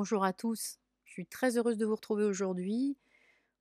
Bonjour 0.00 0.22
à 0.22 0.32
tous, 0.32 0.78
je 1.06 1.10
suis 1.10 1.26
très 1.26 1.58
heureuse 1.58 1.76
de 1.76 1.84
vous 1.84 1.96
retrouver 1.96 2.22
aujourd'hui 2.22 2.96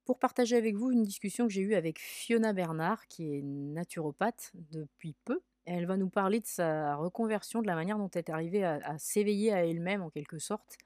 pour 0.06 0.20
partager 0.20 0.56
avec 0.56 0.76
vous 0.76 0.92
une 0.92 1.02
discussion 1.02 1.48
que 1.48 1.52
j'ai 1.52 1.62
eue 1.62 1.74
avec 1.74 1.98
Fiona 1.98 2.54
Bernard, 2.54 3.08
qui 3.08 3.34
est 3.34 3.42
naturopathe 3.42 4.52
depuis 4.54 5.16
peu. 5.26 5.42
Elle 5.66 5.88
va 5.88 5.98
nous 5.98 6.12
parler 6.12 6.40
de 6.40 6.46
sa 6.46 6.96
reconversion, 6.96 7.64
de 7.64 7.66
la 7.66 7.74
manière 7.74 7.98
dont 7.98 8.12
elle 8.14 8.20
est 8.20 8.30
arrivée 8.30 8.64
à, 8.64 9.00
s'éveiller 9.00 9.52
à 9.52 9.66
elle-même 9.66 10.04
en 10.04 10.12
quelque 10.12 10.38
sorte, 10.38 10.78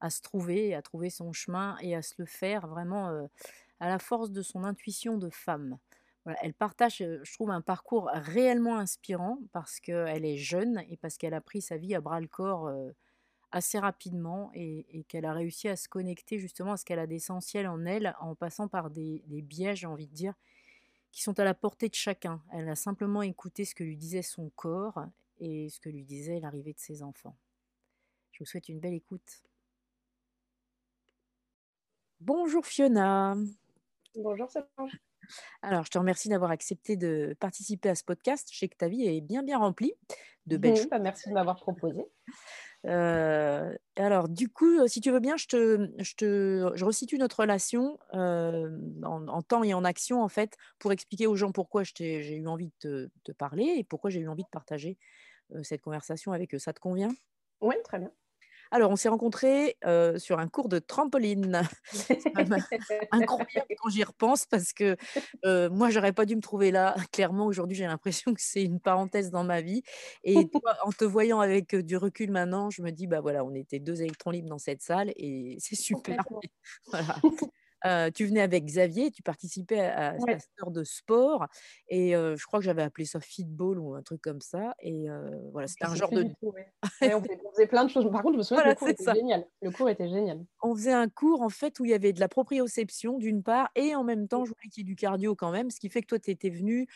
à 0.00 0.10
se 0.10 0.20
trouver, 0.20 0.74
à 0.74 0.82
trouver 0.82 1.08
son 1.08 1.32
chemin 1.32 1.78
et 1.80 1.96
à 1.96 2.02
se 2.02 2.16
le 2.18 2.26
faire 2.26 2.66
vraiment 2.66 3.08
euh, 3.08 3.26
à 3.80 3.88
la 3.88 3.98
force 3.98 4.30
de 4.30 4.42
son 4.42 4.64
intuition 4.64 5.16
de 5.16 5.30
femme. 5.30 5.78
elle 6.42 6.52
partage, 6.52 7.00
euh, 7.00 7.20
je 7.22 7.32
trouve, 7.32 7.52
un 7.52 7.62
parcours 7.62 8.10
réellement 8.12 8.76
inspirant 8.76 9.38
parce 9.52 9.80
qu'elle 9.80 10.26
est 10.26 10.36
jeune 10.36 10.84
et 10.90 10.98
parce 10.98 11.16
qu'elle 11.16 11.32
a 11.32 11.40
pris 11.40 11.62
sa 11.62 11.78
vie 11.78 11.94
à 11.94 12.02
bras 12.02 12.20
le 12.20 12.28
corps. 12.28 12.66
Euh, 12.66 12.90
assez 13.52 13.78
rapidement 13.78 14.50
et, 14.54 15.04
qu'elle 15.08 15.24
a 15.24 15.32
réussi 15.32 15.68
à 15.68 15.76
se 15.76 15.88
connecter 15.88 16.38
justement 16.38 16.72
à 16.72 16.76
ce 16.76 16.84
qu'elle 16.84 16.98
a 16.98 17.06
d'essentiel 17.06 17.66
en 17.66 17.84
elle 17.84 18.14
en 18.20 18.34
passant 18.34 18.68
par 18.68 18.90
des, 18.90 19.22
biais, 19.28 19.76
j'ai 19.76 19.86
envie 19.86 20.06
de 20.06 20.14
dire, 20.14 20.34
qui 21.10 21.22
sont 21.22 21.38
à 21.40 21.44
la 21.44 21.54
portée 21.54 21.88
de 21.88 21.94
chacun. 21.94 22.42
Elle 22.52 22.68
a 22.68 22.76
simplement 22.76 23.22
écouté 23.22 23.64
ce 23.64 23.74
que 23.74 23.84
lui 23.84 23.96
disait 23.96 24.22
son 24.22 24.50
corps 24.50 25.04
et 25.38 25.68
ce 25.68 25.80
que 25.80 25.88
lui 25.88 26.04
disait 26.04 26.40
l'arrivée 26.40 26.72
de 26.72 26.78
ses 26.78 27.02
enfants. 27.02 27.36
Je 28.32 28.40
vous 28.40 28.46
souhaite 28.46 28.68
une 28.68 28.78
belle 28.78 28.94
écoute. 28.94 29.42
Bonjour 32.20 32.64
Fiona. 32.64 33.36
Bonjour 34.14 34.50
Solange. 34.50 35.00
Alors, 35.62 35.84
je 35.84 35.90
te 35.90 35.98
remercie 35.98 36.28
d'avoir 36.28 36.50
accepté 36.50 36.96
de 36.96 37.36
participer 37.40 37.88
à 37.88 37.94
ce 37.94 38.04
podcast. 38.04 38.48
Je 38.52 38.58
sais 38.58 38.68
que 38.68 38.76
ta 38.76 38.88
vie 38.88 39.06
est 39.06 39.20
bien 39.20 39.42
bien 39.42 39.58
remplie 39.58 39.94
de 40.46 40.56
belles 40.56 40.76
choses. 40.76 40.88
Bah, 40.88 40.98
merci 40.98 41.28
de 41.28 41.34
m'avoir 41.34 41.56
proposé. 41.56 42.04
Euh, 42.86 43.76
alors, 43.96 44.28
du 44.28 44.48
coup, 44.48 44.86
si 44.88 45.00
tu 45.00 45.10
veux 45.10 45.20
bien, 45.20 45.36
je, 45.36 45.46
te, 45.46 45.90
je, 45.98 46.14
te, 46.14 46.72
je 46.74 46.84
resitue 46.84 47.18
notre 47.18 47.40
relation 47.40 47.98
euh, 48.14 48.70
en, 49.02 49.42
temps 49.42 49.62
et 49.62 49.74
en 49.74 49.84
action, 49.84 50.22
en 50.22 50.28
fait, 50.28 50.56
pour 50.78 50.92
expliquer 50.92 51.26
aux 51.26 51.36
gens 51.36 51.52
pourquoi 51.52 51.82
j'ai 51.84 52.36
eu 52.36 52.46
envie 52.46 52.72
de 52.82 53.10
te, 53.24 53.32
parler 53.32 53.74
et 53.76 53.84
pourquoi 53.84 54.10
j'ai 54.10 54.20
eu 54.20 54.28
envie 54.28 54.44
de 54.44 54.48
partager 54.50 54.98
euh, 55.54 55.62
cette 55.62 55.82
conversation 55.82 56.32
avec 56.32 56.54
eux. 56.54 56.58
Ça 56.58 56.72
te 56.72 56.80
convient? 56.80 57.10
Oui, 57.60 57.74
très 57.84 57.98
bien. 57.98 58.10
Alors, 58.70 58.90
on 58.90 58.96
s'est 58.96 59.08
rencontrés 59.08 59.76
sur 60.16 60.38
un 60.38 60.48
cours 60.48 60.68
de 60.68 60.78
trampoline. 60.78 61.62
incroyable 63.12 63.66
quand 63.78 63.90
j'y 63.90 64.04
repense 64.04 64.46
parce 64.46 64.72
que 64.72 64.96
moi, 65.68 65.90
j'aurais 65.90 66.12
pas 66.12 66.26
dû 66.26 66.36
me 66.36 66.40
trouver 66.40 66.70
là. 66.70 66.94
Clairement, 67.12 67.46
aujourd'hui, 67.46 67.76
j'ai 67.76 67.86
l'impression 67.86 68.34
que 68.34 68.40
c'est 68.40 68.62
une 68.62 68.80
parenthèse 68.80 69.30
dans 69.30 69.44
ma 69.44 69.60
vie. 69.60 69.82
Et 70.24 70.48
toi, 70.48 70.76
en 70.84 70.92
te 70.92 71.04
voyant 71.04 71.40
avec 71.40 71.74
du 71.74 71.96
recul 71.96 72.30
maintenant, 72.30 72.70
je 72.70 72.82
me 72.82 72.90
dis, 72.90 73.06
bah 73.06 73.20
voilà, 73.20 73.44
on 73.44 73.54
était 73.54 73.78
deux 73.78 74.02
électrons 74.02 74.30
libres 74.30 74.48
dans 74.48 74.58
cette 74.58 74.82
salle 74.82 75.12
et 75.16 75.56
c'est 75.58 75.76
super. 75.76 76.22
voilà 76.90 77.16
tu 78.14 78.26
venais 78.26 78.40
avec 78.40 78.64
Xavier, 78.64 79.10
tu 79.10 79.22
participais 79.22 79.80
à, 79.80 80.16
cette 80.18 80.48
heure 80.62 80.70
de 80.70 80.84
sport 80.84 81.46
et 81.88 82.12
je 82.12 82.46
crois 82.46 82.60
que 82.60 82.64
j'avais 82.64 82.82
appelé 82.82 83.04
ça 83.04 83.20
fitball 83.20 83.78
ou 83.78 83.94
un 83.94 84.02
truc 84.02 84.20
comme 84.20 84.40
ça. 84.40 84.74
Et 84.80 85.06
voilà, 85.52 85.68
c'était 85.68 85.86
un 85.86 85.94
genre 85.94 86.10
de. 86.10 86.26
on, 87.02 87.22
faisait, 87.52 87.66
plein 87.66 87.84
de 87.84 87.90
choses. 87.90 88.10
Par 88.10 88.22
contre, 88.22 88.34
je 88.34 88.38
me 88.38 88.42
souviens 88.42 88.64
le 88.64 88.74
cours 88.74 88.88
était 88.88 89.14
génial. 89.14 89.46
Le 89.62 89.70
cours 89.70 89.88
était 89.88 90.08
génial. 90.08 90.44
On 90.62 90.74
faisait 90.74 90.92
un 90.92 91.08
cours 91.08 91.42
en 91.42 91.48
fait 91.48 91.78
où 91.80 91.84
il 91.84 91.90
y 91.90 91.94
avait 91.94 92.12
de 92.12 92.20
la 92.20 92.28
proprioception 92.28 93.18
d'une 93.18 93.42
part 93.42 93.70
et 93.74 93.94
en 93.94 94.04
même 94.04 94.28
temps, 94.28 94.44
je 94.44 94.50
voulais 94.50 94.68
qu'il 94.70 94.82
y 94.82 94.86
ait 94.86 94.90
du 94.90 94.96
cardio 94.96 95.34
quand 95.34 95.50
même, 95.50 95.70
ce 95.70 95.80
qui 95.80 95.88
fait 95.88 96.02
que 96.02 96.06
toi, 96.06 96.18
tu 96.18 96.30
étais 96.30 96.50
venu 96.50 96.86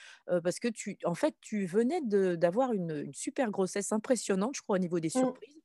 parce 0.43 0.59
que 0.59 0.69
tu, 0.69 0.99
en 1.05 1.15
fait, 1.15 1.34
tu 1.41 1.66
venais 1.66 2.01
d'avoir 2.37 2.72
une, 2.72 3.05
une, 3.05 3.15
super 3.15 3.51
grossesse 3.51 3.93
impressionnante, 3.93 4.56
je 4.56 4.62
crois, 4.62 4.77
au 4.77 4.81
niveau 4.81 5.01
des 5.01 5.09
mmh. 5.09 5.21
surprises. 5.21 5.64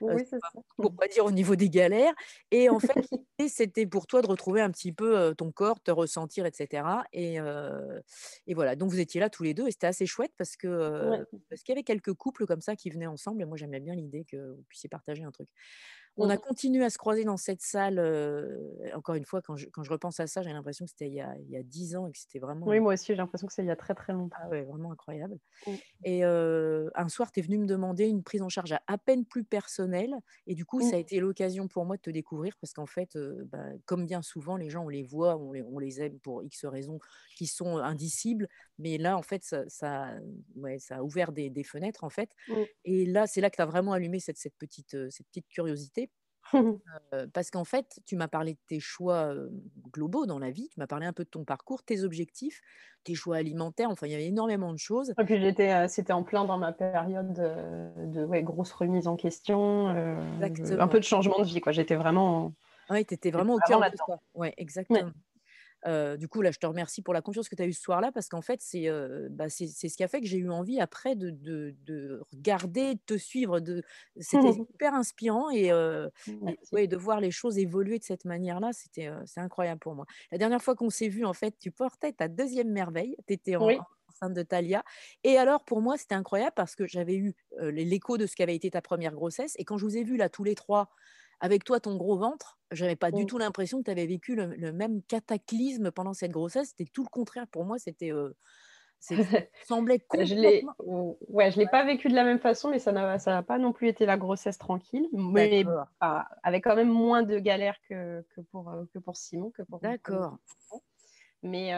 Oui, 0.00 0.22
c'est 0.28 0.38
ça. 0.38 0.48
Pour 0.76 0.94
pas 0.94 1.08
dire 1.08 1.24
au 1.24 1.30
niveau 1.30 1.56
des 1.56 1.70
galères. 1.70 2.14
Et 2.50 2.68
en 2.68 2.78
fait, 2.78 2.92
c'était 3.48 3.86
pour 3.86 4.06
toi 4.06 4.22
de 4.22 4.26
retrouver 4.26 4.60
un 4.60 4.70
petit 4.70 4.92
peu 4.92 5.34
ton 5.36 5.52
corps, 5.52 5.80
te 5.80 5.90
ressentir, 5.90 6.46
etc. 6.46 6.84
Et, 7.12 7.36
et, 8.46 8.54
voilà. 8.54 8.76
Donc 8.76 8.90
vous 8.90 9.00
étiez 9.00 9.20
là 9.20 9.30
tous 9.30 9.42
les 9.42 9.54
deux 9.54 9.66
et 9.66 9.70
c'était 9.70 9.86
assez 9.86 10.06
chouette 10.06 10.32
parce 10.36 10.56
que 10.56 11.24
parce 11.48 11.62
qu'il 11.62 11.72
y 11.72 11.76
avait 11.76 11.84
quelques 11.84 12.14
couples 12.14 12.46
comme 12.46 12.60
ça 12.60 12.76
qui 12.76 12.90
venaient 12.90 13.06
ensemble 13.06 13.42
et 13.42 13.44
moi 13.44 13.56
j'aimais 13.56 13.80
bien 13.80 13.94
l'idée 13.94 14.24
que 14.24 14.54
vous 14.54 14.64
puissiez 14.68 14.88
partager 14.88 15.22
un 15.22 15.30
truc. 15.30 15.48
On 16.20 16.30
a 16.30 16.36
continué 16.36 16.84
à 16.84 16.90
se 16.90 16.98
croiser 16.98 17.24
dans 17.24 17.36
cette 17.36 17.62
salle. 17.62 17.98
encore 18.94 19.14
une 19.14 19.24
fois, 19.24 19.42
quand 19.42 19.56
je, 19.56 19.66
quand 19.68 19.82
je, 19.82 19.90
repense 19.90 20.20
à 20.20 20.26
ça, 20.26 20.42
j'ai 20.42 20.52
l'impression 20.52 20.84
que 20.84 20.90
c'était 20.90 21.08
il, 21.08 21.26
il, 21.46 21.50
y 21.50 21.56
a 21.56 21.62
dix 21.62 21.96
ans 21.96 22.06
et 22.06 22.12
que 22.12 22.18
c'était 22.18 22.38
vraiment. 22.38 22.66
Oui, 22.66 22.80
moi 22.80 22.94
aussi, 22.94 23.06
j'ai 23.06 23.16
l'impression 23.16 23.46
que 23.46 23.52
c'est 23.52 23.62
il 23.62 23.68
y 23.68 23.70
a 23.70 23.76
très 23.76 23.94
très 23.94 24.12
longtemps. 24.12 24.36
Ah 24.42 24.48
ouais, 24.48 24.62
vraiment 24.62 24.92
incroyable. 24.92 25.38
Et 26.04 26.24
un 26.24 27.08
soir, 27.08 27.32
tu 27.32 27.40
es 27.40 27.42
venu 27.42 27.58
me 27.58 27.66
demander 27.66 28.06
une 28.06 28.22
prise 28.22 28.42
en 28.42 28.48
charge 28.48 28.74
à, 28.86 28.98
peine 28.98 29.24
plus 29.24 29.44
personnelle. 29.44 30.14
Et 30.46 30.54
du 30.54 30.64
coup, 30.64 30.80
ça 30.80 30.96
a 30.96 30.98
été 30.98 31.20
l'occasion 31.20 31.68
pour 31.68 31.84
moi 31.84 31.96
de 31.96 32.02
te 32.02 32.10
découvrir 32.10 32.56
parce 32.60 32.72
qu'en 32.72 32.86
fait, 32.86 33.16
bah, 33.46 33.64
comme 33.86 34.06
bien 34.06 34.22
souvent, 34.22 34.56
les 34.56 34.70
gens, 34.70 34.84
on 34.84 34.88
les 34.88 35.02
voit, 35.02 35.36
on 35.36 35.52
les, 35.52 35.62
on 35.62 35.78
les, 35.78 36.00
aime 36.00 36.18
pour 36.20 36.42
X 36.42 36.64
raisons 36.64 36.98
qui 37.36 37.46
sont 37.46 37.78
indicibles. 37.78 38.48
Mais 38.78 38.98
là, 38.98 39.16
en 39.16 39.22
fait, 39.22 39.44
ça, 39.44 39.68
ça, 39.68 40.14
ouais, 40.56 40.78
ça 40.78 40.96
a 40.96 41.02
ouvert 41.02 41.32
des, 41.32 41.50
des 41.50 41.64
fenêtres, 41.64 42.04
en 42.04 42.10
fait. 42.10 42.30
Et 42.84 43.06
là, 43.06 43.26
c'est 43.26 43.40
là 43.40 43.50
que 43.50 43.56
tu 43.56 43.62
as 43.62 43.66
vraiment 43.66 43.92
allumé 43.92 44.20
cette, 44.20 44.38
cette, 44.38 44.56
petite, 44.56 44.96
cette 45.10 45.26
petite 45.28 45.48
curiosité 45.48 46.09
parce 47.32 47.50
qu'en 47.50 47.64
fait, 47.64 48.00
tu 48.06 48.16
m'as 48.16 48.28
parlé 48.28 48.54
de 48.54 48.58
tes 48.66 48.80
choix 48.80 49.34
globaux 49.92 50.26
dans 50.26 50.38
la 50.38 50.50
vie, 50.50 50.68
tu 50.68 50.80
m'as 50.80 50.86
parlé 50.86 51.06
un 51.06 51.12
peu 51.12 51.24
de 51.24 51.28
ton 51.28 51.44
parcours, 51.44 51.82
tes 51.82 52.02
objectifs, 52.02 52.60
tes 53.04 53.14
choix 53.14 53.36
alimentaires, 53.36 53.90
enfin, 53.90 54.06
il 54.06 54.12
y 54.12 54.14
avait 54.14 54.26
énormément 54.26 54.72
de 54.72 54.78
choses. 54.78 55.14
Et 55.18 55.24
puis, 55.24 55.40
j'étais, 55.40 55.88
c'était 55.88 56.12
en 56.12 56.22
plein 56.22 56.44
dans 56.44 56.58
ma 56.58 56.72
période 56.72 57.32
de, 57.32 58.24
ouais, 58.24 58.42
grosse 58.42 58.72
remise 58.72 59.08
en 59.08 59.16
question, 59.16 59.88
un 59.88 60.88
peu 60.88 60.98
de 60.98 61.04
changement 61.04 61.38
de 61.38 61.44
vie, 61.44 61.60
quoi. 61.60 61.72
J'étais 61.72 61.96
vraiment. 61.96 62.52
Oui, 62.90 63.04
tu 63.06 63.14
étais 63.14 63.30
vraiment 63.30 63.54
au 63.54 63.60
cœur 63.60 63.80
de 63.80 63.96
ça. 63.96 64.18
Ouais, 64.34 64.54
exactement 64.56 65.10
du 65.86 66.28
coup, 66.28 66.42
là, 66.42 66.50
je 66.50 66.58
te 66.58 66.66
remercie 66.66 67.02
pour 67.02 67.14
la 67.14 67.22
confiance 67.22 67.48
que 67.48 67.54
tu 67.54 67.62
as 67.62 67.66
eue 67.66 67.72
ce 67.72 67.82
soir-là, 67.82 68.12
parce 68.12 68.28
qu'en 68.28 68.42
fait, 68.42 68.60
c'est 68.60 68.88
bah, 69.30 69.48
ce 69.48 69.96
qui 69.96 70.02
a 70.02 70.08
fait 70.08 70.20
que 70.20 70.26
j'ai 70.26 70.38
eu 70.38 70.50
envie 70.50 70.80
après 70.80 71.16
de, 71.16 71.30
de, 71.30 71.74
de 71.84 72.22
regarder, 72.32 72.94
de 72.94 73.00
te 73.06 73.16
suivre. 73.16 73.60
De... 73.60 73.82
C'était 74.18 74.52
super 74.70 74.94
inspirant 74.94 75.50
et, 75.50 75.72
ouais, 76.72 76.86
de 76.86 76.96
voir 76.96 77.20
les 77.20 77.30
choses 77.30 77.58
évoluer 77.58 77.98
de 77.98 78.04
cette 78.04 78.24
manière-là, 78.24 78.72
c'était 78.72 79.10
c'est 79.26 79.40
incroyable 79.40 79.80
pour 79.80 79.94
moi. 79.94 80.06
La 80.32 80.38
dernière 80.38 80.62
fois 80.62 80.74
qu'on 80.74 80.90
s'est 80.90 81.08
vu, 81.08 81.24
en 81.24 81.32
fait, 81.32 81.54
tu 81.58 81.70
portais 81.70 82.12
ta 82.12 82.28
deuxième 82.28 82.70
merveille, 82.70 83.16
tu 83.26 83.34
étais 83.34 83.56
en, 83.56 83.68
enceinte 84.10 84.34
de 84.34 84.42
Talia. 84.42 84.84
Et 85.24 85.38
alors, 85.38 85.64
pour 85.64 85.80
moi, 85.80 85.96
c'était 85.96 86.14
incroyable 86.14 86.52
parce 86.54 86.74
que 86.74 86.86
j'avais 86.86 87.16
eu 87.16 87.34
l'écho 87.60 88.18
de 88.18 88.26
ce 88.26 88.36
qu'avait 88.36 88.56
été 88.56 88.70
ta 88.70 88.82
première 88.82 89.14
grossesse. 89.14 89.54
Et 89.58 89.64
quand 89.64 89.78
je 89.78 89.84
vous 89.84 89.96
ai 89.96 90.04
vus 90.04 90.16
là 90.16 90.28
tous 90.28 90.44
les 90.44 90.54
trois, 90.54 90.90
avec 91.40 91.64
toi, 91.64 91.80
ton 91.80 91.96
gros 91.96 92.18
ventre, 92.18 92.58
j'avais 92.70 92.96
pas 92.96 93.10
du 93.10 93.24
mmh. 93.24 93.26
tout 93.26 93.38
l'impression 93.38 93.78
que 93.78 93.84
tu 93.84 93.90
avais 93.90 94.06
vécu 94.06 94.34
le, 94.34 94.72
même 94.72 95.02
cataclysme 95.02 95.90
pendant 95.90 96.12
cette 96.12 96.30
grossesse. 96.30 96.68
C'était 96.68 96.90
tout 96.90 97.02
le 97.02 97.08
contraire. 97.08 97.46
Pour 97.48 97.64
moi, 97.64 97.78
c'était 97.78 98.12
Ça 99.00 99.14
semblait 99.66 100.02
Je 100.12 100.34
l'ai 100.34 100.64
ouais, 101.28 101.50
je 101.50 101.58
l'ai 101.58 101.66
pas 101.66 101.84
vécu 101.84 102.08
de 102.08 102.14
la 102.14 102.24
même 102.24 102.38
façon, 102.38 102.70
mais 102.70 102.78
ça 102.78 102.92
n'a 102.92 103.42
pas 103.42 103.58
non 103.58 103.72
plus 103.72 103.88
été 103.88 104.06
la 104.06 104.16
grossesse 104.16 104.58
tranquille, 104.58 105.08
mais 105.12 105.64
avec 106.00 106.64
quand 106.64 106.76
même 106.76 106.90
moins 106.90 107.22
de 107.22 107.38
galères 107.38 107.78
que, 107.88 108.24
que, 108.34 108.40
pour, 108.52 108.72
que 108.92 108.98
pour 108.98 109.16
Simon. 109.16 109.52
D'accord. 109.82 110.36
Mais 111.42 111.72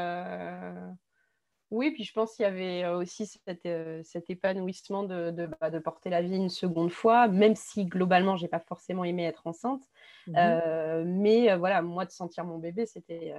oui, 1.73 1.91
puis 1.91 2.05
je 2.05 2.13
pense 2.13 2.37
qu'il 2.37 2.43
y 2.43 2.47
avait 2.47 2.87
aussi 2.87 3.27
cet 3.27 4.31
épanouissement 4.31 5.05
de, 5.05 5.49
bah, 5.59 5.71
de, 5.71 5.79
porter 5.79 6.11
la 6.11 6.21
vie 6.21 6.37
une 6.37 6.51
seconde 6.51 6.93
fois, 6.93 7.29
même 7.29 7.57
si 7.57 7.87
globalement, 7.87 8.37
je 8.37 8.43
n'ai 8.43 8.49
pas 8.49 8.61
forcément 8.61 9.05
aimé 9.05 9.25
être 9.25 9.47
enceinte. 9.47 9.83
Mmh 10.27 10.37
mais 11.07 11.57
voilà, 11.57 11.81
moi, 11.81 12.05
de 12.05 12.11
sentir 12.11 12.45
mon 12.45 12.59
bébé, 12.59 12.85
c'était 12.85 13.35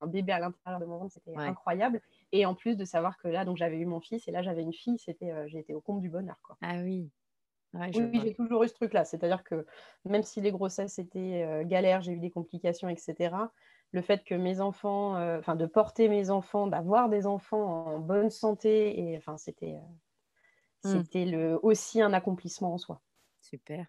un 0.00 0.06
bébé 0.06 0.32
à 0.32 0.40
l'intérieur 0.40 0.80
de 0.80 0.86
mon 0.86 0.96
ventre, 0.96 1.12
c'était 1.12 1.36
incroyable. 1.36 2.00
Et 2.32 2.46
en 2.46 2.54
plus 2.54 2.74
de 2.74 2.86
savoir 2.86 3.18
que 3.18 3.28
là, 3.28 3.44
donc 3.44 3.58
j'avais 3.58 3.76
eu 3.76 3.86
mon 3.86 4.00
fils 4.00 4.26
et 4.26 4.30
là, 4.30 4.40
j'avais 4.40 4.62
une 4.62 4.72
fille, 4.72 4.98
c'était 4.98 5.30
j'ai 5.46 5.58
été 5.58 5.74
au 5.74 5.82
comble 5.82 6.00
du 6.00 6.08
bonheur. 6.08 6.36
Quoi. 6.42 6.56
Ah 6.62 6.78
oui. 6.82 7.10
oui, 7.74 8.20
j'ai 8.24 8.32
toujours 8.32 8.64
eu 8.64 8.68
ce 8.68 8.74
truc-là. 8.74 9.04
C'est-à-dire 9.04 9.44
que 9.44 9.66
même 10.06 10.22
si 10.22 10.40
les 10.40 10.52
grossesses 10.52 10.98
étaient 10.98 11.64
galères, 11.66 12.00
j'ai 12.00 12.12
eu 12.12 12.18
des 12.18 12.30
complications, 12.30 12.88
etc 12.88 13.36
le 13.92 14.02
fait 14.02 14.24
que 14.24 14.34
mes 14.34 14.60
enfants, 14.60 15.16
euh, 15.16 15.38
enfin 15.38 15.56
de 15.56 15.66
porter 15.66 16.08
mes 16.08 16.30
enfants, 16.30 16.66
d'avoir 16.66 17.08
des 17.08 17.26
enfants 17.26 17.86
en 17.86 17.98
bonne 17.98 18.30
santé, 18.30 19.00
et 19.00 19.16
enfin 19.16 19.36
c'était 19.36 19.76
euh, 19.76 20.88
mmh. 20.88 20.98
c'était 20.98 21.24
le 21.24 21.58
aussi 21.62 22.00
un 22.02 22.12
accomplissement 22.12 22.74
en 22.74 22.78
soi. 22.78 23.02
Super. 23.40 23.86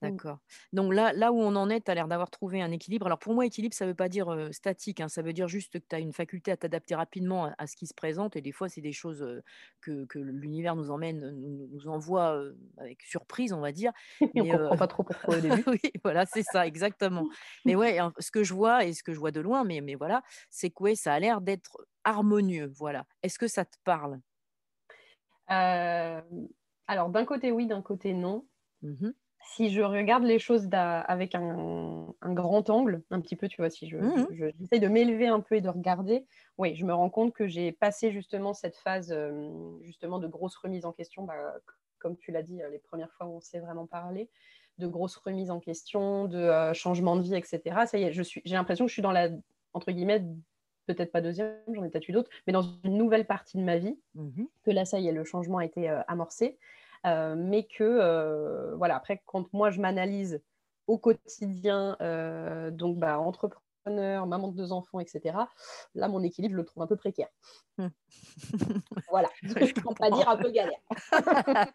Mmh. 0.00 0.10
D'accord. 0.10 0.38
Donc 0.72 0.94
là, 0.94 1.12
là 1.12 1.32
où 1.32 1.40
on 1.40 1.56
en 1.56 1.68
est, 1.70 1.80
tu 1.80 1.90
as 1.90 1.94
l'air 1.94 2.08
d'avoir 2.08 2.30
trouvé 2.30 2.62
un 2.62 2.70
équilibre. 2.70 3.06
Alors 3.06 3.18
pour 3.18 3.34
moi, 3.34 3.46
équilibre, 3.46 3.74
ça 3.74 3.84
ne 3.84 3.90
veut 3.90 3.96
pas 3.96 4.08
dire 4.08 4.48
statique, 4.52 5.00
hein, 5.00 5.08
ça 5.08 5.22
veut 5.22 5.32
dire 5.32 5.48
juste 5.48 5.72
que 5.72 5.78
tu 5.78 5.96
as 5.96 5.98
une 5.98 6.12
faculté 6.12 6.52
à 6.52 6.56
t'adapter 6.56 6.94
rapidement 6.94 7.52
à, 7.58 7.66
ce 7.66 7.76
qui 7.76 7.86
se 7.86 7.94
présente. 7.94 8.36
Et 8.36 8.40
des 8.40 8.52
fois, 8.52 8.68
c'est 8.68 8.80
des 8.80 8.92
choses 8.92 9.26
que, 9.80 10.04
que 10.06 10.18
l'univers 10.18 10.76
nous 10.76 10.90
emmène, 10.90 11.30
nous, 11.30 11.88
envoie 11.88 12.40
avec 12.76 13.02
surprise, 13.02 13.52
on 13.52 13.60
va 13.60 13.72
dire. 13.72 13.92
on 14.34 14.44
ne 14.44 14.56
comprend 14.56 14.76
pas 14.76 14.86
trop 14.86 15.02
pourquoi 15.02 15.36
au 15.36 15.40
début. 15.40 15.64
oui, 15.66 15.80
voilà, 16.04 16.26
c'est 16.26 16.44
ça, 16.44 16.66
exactement. 16.66 17.28
mais 17.64 17.74
ouais, 17.74 17.98
ce 18.18 18.30
que 18.30 18.44
je 18.44 18.54
vois 18.54 18.84
et 18.84 18.92
ce 18.92 19.02
que 19.02 19.12
je 19.12 19.18
vois 19.18 19.32
de 19.32 19.40
loin, 19.40 19.64
mais, 19.64 19.80
mais 19.80 19.94
voilà, 19.94 20.22
c'est 20.50 20.70
que 20.70 20.94
ça 20.94 21.12
a 21.12 21.18
l'air 21.18 21.40
d'être 21.40 21.86
harmonieux. 22.04 22.72
Voilà. 22.76 23.04
Est-ce 23.22 23.38
que 23.38 23.48
ça 23.48 23.64
te 23.64 23.76
parle? 23.84 24.20
Alors 25.48 27.08
d'un 27.10 27.24
côté 27.24 27.50
oui, 27.52 27.66
d'un 27.66 27.82
côté 27.82 28.12
non. 28.12 28.46
Mmh 28.82 29.10
si 29.40 29.70
je 29.70 29.82
regarde 29.82 30.24
les 30.24 30.38
choses 30.38 30.68
avec 30.72 31.34
un, 31.34 32.14
grand 32.22 32.70
angle, 32.70 33.02
un 33.10 33.20
petit 33.20 33.36
peu, 33.36 33.48
tu 33.48 33.60
vois, 33.60 33.70
si 33.70 33.88
je, 33.88 33.96
mmh 33.96 34.52
j'essaye 34.58 34.80
de 34.80 34.88
m'élever 34.88 35.26
un 35.28 35.40
peu 35.40 35.56
et 35.56 35.60
de 35.60 35.68
regarder, 35.68 36.26
oui, 36.58 36.74
je 36.74 36.84
me 36.84 36.92
rends 36.92 37.10
compte 37.10 37.32
que 37.32 37.46
j'ai 37.46 37.72
passé 37.72 38.10
justement 38.10 38.54
cette 38.54 38.76
phase 38.76 39.12
euh, 39.12 39.48
justement 39.82 40.18
de 40.18 40.26
grosse 40.26 40.56
remise 40.56 40.84
en 40.84 40.92
question, 40.92 41.24
bah, 41.24 41.34
comme 41.98 42.16
tu 42.16 42.32
l'as 42.32 42.42
dit, 42.42 42.62
euh, 42.62 42.70
les 42.70 42.78
premières 42.78 43.12
fois 43.12 43.26
où 43.26 43.36
on 43.36 43.40
s'est 43.40 43.60
vraiment 43.60 43.86
parlé, 43.86 44.28
de 44.78 44.86
grosse 44.86 45.16
remise 45.16 45.50
en 45.50 45.60
question, 45.60 46.26
de 46.26 46.38
euh, 46.38 46.74
changement 46.74 47.16
de 47.16 47.22
vie, 47.22 47.34
etc. 47.34 47.60
Ça 47.86 47.98
y 47.98 48.04
est, 48.04 48.12
j'ai 48.12 48.54
l'impression 48.54 48.84
que 48.84 48.88
je 48.88 48.94
suis 48.94 49.02
dans 49.02 49.12
la, 49.12 49.28
entre 49.72 49.92
guillemets, 49.92 50.24
peut-être 50.86 51.12
pas 51.12 51.20
deuxième, 51.20 51.54
j'en 51.72 51.84
ai 51.84 51.90
peut-être 51.90 52.08
eu 52.08 52.12
d'autres, 52.12 52.30
mais 52.46 52.52
dans 52.52 52.62
une 52.84 52.96
nouvelle 52.96 53.26
partie 53.26 53.58
de 53.58 53.62
ma 53.62 53.78
vie, 53.78 53.98
mmh 54.14 54.44
que 54.64 54.70
là, 54.70 54.84
ça 54.84 54.98
y 54.98 55.08
est, 55.08 55.12
le 55.12 55.24
changement 55.24 55.58
a 55.58 55.64
été 55.64 55.88
amorcé. 56.08 56.58
Euh, 57.06 57.34
mais 57.36 57.64
que, 57.66 57.84
euh, 57.84 58.74
voilà, 58.76 58.96
après, 58.96 59.22
quand 59.26 59.52
moi 59.52 59.70
je 59.70 59.80
m'analyse 59.80 60.42
au 60.86 60.98
quotidien, 60.98 61.96
euh, 62.00 62.70
donc 62.70 62.98
bah, 62.98 63.18
entrepreneur, 63.20 63.62
maman 63.96 64.48
de 64.48 64.56
deux 64.56 64.72
enfants, 64.72 65.00
etc., 65.00 65.36
là, 65.94 66.08
mon 66.08 66.22
équilibre, 66.22 66.52
je 66.52 66.56
le 66.56 66.64
trouve 66.64 66.82
un 66.82 66.86
peu 66.86 66.96
précaire. 66.96 67.28
Mmh. 67.78 67.86
voilà, 69.10 69.28
je 69.42 69.48
ne 69.48 69.94
pas 69.94 70.10
dire 70.10 70.28
un 70.28 70.36
peu 70.36 70.50
galère. 70.50 70.78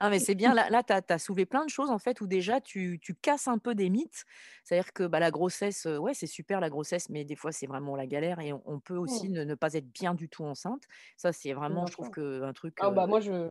ah, 0.00 0.10
mais 0.10 0.18
c'est 0.18 0.34
bien, 0.34 0.54
là, 0.54 0.68
là 0.70 0.82
tu 0.82 0.92
as, 0.92 1.18
soulevé 1.18 1.46
plein 1.46 1.64
de 1.64 1.70
choses, 1.70 1.90
en 1.90 1.98
fait, 1.98 2.20
où 2.20 2.26
déjà, 2.26 2.60
tu, 2.60 2.98
tu 3.02 3.14
casses 3.14 3.48
un 3.48 3.58
peu 3.58 3.74
des 3.74 3.90
mythes. 3.90 4.24
C'est-à-dire 4.64 4.92
que 4.92 5.04
bah, 5.04 5.20
la 5.20 5.30
grossesse, 5.30 5.86
ouais, 5.86 6.14
c'est 6.14 6.26
super 6.26 6.60
la 6.60 6.70
grossesse, 6.70 7.08
mais 7.08 7.24
des 7.24 7.36
fois, 7.36 7.52
c'est 7.52 7.66
vraiment 7.66 7.96
la 7.96 8.06
galère 8.06 8.40
et 8.40 8.52
on, 8.52 8.80
peut 8.80 8.96
aussi 8.96 9.28
mmh. 9.28 9.44
ne, 9.44 9.54
pas 9.54 9.74
être 9.74 9.90
bien 9.90 10.14
du 10.14 10.28
tout 10.28 10.44
enceinte. 10.44 10.82
Ça, 11.16 11.32
c'est 11.32 11.52
vraiment, 11.52 11.86
je 11.86 11.92
trouve, 11.92 12.10
que, 12.10 12.42
un 12.42 12.52
truc... 12.52 12.76
Ah, 12.80 12.90
bah, 12.90 13.06
moi, 13.06 13.20
je... 13.20 13.48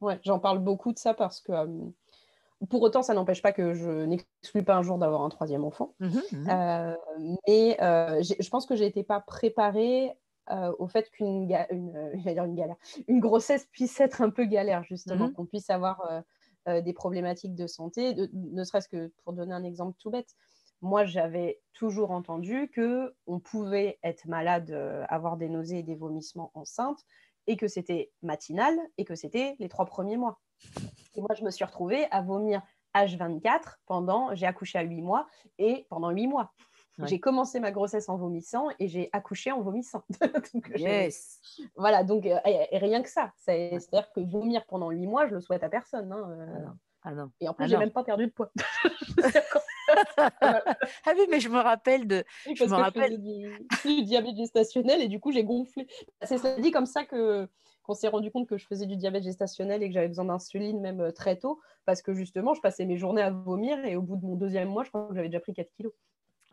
Ouais, 0.00 0.18
j'en 0.24 0.38
parle 0.38 0.60
beaucoup 0.60 0.92
de 0.92 0.98
ça 0.98 1.12
parce 1.12 1.40
que 1.40 1.52
pour 2.68 2.82
autant, 2.82 3.02
ça 3.02 3.14
n'empêche 3.14 3.42
pas 3.42 3.52
que 3.52 3.72
je 3.72 4.04
n'exclus 4.04 4.62
pas 4.64 4.76
un 4.76 4.82
jour 4.82 4.98
d'avoir 4.98 5.22
un 5.22 5.28
troisième 5.28 5.64
enfant. 5.64 5.94
Mmh 6.00 6.06
mmh 6.32 6.50
euh, 6.50 6.94
mais 7.48 7.76
je 7.80 8.48
pense 8.50 8.66
que 8.66 8.76
je 8.76 8.84
n'étais 8.84 9.02
pas 9.04 9.20
préparée 9.20 10.12
au 10.78 10.88
fait 10.88 11.10
qu'une 11.10 11.50
une, 11.70 12.10
une 12.26 12.54
galère, 12.54 12.76
une 13.08 13.20
grossesse 13.20 13.66
puisse 13.72 13.98
être 14.00 14.20
un 14.20 14.30
peu 14.30 14.44
galère, 14.44 14.84
justement, 14.84 15.28
mmh 15.28 15.32
qu'on 15.32 15.46
puisse 15.46 15.70
avoir 15.70 16.22
des 16.66 16.92
problématiques 16.92 17.54
de 17.54 17.66
santé, 17.66 18.14
ne 18.32 18.64
serait-ce 18.64 18.88
que 18.88 19.12
pour 19.24 19.32
donner 19.32 19.54
un 19.54 19.64
exemple 19.64 19.96
tout 19.98 20.10
bête. 20.10 20.34
Moi, 20.82 21.04
j'avais 21.04 21.60
toujours 21.74 22.10
entendu 22.10 22.70
que 22.74 23.14
on 23.26 23.38
pouvait 23.38 23.98
être 24.02 24.26
malade, 24.26 24.70
avoir 25.08 25.36
des 25.36 25.48
nausées 25.48 25.78
et 25.78 25.82
des 25.82 25.94
vomissements 25.94 26.50
enceintes, 26.54 27.04
et 27.46 27.56
que 27.56 27.68
c'était 27.68 28.12
matinal 28.22 28.78
et 28.98 29.04
que 29.04 29.14
c'était 29.14 29.56
les 29.58 29.68
trois 29.68 29.86
premiers 29.86 30.16
mois. 30.16 30.40
Et 31.14 31.20
moi, 31.20 31.30
je 31.36 31.44
me 31.44 31.50
suis 31.50 31.64
retrouvée 31.64 32.06
à 32.10 32.22
vomir 32.22 32.62
H24 32.94 33.76
pendant, 33.86 34.34
j'ai 34.34 34.46
accouché 34.46 34.78
à 34.78 34.82
huit 34.82 35.02
mois 35.02 35.26
et 35.58 35.86
pendant 35.88 36.10
huit 36.10 36.26
mois. 36.26 36.52
J'ai 37.06 37.20
commencé 37.20 37.60
ma 37.60 37.70
grossesse 37.70 38.08
en 38.08 38.16
vomissant 38.16 38.68
et 38.78 38.88
j'ai 38.88 39.08
accouché 39.12 39.52
en 39.52 39.62
vomissant. 39.62 40.04
yes. 40.76 41.40
Voilà, 41.76 42.04
donc 42.04 42.26
euh, 42.26 42.38
et, 42.44 42.76
rien 42.78 43.02
que 43.02 43.08
ça. 43.08 43.32
C'est-à-dire 43.36 44.12
que 44.12 44.20
vomir 44.20 44.66
pendant 44.66 44.90
huit 44.90 45.06
mois, 45.06 45.26
je 45.26 45.34
le 45.34 45.40
souhaite 45.40 45.62
à 45.62 45.68
personne. 45.68 46.12
Hein, 46.12 46.28
euh. 46.30 46.66
ah, 47.04 47.12
non. 47.12 47.30
Et 47.40 47.48
en 47.48 47.54
plus, 47.54 47.64
ah 47.64 47.68
j'ai 47.68 47.78
même 47.78 47.90
pas 47.90 48.04
perdu 48.04 48.26
de 48.26 48.32
poids. 48.32 48.50
ah 50.20 51.12
oui, 51.16 51.26
mais 51.30 51.40
je 51.40 51.48
me 51.48 51.58
rappelle 51.58 52.06
de. 52.06 52.24
je 52.54 52.64
me 52.64 52.74
rappelle 52.74 53.20
du, 53.20 54.02
diabète 54.04 54.36
gestationnel 54.36 55.00
et 55.00 55.08
du 55.08 55.20
coup 55.20 55.32
j'ai 55.32 55.44
gonflé. 55.44 55.88
C'est 56.22 56.60
dit 56.60 56.70
comme 56.70 56.86
ça 56.86 57.04
que 57.04 57.48
qu'on 57.82 57.94
s'est 57.94 58.08
rendu 58.08 58.30
compte 58.30 58.48
que 58.48 58.56
je 58.56 58.66
faisais 58.66 58.86
du 58.86 58.96
diabète 58.96 59.24
gestationnel 59.24 59.82
et 59.82 59.88
que 59.88 59.94
j'avais 59.94 60.08
besoin 60.08 60.26
d'insuline 60.26 60.80
même 60.80 61.00
euh, 61.00 61.12
très 61.12 61.36
tôt 61.36 61.60
parce 61.84 62.02
que 62.02 62.14
justement 62.14 62.54
je 62.54 62.60
passais 62.60 62.84
mes 62.84 62.96
journées 62.96 63.22
à 63.22 63.30
vomir 63.30 63.84
et 63.84 63.96
au 63.96 64.02
bout 64.02 64.16
de 64.16 64.24
mon 64.24 64.36
deuxième 64.36 64.68
mois 64.68 64.84
je 64.84 64.90
crois 64.90 65.08
que 65.08 65.14
j'avais 65.14 65.28
déjà 65.28 65.40
pris 65.40 65.54
4 65.54 65.70
kilos. 65.72 65.92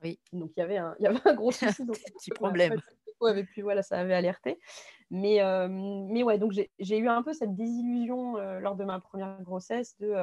Oui. 0.03 0.19
Donc 0.33 0.51
il 0.55 0.59
y 0.59 0.63
avait 0.63 0.77
un, 0.77 0.95
il 0.99 1.03
y 1.03 1.07
avait 1.07 1.19
un 1.25 1.33
gros 1.33 1.51
souci. 1.51 1.85
Donc, 1.85 1.97
Petit 1.97 2.31
problème. 2.31 2.79
Avait 3.19 3.45
pu, 3.45 3.63
voilà, 3.63 3.81
ça 3.81 3.97
avait 3.97 4.13
alerté. 4.13 4.59
Mais, 5.09 5.41
euh, 5.41 5.67
mais 5.69 6.21
ouais, 6.21 6.37
donc 6.37 6.51
j'ai 6.51 6.97
eu 6.97 7.07
un 7.07 7.23
peu 7.23 7.33
cette 7.33 7.55
désillusion 7.55 8.37
euh, 8.37 8.59
lors 8.59 8.75
de 8.75 8.83
ma 8.83 8.99
première 8.99 9.41
grossesse 9.41 9.97
de 9.97 10.13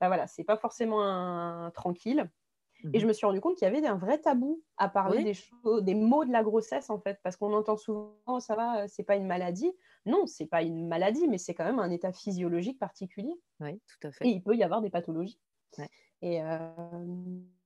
bah 0.00 0.08
voilà, 0.08 0.26
c'est 0.26 0.44
pas 0.44 0.56
forcément 0.56 1.02
un, 1.02 1.70
tranquille. 1.70 2.30
Et 2.92 3.00
je 3.00 3.04
mmh 3.04 3.08
me 3.08 3.12
suis 3.12 3.26
rendu 3.26 3.40
compte 3.40 3.56
qu'il 3.56 3.66
y 3.66 3.68
avait 3.68 3.84
un 3.86 3.96
vrai 3.96 4.18
tabou 4.18 4.62
à 4.76 4.88
parler 4.88 5.24
des, 5.24 5.34
choses, 5.34 5.82
des 5.82 5.94
mots 5.94 6.24
de 6.24 6.32
la 6.32 6.42
grossesse, 6.42 6.90
en 6.90 6.98
fait, 6.98 7.18
parce 7.22 7.36
qu'on 7.36 7.52
entend 7.52 7.76
souvent 7.76 8.14
oh, 8.26 8.40
ça 8.40 8.54
va, 8.54 8.86
c'est 8.88 9.02
pas 9.02 9.16
une 9.16 9.26
maladie. 9.26 9.72
Non, 10.04 10.26
c'est 10.26 10.46
pas 10.46 10.62
une 10.62 10.86
maladie, 10.86 11.26
mais 11.28 11.38
c'est 11.38 11.54
quand 11.54 11.64
même 11.64 11.78
un 11.78 11.90
état 11.90 12.12
physiologique 12.12 12.78
particulier. 12.78 13.34
Oui, 13.60 13.80
tout 13.88 14.06
à 14.06 14.12
fait. 14.12 14.26
Et 14.26 14.30
il 14.30 14.42
peut 14.42 14.54
y 14.54 14.62
avoir 14.62 14.82
des 14.82 14.90
pathologies. 14.90 15.40
Et 16.22 16.42
euh, 16.42 16.58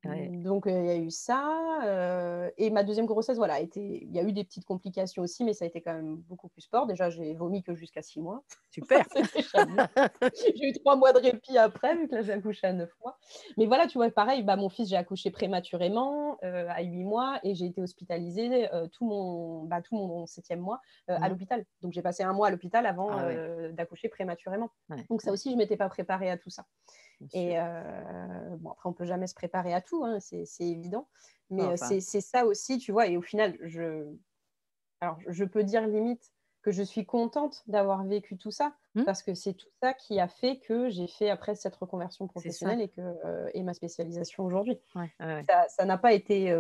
donc, 0.05 0.65
il 0.67 0.73
y 0.73 0.91
a 0.91 0.97
eu 0.97 1.11
ça. 1.11 1.83
Euh, 1.85 2.51
et 2.57 2.71
ma 2.71 2.85
deuxième 2.85 3.07
grossesse, 3.07 3.37
voilà, 3.37 3.61
il 3.61 4.11
y 4.11 4.19
a 4.19 4.23
eu 4.23 4.33
des 4.33 4.45
petites 4.45 4.65
complications 4.65 5.23
aussi, 5.23 5.45
mais 5.45 5.53
ça 5.53 5.65
a 5.65 5.69
été 5.69 5.81
quand 5.81 5.93
même 5.93 6.17
beaucoup 6.29 6.49
plus 6.49 6.63
sport. 6.63 6.87
Déjà, 6.87 7.11
j'ai 7.11 7.35
vomi 7.35 7.63
que 7.63 7.75
jusqu'à 7.75 8.03
six 8.03 8.21
mois. 8.21 8.43
Super. 8.71 9.05
j'ai 10.35 10.69
eu 10.69 10.73
trois 10.73 10.97
mois 10.97 11.13
de 11.13 11.19
répit 11.19 11.59
après, 11.59 11.97
vu 11.97 12.09
que 12.09 12.15
là, 12.15 12.23
j'ai 12.23 12.33
accouché 12.33 12.67
à 12.67 12.73
neuf 12.73 12.91
mois. 13.01 13.19
Mais 13.59 13.67
voilà, 13.67 13.87
tu 13.87 13.99
vois, 13.99 14.11
pareil, 14.11 14.43
bah, 14.43 14.57
mon 14.57 14.69
fils, 14.69 14.89
j'ai 14.89 14.97
accouché 14.97 15.31
prématurément 15.31 16.39
euh, 16.45 16.67
à 16.71 16.83
huit 16.83 17.05
mois 17.05 17.39
et 17.43 17.55
j'ai 17.55 17.67
été 17.67 17.83
hospitalisée 17.83 18.69
tout, 18.93 19.05
mon, 19.05 19.65
bah, 19.65 19.83
tout 19.83 19.97
mon 19.97 20.27
septième 20.27 20.61
mois 20.61 20.81
à 21.09 21.19
mmh. 21.19 21.31
l'hôpital. 21.31 21.65
Donc, 21.83 21.93
j'ai 21.93 22.03
passé 22.03 22.23
un 22.23 22.33
mois 22.33 22.49
à 22.49 22.51
l'hôpital 22.51 22.87
avant 22.87 23.11
ah 23.11 23.69
d'accoucher 23.73 24.09
prématurément. 24.09 24.71
Donc, 25.11 25.21
ça 25.21 25.31
aussi, 25.31 25.51
je 25.51 25.55
ne 25.55 25.59
m'étais 25.59 25.77
pas 25.77 25.89
préparée 25.89 26.31
à 26.31 26.39
tout 26.39 26.51
ça. 26.51 26.65
Et 27.33 27.57
bon, 28.59 28.71
après, 28.71 28.89
on 28.89 28.93
peut 28.93 29.05
jamais 29.05 29.27
se 29.27 29.35
préparer 29.35 29.75
à 29.75 29.81
tout, 29.81 30.05
hein, 30.05 30.19
c'est 30.21 30.47
évident. 30.61 31.09
Mais 31.51 31.77
c'est 31.77 32.21
ça 32.21 32.47
aussi, 32.47 32.79
tu 32.79 32.93
vois. 32.93 33.07
Et 33.07 33.17
au 33.17 33.23
final, 33.23 33.57
je, 33.63 34.07
alors, 35.01 35.19
je 35.27 35.45
peux 35.45 35.65
dire 35.65 35.87
limite 35.87 36.33
que 36.63 36.73
je 36.73 36.83
suis 36.83 37.07
contente 37.07 37.63
d'avoir 37.69 38.05
vécu 38.05 38.37
tout 38.37 38.51
ça, 38.51 38.75
mmh. 38.95 39.05
parce 39.05 39.23
que 39.23 39.33
c'est 39.33 39.55
tout 39.55 39.71
ça 39.83 39.95
qui 39.95 40.21
a 40.21 40.29
fait 40.29 40.59
que 40.59 40.91
j'ai 40.91 41.07
fait 41.07 41.31
après 41.31 41.55
cette 41.55 41.75
reconversion 41.77 42.27
professionnelle 42.27 42.83
et, 42.83 42.89
que, 42.89 43.49
et 43.55 43.63
ma 43.63 43.73
spécialisation 43.73 44.45
aujourd'hui. 44.45 44.79
Ça 45.19 45.85
n'a 45.85 45.99
pas 45.99 46.13
été 46.13 46.55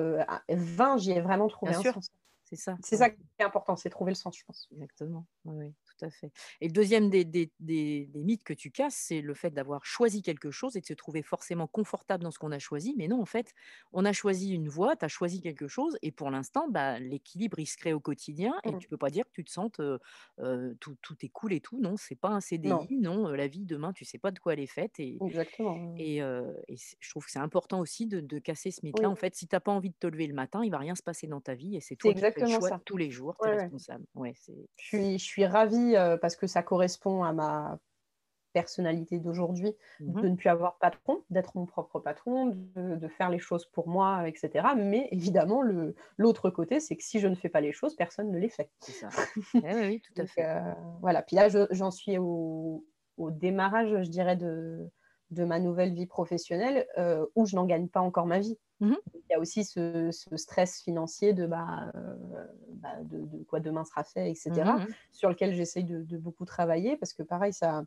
vain, 0.48 0.96
j'y 0.96 1.12
ai 1.12 1.20
vraiment 1.20 1.48
trouvé 1.48 1.74
un 1.74 1.82
sens. 1.82 2.10
C'est 2.44 2.56
ça. 2.56 2.76
C'est 2.82 2.96
ça 2.96 3.10
qui 3.10 3.20
est 3.38 3.44
important, 3.44 3.76
c'est 3.76 3.90
trouver 3.90 4.10
le 4.10 4.16
sens, 4.16 4.36
je 4.36 4.44
pense. 4.44 4.68
Exactement. 4.72 5.24
Oui, 5.44 5.72
tout 6.00 6.06
à 6.06 6.10
fait. 6.10 6.32
Et 6.60 6.66
le 6.68 6.72
deuxième 6.72 7.10
des 7.10 7.24
des 7.24 7.52
des 7.60 8.06
des 8.06 8.22
mythes 8.24 8.44
que 8.44 8.52
tu 8.54 8.70
casses, 8.70 8.94
c'est 8.96 9.20
le 9.20 9.34
fait 9.34 9.50
d'avoir 9.50 9.84
choisi 9.84 10.22
quelque 10.22 10.50
chose 10.50 10.76
et 10.76 10.80
de 10.80 10.86
se 10.86 10.94
trouver 10.94 11.22
forcément 11.22 11.66
confortable 11.66 12.24
dans 12.24 12.30
ce 12.30 12.38
qu'on 12.38 12.52
a 12.52 12.58
choisi. 12.58 12.94
Mais 12.96 13.08
non, 13.08 13.20
en 13.20 13.26
fait, 13.26 13.52
on 13.92 14.04
a 14.04 14.12
choisi 14.12 14.50
une 14.54 14.68
voie, 14.68 14.96
tu 14.96 15.04
as 15.04 15.08
choisi 15.08 15.40
quelque 15.40 15.68
chose 15.68 15.98
et 16.02 16.12
pour 16.12 16.30
l'instant, 16.30 16.68
bah, 16.70 16.98
l'équilibre, 16.98 17.58
il 17.58 17.66
se 17.66 17.76
crée 17.76 17.92
au 17.92 18.00
quotidien 18.00 18.54
et 18.64 18.74
Mmh. 18.74 18.80
tu 18.80 18.88
peux 18.88 18.98
pas 18.98 19.10
dire 19.10 19.24
que 19.26 19.32
tu 19.32 19.44
te 19.44 19.50
sentes, 19.50 19.80
heu 19.80 19.98
heu, 20.40 20.76
tout 20.80 20.96
tout 21.02 21.16
est 21.24 21.28
cool 21.28 21.52
et 21.52 21.60
tout. 21.60 21.80
Non, 21.80 21.96
c'est 21.96 22.16
pas 22.16 22.28
un 22.30 22.40
CDI, 22.40 22.98
non, 22.98 23.28
heu, 23.28 23.36
la 23.36 23.48
vie 23.48 23.64
demain, 23.66 23.92
tu 23.92 24.04
sais 24.04 24.18
pas 24.18 24.30
de 24.30 24.38
quoi 24.38 24.52
elle 24.54 24.60
est 24.60 24.66
faite 24.66 24.98
et 25.00 25.20
exactement, 25.20 26.08
et 26.68 26.76
c 26.76 26.96
je 27.00 27.10
trouve 27.10 27.24
que 27.26 27.30
c'est 27.30 27.38
important 27.38 27.80
aussi 27.80 28.06
de 28.06 28.20
de 28.20 28.38
casser 28.38 28.70
ce 28.70 28.80
mythe-là. 28.84 29.10
Oui, 29.10 29.10
En 29.10 29.16
fait, 29.16 29.34
si 29.36 29.48
tu 29.48 29.56
as 29.56 29.60
pas 29.60 29.72
envie 29.72 29.90
de 29.90 29.96
te 29.98 30.06
lever 30.06 30.26
le 30.26 30.34
matin, 30.34 30.64
il 30.64 30.70
va 30.70 30.78
rien 30.78 30.94
se 30.94 31.02
passer 31.02 31.26
dans 31.26 31.40
ta 31.40 31.54
vie 31.54 31.76
et 31.76 31.80
c'est 31.80 31.96
toi 31.96 32.14
qui 32.14 32.28
fais 32.34 32.40
le 32.42 32.46
exactement 32.46 32.48
choix 32.48 32.70
ça. 32.70 32.80
tous 32.86 32.96
les 32.96 33.10
jours, 33.10 33.38
tu 33.40 33.48
es 33.48 33.50
Ouais, 33.50 33.52
responsable. 33.52 34.06
Ouais, 34.14 34.32
c'est 34.36 34.68
Je 34.76 34.84
suis 34.86 35.18
je 35.18 35.24
suis 35.24 35.46
ravie, 35.46 35.89
heu, 35.96 36.18
parce 36.20 36.36
que 36.36 36.46
ça 36.46 36.62
correspond 36.62 37.22
à 37.24 37.32
ma 37.32 37.78
personnalité 38.52 39.20
d'aujourd'hui, 39.20 39.76
mmh 39.98 40.16
de 40.20 40.28
ne 40.28 40.36
plus 40.36 40.48
avoir 40.48 40.78
patron, 40.78 41.24
d'être 41.30 41.56
mon 41.56 41.66
propre 41.66 42.00
patron, 42.00 42.46
de 42.46 42.96
de 42.96 43.08
faire 43.08 43.30
les 43.30 43.38
choses 43.38 43.66
pour 43.66 43.88
moi, 43.88 44.28
et 44.28 44.34
cetera. 44.36 44.74
Mais 44.76 45.08
évidemment, 45.12 45.62
l'autre 46.18 46.50
côté, 46.50 46.80
c'est 46.80 46.96
que 46.96 47.04
si 47.04 47.20
je 47.20 47.28
ne 47.28 47.36
fais 47.36 47.48
pas 47.50 47.60
les 47.60 47.72
choses, 47.72 47.96
personne 47.96 48.30
ne 48.32 48.38
les 48.38 48.50
fait. 48.50 48.70
ça. 48.88 49.10
Eh 49.62 49.74
oui, 49.74 49.86
oui, 49.86 50.00
tout 50.02 50.20
à 50.22 50.26
Donc 50.26 50.30
fait. 50.34 50.46
heu, 50.46 50.60
voilà. 51.00 51.22
Puis 51.22 51.36
là, 51.36 51.48
je 51.48 51.66
j'en 51.70 51.90
suis 51.90 52.18
au 52.18 52.86
au 53.16 53.30
démarrage, 53.30 53.90
je 54.04 54.10
dirais, 54.10 54.36
de 54.36 54.90
de 55.30 55.44
ma 55.44 55.60
nouvelle 55.60 55.94
vie 55.94 56.06
professionnelle, 56.06 56.86
heu, 56.98 57.30
où 57.36 57.46
je 57.46 57.56
n'en 57.56 57.66
gagne 57.66 57.88
pas 57.88 58.00
encore 58.00 58.26
ma 58.26 58.40
vie. 58.40 58.58
Mmh 58.80 59.00
Il 59.14 59.20
y 59.30 59.34
a 59.34 59.40
aussi 59.40 59.64
ce 59.64 60.10
ce 60.12 60.36
stress 60.36 60.82
financier 60.82 61.32
de, 61.34 61.46
bah, 61.46 61.92
heu, 61.96 62.18
bah, 62.74 62.96
de 63.04 63.20
de 63.26 63.44
quoi 63.44 63.60
demain 63.60 63.84
sera 63.84 64.04
fait 64.04 64.30
et 64.30 64.34
Mmh 64.48 64.64
cetera, 64.64 64.82
mh. 64.88 64.94
sur 65.12 65.28
lequel 65.30 65.54
j'essaye 65.54 65.84
de 65.84 66.02
de 66.02 66.18
beaucoup 66.18 66.44
travailler 66.44 66.96
parce 66.96 67.14
que 67.14 67.22
pareil, 67.24 67.52
ça 67.52 67.84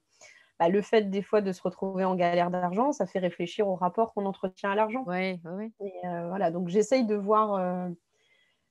bah, 0.60 0.70
le 0.70 0.82
fait 0.84 1.10
des 1.12 1.24
fois 1.24 1.42
de 1.42 1.52
se 1.54 1.62
retrouver 1.64 2.06
en 2.06 2.16
galère 2.16 2.52
d'argent, 2.52 2.92
ça 2.94 3.08
fait 3.08 3.20
réfléchir 3.20 3.68
au 3.70 3.76
rapport 3.76 4.14
qu'on 4.14 4.26
entretient 4.28 4.72
à 4.72 4.76
l'argent 4.76 5.10
ouais. 5.46 5.74
et 5.82 5.92
heu, 6.08 6.28
voilà, 6.30 6.52
donc 6.52 6.70
j'essaye 6.70 7.06
de 7.08 7.16
voir, 7.16 7.90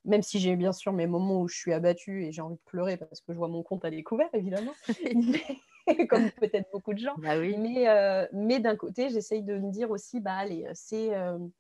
même 0.04 0.22
si 0.22 0.40
j'ai 0.40 0.56
bien 0.56 0.72
sûr 0.72 0.92
mes 0.92 1.06
moments 1.06 1.40
où 1.42 1.48
je 1.48 1.56
suis 1.56 1.72
abattue 1.72 2.24
et 2.24 2.32
j'ai 2.32 2.42
envie 2.42 2.56
de 2.56 2.60
pleurer 2.64 2.96
parce 2.96 3.20
que 3.20 3.32
je 3.32 3.38
vois 3.38 3.48
mon 3.48 3.62
compte 3.62 3.84
à 3.84 3.90
découvert 3.90 4.28
évidemment, 4.34 4.76
comme 6.08 6.30
peut-être 6.32 6.68
beaucoup 6.72 6.94
de 6.94 6.98
gens, 6.98 7.16
Bah 7.16 7.38
oui. 7.38 7.56
mais 7.56 7.88
heu, 7.88 8.28
mais 8.32 8.60
d'un 8.60 8.76
côté, 8.76 9.10
j'essaye 9.10 9.42
de 9.42 9.58
me 9.58 9.70
dire 9.70 9.90
aussi: 9.90 10.20
«Bah, 10.20 10.34
allez, 10.36 10.66
c'est, 10.74 11.06
hem, 11.08 11.50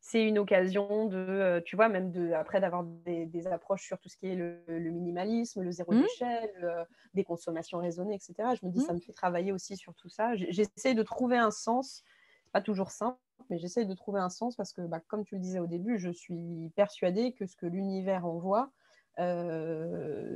c'est 0.00 0.22
une 0.26 0.38
occasion 0.38 1.06
de, 1.08 1.62
tu 1.66 1.76
vois, 1.76 1.88
même 1.88 2.10
de 2.12 2.32
après 2.32 2.60
d'avoir 2.60 2.84
des 2.84 3.26
des 3.26 3.46
approches 3.46 3.84
sur 3.86 3.98
tout 4.00 4.08
ce 4.08 4.16
qui 4.18 4.26
est 4.28 4.36
le 4.36 4.62
le 4.68 4.90
minimalisme, 4.90 5.62
le 5.62 5.70
zéro 5.72 5.94
Mmh, 5.94 5.94
déchet, 5.94 6.52
le 6.60 6.84
des 7.14 7.24
consommations 7.24 7.78
raisonnées 7.78 8.16
et 8.16 8.20
cetera. 8.20 8.54
Je 8.54 8.66
me 8.66 8.70
dis: 8.70 8.80
mmh. 8.80 8.82
«Ça 8.82 8.92
me 8.94 9.00
fait 9.00 9.12
travailler 9.14 9.52
aussi 9.52 9.76
sur 9.76 9.94
tout 9.94 10.08
ça». 10.10 10.34
J'ai 10.36 10.52
j'essaie 10.52 10.94
de 10.94 11.02
trouver 11.02 11.38
un 11.38 11.50
sens, 11.50 12.04
c'est 12.44 12.52
pas 12.52 12.60
toujours 12.62 12.90
simple, 12.90 13.18
mais 13.50 13.58
j'essaie 13.58 13.84
de 13.86 13.94
trouver 13.94 14.20
un 14.20 14.28
sens 14.30 14.56
parce 14.56 14.72
que, 14.72 14.82
bah, 14.82 15.00
comme 15.08 15.24
tu 15.24 15.34
le 15.36 15.40
disais 15.40 15.58
au 15.60 15.66
début, 15.66 15.98
je 15.98 16.10
suis 16.10 16.70
persuadée 16.76 17.32
que 17.34 17.46
ce 17.46 17.56
que 17.56 17.66
l'univers 17.66 18.26
envoie, 18.26 18.72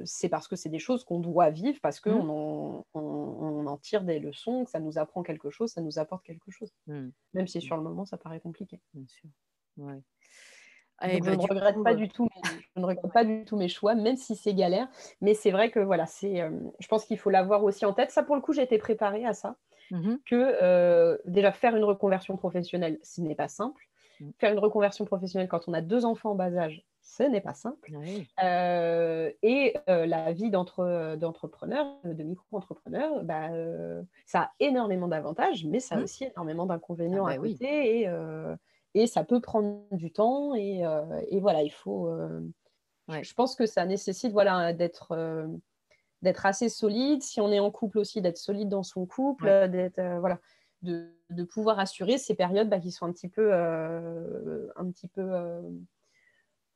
c'est 0.05 0.29
parce 0.29 0.49
que 0.49 0.57
c'est 0.57 0.69
des 0.69 0.79
choses 0.79 1.05
qu'on 1.05 1.21
doit 1.21 1.51
vivre, 1.51 1.79
parce 1.83 2.01
Mmh. 2.05 2.13
qu'on 2.13 2.29
en 2.29 2.87
on 2.95 3.01
on 3.01 3.67
en 3.67 3.77
tire 3.79 4.03
des 4.05 4.19
leçons, 4.21 4.65
que 4.65 4.71
ça 4.71 4.81
nous 4.81 4.99
apprend 4.99 5.23
quelque 5.23 5.51
chose, 5.51 5.71
ça 5.73 5.81
nous 5.83 5.99
apporte 5.99 6.25
quelque 6.25 6.51
chose. 6.51 6.73
Mmh. 6.87 7.09
Même 7.35 7.47
si 7.49 7.59
Mmh. 7.59 7.61
sur 7.63 7.77
le 7.77 7.83
moment, 7.83 8.05
ça 8.07 8.17
paraît 8.19 8.41
compliqué. 8.41 8.81
Bien 8.95 9.07
sûr. 9.09 9.29
Ouais. 9.79 10.01
Et 11.03 11.21
Donc 11.21 11.25
je 11.25 11.31
ne 11.31 11.37
regrette 11.55 11.75
coup, 11.77 11.83
pas 11.85 11.95
du 11.95 12.09
tout 12.09 12.25
mes 12.25 12.43
je 12.77 12.81
ne 12.81 12.87
regrette 12.87 13.13
pas 13.13 13.25
du 13.25 13.45
tout 13.45 13.57
mes 13.57 13.69
choix, 13.69 13.95
même 13.95 14.17
si 14.17 14.37
c'est 14.37 14.55
galère. 14.55 14.89
Mais 15.21 15.35
c'est 15.35 15.51
vrai 15.51 15.71
que 15.71 15.81
voilà, 15.81 16.07
c'est, 16.07 16.43
je 16.81 16.89
pense 16.89 17.05
qu'il 17.05 17.19
faut 17.19 17.31
l'avoir 17.31 17.65
aussi 17.65 17.85
en 17.87 17.93
tête. 17.95 18.11
Ça, 18.11 18.23
pour 18.23 18.37
le 18.37 18.43
coup, 18.43 18.53
j'ai 18.53 18.63
été 18.63 18.79
préparée 18.79 19.25
à 19.27 19.33
ça, 19.35 19.57
mmh 19.91 20.17
que, 20.27 21.21
déjà 21.29 21.53
faire 21.53 21.77
une 21.77 21.85
reconversion 21.85 22.37
professionnelle, 22.37 22.99
ce 23.03 23.21
n'est 23.21 23.35
pas 23.37 23.49
simple. 23.49 23.89
Mmh. 24.21 24.31
Faire 24.39 24.53
une 24.53 24.59
reconversion 24.59 25.05
professionnelle 25.05 25.49
quand 25.49 25.69
on 25.69 25.75
a 25.75 25.81
2 25.83 26.05
enfants 26.05 26.33
en 26.33 26.35
bas 26.35 26.55
âge, 26.57 26.85
ce 27.09 27.23
n'est 27.25 27.41
pas 27.41 27.55
simple. 27.55 27.91
Oui. 27.91 28.29
Heu 28.43 29.35
et 29.43 29.75
heu, 29.89 30.05
la 30.07 30.33
vie 30.33 30.51
d'entre 30.51 31.17
d'entrepreneur, 31.17 32.01
de 32.05 32.23
micro-entrepreneur, 32.23 33.25
bah, 33.25 33.51
ça 34.27 34.41
a 34.43 34.53
énormément 34.61 35.09
d'avantages, 35.09 35.65
mais 35.67 35.81
ça 35.81 35.97
a 35.97 36.01
Mmh. 36.01 36.05
aussi 36.05 36.25
énormément 36.25 36.67
Ah 37.13 37.19
d'inconvénients 37.19 37.27
à 37.27 37.35
bah 37.35 37.39
oui. 37.39 37.61
côté 37.61 38.07
et 38.95 39.07
ça 39.07 39.25
peut 39.25 39.41
prendre 39.41 39.87
du 39.97 40.13
temps 40.13 40.55
et 40.55 40.83
voilà, 41.41 41.63
il 41.63 41.71
faut, 41.73 42.11
je 42.11 42.45
Ouais. 43.09 43.29
je 43.29 43.35
pense 43.35 43.57
que 43.57 43.67
ça 43.67 43.87
nécessite, 43.87 44.33
voilà, 44.33 44.73
d'être, 44.75 45.17
d'être 46.23 46.47
assez 46.47 46.69
solide. 46.69 47.23
Si 47.23 47.41
on 47.41 47.53
est 47.53 47.61
en 47.61 47.71
couple 47.71 47.99
aussi, 47.99 48.23
d'être 48.23 48.39
solide 48.39 48.69
dans 48.69 48.83
son 48.83 49.07
couple, 49.07 49.47
Ouais. 49.47 49.59
d'être, 49.71 50.01
voilà, 50.21 50.41
de 50.83 51.15
de 51.31 51.45
pouvoir 51.45 51.79
assurer 51.79 52.17
ces 52.19 52.35
périodes, 52.35 52.71
bah, 52.71 52.81
qui 52.81 52.91
sont 52.93 53.07
un 53.07 53.13
petit 53.13 53.29
peu, 53.29 53.53
un 53.55 54.91
petit 54.91 55.09
peu, 55.09 55.23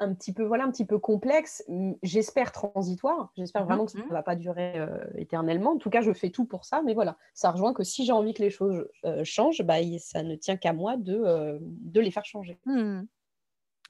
un 0.02 0.14
petit 0.14 0.32
peu, 0.34 0.44
voilà, 0.44 0.64
un 0.64 0.70
petit 0.70 0.84
peu 0.86 0.98
complexe, 0.98 1.64
j'espère 2.02 2.52
transitoire. 2.52 3.32
J'espère 3.36 3.64
Mmh 3.64 3.74
mh. 3.74 3.78
vraiment 3.78 3.86
que 3.86 3.92
ça 3.92 3.98
ne 4.08 4.14
va 4.14 4.22
pas 4.22 4.36
durer, 4.36 4.78
heu, 4.78 4.88
éternellement. 5.16 5.72
En 5.72 5.78
tout 5.78 5.90
cas, 5.90 6.00
je 6.02 6.12
fais 6.12 6.30
tout 6.30 6.44
pour 6.46 6.64
ça, 6.64 6.82
mais 6.82 6.94
voilà, 6.94 7.16
ça 7.34 7.50
rejoint 7.50 7.72
que 7.74 7.84
si 7.84 8.04
j'ai 8.04 8.12
envie 8.12 8.34
que 8.34 8.42
les 8.42 8.50
choses, 8.50 8.88
heu, 9.04 9.24
changent, 9.24 9.62
bah, 9.62 9.76
ça 9.98 10.22
ne 10.22 10.36
tient 10.36 10.56
qu'à 10.56 10.72
moi 10.72 10.96
de, 10.96 11.14
heu, 11.16 11.58
de 11.62 12.00
les 12.00 12.10
faire 12.10 12.24
changer. 12.24 12.58
Mmh 12.64 13.06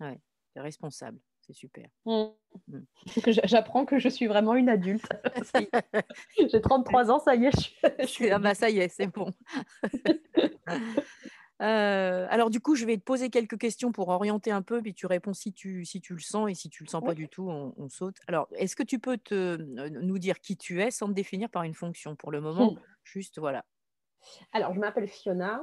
Ouais, 0.00 0.20
responsable, 0.56 1.20
c'est 1.40 1.52
super. 1.54 1.88
Mmh. 2.04 2.32
Mmh. 2.68 2.80
J'a 3.26 3.42
j'apprends 3.46 3.84
que 3.84 3.98
je 3.98 4.08
suis 4.08 4.26
vraiment 4.26 4.54
une 4.54 4.68
adulte. 4.68 5.08
J'ai 6.52 6.60
33 6.60 7.10
ans, 7.10 7.18
ça 7.18 7.34
y 7.34 7.46
est, 7.46 7.50
je 8.02 8.06
suis 8.06 8.30
ah 8.30 8.38
bah, 8.38 8.54
ça 8.54 8.70
y 8.70 8.78
est, 8.78 8.88
c'est 8.88 9.06
bon. 9.06 9.32
Heu, 11.60 11.64
alors 12.30 12.50
du 12.50 12.60
coup, 12.60 12.74
je 12.74 12.84
vais 12.86 12.96
te 12.96 13.02
poser 13.04 13.30
quelques 13.30 13.58
questions 13.58 13.92
pour 13.92 14.08
orienter 14.08 14.50
un 14.50 14.62
peu, 14.62 14.82
puis 14.82 14.94
tu 14.94 15.06
réponds 15.06 15.32
si 15.32 15.52
tu 15.52 15.84
si 15.84 16.00
tu 16.00 16.14
le 16.14 16.20
sens 16.20 16.50
et 16.50 16.54
si 16.54 16.70
tu 16.70 16.82
le 16.82 16.88
sens 16.88 17.02
pas 17.04 17.14
du 17.14 17.28
tout, 17.28 17.48
on 17.50 17.72
on 17.76 17.88
saute. 17.88 18.16
Alors, 18.26 18.48
est-ce 18.56 18.74
que 18.76 18.82
tu 18.82 18.98
peux 18.98 19.16
te, 19.18 19.34
heu, 19.34 19.88
nous 19.90 20.18
dire 20.18 20.40
qui 20.40 20.56
tu 20.56 20.80
es 20.82 20.90
sans 20.90 21.08
te 21.08 21.12
définir 21.12 21.50
par 21.50 21.62
une 21.64 21.74
fonction? 21.74 22.16
Pour 22.16 22.32
le 22.32 22.40
moment, 22.40 22.74
Mmh. 22.74 22.82
juste 23.04 23.38
voilà. 23.38 23.64
Alors, 24.52 24.72
je 24.74 24.80
m'appelle 24.80 25.08
Fiona. 25.08 25.62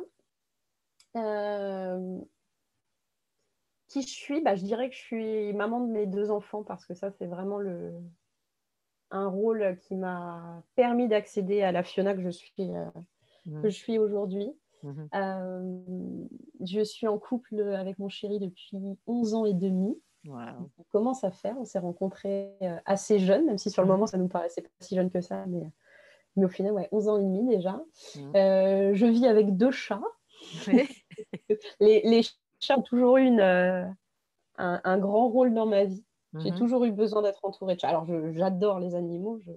Hem, 1.13 2.25
qui 3.89 4.03
je 4.03 4.07
suis? 4.07 4.41
Bah, 4.41 4.55
je 4.55 4.63
dirais 4.63 4.89
que 4.89 4.95
je 4.95 5.01
suis 5.01 5.53
maman 5.53 5.81
de 5.81 5.91
mes 5.91 6.05
2 6.07 6.31
enfants 6.31 6.63
parce 6.63 6.85
que 6.85 6.93
ça, 6.93 7.11
c'est 7.11 7.27
vraiment 7.27 7.57
le 7.57 7.93
un 9.11 9.27
rôle 9.27 9.77
qui 9.79 9.95
m'a 9.95 10.63
permis 10.75 11.07
d'accéder 11.07 11.61
à 11.61 11.71
la 11.71 11.83
Fiona 11.83 12.13
que 12.15 12.21
je 12.21 12.29
suis, 12.29 12.53
que 12.57 12.73
Mmh. 13.45 13.69
je 13.69 13.75
suis 13.77 13.97
aujourd'hui. 13.99 14.51
Mmh 14.83 14.89
mh. 15.03 15.09
Hem, 15.13 16.29
je 16.61 16.81
suis 16.83 17.07
en 17.07 17.19
couple 17.19 17.61
avec 17.61 17.99
mon 17.99 18.09
chéri 18.09 18.39
depuis 18.39 18.77
11 19.07 19.33
ans 19.35 19.45
et 19.45 19.53
demi. 19.55 20.01
Waouh. 20.23 20.69
On 20.79 20.83
commence 20.91 21.23
à 21.25 21.31
faire, 21.31 21.57
on 21.59 21.65
s'est 21.65 21.79
rencontrés, 21.79 22.57
heu, 22.63 22.77
assez 22.85 23.19
jeunes, 23.19 23.45
même 23.47 23.57
si 23.59 23.71
sur 23.71 23.83
le 23.83 23.87
Mmh 23.87 23.93
mh. 23.95 23.99
moment 23.99 24.07
ça 24.07 24.17
nous 24.17 24.27
paraissait 24.29 24.61
pas 24.63 24.69
si 24.81 24.95
jeune 24.95 25.11
que 25.11 25.21
ça, 25.21 25.45
mais 25.47 25.71
mais 26.37 26.45
au 26.45 26.49
final, 26.49 26.73
ouais, 26.73 26.89
11 26.93 27.09
ans 27.09 27.17
et 27.19 27.23
demi 27.23 27.47
déjà. 27.47 27.81
Mmh. 28.13 28.35
Heu, 28.35 28.93
je 28.95 29.05
vis 29.07 29.27
avec 29.27 29.57
2 29.57 29.71
chats. 29.71 30.01
Les 31.79 32.01
les 32.03 32.21
chats 32.59 32.77
ont 32.79 32.81
toujours 32.83 33.17
eu 33.17 33.25
une, 33.25 33.41
un 33.41 34.81
un 34.83 34.97
grand 34.99 35.29
rôle 35.29 35.53
dans 35.53 35.65
ma 35.65 35.85
vie. 35.85 36.05
J'ai 36.37 36.53
toujours 36.53 36.85
eu 36.85 36.91
besoin 36.91 37.21
d'être 37.23 37.43
entourée 37.45 37.75
de 37.75 37.79
chats. 37.79 37.89
Alors 37.89 38.05
j'adore 38.33 38.79
les 38.79 38.95
animaux, 38.95 39.39
je 39.39 39.51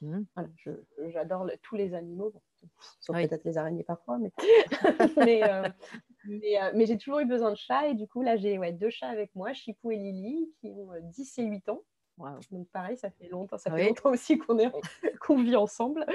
Mmh. 0.00 0.26
voilà, 0.36 0.48
j'adore 1.10 1.44
le 1.44 1.54
tous 1.62 1.76
les 1.76 1.94
animaux, 1.94 2.32
sauf 3.00 3.18
Oui. 3.18 3.28
peut-être 3.28 3.44
les 3.44 3.58
araignées 3.58 3.84
parfois, 3.84 4.18
mais 4.18 4.32
mais 5.16 5.44
mais 6.24 6.58
heu, 6.60 6.72
mais 6.74 6.86
j'ai 6.86 6.98
toujours 6.98 7.20
eu 7.20 7.26
besoin 7.26 7.50
de 7.52 7.56
chats 7.56 7.88
et 7.88 7.94
du 7.94 8.08
coup 8.08 8.22
là 8.22 8.36
j'ai, 8.36 8.58
ouais, 8.58 8.72
2 8.72 8.90
chats 8.90 9.08
avec 9.08 9.34
moi, 9.34 9.52
Chipou 9.52 9.90
et 9.92 9.96
Lily, 9.96 10.52
qui 10.60 10.68
ont, 10.70 10.92
heu, 10.94 11.00
10 11.02 11.38
et 11.38 11.44
8 11.44 11.68
ans. 11.68 11.82
Donc 12.52 12.68
pareil, 12.70 12.96
ça 12.98 13.10
fait 13.10 13.28
longtemps 13.28 13.58
ça 13.58 13.72
fait 13.72 13.82
Oui. 13.82 13.84
longtemps 13.84 14.10
aussi 14.12 14.38
qu'on 14.38 14.58
est 14.58 14.72
qu'on 15.20 15.42
vit 15.42 15.56
ensemble 15.56 16.06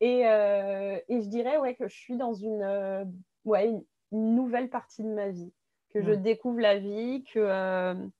et 0.00 0.20
et 0.22 1.22
je 1.22 1.28
dirais, 1.28 1.58
ouais, 1.58 1.74
que 1.74 1.88
je 1.88 1.96
suis 1.96 2.16
dans 2.16 2.34
une, 2.34 3.12
ouais, 3.44 3.68
une 3.68 3.84
une 4.12 4.36
nouvelle 4.36 4.70
partie 4.70 5.02
de 5.02 5.08
ma 5.08 5.30
vie, 5.30 5.52
que 5.90 6.00
je 6.00 6.12
Mmh. 6.12 6.14
découvre 6.14 6.60
la 6.60 6.78
vie, 6.78 7.24
que, 7.24 7.40
hem, 7.40 8.12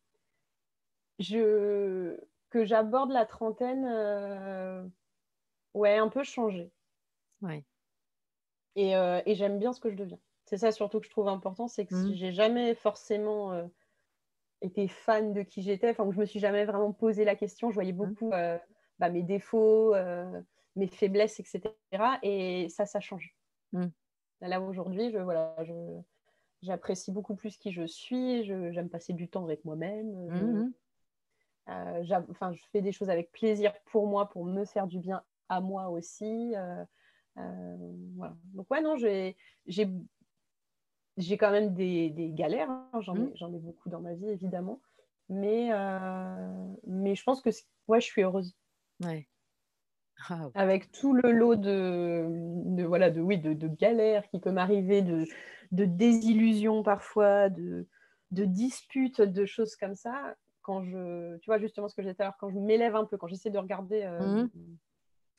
je 1.18 2.16
que 2.50 2.64
j'aborde 2.64 3.10
la 3.10 3.26
trentaine, 3.26 3.84
ouais, 5.74 5.96
un 5.98 6.08
peu 6.08 6.24
changée 6.24 6.72
Ouais. 7.44 7.64
et 8.76 8.94
heu 8.96 9.22
et 9.26 9.34
j'aime 9.34 9.58
bien 9.58 9.72
ce 9.72 9.80
que 9.80 9.90
je 9.90 9.96
deviens. 9.96 10.18
C'est 10.44 10.58
ça 10.58 10.72
surtout 10.72 11.00
que 11.00 11.06
je 11.06 11.10
trouve 11.10 11.28
important, 11.28 11.68
c'est 11.68 11.86
que 11.86 11.90
Mmh. 11.90 12.14
j'ai 12.14 12.32
jamais 12.32 12.74
forcément, 12.74 13.52
heu, 13.54 13.70
été 14.62 14.88
fan 14.88 15.32
de 15.34 15.42
qui 15.42 15.62
j'étais, 15.62 15.90
enfin, 15.90 16.10
je 16.12 16.18
me 16.20 16.26
suis 16.26 16.40
jamais 16.40 16.64
vraiment 16.66 16.92
posé 16.92 17.24
la 17.24 17.36
question. 17.36 17.70
Je 17.70 17.74
voyais 17.76 17.92
Mmh. 18.02 18.14
beaucoup, 18.14 18.32
heu, 18.34 18.58
bah, 18.98 19.10
mes 19.10 19.22
défauts, 19.24 19.94
mes 20.76 20.88
faiblesses 20.88 21.40
et 21.40 21.44
cetera 21.44 22.18
et 22.22 22.68
ça, 22.70 22.86
ça 22.86 23.00
change. 23.00 23.36
Mmh. 23.72 23.90
Là, 24.40 24.60
aujourd'hui, 24.60 25.10
je 25.10 25.18
voilà, 25.18 25.56
je 25.64 25.72
j'apprécie 26.62 27.12
beaucoup 27.12 27.36
plus 27.36 27.58
qui 27.58 27.72
je 27.72 27.86
suis, 27.86 28.44
j'aime 28.44 28.90
passer 28.90 29.12
du 29.14 29.28
temps 29.30 29.44
avec 29.44 29.64
moi-même, 29.64 30.30
je 30.30 30.44
mh. 30.52 30.74
enfin, 32.30 32.52
je 32.52 32.62
fais 32.72 32.82
des 32.82 32.92
choses 32.92 33.10
avec 33.10 33.32
plaisir 33.32 33.72
pour 33.86 34.06
moi, 34.06 34.28
pour 34.28 34.44
me 34.44 34.64
faire 34.64 34.86
du 34.86 34.98
bien 34.98 35.22
à 35.48 35.60
moi 35.60 35.88
aussi. 35.90 36.54
Voilà. 37.36 38.36
Donc 38.54 38.70
ouais, 38.70 38.80
non, 38.82 38.96
j'ai 38.96 39.36
j'ai 41.16 41.36
quand 41.36 41.50
même 41.50 41.74
des, 41.74 42.10
des 42.10 42.30
galères, 42.32 42.70
hein. 42.70 42.90
j'en 43.00 43.14
ai, 43.14 43.30
Mmh. 43.30 43.54
ai 43.54 43.58
beaucoup 43.58 43.88
dans 43.88 44.00
ma 44.00 44.14
vie 44.14 44.28
évidemment, 44.28 44.80
mais, 45.28 45.70
mais 46.86 47.14
je 47.14 47.22
pense 47.24 47.40
que 47.40 47.50
ouais, 47.88 48.00
je 48.00 48.06
suis 48.06 48.22
heureuse. 48.22 48.54
Ouais. 49.02 49.28
Ah, 50.28 50.50
Avec 50.54 50.92
tout 50.92 51.12
le 51.12 51.32
lot 51.32 51.56
de, 51.56 52.26
de 52.76 52.84
voilà, 52.84 53.10
de, 53.10 53.20
oui, 53.20 53.38
de, 53.38 53.52
de 53.52 53.68
galères 53.68 54.28
qui 54.28 54.38
peut 54.40 54.52
m'arriver, 54.52 55.02
de, 55.02 55.24
de 55.72 55.84
désillusions 55.84 56.82
parfois, 56.82 57.48
de, 57.50 57.88
de 58.30 58.44
disputes, 58.44 59.20
de 59.20 59.44
choses 59.44 59.74
comme 59.76 59.94
ça, 59.96 60.36
quand 60.62 60.84
je, 60.84 61.36
tu 61.38 61.50
vois 61.50 61.58
justement 61.58 61.88
ce 61.88 61.94
que 61.96 62.02
j'ai 62.02 62.12
dit 62.12 62.18
quand 62.38 62.50
je 62.50 62.58
m'élève 62.58 62.94
un 62.96 63.04
peu, 63.04 63.16
quand 63.18 63.26
j'essaie 63.26 63.50
de 63.50 63.58
regarder, 63.58 64.02
euh, 64.04 64.44
Mmh. 64.44 64.78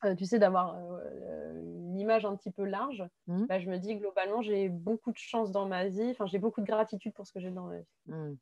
Euh, 0.04 0.16
tu 0.16 0.26
sais, 0.26 0.40
d'avoir 0.40 0.76
euh, 0.78 1.62
une 1.62 2.00
image 2.00 2.26
un 2.26 2.36
petit 2.36 2.52
peu 2.52 2.64
large, 2.66 3.04
Mmh. 3.28 3.46
bah, 3.46 3.60
je 3.60 3.70
me 3.70 3.78
dis 3.78 3.96
globalement, 3.96 4.42
j'ai 4.42 4.70
beaucoup 4.70 5.12
de 5.12 5.18
chance 5.18 5.52
dans 5.52 5.68
ma 5.68 5.88
vie, 5.88 6.12
enfin, 6.12 6.26
j'ai 6.26 6.40
beaucoup 6.40 6.62
de 6.62 6.66
gratitude 6.66 7.14
pour 7.14 7.26
ce 7.26 7.34
que 7.34 7.40
j'ai 7.40 7.52
dans 7.52 7.68
ma 7.68 7.80
vie. 7.80 7.86
Mmh. 8.08 8.34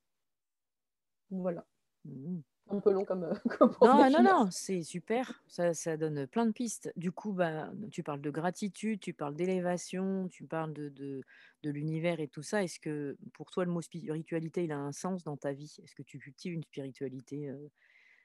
Voilà. 1.30 1.66
Mmh. 2.06 2.40
Un 2.70 2.80
peu 2.80 2.92
long 2.92 3.04
comme, 3.04 3.24
euh, 3.24 3.34
comme 3.58 3.76
Non, 3.82 4.10
non, 4.10 4.24
non, 4.24 4.52
c'est 4.52 4.84
super. 4.84 5.44
Ça, 5.48 5.74
ça 5.74 5.98
donne 5.98 6.28
plein 6.28 6.46
de 6.46 6.52
pistes. 6.52 6.94
Du 6.96 7.12
coup, 7.12 7.34
bah, 7.34 7.72
tu 7.92 8.04
parles 8.04 8.22
de 8.22 8.30
gratitude, 8.30 9.00
tu 9.02 9.14
parles 9.14 9.36
d'élévation, 9.36 10.28
tu 10.30 10.46
parles 10.46 10.74
de, 10.74 10.90
de, 10.90 11.22
de 11.64 11.70
l'univers 11.70 12.20
et 12.20 12.28
tout 12.28 12.42
ça. 12.44 12.64
Est-ce 12.64 12.80
que 12.80 13.18
pour 13.34 13.52
toi, 13.52 13.66
le 13.66 13.72
mot 13.72 13.82
spiritualité, 13.82 14.64
il 14.64 14.72
a 14.72 14.78
un 14.78 14.94
sens 14.94 15.24
dans 15.24 15.36
ta 15.36 15.52
vie? 15.52 15.76
Est-ce 15.84 15.94
que 15.94 16.04
tu 16.04 16.20
cultives 16.20 16.54
une 16.54 16.64
spiritualité 16.64 17.50
euh, 17.50 17.70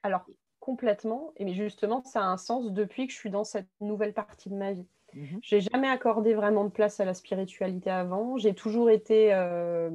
Alors, 0.03 0.25
complètement. 0.59 1.31
Et 1.37 1.45
mais 1.45 1.53
justement, 1.53 2.03
ça 2.03 2.21
a 2.21 2.25
un 2.25 2.37
sens 2.37 2.71
depuis 2.71 3.07
que 3.07 3.13
je 3.13 3.17
suis 3.17 3.29
dans 3.29 3.43
cette 3.43 3.69
nouvelle 3.81 4.13
partie 4.13 4.49
de 4.49 4.55
ma 4.55 4.73
vie. 4.73 4.87
Mhm. 5.13 5.39
J'ai 5.41 5.61
jamais 5.61 5.87
accordé 5.89 6.33
vraiment 6.33 6.65
de 6.65 6.69
place 6.69 6.99
à 6.99 7.05
la 7.05 7.13
spiritualité 7.13 7.89
avant. 7.89 8.37
J'ai 8.37 8.53
toujours 8.53 8.89
été 8.89 9.33
euh, 9.33 9.89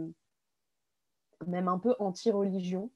même 1.47 1.69
un 1.69 1.79
peu 1.79 1.95
anti-religion. 1.99 2.91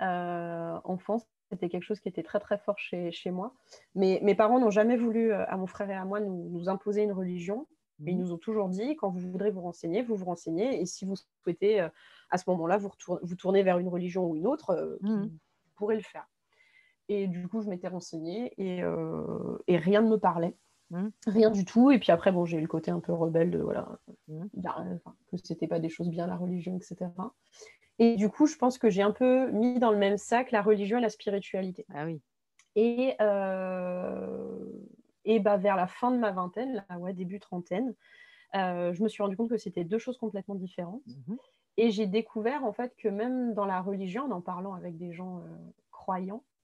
Euh, 0.00 0.80
enfance, 0.84 1.22
c'était 1.50 1.68
quelque 1.68 1.84
chose 1.84 2.00
qui 2.00 2.08
était 2.08 2.22
très 2.22 2.40
très 2.40 2.58
fort 2.58 2.78
chez, 2.78 3.12
chez 3.12 3.30
moi. 3.30 3.54
Mais 3.94 4.18
mes 4.22 4.34
parents 4.34 4.58
n'ont 4.58 4.70
jamais 4.70 4.96
voulu, 4.96 5.32
euh, 5.32 5.44
à 5.46 5.56
mon 5.56 5.66
frère 5.66 5.90
et 5.90 5.94
à 5.94 6.04
moi, 6.04 6.18
nous, 6.20 6.48
nous 6.50 6.68
imposer 6.68 7.02
une 7.02 7.12
religion. 7.12 7.66
Mais 7.98 8.12
ils 8.12 8.16
Mhm. 8.16 8.22
nous 8.24 8.32
ont 8.32 8.38
toujours 8.38 8.68
dit, 8.68 8.96
quand 8.96 9.10
vous 9.10 9.20
voudrez 9.30 9.50
vous 9.52 9.60
renseigner, 9.60 10.02
vous 10.02 10.16
vous 10.16 10.24
renseignez. 10.24 10.80
Et 10.80 10.86
si 10.86 11.04
vous 11.04 11.14
souhaitez, 11.44 11.80
euh, 11.82 11.88
à 12.30 12.38
ce 12.38 12.48
moment-là, 12.50 12.78
vous, 12.78 12.90
vous 13.22 13.36
tournez 13.36 13.62
vers 13.62 13.78
une 13.78 13.88
religion 13.88 14.24
ou 14.26 14.34
une 14.34 14.46
autre, 14.46 14.98
Mhm. 15.02 15.24
vous 15.28 15.38
pourrez 15.76 15.94
le 15.96 16.02
faire. 16.02 16.26
Et 17.12 17.26
du 17.26 17.46
coup, 17.46 17.60
je 17.60 17.68
m'étais 17.68 17.88
renseignée 17.88 18.54
et, 18.56 18.82
euh, 18.82 19.58
et 19.66 19.76
rien 19.76 20.00
ne 20.00 20.08
me 20.08 20.16
parlait. 20.16 20.56
Mhm. 20.90 21.12
Rien 21.26 21.50
du 21.50 21.66
tout. 21.66 21.90
Et 21.90 21.98
puis 21.98 22.10
après, 22.10 22.32
bon, 22.32 22.46
j'ai 22.46 22.56
eu 22.56 22.62
le 22.62 22.66
côté 22.66 22.90
un 22.90 23.00
peu 23.00 23.12
rebelle 23.12 23.50
de 23.50 23.58
voilà, 23.58 23.98
que 25.30 25.36
c'était 25.36 25.66
pas 25.66 25.78
des 25.78 25.90
choses 25.90 26.08
bien, 26.08 26.26
la 26.26 26.36
religion, 26.36 26.74
etc. 26.74 27.10
Et 27.98 28.16
du 28.16 28.30
coup, 28.30 28.46
je 28.46 28.56
pense 28.56 28.78
que 28.78 28.88
j'ai 28.88 29.02
un 29.02 29.10
peu 29.10 29.50
mis 29.50 29.78
dans 29.78 29.90
le 29.90 29.98
même 29.98 30.16
sac 30.16 30.52
la 30.52 30.62
religion 30.62 30.96
et 30.96 31.00
la 31.02 31.10
spiritualité. 31.10 31.84
Ah 31.92 32.06
oui. 32.06 32.22
Et, 32.76 33.14
euh, 33.20 34.64
et 35.26 35.38
bah, 35.38 35.58
vers 35.58 35.76
la 35.76 35.86
fin 35.86 36.10
de 36.12 36.16
ma 36.16 36.32
vingtaine, 36.32 36.82
là, 36.88 36.98
ouais, 36.98 37.12
début 37.12 37.40
trentaine, 37.40 37.94
euh, 38.54 38.94
je 38.94 39.02
me 39.02 39.08
suis 39.08 39.22
rendu 39.22 39.36
compte 39.36 39.50
que 39.50 39.58
c'était 39.58 39.84
deux 39.84 39.98
choses 39.98 40.16
complètement 40.16 40.54
différentes. 40.54 41.06
Mhm. 41.06 41.36
Et 41.76 41.90
j'ai 41.90 42.06
découvert 42.06 42.64
en 42.64 42.72
fait 42.72 42.94
que 42.96 43.08
même 43.08 43.52
dans 43.54 43.66
la 43.66 43.80
religion, 43.82 44.24
en 44.24 44.30
en 44.30 44.40
parlant 44.40 44.72
avec 44.72 44.96
des 44.96 45.12
gens 45.12 45.40
euh, 45.40 45.42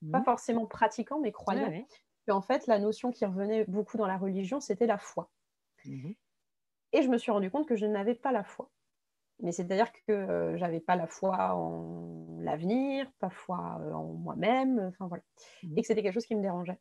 croyants, 0.01 0.13
pas 0.13 0.23
forcément 0.23 0.67
pratiquants, 0.67 1.21
mais 1.21 1.33
ouais. 1.47 1.87
que 2.27 2.33
en 2.33 2.43
fait 2.43 2.67
la 2.67 2.79
notion 2.79 3.11
qui 3.11 3.25
revenait 3.25 3.65
beaucoup 3.65 3.97
dans 3.97 4.07
la 4.07 4.17
religion, 4.17 4.61
c'était 4.61 4.87
la 4.87 4.99
foi. 4.99 5.31
Mhm. 5.85 6.15
Et 6.93 7.03
je 7.03 7.09
me 7.09 7.19
suis 7.19 7.31
rendu 7.31 7.51
compte 7.51 7.67
que 7.67 7.77
je 7.77 7.87
n'avais 7.87 8.15
pas 8.15 8.33
la 8.33 8.45
foi. 8.45 8.71
Mais 9.41 9.53
c'est-à-dire 9.53 9.93
que 9.93 10.13
euh, 10.13 10.57
j'avais 10.57 10.81
pas 10.81 10.97
la 10.97 11.07
foi 11.07 11.55
en 11.55 12.39
l'avenir, 12.41 13.11
pas 13.21 13.31
foi 13.31 13.79
euh, 13.83 13.93
en 13.93 14.05
moi-même, 14.15 14.81
enfin 14.89 15.07
voilà. 15.07 15.23
Mhm. 15.63 15.79
Et 15.79 15.83
que 15.83 15.87
c'était 15.87 16.03
quelque 16.03 16.15
chose 16.15 16.27
qui 16.27 16.35
me 16.35 16.43
dérangeait. 16.43 16.79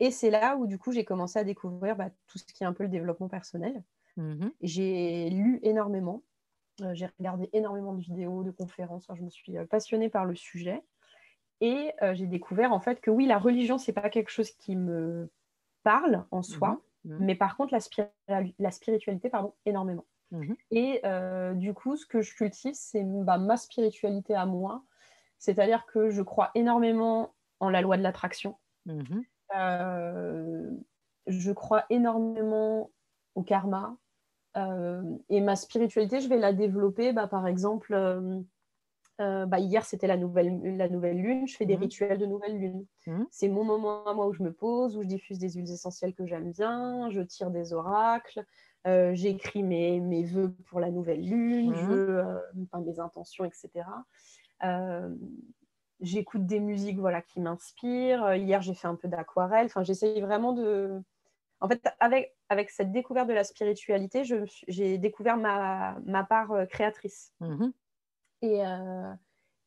Et 0.00 0.10
c'est 0.10 0.30
là 0.30 0.56
où 0.56 0.66
du 0.66 0.78
coup 0.78 0.92
j'ai 0.92 1.04
commencé 1.04 1.38
à 1.38 1.44
découvrir 1.44 1.96
bah, 1.96 2.10
tout 2.26 2.38
ce 2.38 2.44
qui 2.44 2.62
est 2.62 2.66
un 2.66 2.72
peu 2.72 2.84
le 2.84 2.88
développement 2.88 3.28
personnel. 3.28 3.82
J'ai 4.60 5.30
lu 5.30 5.60
énormément, 5.62 6.24
euh, 6.82 6.94
j'ai 6.94 7.06
regardé 7.18 7.48
énormément 7.52 7.94
de 7.94 8.00
vidéos, 8.00 8.42
de 8.42 8.50
conférences, 8.50 9.04
Enfin, 9.08 9.18
je 9.18 9.24
me 9.24 9.30
suis 9.30 9.56
euh, 9.56 9.66
passionnée 9.66 10.08
par 10.08 10.24
le 10.24 10.34
sujet. 10.34 10.82
Et 11.60 11.92
euh, 12.02 12.14
j'ai 12.14 12.26
découvert 12.26 12.72
en 12.72 12.80
fait 12.80 13.00
que 13.00 13.10
oui, 13.10 13.26
la 13.26 13.38
religion, 13.38 13.78
c'est 13.78 13.92
pas 13.92 14.10
quelque 14.10 14.30
chose 14.30 14.50
qui 14.52 14.76
me 14.76 15.30
parle 15.82 16.26
en 16.30 16.42
soi, 16.42 16.80
Mhm. 17.04 17.18
mais 17.20 17.34
par 17.34 17.56
contre 17.56 17.72
la, 17.72 17.80
spiri- 17.80 18.10
la 18.58 18.70
spiritualité, 18.70 19.30
pardon, 19.30 19.54
énormément. 19.66 20.04
Mhm. 20.30 20.56
Et 20.70 21.00
euh, 21.04 21.54
du 21.54 21.74
coup, 21.74 21.96
ce 21.96 22.06
que 22.06 22.20
je 22.20 22.34
cultive, 22.34 22.74
c'est 22.74 23.02
bah, 23.04 23.38
ma 23.38 23.56
spiritualité 23.56 24.34
à 24.34 24.46
moi. 24.46 24.84
C'est-à-dire 25.38 25.86
que 25.86 26.10
je 26.10 26.22
crois 26.22 26.50
énormément 26.54 27.34
en 27.60 27.70
la 27.70 27.80
loi 27.80 27.96
de 27.96 28.02
l'attraction. 28.02 28.56
Mhm. 28.86 29.24
Euh, 29.56 30.70
je 31.26 31.52
crois 31.52 31.84
énormément 31.90 32.90
au 33.34 33.42
karma. 33.42 33.96
Et 35.28 35.40
ma 35.40 35.54
spiritualité, 35.54 36.20
je 36.20 36.28
vais 36.28 36.38
la 36.38 36.52
développer, 36.52 37.12
bah, 37.12 37.28
par 37.28 37.46
exemple, 37.46 37.94
euh, 39.20 39.46
bah, 39.46 39.58
hier 39.58 39.84
c'était 39.84 40.06
la 40.06 40.16
nouvelle, 40.16 40.76
la 40.76 40.88
nouvelle 40.88 41.18
lune, 41.20 41.46
je 41.48 41.56
fais 41.56 41.66
des 41.66 41.74
Mhm. 41.74 41.80
rituels 41.80 42.18
de 42.18 42.26
nouvelle 42.26 42.58
lune. 42.58 42.86
Mhm. 43.06 43.26
C'est 43.30 43.48
mon 43.48 43.64
moment 43.64 44.04
à 44.06 44.14
moi 44.14 44.26
où 44.28 44.32
je 44.32 44.42
me 44.42 44.52
pose, 44.52 44.96
où 44.96 45.02
je 45.02 45.08
diffuse 45.08 45.38
des 45.38 45.50
huiles 45.50 45.70
essentielles 45.70 46.14
que 46.14 46.26
j'aime 46.26 46.52
bien, 46.52 47.10
je 47.10 47.20
tire 47.20 47.50
des 47.50 47.72
oracles, 47.72 48.44
euh, 48.86 49.12
j'écris 49.14 49.62
mes, 49.62 50.00
mes 50.00 50.24
vœux 50.24 50.54
pour 50.68 50.80
la 50.80 50.90
nouvelle 50.90 51.22
lune, 51.28 51.72
Mhm. 51.72 51.76
je, 51.76 51.92
euh, 51.92 52.38
enfin, 52.64 52.80
mes 52.84 53.00
intentions, 53.00 53.44
etc. 53.44 53.86
J'écoute 56.00 56.46
des 56.46 56.60
musiques 56.60 56.98
voilà, 56.98 57.22
qui 57.22 57.40
m'inspirent. 57.40 58.34
Hier, 58.34 58.62
j'ai 58.62 58.74
fait 58.74 58.86
un 58.86 58.94
peu 58.94 59.08
d'aquarelle. 59.08 59.66
Enfin, 59.66 59.82
j'essaye 59.82 60.20
vraiment 60.20 60.52
de. 60.52 61.02
En 61.60 61.68
fait, 61.68 61.82
avec, 62.00 62.36
avec 62.50 62.70
cette 62.70 62.92
découverte 62.92 63.28
de 63.28 63.34
la 63.34 63.44
spiritualité, 63.44 64.22
j'ai 64.68 64.98
découvert 64.98 65.36
ma, 65.38 65.98
ma 66.06 66.24
part 66.24 66.52
créatrice. 66.68 67.34
Et, 68.42 68.64
euh, 68.64 69.12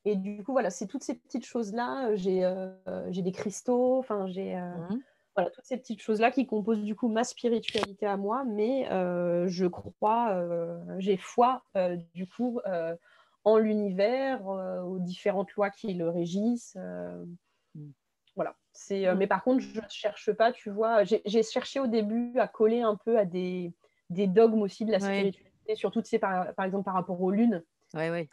et 0.06 0.16
du 0.16 0.44
coup, 0.44 0.54
voilà, 0.54 0.70
c'est 0.70 0.88
toutes 0.88 1.04
ces 1.04 1.16
petites 1.16 1.46
choses-là. 1.46 2.10
euh, 2.10 2.16
J'ai 2.16 2.46
euh, 2.46 2.74
j'ai 3.12 3.22
des 3.22 3.32
cristaux, 3.32 4.00
enfin, 4.00 4.28
j'ai 4.28 4.58
euh, 4.58 4.88
Mhm. 4.90 5.04
voilà, 5.36 5.50
toutes 5.52 5.66
ces 5.66 5.78
petites 5.78 6.02
choses-là 6.02 6.32
qui 6.32 6.46
composent 6.48 6.84
du 6.84 6.96
coup 6.96 7.08
ma 7.08 7.24
spiritualité 7.24 8.06
à 8.06 8.18
moi, 8.18 8.44
mais 8.46 8.86
je 9.48 9.66
crois, 9.68 10.44
j'ai 11.00 11.18
foi 11.18 11.64
du 12.14 12.28
coup 12.28 12.60
en 13.44 13.58
l'univers, 13.58 14.46
aux 14.46 15.00
différentes 15.00 15.52
lois 15.54 15.70
qui 15.70 15.94
le 15.94 16.10
régissent. 16.10 16.78
Mm. 17.76 17.92
voilà. 18.36 18.56
C'est, 18.74 19.14
Mm. 19.14 19.18
mais 19.18 19.28
par 19.28 19.44
contre, 19.44 19.60
je 19.62 19.80
ne 19.80 19.88
cherche 19.90 20.32
pas, 20.34 20.52
tu 20.52 20.70
vois. 20.70 21.04
J'ai 21.04 21.44
cherché 21.44 21.80
au 21.80 21.88
début 21.88 22.38
à 22.40 22.48
coller 22.48 22.82
un 22.82 22.96
peu 22.96 23.18
à 23.18 23.26
des, 23.26 23.74
des 24.10 24.28
dogmes 24.28 24.62
aussi 24.62 24.86
de 24.86 24.92
la 24.92 25.00
Ouais. 25.00 25.32
spiritualité, 25.32 25.76
surtout, 25.76 26.02
tu 26.02 26.10
sais, 26.10 26.20
par, 26.20 26.54
par 26.56 26.66
exemple 26.66 26.86
par 26.86 26.94
rapport 26.96 27.22
aux 27.22 27.32
lunes. 27.32 27.64
Ouais, 27.94 28.10
ouais. 28.10 28.30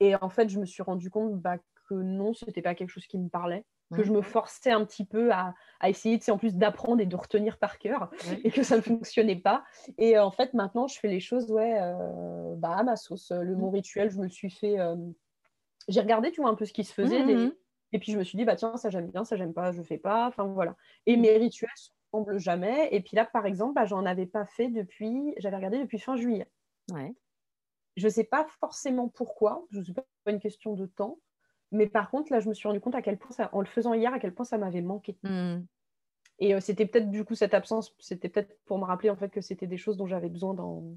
Et 0.00 0.14
en 0.16 0.28
fait, 0.28 0.48
je 0.48 0.58
me 0.58 0.64
suis 0.66 0.82
rendu 0.82 1.10
compte 1.10 1.34
bah, 1.40 1.58
que 1.88 1.94
non, 1.94 2.32
c'était 2.34 2.62
pas 2.62 2.74
quelque 2.74 2.88
chose 2.90 3.06
qui 3.06 3.18
me 3.18 3.28
parlait, 3.28 3.66
que 3.92 4.02
je 4.02 4.12
me 4.12 4.22
forçais 4.22 4.70
un 4.70 4.84
petit 4.84 5.04
peu 5.04 5.32
à, 5.32 5.54
à 5.80 5.90
essayer, 5.90 6.18
tu 6.18 6.24
sais, 6.26 6.30
en 6.32 6.38
plus 6.38 6.56
d'apprendre 6.56 7.00
et 7.00 7.06
de 7.06 7.16
retenir 7.16 7.58
par 7.58 7.78
cœur, 7.78 8.10
et 8.44 8.50
que 8.50 8.62
ça 8.62 8.76
ne 8.76 8.80
fonctionnait 8.82 9.36
pas. 9.40 9.64
Et 9.98 10.16
euh, 10.16 10.24
en 10.24 10.30
fait, 10.30 10.54
maintenant, 10.54 10.86
je 10.86 10.98
fais 10.98 11.08
les 11.08 11.20
choses, 11.20 11.50
ouais, 11.50 11.78
euh, 11.80 12.54
bah, 12.56 12.76
à 12.76 12.82
ma 12.82 12.96
sauce. 12.96 13.30
Le 13.32 13.54
Mhm. 13.54 13.60
mon 13.60 13.70
rituel, 13.70 14.10
je 14.10 14.18
me 14.18 14.28
suis 14.28 14.50
fait. 14.50 14.78
euh, 14.80 14.96
J'ai 15.88 16.00
regardé, 16.00 16.32
tu 16.32 16.40
vois, 16.42 16.50
un 16.50 16.56
peu 16.56 16.66
ce 16.66 16.72
qui 16.74 16.84
se 16.84 16.94
faisait, 16.94 17.24
des- 17.24 17.36
Mhm. 17.36 17.54
et 17.92 17.98
puis 18.00 18.12
je 18.12 18.18
me 18.18 18.24
suis 18.24 18.38
dit, 18.38 18.44
bah 18.46 18.56
tiens, 18.56 18.76
ça 18.78 18.90
j'aime 18.90 19.10
bien, 19.10 19.24
ça 19.24 19.36
j'aime 19.36 19.54
pas, 19.54 19.72
je 19.72 19.82
fais 19.82 19.98
pas, 19.98 20.28
enfin 20.28 20.44
voilà. 20.46 20.76
Et 21.06 21.16
mes 21.16 21.36
rituels 21.38 21.70
se 21.76 21.90
ressemblent 22.12 22.38
jamais. 22.38 22.88
Et 22.92 23.00
puis 23.02 23.16
là, 23.16 23.26
par 23.26 23.46
exemple, 23.46 23.74
bah, 23.74 23.86
j'en 23.86 24.06
avais 24.06 24.26
pas 24.26 24.46
fait 24.46 24.68
depuis, 24.70 25.34
j'avais 25.38 25.56
regardé 25.56 25.78
depuis 25.80 25.98
fin 26.00 26.16
juillet. 26.16 26.48
Ouais. 26.92 27.14
Je 27.96 28.06
ne 28.06 28.10
sais 28.10 28.24
pas 28.24 28.46
forcément 28.60 29.08
pourquoi, 29.08 29.66
je 29.70 29.80
ne 29.80 29.84
sais 29.84 29.92
pas 29.92 30.04
une 30.26 30.40
question 30.40 30.74
de 30.74 30.86
temps, 30.86 31.18
mais 31.72 31.86
par 31.86 32.10
contre, 32.10 32.32
là, 32.32 32.40
je 32.40 32.48
me 32.48 32.54
suis 32.54 32.66
rendu 32.68 32.80
compte 32.80 32.94
à 32.94 33.02
quel 33.02 33.18
point, 33.18 33.30
ça, 33.32 33.50
en 33.52 33.60
le 33.60 33.66
faisant 33.66 33.94
hier, 33.94 34.12
à 34.12 34.18
quel 34.18 34.34
point 34.34 34.44
ça 34.44 34.58
m'avait 34.58 34.82
manqué. 34.82 35.18
Mhm. 35.22 35.66
Et 36.38 36.54
euh, 36.54 36.60
c'était 36.60 36.86
peut-être 36.86 37.10
du 37.10 37.24
coup 37.24 37.34
cette 37.34 37.54
absence, 37.54 37.94
c'était 37.98 38.28
peut-être 38.28 38.58
pour 38.64 38.78
me 38.78 38.84
rappeler 38.84 39.10
en 39.10 39.16
fait 39.16 39.28
que 39.30 39.40
c'était 39.42 39.66
des 39.66 39.76
choses 39.76 39.96
dont 39.96 40.06
j'avais 40.06 40.30
besoin 40.30 40.54
dans, 40.54 40.96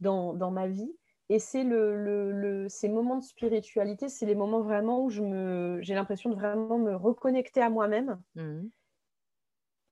dans, 0.00 0.34
dans 0.34 0.50
ma 0.50 0.66
vie. 0.68 0.92
Et 1.28 1.38
c'est 1.38 1.64
le, 1.64 1.96
le, 1.96 2.32
le- 2.32 2.68
ces 2.68 2.88
moments 2.88 3.16
de 3.16 3.24
spiritualité, 3.24 4.08
c'est 4.08 4.26
les 4.26 4.36
moments 4.36 4.62
vraiment 4.62 5.04
où 5.04 5.10
je 5.10 5.22
me, 5.22 5.80
j'ai 5.82 5.94
l'impression 5.94 6.30
de 6.30 6.36
vraiment 6.36 6.78
me 6.78 6.94
reconnecter 6.94 7.60
à 7.60 7.70
moi-même 7.70 8.22
Mhm. 8.34 8.70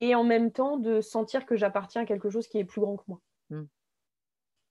et 0.01 0.15
en 0.15 0.23
même 0.23 0.53
temps 0.53 0.77
de 0.77 1.01
sentir 1.01 1.47
que 1.47 1.57
j'appartiens 1.57 2.03
à 2.03 2.07
quelque 2.07 2.31
chose 2.31 2.47
qui 2.47 2.59
est 2.59 2.65
plus 2.65 2.81
grand 2.81 2.97
que 2.97 3.03
moi. 3.09 3.21
Mm. 3.51 3.65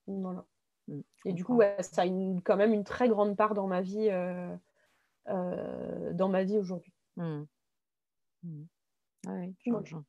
Voilà. 0.08 0.48
Je 0.88 1.30
Et 1.30 1.34
du 1.34 1.46
coup, 1.46 1.56
ouais, 1.56 1.76
ça 1.82 2.02
a 2.04 2.06
une- 2.06 2.42
quand 2.42 2.58
même 2.58 2.74
une 2.74 2.84
très 2.84 3.08
grande 3.10 3.36
part 3.38 3.54
dans 3.54 3.68
ma 3.68 3.82
vie 3.82 4.10
euh, 5.30 6.14
dans 6.14 6.30
ma 6.30 6.44
vie 6.44 6.58
aujourd'hui. 6.58 6.94
Mmh. 7.18 7.44
Mmh. 8.44 8.64
Ouais, 9.28 9.54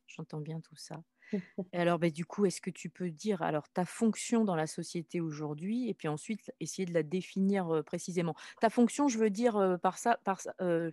j'entends 0.07 0.41
bien 0.41 0.59
tout 0.59 0.75
ça. 0.75 1.01
Et 1.73 1.79
alors, 1.79 1.99
bah, 1.99 2.09
du 2.09 2.25
coup, 2.25 2.45
est-ce 2.45 2.61
que 2.61 2.69
tu 2.69 2.89
peux 2.89 3.11
dire 3.11 3.41
alors 3.41 3.69
ta 3.69 3.85
fonction 3.85 4.45
dans 4.45 4.55
la 4.55 4.67
société 4.67 5.21
aujourd'hui 5.21 5.89
et 5.89 5.93
puis 5.93 6.07
ensuite 6.07 6.51
essayer 6.59 6.85
de 6.85 6.93
la 6.93 7.03
définir, 7.03 7.83
précisément? 7.85 8.35
Ta 8.61 8.69
fonction, 8.69 9.07
je 9.07 9.19
veux 9.19 9.29
dire, 9.29 9.79
par 9.81 9.97
ça 9.97 10.19
par 10.23 10.41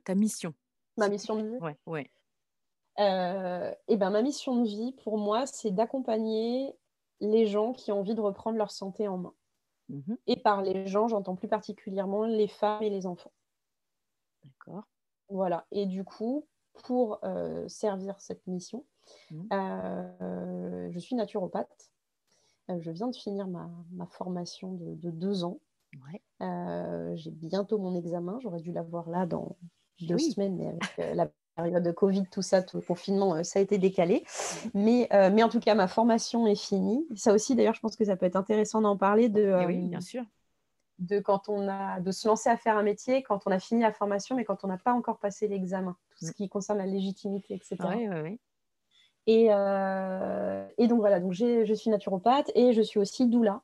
ta 0.05 0.14
mission. 0.14 0.55
Ma 0.97 1.09
mission 1.11 1.37
de 1.37 1.47
vie? 1.49 1.61
Ouais, 1.61 1.77
ouais. 1.87 2.11
et 3.88 3.97
ben, 3.97 4.11
ma 4.11 4.23
mission 4.23 4.57
de 4.62 4.66
vie, 4.66 4.92
pour 4.92 5.18
moi, 5.18 5.47
c'est 5.47 5.71
d'accompagner 5.71 6.75
les 7.21 7.47
gens 7.47 7.73
qui 7.73 7.92
ont 7.92 8.01
envie 8.01 8.14
de 8.14 8.21
reprendre 8.21 8.59
leur 8.59 8.71
santé 8.71 9.09
en 9.09 9.18
main. 9.18 9.35
Mmh 9.92 10.14
et 10.26 10.37
par 10.37 10.62
les 10.62 10.87
gens, 10.87 11.07
j'entends 11.07 11.37
plus 11.37 11.48
particulièrement 11.48 12.24
les 12.24 12.48
femmes 12.48 12.83
et 12.83 12.90
les 12.90 13.07
enfants. 13.07 13.33
D'accord. 14.44 14.85
Voilà 15.28 15.66
et 15.70 15.87
du 15.87 16.05
coup, 16.05 16.46
pour, 16.72 17.20
servir 17.68 18.20
cette 18.20 18.46
mission, 18.46 18.85
Mmh. 19.31 19.42
Euh, 19.52 20.88
je 20.90 20.98
suis 20.98 21.14
naturopathe. 21.14 21.90
Euh, 22.70 22.78
je 22.81 22.90
viens 22.90 23.09
de 23.09 23.16
finir 23.16 23.46
ma, 23.48 23.68
formation 24.11 24.72
de, 24.72 25.11
deux 25.11 25.44
ans. 25.44 25.61
Euh, 26.40 27.14
j'ai 27.16 27.31
bientôt 27.31 27.78
mon 27.78 27.94
examen. 27.94 28.38
J'aurais 28.40 28.61
dû 28.61 28.72
l'avoir 28.72 29.11
là 29.11 29.26
dans 29.26 29.57
deux 30.00 30.18
semaines, 30.18 30.57
mais 30.57 30.68
avec 30.68 31.16
la 31.16 31.31
période 31.57 31.83
de 31.83 31.93
Covid, 31.93 32.25
tout 32.31 32.43
ça, 32.43 32.62
tout 32.62 32.79
le 32.79 32.83
confinement, 32.83 33.43
ça 33.45 33.59
a 33.59 33.62
été 33.62 33.79
décalé. 33.79 34.25
Mais, 34.75 35.09
mais 35.11 35.43
en 35.43 35.49
tout 35.49 35.61
cas, 35.61 35.75
ma 35.75 35.88
formation 35.88 36.47
est 36.47 36.55
finie. 36.55 37.07
Ça 37.15 37.33
aussi, 37.33 37.55
d'ailleurs, 37.55 37.75
je 37.75 37.81
pense 37.81 37.97
que 37.97 38.05
ça 38.05 38.17
peut 38.17 38.27
être 38.27 38.37
intéressant 38.37 38.81
d'en 38.81 38.97
parler 38.97 39.29
de. 39.29 39.55
Eh 39.62 39.67
oui, 39.67 39.79
bien 39.88 40.01
sûr 40.01 40.25
de 40.99 41.19
quand 41.19 41.49
on 41.49 41.69
a 41.69 41.99
de 41.99 42.12
se 42.12 42.29
lancer 42.29 42.49
à 42.49 42.57
faire 42.57 42.77
un 42.77 42.83
métier 42.85 43.25
quand 43.25 43.41
on 43.47 43.51
a 43.51 43.59
fini 43.59 43.81
la 43.81 43.93
formation 43.93 44.37
mais 44.37 44.45
quand 44.45 44.62
on 44.62 44.69
n'a 44.69 44.77
pas 44.77 44.93
encore 44.93 45.19
passé 45.19 45.49
l'examen 45.49 45.97
tout 46.11 46.27
ce 46.27 46.31
mmh. 46.31 46.35
qui 46.35 46.49
concerne 46.49 46.79
la 46.79 46.87
légitimité 46.87 47.55
etc 47.55 47.77
oui, 47.88 48.09
oui, 48.09 48.21
oui. 48.23 48.41
Euh, 49.29 50.67
et, 50.79 50.88
donc 50.88 51.01
voilà, 51.01 51.21
donc 51.21 51.33
je 51.33 51.75
suis 51.75 51.91
naturopathe 51.91 52.51
et 52.55 52.73
je 52.73 52.83
suis 52.83 52.99
aussi 52.99 53.27
doula. 53.27 53.62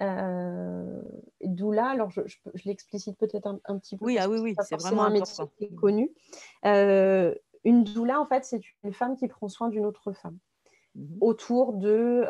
Euh, 0.00 1.02
doula, 1.44 1.86
alors 1.86 2.10
je, 2.10 2.20
l'explicite 2.64 3.16
peut-être 3.16 3.46
un, 3.64 3.78
petit 3.78 3.96
peu. 3.96 4.04
Oui, 4.04 4.18
ah 4.18 4.28
oui, 4.28 4.38
oui, 4.40 4.54
c'est 4.62 4.80
vraiment 4.80 5.04
un 5.04 5.10
métier 5.10 5.44
qui 5.56 5.64
est 5.64 5.74
connu. 5.74 6.10
Euh, 6.64 7.34
une 7.62 7.84
doula, 7.84 8.20
en 8.20 8.26
fait, 8.26 8.44
c'est 8.44 8.60
une 8.82 8.92
femme 8.92 9.16
qui 9.16 9.28
prend 9.28 9.48
soin 9.48 9.68
d'une 9.68 9.86
autre 9.86 10.12
femme 10.12 10.36
mhm. 10.96 11.18
autour 11.20 11.74
de 11.74 12.24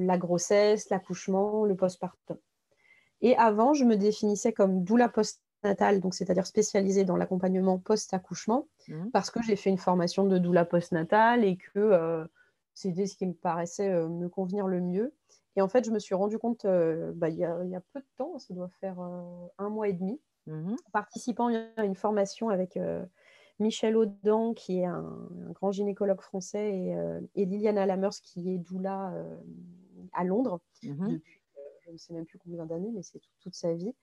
la 0.00 0.18
grossesse, 0.18 0.88
l'accouchement, 0.90 1.64
le 1.64 1.76
postpartum. 1.76 2.38
Et 3.20 3.36
avant, 3.36 3.74
je 3.74 3.84
me 3.84 3.96
définissais 3.96 4.52
comme 4.52 4.82
doula 4.82 5.08
post 5.08 5.42
donc 6.00 6.12
c'est-à-dire 6.12 6.44
spécialisée 6.44 7.04
dans 7.04 7.16
l'accompagnement 7.16 7.78
post-accouchement, 7.78 8.66
mmh. 8.88 9.10
parce 9.12 9.30
que 9.30 9.40
j'ai 9.44 9.54
fait 9.54 9.70
une 9.70 9.78
formation 9.78 10.24
de 10.24 10.36
doula 10.36 10.64
post-natale 10.64 11.44
et 11.44 11.56
que 11.56 12.26
c'était 12.74 13.06
ce 13.06 13.16
qui 13.16 13.28
me 13.28 13.32
paraissait 13.32 13.88
me 14.08 14.28
convenir 14.28 14.66
le 14.66 14.80
mieux. 14.80 15.14
Et 15.56 15.62
en 15.62 15.68
fait, 15.68 15.84
je 15.84 15.90
me 15.90 15.98
suis 15.98 16.14
rendu 16.14 16.38
compte, 16.38 16.64
euh, 16.64 17.12
bah, 17.14 17.28
il 17.28 17.36
y, 17.36 17.44
a 17.44 17.82
peu 17.92 18.00
de 18.00 18.06
temps, 18.16 18.38
ça 18.38 18.54
doit 18.54 18.68
faire 18.80 18.98
un 19.00 19.68
mois 19.68 19.88
et 19.88 19.92
demi, 19.92 20.20
mmh. 20.46 20.74
participant 20.92 21.48
à 21.76 21.84
une 21.84 21.94
formation 21.94 22.48
avec 22.48 22.78
Michel 23.58 23.96
Audin, 23.96 24.54
qui 24.54 24.80
est 24.80 24.86
un, 24.86 25.28
grand 25.50 25.72
gynécologue 25.72 26.20
français, 26.20 26.74
et, 26.74 26.96
et, 27.34 27.44
Liliana 27.44 27.84
Lamers, 27.84 28.20
qui 28.22 28.54
est 28.54 28.58
doula 28.58 29.12
à 30.12 30.24
Londres 30.24 30.60
mmh. 30.82 31.08
depuis, 31.08 31.42
je 31.84 31.90
ne 31.92 31.96
sais 31.96 32.14
même 32.14 32.24
plus 32.24 32.38
combien 32.38 32.64
d'années, 32.64 32.90
mais 32.92 33.02
c'est 33.02 33.20
toute 33.40 33.54
sa 33.54 33.74
vie. 33.74 33.94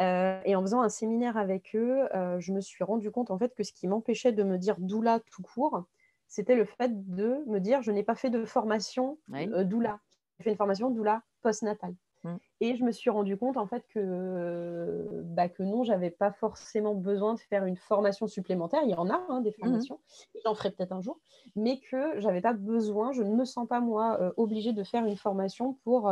Euh, 0.00 0.40
et 0.44 0.54
en 0.54 0.62
faisant 0.62 0.80
un 0.80 0.88
séminaire 0.88 1.36
avec 1.36 1.74
eux, 1.74 2.06
euh, 2.14 2.38
je 2.40 2.52
me 2.52 2.60
suis 2.60 2.84
rendu 2.84 3.10
compte 3.10 3.30
en 3.30 3.38
fait 3.38 3.54
que 3.54 3.64
ce 3.64 3.72
qui 3.72 3.88
m'empêchait 3.88 4.32
de 4.32 4.42
me 4.42 4.56
dire 4.58 4.76
doula 4.78 5.20
tout 5.30 5.42
court, 5.42 5.84
c'était 6.28 6.54
le 6.54 6.64
fait 6.64 7.06
de 7.08 7.42
me 7.46 7.58
dire 7.58 7.82
je 7.82 7.90
n'ai 7.90 8.04
pas 8.04 8.14
fait 8.14 8.30
de 8.30 8.44
formation 8.44 9.18
euh, 9.32 9.64
doula. 9.64 10.00
J'ai 10.38 10.44
fait 10.44 10.50
une 10.50 10.56
formation 10.56 10.90
doula 10.90 11.22
postnatale. 11.42 11.94
Mmh. 12.24 12.36
Et 12.60 12.76
je 12.76 12.82
me 12.82 12.90
suis 12.90 13.10
rendu 13.10 13.36
compte 13.36 13.56
en 13.56 13.66
fait 13.66 13.86
que, 13.88 15.22
bah, 15.24 15.48
que 15.48 15.62
non, 15.62 15.84
j'avais 15.84 16.10
pas 16.10 16.32
forcément 16.32 16.94
besoin 16.94 17.34
de 17.34 17.38
faire 17.38 17.64
une 17.64 17.76
formation 17.76 18.26
supplémentaire. 18.26 18.80
Il 18.82 18.90
y 18.90 18.94
en 18.94 19.08
a 19.08 19.24
hein, 19.28 19.40
des 19.40 19.50
mmh 19.50 19.60
formations, 19.60 20.00
j'en 20.44 20.54
ferai 20.54 20.72
peut-être 20.72 20.90
un 20.92 21.00
jour, 21.00 21.20
mais 21.54 21.78
que 21.78 22.18
j'avais 22.18 22.40
pas 22.40 22.54
besoin, 22.54 23.12
je 23.12 23.22
ne 23.22 23.36
me 23.36 23.44
sens 23.44 23.68
pas 23.68 23.80
moi 23.80 24.32
obligée 24.36 24.72
de 24.72 24.82
faire 24.82 25.04
une 25.04 25.16
formation 25.16 25.74
pour 25.84 26.10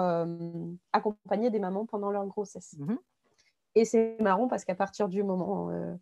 accompagner 0.93 1.51
des 1.51 1.59
mamans 1.59 1.87
pendant 1.87 2.13
leur 2.13 2.27
grossesse. 2.27 2.77
Mmh 2.79 2.95
et 3.77 3.85
c'est 3.85 4.17
marrant 4.21 4.49
parce 4.49 4.65
qu'à 4.65 4.75
partir 4.75 5.09
du 5.09 5.23
moment 5.23 5.71
euh, 5.71 5.95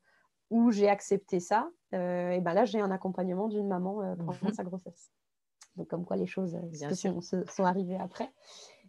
où 0.48 0.70
j'ai 0.70 0.88
accepté 0.88 1.40
ça, 1.40 1.68
euh, 1.92 2.30
et 2.30 2.40
ben 2.40 2.54
là, 2.54 2.64
j'ai 2.64 2.80
un 2.80 2.92
accompagnement 2.92 3.48
d'une 3.48 3.66
maman 3.66 4.00
euh, 4.00 4.14
pendant 4.14 4.32
mhm. 4.42 4.54
sa 4.54 4.62
grossesse. 4.62 5.10
Donc, 5.76 5.88
comme 5.88 6.04
quoi 6.04 6.16
les 6.16 6.26
choses 6.26 6.56
sont, 6.92 7.20
sont, 7.20 7.64
arrivées 7.64 7.98
après. 7.98 8.30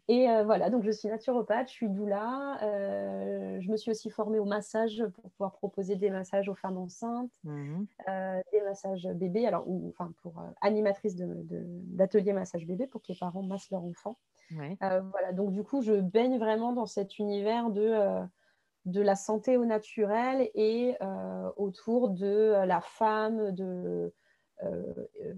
Et 0.07 0.27
voilà, 0.43 0.69
donc 0.69 0.83
je 0.83 0.91
suis 0.91 1.07
naturopathe, 1.07 1.67
je 1.67 1.73
suis 1.73 1.89
doula. 1.89 2.59
je 2.61 3.71
me 3.71 3.75
suis 3.75 3.89
aussi 3.89 4.11
formée 4.11 4.37
au 4.37 4.45
massage 4.45 5.03
pour 5.15 5.31
pouvoir 5.31 5.53
proposer 5.53 5.95
des 5.95 6.11
massages 6.11 6.47
aux 6.47 6.53
femmes 6.53 6.77
enceintes, 6.77 7.31
mhm. 7.43 7.87
des 8.51 8.61
massages 8.61 9.07
bébés, 9.15 9.47
alors, 9.47 9.67
ou, 9.67 9.89
enfin, 9.89 10.13
pour 10.21 10.43
animatrice 10.61 11.15
d'atelier 11.15 12.33
de, 12.33 12.37
massage 12.37 12.67
bébé 12.67 12.85
pour 12.85 13.01
que 13.01 13.07
les 13.09 13.17
parents 13.17 13.41
massent 13.41 13.71
leur 13.71 13.83
enfant. 13.83 14.19
voilà, 14.51 15.33
donc 15.33 15.51
du 15.51 15.63
coup, 15.63 15.81
je 15.81 15.99
baigne 15.99 16.37
vraiment 16.37 16.71
dans 16.71 16.85
cet 16.85 17.17
univers 17.17 17.71
de 17.71 18.27
de 18.85 19.01
la 19.01 19.15
santé 19.15 19.57
au 19.57 19.65
naturel 19.65 20.49
et 20.53 20.95
euh, 21.01 21.49
autour 21.57 22.09
de 22.09 22.53
la 22.65 22.81
femme, 22.81 23.51
de, 23.51 24.13
euh, 24.63 25.07
euh, 25.23 25.33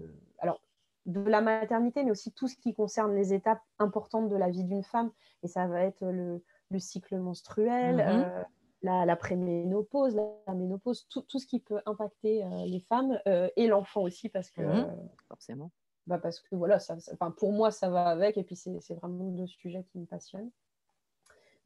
de 1.08 1.20
la 1.20 1.40
maternité, 1.40 2.04
mais 2.04 2.12
aussi 2.12 2.32
tout 2.32 2.46
ce 2.46 2.56
qui 2.56 2.72
concerne 2.74 3.14
les 3.14 3.34
étapes 3.34 3.62
importantes 3.78 4.28
de 4.28 4.36
la 4.36 4.48
vie 4.48 4.64
d'une 4.64 4.84
femme. 4.84 5.10
Et 5.42 5.48
ça 5.48 5.66
va 5.66 5.82
être 5.82 6.04
le, 6.04 6.40
cycle 6.78 7.18
menstruel, 7.18 7.96
mm-hmm. 7.96 9.06
la, 9.06 9.16
préménopause, 9.16 10.14
la, 10.14 10.54
ménopause, 10.54 11.08
tout, 11.08 11.24
ce 11.26 11.46
qui 11.46 11.58
peut 11.58 11.80
impacter 11.86 12.44
les 12.66 12.80
femmes 12.80 13.18
et 13.56 13.66
l'enfant 13.66 14.02
aussi, 14.02 14.28
parce 14.28 14.50
que... 14.50 14.60
Mm-hmm. 14.60 15.08
Forcément. 15.28 15.70
Bah 16.08 16.18
parce 16.18 16.40
que 16.40 16.56
voilà, 16.56 16.78
ça, 16.78 16.96
pour 17.36 17.52
moi, 17.52 17.70
ça 17.70 17.90
va 17.90 18.06
avec, 18.06 18.38
et 18.38 18.42
puis 18.42 18.56
c'est 18.56 18.94
vraiment 18.94 19.24
deux 19.24 19.46
sujets 19.46 19.84
qui 19.92 19.98
me 19.98 20.06
passionnent. 20.06 20.50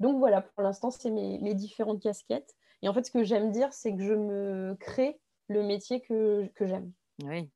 Donc 0.00 0.18
voilà, 0.18 0.42
pour 0.42 0.64
l'instant, 0.64 0.90
c'est 0.90 1.10
mes, 1.10 1.54
différentes 1.54 2.02
casquettes. 2.02 2.56
Et 2.82 2.88
en 2.88 2.92
fait, 2.92 3.06
ce 3.06 3.12
que 3.12 3.22
j'aime 3.22 3.52
dire, 3.52 3.72
c'est 3.72 3.94
que 3.94 4.02
je 4.02 4.14
me 4.14 4.76
crée 4.80 5.20
le 5.46 5.62
métier 5.62 6.00
que, 6.00 6.50
j'aime. 6.60 6.90
Oui. 7.22 7.48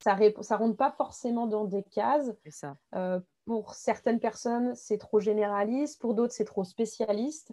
Ça 0.00 0.14
ne 0.16 0.56
rentre 0.56 0.76
pas 0.76 0.92
forcément 0.92 1.46
dans 1.46 1.64
des 1.64 1.82
cases. 1.82 2.32
Ça. 2.48 2.76
Euh, 2.94 3.20
pour 3.46 3.74
certaines 3.74 4.20
personnes, 4.20 4.74
c'est 4.74 4.98
trop 4.98 5.20
généraliste. 5.20 6.00
Pour 6.00 6.14
d'autres, 6.14 6.32
c'est 6.32 6.44
trop 6.44 6.64
spécialiste. 6.64 7.52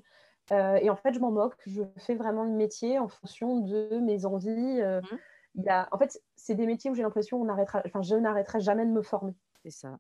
Euh, 0.51 0.75
et 0.75 0.89
en 0.89 0.95
fait, 0.95 1.13
je 1.13 1.19
m'en 1.19 1.31
moque. 1.31 1.55
Je 1.65 1.83
fais 1.97 2.15
vraiment 2.15 2.43
le 2.43 2.51
métier 2.51 2.99
en 2.99 3.07
fonction 3.07 3.59
de 3.59 3.99
mes 3.99 4.25
envies. 4.25 4.81
Euh, 4.81 5.01
mmh. 5.01 5.17
il 5.55 5.63
y 5.63 5.69
a... 5.69 5.87
En 5.91 5.97
fait, 5.97 6.21
c'est 6.35 6.55
des 6.55 6.65
métiers 6.65 6.91
où 6.91 6.95
j'ai 6.95 7.03
l'impression 7.03 7.39
qu'on 7.39 7.49
arrêtera... 7.49 7.81
enfin, 7.85 8.01
je 8.01 8.15
n'arrêterai 8.15 8.59
jamais 8.59 8.85
de 8.85 8.91
me 8.91 9.01
former. 9.01 9.33
C'est 9.63 9.71
ça. 9.71 9.97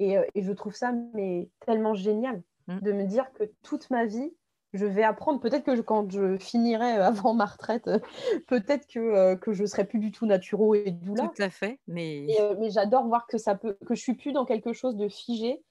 Et, 0.00 0.16
et, 0.34 0.42
je 0.42 0.52
trouve 0.52 0.74
ça 0.74 0.92
mais, 1.14 1.48
tellement 1.60 1.94
génial. 1.94 2.42
Mm. 2.66 2.80
de 2.80 2.92
me 2.92 3.04
dire 3.04 3.32
que 3.34 3.44
toute 3.62 3.90
ma 3.90 4.06
vie, 4.06 4.34
je 4.74 4.84
vais 4.84 5.04
apprendre. 5.04 5.40
Peut-être 5.40 5.64
que 5.64 5.80
quand 5.80 6.10
je 6.10 6.36
finirai 6.36 6.98
euh, 6.98 7.06
avant 7.06 7.32
ma 7.32 7.46
retraite, 7.46 7.86
euh, 7.88 7.98
peut-être 8.46 8.86
que, 8.86 8.98
euh, 8.98 9.36
que 9.36 9.52
je 9.52 9.64
serai 9.64 9.84
plus 9.84 10.00
du 10.00 10.12
tout 10.12 10.26
naturo 10.26 10.74
et 10.74 10.90
doula. 10.90 11.28
Tout 11.34 11.42
à 11.42 11.48
fait, 11.48 11.80
mais. 11.86 12.26
mais 12.58 12.70
j'adore 12.70 13.06
voir 13.06 13.26
que 13.26 13.38
ça 13.38 13.54
peut, 13.54 13.76
que 13.86 13.94
je 13.94 14.00
suis 14.00 14.14
plus 14.14 14.32
dans 14.32 14.44
quelque 14.44 14.72
chose 14.72 14.96
de 14.96 15.08
figé. 15.08 15.62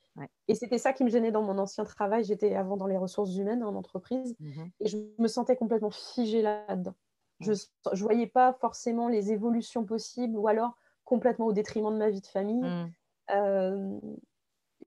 Et 0.48 0.54
c'était 0.54 0.78
ça 0.78 0.94
qui 0.94 1.04
me 1.04 1.10
gênait 1.10 1.32
dans 1.32 1.42
mon 1.42 1.58
ancien 1.58 1.86
travail. 1.86 2.24
J'étais 2.24 2.54
avant 2.54 2.78
dans 2.78 2.86
les 2.86 2.98
ressources 2.98 3.36
humaines 3.36 3.64
en 3.64 3.74
entreprise 3.74 4.36
mm-hmm. 4.40 4.70
et 4.82 4.88
je 4.88 4.98
me 5.18 5.28
sentais 5.28 5.56
complètement 5.56 5.90
figée 5.90 6.44
là-dedans. 6.44 6.94
Je 7.40 7.54
ne 7.54 7.98
voyais 7.98 8.28
pas 8.28 8.54
forcément 8.62 9.08
les 9.08 9.32
évolutions 9.32 9.86
possibles 9.86 10.38
ou 10.38 10.48
alors 10.48 10.78
complètement 11.04 11.48
au 11.48 11.52
détriment 11.52 11.92
de 11.92 11.98
ma 11.98 12.12
vie 12.12 12.22
de 12.22 12.28
famille. 12.28 12.62
Mm 12.62 12.92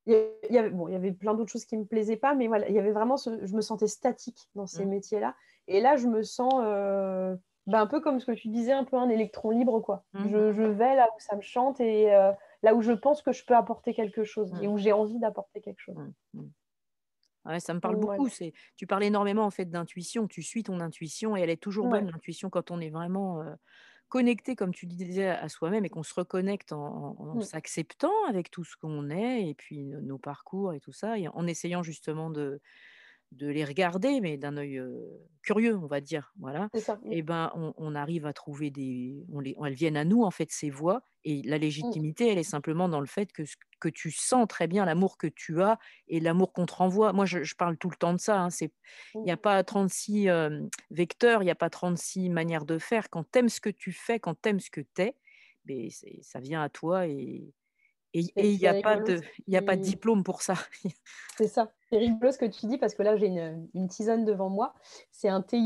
il 0.06 0.30
y 0.50 0.58
avait, 0.58 0.70
bon, 0.70 0.88
il 0.88 0.92
y 0.92 0.96
avait 0.96 1.12
plein 1.12 1.34
d'autres 1.34 1.50
choses 1.50 1.64
qui 1.64 1.76
ne 1.76 1.82
me 1.82 1.86
plaisaient 1.86 2.16
pas, 2.16 2.34
mais 2.34 2.46
voilà, 2.46 2.68
il 2.68 2.74
y 2.74 2.78
avait 2.78 2.92
vraiment 2.92 3.16
je 3.16 3.54
me 3.54 3.60
sentais 3.60 3.88
statique 3.88 4.48
dans 4.54 4.66
ces 4.66 4.84
mmh. 4.84 4.88
métiers-là. 4.88 5.34
Et 5.68 5.80
là, 5.80 5.96
je 5.96 6.06
me 6.06 6.22
sens 6.22 6.54
euh, 6.64 7.34
bah, 7.66 7.80
un 7.80 7.86
peu 7.86 8.00
comme 8.00 8.20
ce 8.20 8.26
que 8.26 8.32
tu 8.32 8.48
disais, 8.48 8.72
un 8.72 8.84
peu 8.84 8.96
un 8.96 9.08
électron 9.08 9.50
libre, 9.50 9.80
quoi. 9.80 10.04
Mmh. 10.12 10.28
Je, 10.30 10.62
vais 10.62 10.94
là 10.94 11.08
où 11.16 11.20
ça 11.20 11.34
me 11.34 11.40
chante 11.40 11.80
et 11.80 12.14
euh, 12.14 12.30
là 12.62 12.74
où 12.74 12.82
je 12.82 12.92
pense 12.92 13.20
que 13.20 13.32
je 13.32 13.44
peux 13.44 13.56
apporter 13.56 13.94
quelque 13.94 14.22
chose 14.22 14.52
et 14.60 14.68
mmh. 14.68 14.70
où 14.70 14.78
j'ai 14.78 14.92
envie 14.92 15.18
d'apporter 15.18 15.60
quelque 15.60 15.80
chose. 15.80 15.96
Ouais, 17.44 17.60
ça 17.60 17.74
me 17.74 17.80
parle 17.80 17.96
beaucoup. 17.96 18.28
C'est, 18.28 18.52
tu 18.76 18.86
parles 18.86 19.04
énormément 19.04 19.44
en 19.44 19.50
fait 19.50 19.66
d'intuition. 19.66 20.28
Tu 20.28 20.42
suis 20.42 20.62
ton 20.62 20.80
intuition 20.80 21.36
et 21.36 21.40
elle 21.40 21.50
est 21.50 21.60
toujours 21.60 21.88
bonne 21.88 22.10
l'intuition 22.10 22.50
quand 22.50 22.70
on 22.70 22.80
est 22.80 22.90
vraiment 22.90 23.40
euh, 23.40 23.54
connecté, 24.08 24.56
comme 24.56 24.72
tu 24.72 24.86
disais, 24.86 25.28
à 25.28 25.48
soi-même 25.48 25.84
et 25.84 25.88
qu'on 25.88 26.02
se 26.02 26.14
reconnecte 26.14 26.72
en, 26.72 27.34
mmh. 27.36 27.42
s'acceptant 27.42 28.24
avec 28.28 28.50
tout 28.50 28.64
ce 28.64 28.76
qu'on 28.76 29.10
est 29.10 29.48
et 29.48 29.54
puis 29.54 29.84
nos 29.84 30.18
parcours 30.18 30.72
et 30.72 30.80
tout 30.80 30.92
ça, 30.92 31.18
et 31.18 31.28
en 31.28 31.46
essayant 31.46 31.82
justement 31.82 32.30
de, 32.30 32.60
de 33.32 33.48
les 33.48 33.64
regarder, 33.64 34.20
mais 34.20 34.36
d'un 34.38 34.56
œil, 34.56 34.80
curieux, 35.42 35.76
on 35.76 35.86
va 35.86 36.00
dire, 36.00 36.32
voilà 36.38 36.70
ça, 36.74 37.00
et 37.08 37.22
ben, 37.22 37.50
on 37.54 37.72
on 37.76 37.94
arrive 37.94 38.26
à 38.26 38.32
trouver 38.32 38.70
des 38.70 39.24
on 39.32 39.40
les 39.40 39.54
elles 39.64 39.74
viennent 39.74 39.96
à 39.96 40.04
nous, 40.04 40.22
en 40.22 40.30
fait, 40.30 40.50
ces 40.50 40.70
voix 40.70 41.02
et 41.24 41.42
la 41.42 41.58
Mmh. 41.80 41.96
légitimité, 41.98 42.28
elle 42.30 42.38
est 42.38 42.42
simplement 42.44 42.88
dans 42.88 43.00
le 43.00 43.06
fait 43.06 43.32
que 43.32 43.42
que 43.80 43.88
tu 43.88 44.10
sens 44.10 44.46
très 44.48 44.66
bien 44.68 44.84
l'amour 44.84 45.18
que 45.18 45.26
tu 45.26 45.60
as 45.62 45.78
et 46.08 46.20
l'amour 46.20 46.52
qu'on 46.52 46.66
te 46.66 46.74
renvoie. 46.74 47.12
Moi, 47.12 47.26
je 47.26 47.42
je 47.44 47.54
parle 47.56 47.76
tout 47.78 47.90
le 47.90 47.96
temps 47.96 48.12
de 48.14 48.18
ça, 48.20 48.40
hein, 48.40 48.50
c'est 48.50 48.72
il 49.22 49.28
y 49.28 49.32
a 49.32 49.36
Mmh. 49.36 49.36
pas 49.36 49.62
36, 49.64 50.26
hem, 50.26 50.68
vecteurs, 50.90 51.42
il 51.42 51.46
y 51.46 51.50
a 51.50 51.54
pas 51.54 51.70
36 51.70 52.30
manières 52.30 52.64
de 52.66 52.78
faire. 52.78 53.10
Quand 53.10 53.24
tu 53.30 53.38
aimes 53.38 53.48
ce 53.48 53.60
que 53.60 53.70
tu 53.70 53.92
fais, 53.92 54.18
quand 54.20 54.40
tu 54.40 54.48
aimes 54.48 54.60
ce 54.60 54.70
que 54.70 54.80
tu 54.80 55.02
es, 55.02 55.16
beh, 55.64 55.88
c'est 55.90 56.18
ça 56.22 56.40
vient 56.40 56.62
à 56.62 56.68
toi 56.68 57.06
et 57.06 57.52
et 58.20 58.50
il 58.50 58.54
y 58.54 58.58
c'est 58.60 58.68
a 58.68 58.80
pas 58.80 58.96
de 58.96 59.20
y 59.46 59.56
a 59.56 59.62
pas 59.62 59.76
de 59.76 59.82
diplôme 59.82 60.24
pour 60.24 60.42
ça. 60.42 60.54
c'est 61.36 61.48
ça. 61.48 61.72
C'est 61.90 61.98
rigolo 61.98 62.32
ce 62.32 62.38
que 62.38 62.46
tu 62.46 62.66
dis 62.66 62.78
parce 62.78 62.94
que 62.94 63.02
là, 63.02 63.16
j'ai 63.16 63.26
une, 63.26 63.68
une 63.74 63.88
tisane 63.88 64.24
devant 64.24 64.50
moi. 64.50 64.74
C'est 65.10 65.28
un 65.28 65.42
thé 65.42 65.58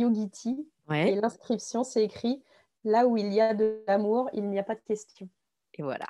et 0.90 1.14
l'inscription, 1.14 1.84
c'est 1.84 2.04
écrit: 2.04 2.42
«Là 2.84 3.06
où 3.06 3.16
il 3.16 3.32
y 3.32 3.40
a 3.40 3.54
de 3.54 3.82
l'amour, 3.86 4.28
il 4.32 4.48
n'y 4.48 4.58
a 4.58 4.64
pas 4.64 4.74
de 4.74 4.80
question». 4.80 5.28
Et 5.80 5.82
voilà. 5.82 6.06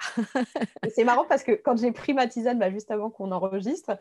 C'est 0.89 1.05
marrant 1.05 1.27
parce 1.27 1.43
que 1.45 1.53
quand 1.53 1.77
j'ai 1.79 1.93
pris 1.93 2.15
ma 2.15 2.27
tisane, 2.27 2.59
bah, 2.59 2.71
juste 2.71 2.91
avant 2.91 3.11
qu'on 3.11 3.33
enregistre, 3.33 3.99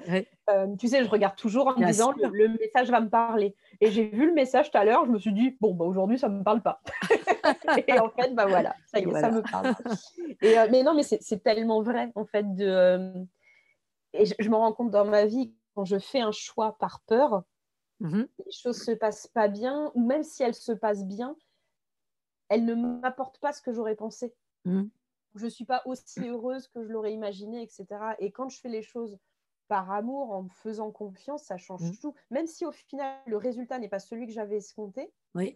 Hem, 0.49 0.77
tu 0.77 0.89
sais, 0.89 1.05
je 1.05 1.09
regarde 1.09 1.37
toujours 1.37 1.67
en 1.67 1.77
me 1.79 1.83
bien 1.83 1.85
disant: 1.85 2.13
«Le 2.19 2.49
message 2.49 2.91
va 2.91 3.01
me 3.01 3.09
parler» 3.09 3.55
et 3.81 3.91
j'ai 3.91 4.09
vu 4.09 4.27
le 4.27 4.33
message 4.33 4.71
tout 4.71 4.77
à 4.79 4.85
l'heure, 4.85 5.05
je 5.05 5.11
me 5.11 5.19
suis 5.19 5.33
dit: 5.33 5.57
«Bon, 5.61 5.75
bah, 5.75 5.85
aujourd'hui, 5.85 6.19
ça 6.19 6.29
me 6.29 6.43
parle 6.43 6.63
pas» 6.63 6.81
et 7.87 7.99
en 7.99 8.09
fait, 8.11 8.33
bah, 8.35 8.47
voilà, 8.47 8.77
ça 8.85 8.99
y 8.99 9.09
est, 9.11 9.15
ça 9.15 9.31
me 9.31 9.43
parle 9.45 9.69
et 10.41 10.57
heu, 10.59 10.67
mais 10.71 10.83
non, 10.83 10.93
mais 10.95 11.03
c'est 11.03 11.43
tellement 11.43 11.81
vrai, 11.83 12.11
en 12.15 12.25
fait, 12.25 12.55
de, 12.55 12.65
hem 12.67 13.27
et 14.13 14.25
je 14.25 14.35
je 14.39 14.49
me 14.49 14.55
rends 14.57 14.73
compte 14.73 14.91
dans 14.91 15.05
ma 15.05 15.25
vie, 15.25 15.55
quand 15.75 15.85
je 15.85 15.99
fais 15.99 16.21
un 16.21 16.31
choix 16.33 16.77
par 16.79 17.01
peur, 17.07 17.43
Mmh 17.99 18.15
mh. 18.15 18.29
les 18.45 18.51
choses 18.51 18.83
se 18.83 18.91
passent 18.91 19.27
pas 19.27 19.47
bien 19.47 19.93
ou 19.95 20.05
même 20.05 20.23
si 20.23 20.43
elles 20.43 20.53
se 20.53 20.73
passent 20.73 21.05
bien, 21.05 21.37
elles 22.47 22.63
ne 22.63 22.75
m'apportent 22.75 23.39
pas 23.39 23.53
ce 23.53 23.61
que 23.63 23.73
j'aurais 23.73 23.95
pensé. 23.95 24.35
Mmh. 24.65 24.89
Je 25.35 25.47
suis 25.47 25.65
pas 25.65 25.81
aussi 25.85 26.27
heureuse 26.27 26.67
que 26.67 26.83
je 26.83 26.89
l'aurais 26.91 27.13
imaginé 27.13 27.63
et 27.63 27.67
cetera 27.69 28.15
et 28.19 28.31
quand 28.31 28.49
je 28.49 28.59
fais 28.59 28.69
les 28.69 28.81
choses 28.81 29.19
par 29.67 29.91
amour, 29.91 30.31
en 30.31 30.43
me 30.43 30.49
faisant 30.49 30.91
confiance, 30.91 31.43
ça 31.43 31.57
Mmh. 31.77 31.93
change 31.93 31.99
tout. 32.01 32.15
Même 32.31 32.47
si 32.47 32.65
au 32.65 32.71
final, 32.71 33.21
le 33.27 33.37
résultat 33.37 33.77
n'est 33.77 33.89
pas 33.89 33.99
celui 33.99 34.25
que 34.25 34.33
j'avais 34.33 34.57
escompté, 34.57 35.13
Oui. 35.35 35.55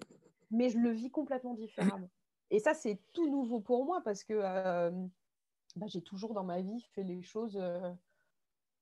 mais 0.51 0.69
je 0.69 0.79
le 0.79 0.91
vis 0.91 1.11
complètement 1.11 1.53
différemment 1.55 2.11
et 2.51 2.59
ça, 2.59 2.73
c'est 2.75 3.01
tout 3.13 3.29
nouveau 3.29 3.61
pour 3.61 3.85
moi 3.85 4.01
parce 4.05 4.23
que, 4.25 4.33
hem, 4.35 5.09
bah, 5.77 5.87
j'ai 5.87 6.03
toujours 6.03 6.33
dans 6.35 6.43
ma 6.45 6.61
vie 6.61 6.81
fait 6.93 7.03
les 7.03 7.21
choses, 7.23 7.57
heu, 7.57 7.81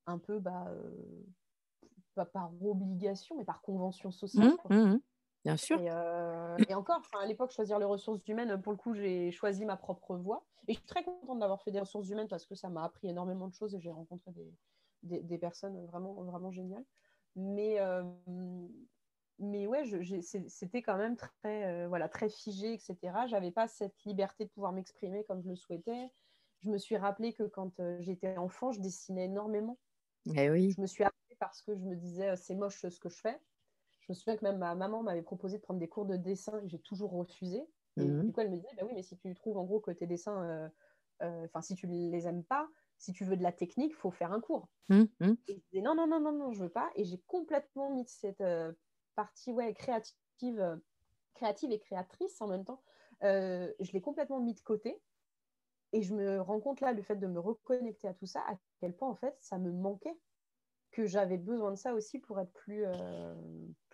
un 0.08 0.20
peu, 0.20 0.40
bah, 0.40 0.68
heu, 0.72 1.26
pas 2.16 2.26
par 2.26 2.52
obligation, 2.66 3.38
mais 3.38 3.46
par 3.46 3.62
convention 3.62 4.12
sociale, 4.12 4.34
Mmh 4.34 4.58
mh. 4.70 5.02
Bien 5.46 5.58
sûr. 5.58 5.80
et 5.80 5.88
et 6.70 6.76
encore, 6.76 7.02
à 7.14 7.26
l'époque, 7.26 7.52
choisir 7.52 7.80
les 7.80 7.86
ressources 7.86 8.28
humaines, 8.28 8.62
pour 8.62 8.72
le 8.74 8.78
coup, 8.78 8.94
j'ai 8.94 9.32
choisi 9.32 9.66
ma 9.66 9.78
propre 9.78 10.16
voie 10.18 10.46
et 10.68 10.74
je 10.74 10.80
suis 10.80 10.88
très 10.88 11.04
contente 11.04 11.40
d'avoir 11.40 11.62
fait 11.64 11.72
des 11.72 11.80
ressources 11.80 12.10
humaines 12.10 12.28
parce 12.30 12.46
que 12.46 12.56
ça 12.56 12.70
m'a 12.70 12.84
appris 12.84 13.08
énormément 13.10 13.48
de 13.48 13.54
choses 13.54 13.76
et 13.76 13.80
j'ai 13.80 13.92
rencontré 13.92 14.32
des 14.32 14.54
des 15.04 15.22
des 15.24 15.38
personnes 15.40 15.86
vraiment 15.88 16.14
vraiment 16.24 16.52
géniales. 16.52 16.86
Mais 17.36 17.76
hem, 17.76 18.70
mais 19.40 19.66
ouais, 19.68 19.84
c'était 20.50 20.82
quand 20.84 20.98
même 20.98 21.16
très, 21.18 21.86
heu, 21.86 21.88
voilà, 21.88 22.10
très 22.10 22.30
figé 22.30 22.74
et 22.76 22.78
cetera. 22.80 23.26
J'avais 23.28 23.52
pas 23.52 23.68
cette 23.68 24.04
liberté 24.06 24.46
de 24.46 24.50
pouvoir 24.52 24.72
m'exprimer 24.74 25.24
comme 25.26 25.42
je 25.42 25.50
le 25.50 25.56
souhaitais. 25.56 26.12
Je 26.60 26.70
me 26.70 26.78
suis 26.78 26.98
rappelé 26.98 27.34
que 27.34 27.44
quand, 27.44 27.80
heu, 27.80 27.98
j'étais 28.02 28.38
enfant, 28.38 28.72
je 28.72 28.82
dessinais 28.82 29.26
énormément. 29.26 29.80
Eh 30.36 30.50
oui. 30.50 30.76
Je 30.76 30.82
me 30.82 30.88
suis 30.88 31.04
arrêtée 31.04 31.38
parce 31.40 31.62
que 31.62 31.76
je 31.76 31.82
me 31.86 31.96
disais: 31.96 32.36
«C'est 32.38 32.56
moche 32.56 32.82
ce 32.88 33.00
que 33.00 33.10
je 33.10 33.20
fais». 33.22 33.40
Je 34.02 34.12
me 34.12 34.16
souviens 34.16 34.38
que 34.38 34.46
même 34.46 34.58
ma 34.58 34.76
maman 34.76 35.04
m'avait 35.04 35.22
proposé 35.22 35.58
de 35.58 35.64
prendre 35.64 35.80
des 35.80 35.90
cours 35.90 36.06
de 36.06 36.18
dessin 36.18 36.60
et 36.62 36.68
j'ai 36.70 36.80
toujours 36.82 37.12
refusé. 37.12 37.64
Et 38.00 38.10
Mmh 38.10 38.24
mh. 38.24 38.26
du 38.26 38.34
coup, 38.34 38.42
elle 38.42 38.50
me 38.52 38.56
disait: 38.58 38.68
«Bah 38.78 38.84
oui, 38.86 38.94
mais 38.96 39.04
si 39.04 39.18
tu 39.18 39.34
trouves 39.36 39.58
en 39.58 39.66
gros 39.66 39.80
que 39.80 39.92
tes 39.92 40.08
dessins, 40.08 40.44
heu, 40.44 40.70
heu, 41.28 41.46
enfin, 41.46 41.62
si 41.62 41.76
tu 41.76 41.88
les 41.88 42.28
aimes 42.28 42.44
pas, 42.46 42.70
si 42.98 43.14
tu 43.14 43.26
veux 43.26 43.38
de 43.38 43.44
la 43.44 43.52
technique, 43.54 43.96
faut 43.96 44.12
faire 44.12 44.32
un 44.34 44.42
cours». 44.42 44.70
Mmh 44.90 45.08
mh. 45.20 45.36
Et 45.48 45.56
je 45.56 45.62
disais: 45.72 45.82
«Non, 45.84 45.96
non, 45.96 46.08
non, 46.08 46.20
non, 46.22 46.34
non, 46.34 46.52
je 46.54 46.64
veux 46.64 46.70
pas» 46.72 46.92
et 46.96 47.06
j'ai 47.06 47.20
complètement 47.28 47.92
mis 47.94 48.08
cette, 48.08 48.42
heu, 48.42 48.80
partie, 49.16 49.54
ouais, 49.54 49.74
créative, 49.74 50.82
créative 51.36 51.72
et 51.72 51.80
créatrice 51.80 52.42
en 52.42 52.48
même 52.48 52.66
temps, 52.66 52.84
je 53.22 53.92
l'ai 53.94 54.02
complètement 54.02 54.40
mis 54.42 54.56
de 54.56 54.62
côté 54.62 55.04
et 55.94 56.02
je 56.04 56.14
me 56.16 56.42
rends 56.42 56.60
compte 56.62 56.82
là, 56.82 56.94
le 56.94 57.02
fait 57.04 57.16
de 57.18 57.28
me 57.28 57.40
reconnecter 57.40 58.08
à 58.08 58.14
tout 58.14 58.26
ça, 58.26 58.42
à 58.48 58.56
quel 58.80 58.96
point 58.96 59.10
en 59.10 59.16
fait 59.16 59.36
ça 59.42 59.60
me 59.60 59.72
manquait 59.72 60.20
que 60.92 61.06
j'avais 61.08 61.38
besoin 61.40 61.72
de 61.72 61.78
ça 61.78 61.94
aussi 61.96 62.20
pour 62.20 62.40
être 62.40 62.54
plus, 62.54 62.86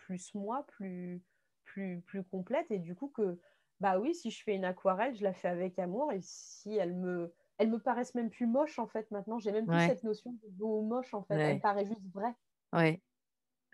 plus 0.08 0.34
moi, 0.36 0.66
plus 0.68 1.24
plus 1.66 2.02
plus 2.02 2.24
complète 2.24 2.72
et 2.72 2.80
du 2.80 2.96
coup 2.96 3.10
que, 3.10 3.40
bah, 3.82 4.00
oui, 4.00 4.16
si 4.16 4.32
je 4.32 4.42
fais 4.44 4.56
une 4.56 4.66
aquarelle, 4.66 5.16
je 5.16 5.24
la 5.24 5.34
fais 5.34 5.50
avec 5.50 5.78
amour 5.80 6.12
et 6.14 6.20
si 6.22 6.76
elles 6.76 6.96
me 6.96 7.34
elles 7.60 7.70
me 7.72 7.80
paraissent 7.80 8.16
même 8.16 8.30
plus 8.30 8.48
moches, 8.48 8.80
en 8.80 8.88
fait, 8.88 9.10
maintenant. 9.12 9.40
J'ai 9.40 9.52
même 9.52 9.68
plus 9.68 9.80
cette 9.82 10.04
notion 10.04 10.32
de 10.34 10.50
beau 10.50 10.80
ou 10.82 10.86
moche, 10.88 11.14
en 11.14 11.24
fait. 11.24 11.44
Me 11.48 11.56
ouais, 11.56 11.60
paraissent 11.60 11.90
juste 11.90 12.08
vraies. 12.14 12.36
ouais. 12.74 13.02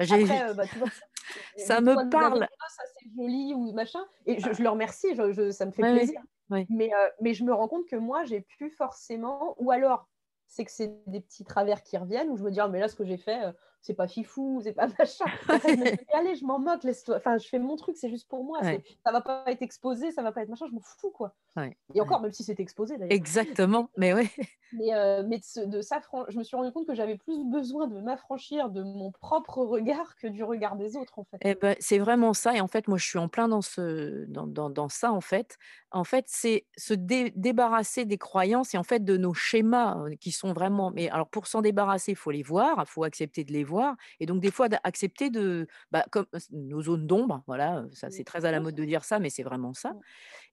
Après, 0.10 0.50
heu, 0.50 0.54
bah, 0.54 0.68
tu 0.68 0.80
vois, 0.80 0.90
elles 1.58 1.78
me 1.80 1.88
ça 1.94 2.04
me 2.06 2.12
parle. 2.12 2.48
«Ah 2.60 2.66
ça 2.70 2.84
c'est 3.00 3.10
joli» 3.16 3.54
ou 3.54 3.72
machin 3.74 4.06
et 4.26 4.40
je 4.40 4.54
je 4.54 4.64
leur 4.64 4.74
remercie, 4.74 5.16
je 5.16 5.32
je 5.32 5.52
ça 5.52 5.66
me 5.66 5.72
fait 5.72 5.84
Ouais, 5.84 5.86
plaisir. 5.86 6.22
Mais 6.70 6.92
heu, 6.94 7.12
mais 7.22 7.34
je 7.34 7.44
me 7.44 7.54
rends 7.54 7.68
compte 7.68 7.88
que 7.88 7.96
moi, 7.96 8.24
j'ai 8.26 8.42
plus 8.42 8.70
forcément 8.72 9.56
ou 9.62 9.72
alors, 9.72 10.10
c'est 10.48 10.66
que 10.66 10.72
c'est 10.72 11.04
des 11.08 11.22
petits 11.22 11.44
travers 11.44 11.84
qui 11.84 11.98
reviennent 11.98 12.30
où 12.30 12.38
je 12.38 12.44
me 12.44 12.52
dis: 12.52 12.60
«Ah 12.60 12.68
mais 12.68 12.80
là 12.80 12.88
ce 12.88 12.96
que 12.96 13.06
j'ai 13.06 13.18
fait, 13.18 13.48
heu, 13.50 13.54
c'est 13.82 13.94
pas 13.96 14.08
fifou, 14.08 14.62
c'est 14.64 14.74
pas 14.74 14.88
machin» 15.00 15.26
et 15.50 15.56
après 15.56 15.74
je 15.74 15.80
me 15.80 15.86
dis: 15.88 15.94
«Mais 16.14 16.20
allez, 16.20 16.36
je 16.36 16.46
m'en 16.46 16.60
moque, 16.60 16.84
laisse-toi 16.84 17.18
enfin 17.18 17.38
je 17.38 17.48
fais 17.48 17.60
mon 17.60 17.76
truc, 17.76 17.98
c'est 17.98 18.10
juste 18.10 18.28
pour 18.30 18.44
moi, 18.44 18.62
Ouais, 18.62 18.84
ça 19.06 19.12
va 19.12 19.22
pas 19.22 19.44
être 19.48 19.62
exposé, 19.62 20.12
ça 20.12 20.24
va 20.24 20.32
pas 20.32 20.42
être 20.44 20.50
machin, 20.50 20.68
je 20.68 20.74
m'en 20.74 20.82
fous 20.82 21.12
quoi» 21.12 21.36
ouais, 21.56 21.78
et 21.96 22.02
ouais. 22.02 22.02
encore, 22.02 22.22
même 22.22 22.34
si 22.34 22.44
c'est 22.44 22.60
exposé 22.62 22.98
d'ailleurs. 23.00 23.20
Exactement, 23.20 23.90
mais 23.98 24.14
ouais. 24.14 24.32
Mais 24.74 24.94
heu, 24.94 25.24
mais 25.24 25.40
de 25.40 25.44
se 25.46 25.60
de 25.62 25.80
s'affran 25.82 26.26
je 26.28 26.38
me 26.38 26.44
suis 26.44 26.58
rendu 26.58 26.72
compte 26.74 26.86
que 26.88 26.94
j'avais 26.96 27.18
plus 27.18 27.46
besoin 27.50 27.88
de 27.88 28.02
m'affranchir 28.02 28.70
de 28.70 28.84
mon 28.84 29.12
propre 29.14 29.60
regard 29.64 30.16
que 30.18 30.28
du 30.28 30.44
regard 30.44 30.76
des 30.76 30.98
autres 30.98 31.18
en 31.20 31.24
fait. 31.24 31.42
Et 31.42 31.56
bah, 31.56 31.76
c'est 31.80 32.00
vraiment 32.00 32.34
ça 32.34 32.56
et 32.56 32.62
en 32.62 32.68
fait, 32.68 32.88
moi, 32.88 32.98
je 32.98 33.06
suis 33.06 33.20
en 33.20 33.28
plein 33.28 33.48
dans 33.50 33.62
ce 33.62 34.24
dans 34.30 34.48
dans 34.48 34.70
dans 34.70 34.88
ça, 34.88 35.12
en 35.12 35.20
fait. 35.22 35.58
En 35.92 36.04
fait, 36.06 36.26
c'est 36.28 36.68
se 36.78 36.94
dé 36.94 37.34
débarrasser 37.36 38.06
des 38.06 38.18
croyances 38.18 38.74
et 38.74 38.78
en 38.78 38.84
fait, 38.84 39.04
de 39.04 39.18
nos 39.18 39.34
schémas, 39.34 39.98
heu, 40.08 40.12
qui 40.16 40.32
sont 40.32 40.43
vraiment 40.52 40.92
Mmh. 40.92 40.96
mais 40.96 41.10
alors 41.10 41.30
pour 41.30 41.48
s'en 41.48 41.62
débarrasser, 41.62 42.12
il 42.12 42.16
faut 42.18 42.32
les 42.32 42.44
voir, 42.44 42.76
il 42.80 42.86
faut 42.90 43.06
accepter 43.06 43.46
de 43.46 43.54
les 43.54 43.64
voir 43.64 43.96
et 44.20 44.26
donc 44.26 44.42
des 44.42 44.52
fois 44.52 44.68
d'accepter 44.68 45.30
de, 45.30 45.68
bah, 45.92 46.04
comme 46.12 46.26
nos 46.52 46.82
zones 46.82 47.08
d'ombre, 47.08 47.44
voilà, 47.48 47.86
ça 47.94 48.10
Mmh. 48.10 48.12
c'est 48.12 48.26
très 48.26 48.44
à 48.46 48.52
la 48.52 48.60
mode 48.60 48.76
de 48.76 48.84
dire 48.84 49.06
ça, 49.06 49.20
mais 49.20 49.30
c'est 49.30 49.44
vraiment 49.44 49.74
ça 49.74 49.94
mmh. 49.94 50.04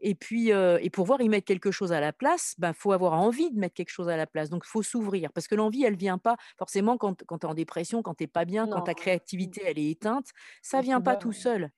et 0.00 0.14
puis, 0.14 0.48
et 0.50 0.90
pour 0.90 1.04
pouvoir 1.04 1.20
y 1.22 1.28
mettre 1.28 1.46
quelque 1.46 1.70
chose 1.70 1.92
à 1.92 2.00
la 2.00 2.12
place, 2.12 2.54
bah, 2.58 2.72
faut 2.74 2.92
avoir 2.92 3.14
envie 3.14 3.50
de 3.50 3.58
mettre 3.58 3.74
quelque 3.74 3.90
chose 3.90 4.08
à 4.08 4.16
la 4.16 4.26
place. 4.26 4.50
Donc 4.50 4.64
faut 4.66 4.82
s'ouvrir 4.82 5.32
parce 5.32 5.48
que 5.48 5.54
l'envie, 5.54 5.84
elle 5.84 5.96
vient 5.96 6.18
pas 6.18 6.36
forcément 6.58 6.96
quand 6.98 7.24
quand 7.26 7.38
tu 7.38 7.46
es 7.46 7.50
en 7.50 7.54
dépression, 7.54 8.02
quand 8.02 8.14
tu 8.14 8.24
es 8.24 8.26
pas 8.26 8.44
bien, 8.44 8.68
quand 8.68 8.82
ta 8.82 8.94
mmh, 8.94 8.94
créativité, 8.94 9.62
elle 9.66 9.78
est 9.78 9.90
éteinte, 9.90 10.28
ça 10.62 10.80
les 10.80 10.82
vient 10.82 11.00
pas 11.00 11.16
tout 11.16 11.32
seul 11.32 11.70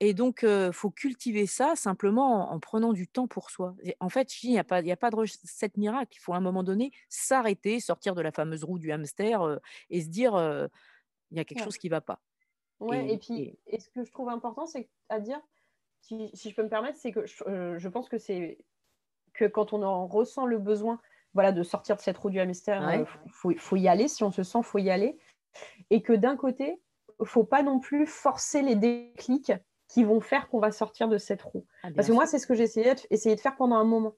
et 0.00 0.14
donc 0.14 0.44
heu, 0.44 0.70
faut 0.72 0.90
cultiver 0.90 1.46
ça 1.46 1.74
simplement 1.76 2.50
en 2.50 2.54
en 2.54 2.60
prenant 2.60 2.92
du 2.92 3.08
temps 3.08 3.26
pour 3.26 3.50
soi 3.50 3.74
et 3.82 3.96
en 4.00 4.08
fait, 4.08 4.42
il 4.42 4.52
y 4.52 4.58
a 4.58 4.64
pas 4.64 4.80
il 4.80 4.86
y 4.86 4.92
a 4.92 4.96
pas 4.96 5.10
de 5.10 5.16
recette 5.16 5.76
miracle. 5.76 6.16
Il 6.16 6.20
faut 6.20 6.34
à 6.34 6.36
un 6.36 6.40
moment 6.40 6.62
donné 6.62 6.92
s'arrêter, 7.08 7.80
sortir 7.80 8.14
de 8.14 8.22
la 8.22 8.32
fameuse 8.32 8.64
roue 8.64 8.78
du 8.78 8.92
hamster, 8.92 9.60
et 9.90 10.02
se 10.02 10.08
dire, 10.08 10.32
«Il 11.30 11.36
y 11.36 11.40
a 11.40 11.44
quelque 11.44 11.58
ouais. 11.58 11.64
chose 11.64 11.78
qui 11.78 11.88
va 11.88 12.00
pas» 12.00 12.20
Ouais 12.80 13.08
et 13.08 13.14
et 13.14 13.18
puis 13.18 13.40
et 13.42 13.58
et 13.66 13.80
ce 13.80 13.90
que 13.90 14.04
je 14.04 14.12
trouve 14.12 14.28
important, 14.28 14.66
c'est 14.66 14.88
à 15.08 15.20
dire, 15.20 15.40
si 16.00 16.30
si 16.34 16.50
je 16.50 16.56
peux 16.56 16.62
me 16.62 16.68
permettre, 16.68 16.98
c'est 16.98 17.12
que 17.12 17.26
je, 17.26 17.88
pense 17.88 18.08
que 18.08 18.18
c'est 18.18 18.58
que 19.34 19.44
quand 19.46 19.72
on 19.72 19.82
en 19.82 20.06
ressent 20.06 20.46
le 20.46 20.58
besoin, 20.58 21.00
voilà, 21.34 21.52
de 21.52 21.62
sortir 21.62 21.96
de 21.96 22.00
cette 22.00 22.18
roue 22.18 22.30
du 22.30 22.40
hamster, 22.40 22.86
ouais, 22.86 23.04
faut 23.32 23.52
faut 23.58 23.76
y 23.76 23.88
aller. 23.88 24.08
Si 24.08 24.22
on 24.24 24.30
se 24.30 24.42
sent, 24.42 24.62
faut 24.62 24.78
y 24.78 24.90
aller 24.90 25.18
et 25.90 26.02
que 26.02 26.12
d'un 26.12 26.36
côté, 26.36 26.80
faut 27.24 27.44
pas 27.44 27.62
non 27.62 27.80
plus 27.80 28.06
forcer 28.06 28.62
les 28.62 28.76
déclics 28.76 29.52
qui 29.88 30.04
vont 30.04 30.20
faire 30.20 30.48
qu'on 30.48 30.60
va 30.60 30.72
sortir 30.72 31.08
de 31.08 31.18
cette 31.18 31.42
roue. 31.42 31.66
ah 31.82 31.90
Parce 31.96 32.08
que 32.08 32.12
moi, 32.12 32.26
c'est 32.26 32.38
ce 32.38 32.46
que 32.46 32.54
j'ai 32.54 32.64
essayé 32.64 32.94
de 32.94 33.00
essayé 33.10 33.34
de 33.36 33.40
faire 33.40 33.56
pendant 33.56 33.76
un 33.76 33.84
moment. 33.84 34.14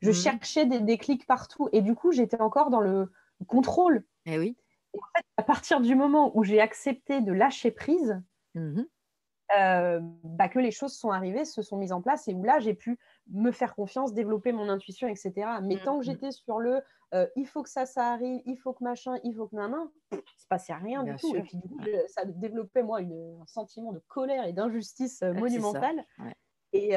Je 0.00 0.10
Mmh 0.10 0.12
cherchais 0.12 0.66
des 0.66 0.80
déclics 0.80 1.26
partout 1.26 1.68
et 1.72 1.80
du 1.82 1.94
coup, 1.94 2.12
j'étais 2.12 2.40
encore 2.40 2.70
dans 2.70 2.80
le 2.80 3.12
contrôle 3.46 4.04
et 4.26 4.38
oui. 4.38 4.56
et 4.94 4.98
en 4.98 5.06
fait, 5.16 5.26
à 5.38 5.42
partir 5.44 5.80
du 5.80 5.94
moment 5.96 6.36
où 6.36 6.44
j'ai 6.44 6.60
accepté 6.60 7.20
de 7.20 7.32
lâcher 7.32 7.70
prise, 7.72 8.22
Mmh 8.54 8.86
heu, 9.56 10.00
bah, 10.24 10.48
que 10.48 10.58
les 10.58 10.70
choses 10.70 10.94
sont 10.94 11.10
arrivées, 11.10 11.44
se 11.44 11.62
sont 11.62 11.76
mises 11.76 11.92
en 11.92 12.02
place 12.02 12.28
et 12.28 12.34
où 12.34 12.42
là, 12.44 12.58
j'ai 12.60 12.74
pu 12.74 12.98
me 13.30 13.50
faire 13.52 13.74
confiance, 13.74 14.14
développer 14.14 14.52
mon 14.52 14.68
intuition 14.68 15.08
et 15.08 15.16
cetera. 15.16 15.60
Mais 15.60 15.78
Mmh 15.78 15.80
tant 15.80 15.98
que 15.98 16.04
mh. 16.06 16.18
j'étais 16.18 16.32
sur 16.32 16.58
le, 16.58 16.82
heu, 17.14 17.30
il 17.36 17.46
faut 17.46 17.62
que 17.62 17.68
ça, 17.70 17.86
ça 17.86 18.12
arrive, 18.12 18.40
il 18.46 18.56
faut 18.56 18.72
que 18.72 18.84
machin, 18.84 19.16
il 19.24 19.34
faut 19.34 19.46
que 19.48 19.56
nin 19.56 19.90
il 20.12 20.40
se 20.42 20.46
passait 20.48 20.74
rien 20.74 21.04
du 21.04 21.16
tout 21.16 21.36
et 21.36 21.42
puis 21.42 21.56
du 21.58 21.68
coup, 21.68 21.78
je 21.84 22.06
ça 22.08 22.24
développait 22.24 22.82
moi 22.82 23.00
une 23.00 23.38
un 23.42 23.46
sentiment 23.46 23.92
de 23.92 24.00
colère 24.00 24.44
et 24.46 24.52
d'injustice, 24.52 25.22
c'est 25.48 25.60
ça. 25.60 25.86
monumentale 25.86 26.04
Ouais. 26.18 26.34
et 26.72 26.94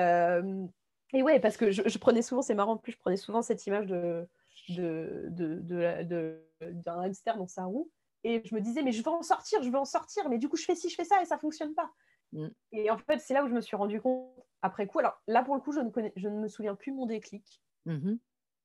et 1.13 1.23
ouais, 1.23 1.39
parce 1.39 1.57
que 1.57 1.71
je 1.71 1.83
je 1.87 1.97
prenais 1.97 2.21
souvent 2.21 2.41
c'est 2.41 2.55
marrant 2.55 2.73
en 2.73 2.77
plus, 2.77 2.91
je 2.93 2.97
prenais 2.97 3.17
souvent 3.17 3.41
cette 3.41 3.65
image 3.67 3.87
de 3.87 4.27
de 4.67 5.27
de 5.29 5.59
de 5.61 6.03
de 6.03 6.41
d'un 6.71 7.01
hamster 7.01 7.37
dans 7.37 7.47
sa 7.47 7.65
roue 7.65 7.91
et 8.23 8.41
je 8.45 8.55
me 8.55 8.61
disais, 8.61 8.81
mais 8.81 8.91
je 8.91 9.03
veux 9.03 9.09
en 9.09 9.21
sortir, 9.21 9.61
je 9.61 9.69
veux 9.69 9.77
en 9.77 9.85
sortir, 9.85 10.29
mais 10.29 10.39
du 10.39 10.49
coup, 10.49 10.57
je 10.57 10.65
fais 10.65 10.73
ci, 10.75 10.89
je 10.89 10.95
fais 10.95 11.03
ça 11.05 11.21
et 11.21 11.25
ça 11.25 11.37
fonctionne 11.37 11.75
pas. 11.75 11.91
Mm. 12.35 12.49
Et 12.73 12.91
en 12.91 12.97
fait, 12.97 13.19
c'est 13.19 13.33
là 13.33 13.43
où 13.43 13.47
je 13.47 13.53
me 13.53 13.61
suis 13.61 13.75
rendu 13.75 14.01
compte 14.01 14.29
après 14.61 14.87
coup. 14.87 14.99
Alors 14.99 15.21
là, 15.27 15.43
pour 15.43 15.55
le 15.55 15.61
coup, 15.61 15.71
je 15.71 15.79
ne, 15.79 15.89
connais, 15.89 16.13
je 16.15 16.27
ne 16.27 16.39
me 16.39 16.47
souviens 16.47 16.75
plus 16.75 16.91
mon 16.91 17.05
déclic. 17.05 17.63
Mm-hmm. 17.87 18.19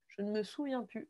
Je 0.08 0.22
ne 0.22 0.30
me 0.30 0.42
souviens 0.42 0.82
plus. 0.82 1.08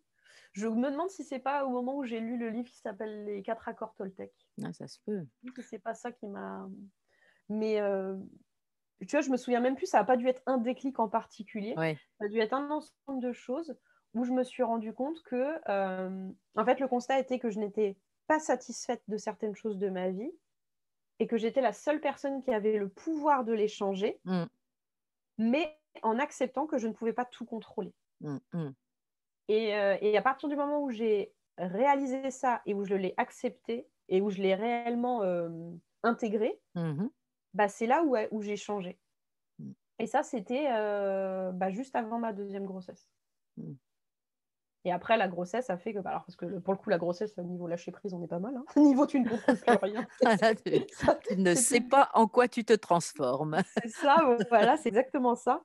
Je 0.53 0.67
me 0.67 0.91
demande 0.91 1.11
si 1.11 1.25
c'est 1.25 1.39
pas 1.39 1.65
au 1.65 1.71
moment 1.71 1.97
où 1.97 2.05
j'ai 2.05 2.21
lu 2.21 2.37
le 2.37 2.51
livre 2.51 2.69
qui 2.69 2.79
s'appelle 2.79 3.25
Les 3.25 3.43
quatre 3.43 3.69
accords 3.69 3.95
Toltec. 3.95 4.33
Ah, 4.63 4.73
ça 4.73 4.87
se 4.87 4.99
peut. 5.05 5.27
C'est 5.63 5.79
pas 5.79 5.95
ça 5.95 6.13
qui 6.13 6.27
m'a. 6.27 6.69
Mais 7.49 7.81
euh, 7.81 8.17
tu 9.01 9.17
vois, 9.17 9.21
je 9.21 9.31
me 9.31 9.37
souviens 9.37 9.61
même 9.61 9.77
plus. 9.77 9.87
Ça 9.87 9.99
n'a 9.99 10.05
pas 10.05 10.17
dû 10.17 10.27
être 10.29 10.43
un 10.47 10.59
déclic 10.59 10.99
en 10.99 11.09
particulier. 11.09 11.75
Ça 11.77 12.25
a 12.25 12.29
dû 12.29 12.39
être 12.41 12.53
un 12.53 12.71
ensemble 12.71 13.23
de 13.23 13.33
choses 13.33 13.77
où 14.15 14.25
je 14.25 14.33
me 14.33 14.43
suis 14.43 14.65
rendu 14.65 14.93
compte 14.93 15.23
que, 15.23 15.55
euh, 15.69 16.31
en 16.57 16.65
fait, 16.65 16.81
le 16.81 16.89
constat 16.89 17.21
était 17.21 17.39
que 17.39 17.51
je 17.51 17.61
n'étais 17.61 17.97
pas 18.27 18.41
satisfaite 18.41 19.03
de 19.07 19.17
certaines 19.17 19.55
choses 19.55 19.79
de 19.79 19.89
ma 19.89 20.11
vie 20.11 20.33
et 21.21 21.27
que 21.27 21.37
j'étais 21.37 21.61
la 21.61 21.73
seule 21.73 22.01
personne 22.01 22.43
qui 22.43 22.53
avait 22.53 22.79
le 22.79 22.89
pouvoir 22.89 23.45
de 23.45 23.53
les 23.53 23.69
changer, 23.69 24.19
mm. 24.25 24.45
mais 25.39 25.79
en 26.03 26.19
acceptant 26.19 26.67
que 26.67 26.79
je 26.79 26.89
ne 26.89 26.93
pouvais 26.93 27.13
pas 27.13 27.27
tout 27.27 27.45
contrôler. 27.45 27.93
Mm, 28.21 28.39
mm. 28.53 28.75
Euh, 29.51 29.99
et, 30.01 30.17
à 30.17 30.23
partir 30.23 30.49
du 30.49 30.57
moment 30.57 30.83
où 30.83 30.91
j'ai 30.91 31.33
réalisé 31.59 32.31
ça 32.31 32.63
et 32.67 32.75
où 32.75 32.85
je 32.85 32.95
l'ai 32.95 33.15
accepté 33.17 33.87
et 34.09 34.21
où 34.21 34.31
je 34.31 34.41
l'ai 34.41 34.55
réellement 34.55 35.23
euh, 35.23 35.49
intégré, 36.03 36.59
mm-hmm. 36.75 37.11
bah, 37.55 37.69
c'est 37.69 37.87
là 37.87 38.03
où, 38.03 38.17
où 38.31 38.43
j'ai 38.43 38.57
changé. 38.57 38.99
Et 39.99 40.07
ça, 40.07 40.23
c'était 40.23 40.69
euh, 40.71 41.53
bah, 41.53 41.71
juste 41.71 41.95
avant 41.95 42.19
ma 42.19 42.33
deuxième 42.33 42.65
grossesse. 42.65 43.11
Et 44.85 44.93
après, 44.93 45.19
la 45.19 45.29
grossesse 45.29 45.69
a 45.69 45.77
fait 45.77 45.93
que, 45.93 45.99
bah, 45.99 46.11
alors 46.11 46.25
parce 46.25 46.37
que 46.37 46.59
pour 46.59 46.73
le 46.73 46.79
coup, 46.79 46.89
la 46.89 46.97
grossesse, 46.97 47.37
au 47.37 47.43
niveau 47.43 47.67
lâcher 47.67 47.91
prise, 47.91 48.15
on 48.15 48.23
est 48.23 48.29
pas 48.29 48.39
mal. 48.39 48.57
Hein. 48.57 48.65
Au 48.77 48.81
niveau, 48.87 49.07
tu 49.07 49.21
ne 49.21 49.29
comprends 49.29 49.55
plus 49.55 49.77
rien. 49.83 50.07
tu, 51.29 51.37
ne 51.37 51.55
sais 51.55 51.81
pas 51.81 52.11
en 52.15 52.27
quoi 52.27 52.49
tu 52.49 52.65
te 52.65 52.73
transformes. 52.73 53.61
c'est 53.83 53.91
ça, 53.91 54.37
voilà, 54.49 54.77
c'est 54.79 54.89
exactement 54.89 55.35
ça. 55.35 55.63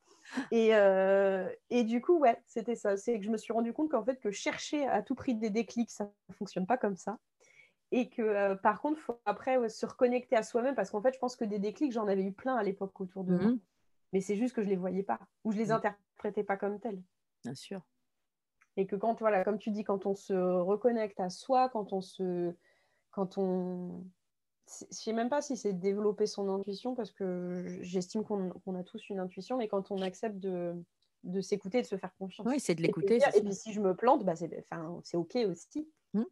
Et, 0.52 0.76
euh, 0.76 1.50
et 1.70 1.84
du 1.84 2.02
coup, 2.02 2.20
ouais, 2.20 2.42
c'était 2.46 2.76
ça. 2.76 2.98
C'est 2.98 3.18
que 3.20 3.26
je 3.26 3.32
me 3.32 3.38
suis 3.38 3.54
rendu 3.54 3.72
compte 3.72 3.90
qu'en 3.90 4.04
fait, 4.04 4.20
que 4.20 4.32
chercher 4.32 4.86
à 4.88 5.02
tout 5.02 5.16
prix 5.16 5.36
des 5.36 5.50
déclics, 5.50 5.92
ça 5.92 6.12
ne 6.30 6.34
fonctionne 6.34 6.68
pas 6.68 6.78
comme 6.78 6.98
ça. 6.98 7.18
Et 7.92 8.10
que 8.10 8.22
euh, 8.22 8.56
par 8.56 8.82
contre, 8.82 8.98
il 9.00 9.04
faut 9.04 9.22
après 9.26 9.70
se 9.70 9.86
reconnecter 9.86 10.36
à 10.36 10.44
soi-même 10.44 10.76
parce 10.76 10.90
qu'en 10.90 11.02
fait, 11.02 11.14
je 11.14 11.20
pense 11.20 11.38
que 11.38 11.46
des 11.46 11.60
déclics, 11.60 11.94
j'en 11.94 12.08
avais 12.08 12.24
eu 12.24 12.34
plein 12.34 12.56
à 12.56 12.64
l'époque 12.64 13.00
autour 13.00 13.24
de 13.24 13.32
moi. 13.32 13.52
Mmh 13.52 13.60
Mais 14.12 14.20
c'est 14.20 14.36
juste 14.36 14.56
que 14.56 14.62
je 14.62 14.68
ne 14.68 14.72
les 14.72 14.78
voyais 14.78 15.04
pas 15.04 15.20
ou 15.46 15.52
je 15.52 15.58
ne 15.58 15.62
les 15.62 15.70
mmh. 15.70 15.76
interprétais 15.76 16.44
pas 16.44 16.58
comme 16.58 16.80
tels. 16.80 17.02
Bien 17.44 17.54
sûr. 17.54 17.82
Et 18.78 18.88
que 18.88 18.96
quand, 18.96 19.20
voilà, 19.20 19.44
comme 19.44 19.58
tu 19.58 19.72
dis, 19.72 19.84
quand 19.84 20.06
on 20.06 20.16
se 20.16 20.34
reconnecte 20.34 21.20
à 21.20 21.30
soi, 21.30 21.70
quand 21.70 21.94
on 21.94 22.02
se. 22.02 22.54
Quand 23.12 23.38
on. 23.38 24.04
Je 24.68 24.86
ne 24.86 24.92
sais 24.92 25.14
même 25.14 25.30
pas 25.30 25.42
si 25.42 25.58
c'est 25.58 25.74
développer 25.74 26.26
son 26.26 26.50
intuition, 26.50 26.96
parce 26.96 27.12
que 27.12 27.64
j'estime 27.82 28.24
qu'on 28.24 28.76
a 28.76 28.84
tous 28.84 29.10
une 29.10 29.20
intuition, 29.20 29.58
mais 29.58 29.68
quand 29.68 29.92
on 29.92 30.02
accepte 30.02 30.40
de, 30.40 30.74
de 31.24 31.42
s'écouter, 31.42 31.82
de 31.82 31.88
se 31.88 31.98
faire 31.98 32.16
confiance. 32.18 32.48
Oui, 32.48 32.60
c'est 32.60 32.76
de 32.76 32.82
l'écouter. 32.82 33.20
Et, 33.36 33.42
puis 33.42 33.54
si 33.54 33.74
je 33.74 33.82
me 33.82 33.96
plante, 33.96 34.24
bah, 34.24 34.34
c'est 34.36 35.18
OK 35.18 35.36
aussi. 35.48 35.88
Mmh. 36.14 36.24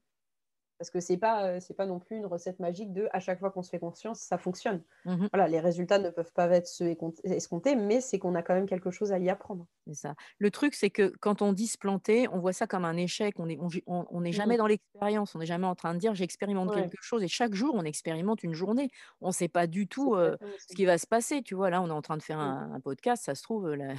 Parce 0.77 0.89
que 0.89 0.99
ce 0.99 1.13
n'est 1.13 1.19
pas, 1.19 1.59
pas 1.77 1.85
non 1.85 1.99
plus 1.99 2.17
une 2.17 2.25
recette 2.25 2.59
magique 2.59 2.91
de 2.91 3.07
à 3.13 3.19
chaque 3.19 3.39
fois 3.39 3.51
qu'on 3.51 3.61
se 3.61 3.69
fait 3.69 3.79
confiance, 3.79 4.19
ça 4.19 4.37
fonctionne. 4.37 4.83
Mmh 5.05 5.27
voilà, 5.31 5.47
les 5.47 5.59
résultats 5.59 5.99
ne 5.99 6.09
peuvent 6.09 6.33
pas 6.33 6.49
être 6.49 6.67
ceux 6.67 6.95
escomptés, 7.23 7.75
mais 7.75 8.01
c'est 8.01 8.19
qu'on 8.19 8.35
a 8.35 8.43
quand 8.43 8.53
même 8.53 8.67
quelque 8.67 8.91
chose 8.91 9.11
à 9.11 9.19
y 9.19 9.29
apprendre. 9.29 9.67
Ça. 9.91 10.15
Le 10.37 10.49
truc, 10.49 10.75
c'est 10.75 10.89
que 10.89 11.13
quand 11.19 11.41
on 11.41 11.51
dit 11.51 11.67
se 11.67 11.77
planter, 11.77 12.27
on 12.29 12.39
voit 12.39 12.53
ça 12.53 12.67
comme 12.67 12.85
un 12.85 12.95
échec. 12.95 13.37
On 13.37 13.47
n'est 13.47 13.57
on, 13.59 14.05
on, 14.09 14.21
mmh 14.21 14.31
jamais 14.31 14.57
dans 14.57 14.67
l'expérience. 14.67 15.35
On 15.35 15.39
n'est 15.39 15.45
jamais 15.45 15.67
en 15.67 15.75
train 15.75 15.93
de 15.93 15.99
dire 15.99 16.15
j'expérimente 16.15 16.73
quelque 16.73 17.01
chose. 17.01 17.21
Et 17.23 17.27
chaque 17.27 17.53
jour, 17.53 17.75
on 17.75 17.83
expérimente 17.83 18.43
une 18.43 18.53
journée. 18.53 18.89
On 19.19 19.27
ne 19.27 19.33
sait 19.33 19.49
pas 19.49 19.67
du 19.67 19.87
tout 19.87 20.15
euh, 20.15 20.37
ce 20.69 20.75
qui 20.75 20.85
va 20.85 20.97
se 20.97 21.05
passer. 21.05 21.41
Tu 21.41 21.53
vois, 21.53 21.69
là, 21.69 21.81
on 21.81 21.87
est 21.87 21.91
en 21.91 22.01
train 22.01 22.17
de 22.17 22.23
faire 22.23 22.37
mmh. 22.37 22.73
un, 22.75 22.79
podcast. 22.79 23.25
Ça 23.25 23.35
se 23.35 23.43
trouve, 23.43 23.73
là, 23.73 23.95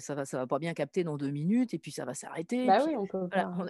ça 0.00 0.14
ne 0.14 0.18
va, 0.18 0.24
ça 0.24 0.38
va 0.38 0.46
pas 0.46 0.58
bien 0.58 0.72
capter 0.72 1.04
dans 1.04 1.16
deux 1.16 1.30
minutes 1.30 1.74
et 1.74 1.78
puis 1.78 1.92
ça 1.92 2.04
va 2.04 2.14
s'arrêter. 2.14 2.66
Bah 2.66 2.82
oui, 2.86 2.94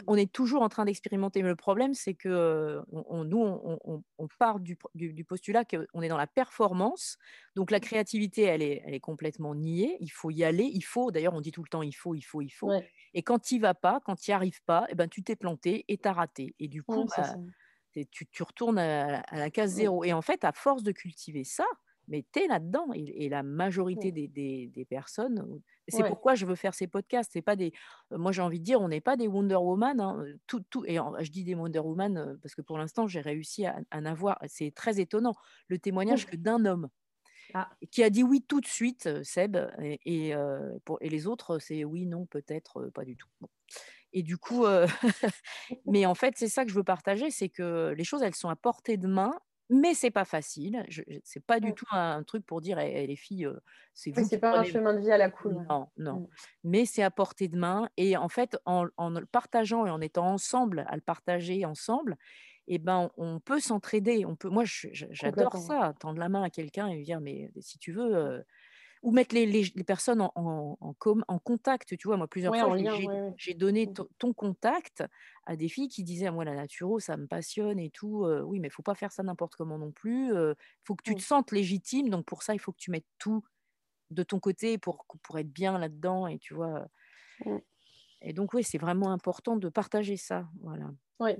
on, 0.06 0.16
est 0.16 0.30
toujours 0.30 0.62
en 0.62 0.68
train 0.68 0.84
d'expérimenter. 0.84 1.42
Mais 1.42 1.48
le 1.48 1.56
problème, 1.56 1.94
c'est 1.94 2.14
que 2.14 2.80
on, 2.92 3.24
nous, 3.24 3.40
on, 4.18 4.28
part 4.38 4.60
du, 4.60 4.76
postulat 5.24 5.64
qu'on 5.64 6.02
est 6.02 6.08
dans 6.08 6.16
la 6.16 6.26
performance. 6.26 7.18
Donc 7.56 7.70
la 7.70 7.80
créativité, 7.80 8.42
elle 8.42 8.62
est, 8.62 8.82
elle 8.86 8.94
est 8.94 9.00
complètement 9.00 9.54
niée. 9.54 9.96
Il 10.00 10.10
faut 10.10 10.30
y 10.30 10.44
aller. 10.44 10.70
Il 10.72 10.82
faut, 10.82 11.10
d'ailleurs, 11.10 11.34
on 11.34 11.40
dit 11.40 11.50
tout 11.50 11.62
le 11.62 11.68
temps, 11.68 11.82
il 11.82 11.92
faut, 11.92 12.14
il 12.14 12.22
faut, 12.22 12.42
il 12.42 12.50
faut. 12.50 12.70
Et 13.14 13.22
quand 13.22 13.40
tu 13.40 13.58
vas 13.58 13.74
pas, 13.74 14.00
quand 14.04 14.16
tu 14.16 14.30
n'y 14.30 14.34
arrives 14.34 14.62
pas, 14.64 14.86
eh 14.88 14.94
ben, 14.94 15.08
tu 15.08 15.22
t'es 15.22 15.36
planté 15.36 15.84
et 15.88 15.98
tu 15.98 16.08
as 16.08 16.12
raté. 16.12 16.54
Et 16.60 16.68
du 16.68 16.82
coup, 16.82 17.06
bah, 17.16 17.34
tu, 18.10 18.42
retournes 18.42 18.78
à, 18.78 19.22
la 19.32 19.50
case 19.50 19.72
zéro. 19.72 20.04
Et 20.04 20.12
en 20.12 20.22
fait, 20.22 20.44
à 20.44 20.52
force 20.52 20.82
de 20.82 20.92
cultiver 20.92 21.42
ça, 21.42 21.66
mais 22.06 22.24
tu 22.32 22.40
es 22.40 22.46
là-dedans. 22.46 22.92
Et, 22.94 23.28
la 23.28 23.42
majorité 23.42 24.12
des, 24.12 24.86
personnes, 24.88 25.60
c'est 25.88 26.04
pourquoi 26.04 26.36
je 26.36 26.46
veux 26.46 26.54
faire 26.54 26.74
ces 26.74 26.86
podcasts. 26.86 27.32
C'est 27.32 27.42
pas 27.42 27.56
des, 27.56 27.72
moi 28.12 28.30
j'ai 28.30 28.42
envie 28.42 28.60
de 28.60 28.64
dire, 28.64 28.80
on 28.80 28.88
n'est 28.88 29.00
pas 29.00 29.16
des 29.16 29.26
Wonder 29.26 29.56
Woman. 29.56 30.00
Hein, 30.00 30.24
tout, 30.46 30.62
tout, 30.70 30.84
et 30.86 30.96
je 30.96 31.30
dis 31.30 31.42
des 31.42 31.56
Wonder 31.56 31.80
Woman 31.80 32.38
parce 32.42 32.54
que 32.54 32.62
pour 32.62 32.78
l'instant 32.78 33.08
j'ai 33.08 33.20
réussi 33.20 33.66
à, 33.66 33.80
en 33.92 34.04
avoir. 34.04 34.38
C'est 34.46 34.72
très 34.72 35.00
étonnant 35.00 35.34
le 35.68 35.78
témoignage 35.78 36.26
que 36.26 36.36
d'un 36.36 36.64
homme 36.64 36.88
ah. 37.54 37.70
qui 37.90 38.02
a 38.02 38.10
dit 38.10 38.22
oui 38.22 38.42
tout 38.46 38.60
de 38.60 38.66
suite, 38.66 39.22
Seb, 39.22 39.56
et, 39.80 40.34
pour, 40.84 40.98
et 41.00 41.08
les 41.08 41.26
autres 41.26 41.58
c'est 41.58 41.84
oui, 41.84 42.06
non, 42.06 42.26
peut-être, 42.26 42.90
pas 42.94 43.04
du 43.04 43.16
tout. 43.16 43.28
Et 44.12 44.22
du 44.22 44.38
coup, 44.38 44.64
mais 45.86 46.06
en 46.06 46.14
fait, 46.14 46.34
c'est 46.36 46.48
ça 46.48 46.64
que 46.64 46.70
je 46.70 46.74
veux 46.74 46.84
partager, 46.84 47.30
c'est 47.30 47.48
que 47.48 47.94
les 47.96 48.04
choses, 48.04 48.22
elles 48.22 48.34
sont 48.34 48.48
à 48.48 48.56
portée 48.56 48.96
de 48.96 49.06
main 49.06 49.32
mais 49.70 49.94
c'est 49.94 50.10
pas 50.10 50.24
facile. 50.24 50.84
Ce 50.90 51.00
c'est 51.22 51.44
pas 51.44 51.60
du 51.60 51.72
tout 51.74 51.86
un 51.92 52.22
truc 52.24 52.44
pour 52.44 52.60
dire 52.60 52.78
«Eh, 52.80 53.04
eh, 53.04 53.06
les 53.06 53.16
filles, 53.16 53.48
c'est 53.94 54.10
vous. 54.10 54.26
c'est 54.28 54.38
pas 54.38 54.58
un 54.58 54.64
chemin 54.64 54.92
de 54.92 54.98
vie 54.98 55.12
à 55.12 55.16
la 55.16 55.30
cool. 55.30 55.64
Non, 55.68 55.88
non. 55.96 56.20
Mmh. 56.20 56.26
Mais 56.64 56.84
c'est 56.84 57.04
à 57.04 57.10
portée 57.10 57.46
de 57.46 57.56
main 57.56 57.88
et 57.96 58.16
en 58.16 58.28
fait, 58.28 58.58
en, 58.64 58.84
le 58.84 59.26
partageant 59.26 59.86
et 59.86 59.90
en 59.90 60.00
étant 60.00 60.26
ensemble, 60.26 60.84
à 60.88 60.96
le 60.96 61.00
partager 61.00 61.64
ensemble, 61.64 62.18
eh 62.72 62.78
ben, 62.78 63.10
on 63.16 63.40
peut 63.40 63.60
s'entraider. 63.60 64.24
On 64.24 64.36
peut. 64.36 64.48
Moi, 64.48 64.64
j'adore 64.64 65.56
ça, 65.56 65.94
tendre 65.98 66.18
la 66.18 66.28
main 66.28 66.42
à 66.42 66.50
quelqu'un 66.50 66.88
et 66.88 66.96
lui 66.96 67.04
dire 67.04 67.20
mais 67.20 67.50
si 67.60 67.78
tu 67.78 67.92
veux 67.92 68.44
ou 69.02 69.12
mettre 69.12 69.34
les, 69.34 69.46
les, 69.46 69.84
personnes 69.84 70.20
en, 70.20 70.32
en, 70.34 70.76
en, 70.90 71.38
contact. 71.38 71.96
Tu 71.96 72.06
vois, 72.06 72.18
moi, 72.18 72.28
plusieurs 72.28 72.54
fois, 72.54 72.76
j'ai 73.36 73.54
donné 73.54 73.86
mmh. 73.86 73.94
ton 74.18 74.32
contact 74.34 75.02
à 75.46 75.56
des 75.56 75.68
filles 75.68 75.88
qui 75.88 76.04
disaient, 76.04 76.30
moi, 76.30 76.44
la 76.44 76.54
naturo, 76.54 77.00
ça 77.00 77.16
me 77.16 77.26
passionne 77.26 77.78
et 77.78 77.90
tout. 77.90 78.26
oui, 78.44 78.60
mais 78.60 78.68
il 78.68 78.70
faut 78.70 78.82
pas 78.82 78.94
faire 78.94 79.12
ça 79.12 79.22
n'importe 79.22 79.56
comment 79.56 79.78
non 79.78 79.90
plus. 79.90 80.28
Il 80.28 80.54
faut 80.84 80.94
que 80.94 81.02
tu 81.02 81.14
te 81.14 81.22
sentes 81.22 81.50
légitime. 81.50 82.10
Donc, 82.10 82.26
pour 82.26 82.42
ça, 82.42 82.52
il 82.54 82.58
faut 82.58 82.72
que 82.72 82.78
tu 82.78 82.90
mettes 82.90 83.06
tout 83.18 83.42
de 84.10 84.22
ton 84.22 84.38
côté 84.38 84.76
pour, 84.76 85.06
pour 85.22 85.38
être 85.38 85.50
bien 85.50 85.78
là-dedans. 85.78 86.26
Et 86.26 86.38
tu 86.38 86.52
vois. 86.52 86.86
Et 88.22 88.32
donc, 88.32 88.52
oui, 88.54 88.62
c'est 88.62 88.78
vraiment 88.78 89.10
important 89.12 89.56
de 89.56 89.68
partager 89.68 90.16
ça. 90.16 90.46
Voilà. 90.62 90.86
Oui, 91.20 91.30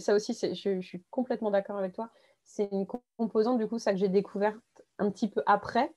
ça 0.00 0.14
aussi, 0.14 0.34
je, 0.34 0.80
je 0.80 0.86
suis 0.86 1.02
complètement 1.10 1.50
d'accord 1.50 1.76
avec 1.76 1.92
toi. 1.92 2.10
C'est 2.44 2.68
une 2.72 2.86
composante, 3.16 3.58
du 3.58 3.66
coup, 3.66 3.78
ça 3.78 3.92
que 3.92 3.98
j'ai 3.98 4.08
découvert 4.08 4.58
un 4.98 5.10
petit 5.10 5.28
peu 5.28 5.42
après, 5.46 5.92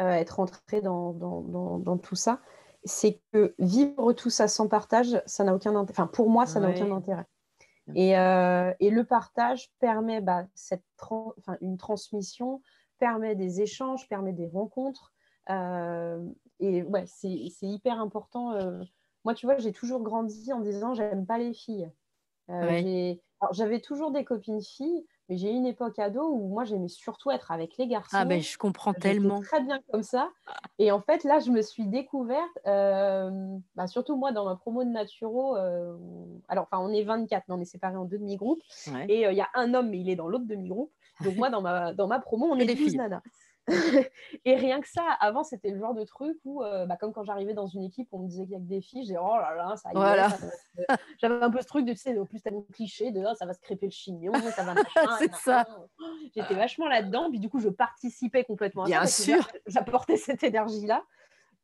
euh, 0.00 0.10
être 0.10 0.40
entré 0.40 0.80
dans, 0.80 1.12
dans, 1.12 1.98
tout 1.98 2.16
ça, 2.16 2.40
c'est 2.84 3.20
que 3.32 3.54
vivre 3.58 4.12
tout 4.12 4.30
ça 4.30 4.48
sans 4.48 4.68
partage, 4.68 5.20
ça 5.26 5.44
n'a 5.44 5.54
aucun 5.54 5.76
intérêt. 5.76 6.00
Enfin, 6.00 6.06
pour 6.06 6.30
moi, 6.30 6.46
ça 6.46 6.60
n'a 6.60 6.70
aucun 6.70 6.90
intérêt. 6.90 7.26
Et, 7.94 8.16
euh, 8.18 8.72
et, 8.80 8.90
le 8.90 9.04
partage 9.04 9.70
permet 9.80 10.20
bah, 10.20 10.46
cette 10.54 10.84
une 11.60 11.76
transmission, 11.76 12.62
permet 12.98 13.34
des 13.34 13.60
échanges, 13.60 14.08
permet 14.08 14.32
des 14.32 14.46
rencontres. 14.46 15.12
Euh, 15.50 16.24
et 16.60 16.82
ouais, 16.84 17.04
c'est 17.06 17.50
hyper 17.60 18.00
important. 18.00 18.54
Moi, 19.24 19.34
tu 19.34 19.46
vois, 19.46 19.58
j'ai 19.58 19.72
toujours 19.72 20.02
grandi 20.02 20.52
en 20.52 20.60
disant 20.60 20.94
j'aime 20.94 21.26
pas 21.26 21.38
les 21.38 21.52
filles. 21.52 21.90
J'avais 23.50 23.80
toujours 23.80 24.12
des 24.12 24.24
copines 24.24 24.62
filles, 24.62 25.04
mais 25.28 25.36
j'ai 25.36 25.50
eu 25.50 25.54
une 25.54 25.66
époque 25.66 25.98
ado 25.98 26.28
où 26.28 26.48
moi, 26.48 26.64
j'aimais 26.64 26.88
surtout 26.88 27.30
être 27.30 27.50
avec 27.50 27.76
les 27.76 27.88
garçons. 27.88 28.16
Ah, 28.18 28.24
ben 28.24 28.40
je 28.40 28.56
comprends 28.56 28.94
tellement. 28.94 29.40
Très 29.40 29.60
bien 29.60 29.80
comme 29.90 30.02
ça. 30.02 30.30
Et 30.78 30.92
en 30.92 31.00
fait, 31.00 31.24
là, 31.24 31.40
je 31.40 31.50
me 31.50 31.62
suis 31.62 31.86
découverte, 31.86 32.50
euh, 32.66 33.30
bah, 33.74 33.86
surtout 33.86 34.16
moi, 34.16 34.32
dans 34.32 34.44
ma 34.44 34.56
promo 34.56 34.84
de 34.84 34.90
Naturo. 34.90 35.56
Euh, 35.56 35.96
alors, 36.48 36.68
enfin, 36.70 36.82
on 36.84 36.92
est 36.92 37.02
24, 37.02 37.44
mais 37.48 37.54
on 37.54 37.60
est 37.60 37.64
séparés 37.64 37.96
en 37.96 38.04
deux 38.04 38.18
demi-groupes. 38.18 38.62
Et 39.08 39.26
euh, 39.26 39.32
il 39.32 39.38
y 39.38 39.40
a 39.40 39.48
un 39.54 39.74
homme, 39.74 39.90
mais 39.90 39.98
il 39.98 40.08
est 40.08 40.16
dans 40.16 40.28
l'autre 40.28 40.46
demi-groupe. 40.46 40.92
Donc, 41.24 41.36
moi, 41.36 41.50
dans 41.50 41.62
ma, 41.62 41.92
dans 41.94 42.06
ma 42.06 42.20
promo, 42.20 42.46
on 42.46 42.56
est 42.58 42.74
12 42.74 42.94
nanas. 42.94 43.22
et 44.44 44.56
rien 44.56 44.80
que 44.80 44.88
ça, 44.88 45.02
avant, 45.20 45.44
c'était 45.44 45.70
le 45.70 45.78
genre 45.78 45.94
de 45.94 46.04
truc 46.04 46.36
où, 46.44 46.62
euh, 46.62 46.84
bah, 46.86 46.96
comme 46.96 47.12
quand 47.12 47.22
j'arrivais 47.22 47.54
dans 47.54 47.66
une 47.66 47.84
équipe, 47.84 48.08
on 48.12 48.18
me 48.18 48.28
disait 48.28 48.42
qu'il 48.44 48.52
y 48.52 48.56
a 48.56 48.58
que 48.58 48.64
des 48.64 48.80
filles, 48.80 49.04
j'ai 49.04 49.16
oh 49.18 49.36
là 49.36 49.54
là, 49.54 49.76
ça 49.76 49.90
y 49.92 49.96
est. 49.96 50.86
J'avais 51.20 51.42
un 51.42 51.50
peu 51.50 51.60
ce 51.60 51.66
truc 51.66 51.86
de, 51.86 51.92
tu 51.92 51.98
sais, 51.98 52.16
au 52.18 52.24
plus 52.24 52.42
tellement 52.42 52.66
cliché 52.72 53.12
de 53.12 53.22
oh, 53.24 53.34
ça 53.34 53.46
va 53.46 53.54
se 53.54 53.60
crêper 53.60 53.86
le 53.86 53.92
chignon, 53.92 54.32
ça 54.34 54.64
va 54.64 54.74
C'est 55.18 55.32
ça. 55.34 55.66
J'étais 56.34 56.54
vachement 56.54 56.88
là-dedans, 56.88 57.30
puis 57.30 57.38
du 57.38 57.48
coup, 57.48 57.60
je 57.60 57.68
participais 57.68 58.44
complètement 58.44 58.84
Bien 58.84 59.06
sûr. 59.06 59.48
J'apportais 59.66 60.16
cette 60.16 60.42
énergie-là. 60.42 61.04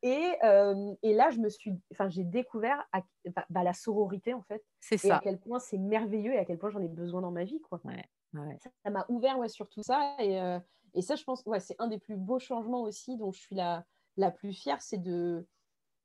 Et, 0.01 0.31
euh, 0.45 0.93
et, 1.03 1.13
là, 1.13 1.29
je 1.29 1.39
me 1.39 1.49
suis, 1.49 1.73
enfin, 1.91 2.07
j'ai 2.07 2.23
découvert 2.23 2.87
à, 2.93 3.01
bah, 3.49 3.63
la 3.63 3.73
sororité 3.73 4.33
en 4.33 4.41
fait. 4.43 4.63
C'est 4.79 4.97
ça. 4.97 5.07
Et 5.07 5.11
à 5.11 5.19
quel 5.19 5.39
point 5.39 5.59
c'est 5.59 5.77
merveilleux 5.77 6.33
et 6.33 6.37
à 6.37 6.45
quel 6.45 6.57
point 6.57 6.69
j'en 6.69 6.81
ai 6.81 6.87
besoin 6.87 7.21
dans 7.21 7.31
ma 7.31 7.43
vie, 7.43 7.59
quoi. 7.61 7.81
Ouais, 7.83 8.57
Ça 8.61 8.89
m'a 8.89 9.05
ouvert 9.09 9.37
ouais, 9.37 9.49
sur 9.49 9.67
tout 9.67 9.83
ça. 9.83 10.15
Et, 10.19 10.39
euh, 10.39 10.57
et 10.93 11.01
ça, 11.01 11.15
je 11.15 11.23
pense, 11.23 11.43
ouais, 11.45 11.59
c'est 11.59 11.75
un 11.79 11.87
des 11.87 11.99
plus 11.99 12.15
beaux 12.15 12.39
changements 12.39 12.81
aussi 12.83 13.17
dont 13.17 13.31
je 13.31 13.39
suis 13.39 13.55
la, 13.55 13.85
la 14.17 14.31
plus 14.31 14.53
fière, 14.53 14.81
c'est 14.81 14.97
de, 14.97 15.47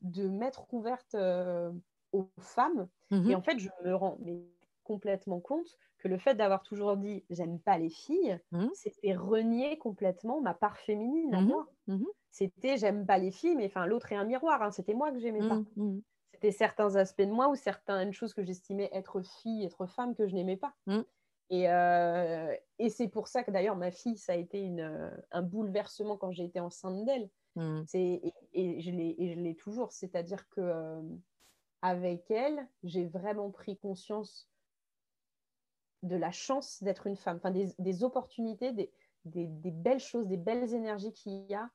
de 0.03 0.29
m'être 0.29 0.73
ouverte 0.73 1.15
euh, 1.15 1.73
aux 2.13 2.29
femmes. 2.39 2.89
Mmh 3.11 3.31
et 3.31 3.35
en 3.35 3.43
fait, 3.43 3.59
je 3.59 3.69
me 3.85 3.95
rends 3.95 4.19
mais, 4.21 4.43
complètement 4.85 5.41
compte 5.41 5.79
que 5.99 6.09
le 6.09 6.19
fait 6.19 6.35
d'avoir 6.35 6.63
toujours 6.63 6.97
dit 6.97 7.25
j'aime 7.31 7.59
pas 7.59 7.79
les 7.79 7.89
filles, 7.89 8.39
mmh. 8.53 8.67
c'était 8.75 9.15
renier 9.15 9.79
complètement 9.79 10.41
ma 10.41 10.53
part 10.55 10.77
féminine 10.77 11.35
à 11.35 11.41
mmh 11.41 11.47
moi. 11.47 11.67
C'était 12.31 12.77
j'aime 12.77 13.07
pas 13.07 13.19
les 13.19 13.31
filles, 13.31 13.57
mais 13.57 13.67
enfin 13.67 13.87
l'autre 13.87 14.13
est 14.13 14.17
un 14.17 14.25
miroir. 14.25 14.63
Hein, 14.63 14.71
c'était 14.71 14.95
moi 14.95 15.11
que 15.13 15.19
j'aimais 15.19 15.47
pas. 15.49 15.63
C'était 16.33 16.51
certains 16.51 16.97
aspects 16.97 17.23
de 17.23 17.31
moi 17.31 17.49
ou 17.49 17.55
certaines 17.55 18.13
choses 18.13 18.35
que 18.35 18.43
j'estimais 18.43 18.91
être 18.93 19.23
fille, 19.23 19.65
être 19.65 19.87
femme 19.87 20.15
que 20.15 20.27
je 20.27 20.35
n'aimais 20.35 20.57
pas. 20.59 20.75
Et, 21.51 21.71
euh, 21.71 22.55
et 22.79 22.89
c'est 22.89 23.09
pour 23.09 23.29
ça 23.29 23.45
que 23.45 23.51
d'ailleurs 23.51 23.77
ma 23.77 23.91
fille, 23.91 24.17
ça 24.17 24.33
a 24.33 24.37
été 24.37 24.61
une, 24.61 25.13
un 25.31 25.43
bouleversement 25.43 26.17
quand 26.17 26.33
j'ai 26.33 26.45
été 26.45 26.61
enceinte 26.61 27.05
d'elle. 27.05 27.29
Et, 27.95 28.35
et, 28.53 28.81
je 28.81 28.91
l'ai 28.91 29.55
toujours. 29.57 29.93
C'est-à-dire 29.93 30.49
que 30.49 30.61
euh, 30.61 31.03
avec 31.83 32.31
elle, 32.31 32.67
j'ai 32.83 33.07
vraiment 33.07 33.51
pris 33.51 33.77
conscience 33.77 34.49
de 36.03 36.17
la 36.17 36.33
chance 36.33 36.83
d'être 36.83 37.07
une 37.07 37.17
femme, 37.17 37.37
enfin, 37.37 37.53
des, 37.53 38.05
opportunités, 38.05 38.73
des, 38.73 38.93
des, 39.25 39.71
belles 39.71 40.01
choses, 40.01 40.27
des 40.27 40.37
belles 40.37 40.75
énergies 40.75 41.13
qu'il 41.13 41.47
y 41.47 41.55
a 41.55 41.71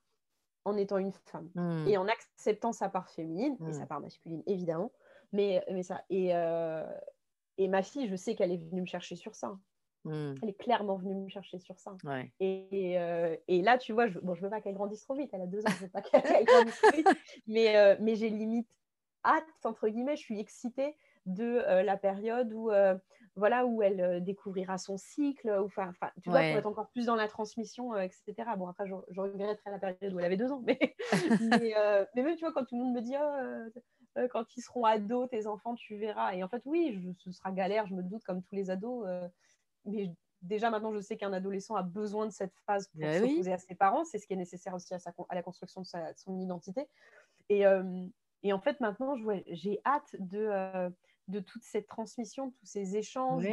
en 0.64 0.76
étant 0.76 0.98
une 0.98 1.12
femme 1.12 1.50
mmh. 1.54 1.88
et 1.88 1.96
en 1.96 2.06
acceptant 2.06 2.72
sa 2.72 2.90
part 2.90 3.08
féminine 3.08 3.56
et 3.66 3.72
sa 3.72 3.86
part 3.86 4.00
masculine, 4.00 4.42
évidemment. 4.46 4.92
Mais, 5.32 5.64
mais 5.70 5.82
ça, 5.82 6.04
et, 6.10 6.34
euh, 6.34 6.84
et 7.58 7.68
ma 7.68 7.82
fille, 7.82 8.08
je 8.08 8.16
sais 8.16 8.34
qu'elle 8.34 8.52
est 8.52 8.56
venue 8.56 8.82
me 8.82 8.86
chercher 8.86 9.16
sur 9.16 9.34
ça. 9.34 9.58
Mmh. 10.04 10.34
Elle 10.42 10.48
est 10.48 10.58
clairement 10.58 10.96
venue 10.96 11.14
me 11.14 11.28
chercher 11.28 11.58
sur 11.58 11.78
ça. 11.78 11.96
Ouais. 12.04 12.32
Et, 12.40 12.98
euh, 12.98 13.36
et, 13.48 13.60
là, 13.60 13.76
tu 13.76 13.92
vois, 13.92 14.08
je, 14.08 14.18
bon, 14.18 14.34
je 14.34 14.40
veux 14.40 14.48
pas 14.48 14.60
qu'elle 14.60 14.74
grandisse 14.74 15.02
trop 15.02 15.14
vite. 15.14 15.30
Elle 15.32 15.42
a 15.42 15.46
deux 15.46 15.60
ans, 15.60 15.70
je 15.78 15.84
veux 15.84 15.90
pas 15.90 16.00
qu'elle 16.00 16.44
grandisse 16.44 16.80
trop 16.80 16.96
vite. 16.96 17.08
Mais, 17.46 17.76
euh, 17.76 17.96
mais 18.00 18.16
j'ai 18.16 18.30
limite 18.30 18.68
hâte, 19.24 19.44
entre 19.64 19.88
guillemets, 19.88 20.16
je 20.16 20.22
suis 20.22 20.40
excitée 20.40 20.96
de 21.26 21.62
la 21.82 21.98
période 21.98 22.50
où 22.54 22.70
voilà, 23.36 23.64
où 23.64 23.82
elle 23.82 24.00
euh, 24.00 24.20
découvrira 24.20 24.78
son 24.78 24.96
cycle, 24.96 25.50
enfin, 25.64 25.92
tu 26.22 26.30
vois, 26.30 26.40
pour 26.40 26.58
être 26.58 26.66
encore 26.66 26.88
plus 26.88 27.06
dans 27.06 27.14
la 27.14 27.28
transmission, 27.28 27.94
euh, 27.94 28.00
etc. 28.00 28.34
Bon, 28.56 28.68
après, 28.68 28.86
je, 28.86 28.94
je, 29.10 29.20
regretterai 29.20 29.70
la 29.70 29.78
période 29.78 30.12
où 30.12 30.18
elle 30.18 30.24
avait 30.24 30.36
deux 30.36 30.50
ans, 30.50 30.62
mais, 30.64 30.78
euh, 31.76 32.04
mais, 32.14 32.22
même, 32.22 32.36
tu 32.36 32.44
vois, 32.44 32.52
quand 32.52 32.64
tout 32.64 32.76
le 32.76 32.84
monde 32.84 32.94
me 32.94 33.00
dit, 33.00 33.14
oh, 33.16 33.80
quand 34.30 34.56
ils 34.56 34.62
seront 34.62 34.84
ados, 34.84 35.28
tes 35.30 35.46
enfants, 35.46 35.74
tu 35.74 35.96
verras. 35.96 36.34
Et 36.34 36.42
en 36.42 36.48
fait, 36.48 36.62
oui, 36.64 37.14
ce 37.18 37.32
sera 37.32 37.52
galère, 37.52 37.86
je 37.86 37.94
me 37.94 38.02
doute, 38.02 38.24
comme 38.24 38.42
tous 38.42 38.54
les 38.54 38.70
ados, 38.70 39.06
mais 39.84 40.12
déjà 40.42 40.70
maintenant, 40.70 40.92
je 40.92 41.00
sais 41.00 41.16
qu'un 41.16 41.32
adolescent 41.32 41.74
a 41.74 41.82
besoin 41.82 42.26
de 42.26 42.32
cette 42.32 42.54
phase 42.66 42.88
pour 42.88 43.00
bah 43.00 43.18
s'opposer 43.18 43.52
à 43.52 43.58
ses 43.58 43.74
parents, 43.74 44.04
c'est 44.04 44.18
ce 44.18 44.26
qui 44.26 44.32
est 44.32 44.36
nécessaire 44.36 44.74
aussi 44.74 44.94
à, 44.94 44.98
sa, 44.98 45.12
à 45.28 45.34
la 45.34 45.42
construction 45.42 45.82
de, 45.82 45.86
sa, 45.86 46.14
son 46.16 46.38
identité. 46.38 46.88
Et, 47.48 47.64
et, 48.42 48.52
en 48.52 48.60
fait, 48.60 48.80
maintenant, 48.80 49.16
j'ai 49.48 49.80
hâte 49.84 50.14
de 50.18 50.90
de 51.30 51.40
toute 51.40 51.62
cette 51.62 51.86
transmission, 51.86 52.50
tous 52.50 52.66
ces 52.66 52.96
échanges, 52.96 53.46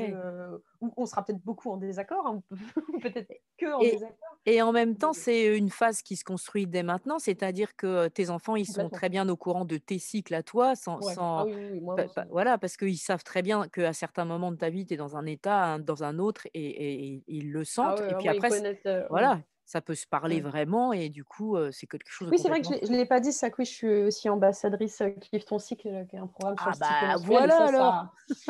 où 0.81 0.93
on 0.97 1.05
sera 1.05 1.23
peut-être 1.23 1.43
beaucoup 1.43 1.71
en 1.71 1.77
désaccord, 1.77 2.25
hein, 2.27 2.43
peut-être 3.01 3.31
que 3.57 3.73
en 3.73 3.79
et, 3.79 3.91
désaccord. 3.91 4.37
Et 4.45 4.61
en 4.61 4.71
même 4.71 4.95
temps, 4.95 5.13
c'est 5.13 5.57
une 5.57 5.69
phase 5.69 6.01
qui 6.01 6.15
se 6.15 6.23
construit 6.23 6.67
dès 6.67 6.83
maintenant, 6.83 7.19
c'est-à-dire 7.19 7.75
que 7.75 8.07
tes 8.07 8.29
enfants, 8.29 8.55
ils 8.55 8.65
sont 8.65 8.89
très 8.89 9.09
bien 9.09 9.27
au 9.29 9.35
courant 9.35 9.65
de 9.65 9.77
tes 9.77 9.99
cycles 9.99 10.33
à 10.33 10.43
toi, 10.43 10.75
sans, 10.75 10.99
ah 11.17 11.45
oui, 11.45 11.53
oui, 11.71 11.79
moi 11.79 11.95
voilà, 12.29 12.57
parce 12.57 12.77
qu'ils 12.77 12.97
savent 12.97 13.23
très 13.23 13.41
bien 13.41 13.67
qu'à 13.67 13.93
certains 13.93 14.25
moments 14.25 14.51
de 14.51 14.57
ta 14.57 14.69
vie, 14.69 14.85
tu 14.85 14.93
es 14.93 14.97
dans 14.97 15.15
un 15.17 15.25
état, 15.25 15.79
dans 15.79 16.03
un 16.03 16.19
autre, 16.19 16.47
et, 16.53 17.21
ils 17.27 17.51
le 17.51 17.61
ah 17.61 17.65
sentent. 17.65 18.01
et 18.01 18.15
puis 18.15 18.29
après, 18.29 18.79
voilà, 19.09 19.41
ça 19.67 19.81
peut 19.81 19.95
se 19.95 20.07
parler 20.07 20.39
vraiment 20.39 20.93
et 20.93 21.09
du 21.09 21.25
coup, 21.25 21.57
c'est 21.73 21.87
quelque 21.87 22.09
chose. 22.09 22.29
Oui, 22.31 22.39
c'est 22.39 22.47
vrai 22.47 22.61
que 22.61 22.67
je 22.67 22.89
ne 22.89 22.95
l'ai 22.95 23.05
pas 23.05 23.19
dit, 23.19 23.33
ça, 23.33 23.49
oui, 23.59 23.65
je 23.65 23.71
suis 23.71 24.03
aussi 24.03 24.29
ambassadrice 24.29 25.03
ton 25.45 25.59
cycle, 25.59 26.05
qui 26.09 26.15
est 26.15 26.19
un 26.19 26.27
programme 26.27 26.57
sur 26.57 26.67
ah 26.67 26.71
le 26.73 26.79
bah, 26.79 27.15
voilà 27.25 27.67
alors. 27.67 28.05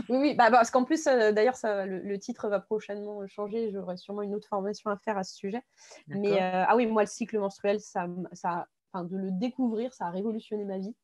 Oui, 0.09 0.17
oui, 0.19 0.35
bah, 0.35 0.51
parce 0.51 0.69
qu'en 0.69 0.83
plus, 0.83 1.05
d'ailleurs, 1.05 1.55
le, 1.63 1.99
le, 1.99 2.19
titre 2.19 2.47
va 2.49 2.59
prochainement 2.59 3.25
changer. 3.25 3.71
J'aurai 3.71 3.97
sûrement 3.97 4.21
une 4.21 4.35
autre 4.35 4.47
formation 4.47 4.91
à 4.91 4.97
faire 4.97 5.17
à 5.17 5.23
ce 5.23 5.35
sujet. 5.35 5.63
Mais 6.07 6.39
ah 6.39 6.75
oui, 6.75 6.85
moi, 6.85 7.01
le 7.01 7.07
cycle 7.07 7.39
menstruel, 7.39 7.79
ça, 7.79 8.07
ça, 8.33 8.67
de 8.93 9.17
le 9.17 9.31
découvrir, 9.31 9.93
ça 9.95 10.05
a 10.05 10.09
révolutionné 10.11 10.65
ma 10.65 10.77
vie. 10.77 10.95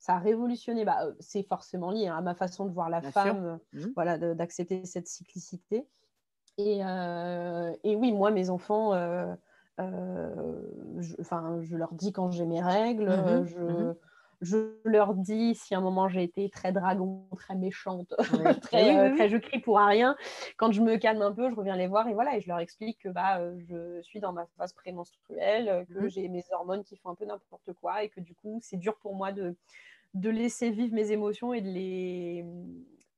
Ça 0.00 0.14
a 0.14 0.18
révolutionné, 0.18 0.84
bah, 0.84 0.98
c'est 1.20 1.44
forcément 1.44 1.92
lié 1.92 2.08
hein, 2.08 2.16
à 2.16 2.20
ma 2.20 2.34
façon 2.34 2.66
de 2.66 2.72
voir 2.72 2.90
la 2.90 3.00
femme, 3.00 3.60
mmh. 3.72 3.84
voilà, 3.94 4.18
d'accepter 4.18 4.84
cette 4.86 5.06
cyclicité. 5.06 5.86
Et, 6.58 6.80
et, 6.80 7.96
oui, 7.96 8.12
moi, 8.12 8.32
mes 8.32 8.50
enfants, 8.50 8.92
euh, 8.94 9.32
je, 10.98 11.14
enfin, 11.20 11.58
je 11.62 11.76
leur 11.76 11.92
dis 11.92 12.12
quand 12.12 12.30
j'ai 12.30 12.46
mes 12.46 12.62
règles, 12.62 13.06
mmh 13.06 13.26
euh, 13.26 13.44
je, 13.44 13.58
mmh 13.58 13.96
je, 14.40 14.56
leur 14.84 15.14
dis 15.14 15.54
si 15.54 15.72
à 15.74 15.78
un 15.78 15.80
moment 15.80 16.08
j'ai 16.08 16.24
été 16.24 16.50
très 16.50 16.72
dragon, 16.72 17.24
très 17.36 17.54
méchante, 17.54 18.12
très, 18.62 18.98
euh, 18.98 19.14
très, 19.14 19.28
je 19.28 19.36
crie 19.36 19.60
pour 19.60 19.78
rien. 19.78 20.16
Quand 20.56 20.72
je 20.72 20.80
me 20.80 20.96
calme 20.96 21.22
un 21.22 21.32
peu, 21.32 21.48
je 21.48 21.54
reviens 21.54 21.76
les 21.76 21.86
voir 21.86 22.08
et 22.08 22.14
voilà, 22.14 22.36
et 22.36 22.40
je 22.40 22.48
leur 22.48 22.58
explique 22.58 22.98
que 22.98 23.08
bah, 23.08 23.40
je 23.68 24.00
suis 24.02 24.20
dans 24.20 24.32
ma 24.32 24.46
phase 24.58 24.72
prémenstruelle, 24.72 25.86
que 25.88 26.00
mmh 26.00 26.08
j'ai 26.08 26.28
mes 26.28 26.44
hormones 26.52 26.82
qui 26.82 26.96
font 26.96 27.10
un 27.10 27.14
peu 27.14 27.24
n'importe 27.24 27.72
quoi 27.80 28.02
et 28.02 28.08
que 28.08 28.20
du 28.20 28.34
coup, 28.34 28.58
c'est 28.62 28.78
dur 28.78 28.96
pour 28.96 29.14
moi 29.14 29.30
de, 29.32 29.56
de 30.14 30.30
laisser 30.30 30.70
vivre 30.70 30.94
mes 30.94 31.12
émotions 31.12 31.54
et 31.54 31.60
de 31.60 31.68
les 31.68 32.44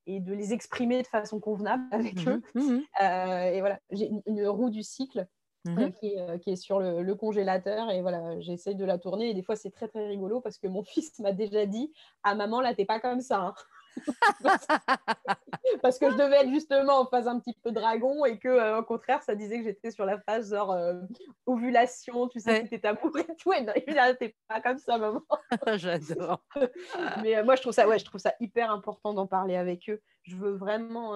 et 0.06 0.20
de 0.20 0.34
les 0.34 0.52
exprimer 0.52 1.02
de 1.02 1.06
façon 1.06 1.40
convenable 1.40 1.84
avec 1.90 2.28
eux. 2.28 2.42
et 2.56 3.60
voilà, 3.60 3.80
j'ai 3.90 4.10
une, 4.26 4.46
roue 4.46 4.68
du 4.68 4.82
cycle 4.82 5.26
Mmh 5.66 5.78
euh, 5.78 6.36
qui, 6.38 6.50
est, 6.50 6.56
sur 6.56 6.78
le, 6.78 7.14
congélateur 7.14 7.90
et 7.90 8.02
voilà, 8.02 8.38
j'essaie 8.40 8.74
de 8.74 8.84
la 8.84 8.98
tourner 8.98 9.30
et 9.30 9.34
des 9.34 9.42
fois 9.42 9.56
c'est 9.56 9.70
très 9.70 9.88
très 9.88 10.06
rigolo 10.06 10.42
parce 10.42 10.58
que 10.58 10.66
mon 10.66 10.82
fils 10.84 11.18
m'a 11.20 11.32
déjà 11.32 11.64
dit 11.64 11.90
Ah 12.22 12.34
maman 12.34 12.60
là 12.60 12.74
t'es 12.74 12.84
pas 12.84 13.00
comme 13.00 13.22
ça 13.22 13.40
hein. 13.40 13.54
parce 15.82 15.98
que 15.98 16.10
je 16.10 16.16
devais 16.16 16.42
être 16.42 16.50
justement 16.50 17.00
en 17.00 17.06
phase 17.06 17.28
un 17.28 17.38
petit 17.38 17.56
peu 17.62 17.72
dragon 17.72 18.24
et 18.24 18.38
que 18.38 18.48
euh, 18.48 18.78
au 18.78 18.82
contraire 18.82 19.22
ça 19.22 19.34
disait 19.34 19.58
que 19.58 19.64
j'étais 19.64 19.90
sur 19.90 20.04
la 20.04 20.18
phase 20.18 20.50
genre 20.50 20.76
ovulation 21.46 22.28
tu 22.28 22.40
sais 22.40 22.66
c'était 22.68 22.88
amour 22.88 23.18
et 23.18 23.36
tout. 23.36 23.52
Et 23.52 23.64
t'es 24.18 24.36
pas 24.48 24.60
comme 24.60 24.78
ça 24.78 24.98
maman. 24.98 25.22
J'adore. 25.76 26.44
Mais 27.22 27.42
moi 27.42 27.56
je 27.56 27.62
trouve 27.62 27.72
ça 27.72 27.88
ouais 27.88 27.98
je 27.98 28.04
trouve 28.04 28.20
ça 28.20 28.34
hyper 28.40 28.70
important 28.70 29.14
d'en 29.14 29.26
parler 29.26 29.56
avec 29.56 29.88
eux. 29.88 30.00
Je 30.22 30.36
veux 30.36 30.52
vraiment 30.52 31.14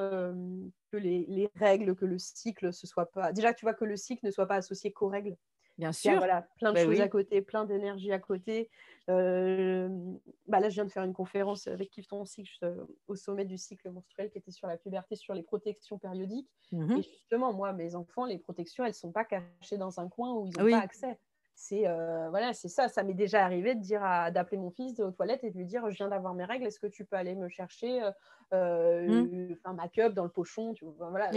que 0.92 0.96
les, 0.96 1.50
règles, 1.56 1.94
que 1.94 2.04
le 2.04 2.18
cycle 2.18 2.72
ce 2.72 2.86
soit 2.86 3.10
pas. 3.10 3.32
Déjà, 3.32 3.54
tu 3.54 3.64
vois 3.64 3.74
que 3.74 3.84
le 3.84 3.96
cycle 3.96 4.24
ne 4.24 4.30
soit 4.30 4.46
pas 4.46 4.56
associé 4.56 4.92
qu'aux 4.92 5.08
règles. 5.08 5.36
Bien 5.78 5.92
sûr. 5.92 6.16
voilà, 6.16 6.42
plein 6.56 6.70
de 6.70 6.74
bah 6.74 6.84
choses 6.84 7.00
à 7.00 7.08
côté, 7.08 7.40
plein 7.40 7.64
d'énergie 7.64 8.12
à 8.12 8.18
côté. 8.18 8.68
bah 9.06 9.14
là, 9.14 10.68
je 10.68 10.74
viens 10.74 10.84
de 10.84 10.90
faire 10.90 11.04
une 11.04 11.14
conférence 11.14 11.68
avec 11.68 11.90
Kif 11.90 12.08
ton 12.08 12.24
cycle 12.24 12.52
euh, 12.64 12.84
au 13.06 13.14
sommet 13.14 13.44
du 13.44 13.56
cycle 13.56 13.90
menstruel 13.90 14.30
qui 14.30 14.38
était 14.38 14.50
sur 14.50 14.66
la 14.66 14.76
puberté, 14.76 15.14
sur 15.14 15.34
les 15.34 15.42
protections 15.42 15.98
périodiques. 15.98 16.50
Mmh 16.72 16.98
Et 16.98 17.02
justement, 17.02 17.52
moi, 17.52 17.72
mes 17.72 17.94
enfants, 17.94 18.24
les 18.24 18.38
protections, 18.38 18.84
elles 18.84 18.90
ne 18.90 18.94
sont 18.94 19.12
pas 19.12 19.24
cachées 19.24 19.78
dans 19.78 20.00
un 20.00 20.08
coin 20.08 20.34
où 20.34 20.46
ils 20.46 20.58
n'ont 20.58 20.70
pas 20.70 20.82
accès 20.82 21.18
c'est 21.60 21.88
euh, 21.88 22.30
voilà, 22.30 22.52
c'est 22.52 22.68
ça. 22.68 22.88
Ça 22.88 23.02
m'est 23.02 23.14
déjà 23.14 23.44
arrivé 23.44 23.74
de 23.74 23.80
dire 23.80 24.00
d'appeler 24.32 24.58
mon 24.58 24.70
fils 24.70 25.00
aux 25.00 25.10
toilettes 25.10 25.42
et 25.42 25.50
de 25.50 25.58
lui 25.58 25.66
dire 25.66 25.82
je 25.90 25.96
viens 25.96 26.08
d'avoir 26.08 26.32
mes 26.32 26.44
règles, 26.44 26.64
est-ce 26.64 26.78
que 26.78 26.86
tu 26.86 27.04
peux 27.04 27.16
aller 27.16 27.34
me 27.34 27.48
chercher 27.48 28.00
euh, 28.00 28.12
euh 28.52 29.56
mmh. 29.56 29.74
ma 29.74 29.88
cup 29.88 30.12
dans 30.14 30.22
le 30.22 30.30
pochon, 30.30 30.72
tu 30.72 30.84
vois, 30.84 31.10
voilà. 31.10 31.32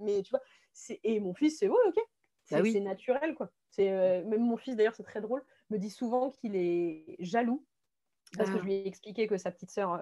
mais 0.00 0.22
tu 0.22 0.30
vois, 0.30 0.40
et 1.04 1.20
mon 1.20 1.34
fils 1.34 1.58
c'est 1.58 1.68
ouais, 1.68 1.76
ok, 1.88 1.98
bah 2.50 2.60
c'est 2.64 2.80
naturel 2.80 3.34
quoi. 3.34 3.50
C'est 3.70 3.90
euh, 3.90 4.24
même 4.24 4.42
mon 4.42 4.56
fils 4.56 4.76
d'ailleurs 4.76 4.94
c'est 4.94 5.02
très 5.02 5.20
drôle, 5.20 5.44
me 5.70 5.78
dit 5.78 5.90
souvent 5.90 6.30
qu'il 6.30 6.56
est 6.56 7.16
jaloux 7.18 7.64
parce 8.36 8.50
que 8.50 8.56
je 8.56 8.62
ah. 8.62 8.64
lui 8.64 8.74
ai 8.74 8.88
expliqué 8.88 9.26
que 9.26 9.36
sa 9.36 9.52
petite 9.52 9.70
sœur 9.70 10.00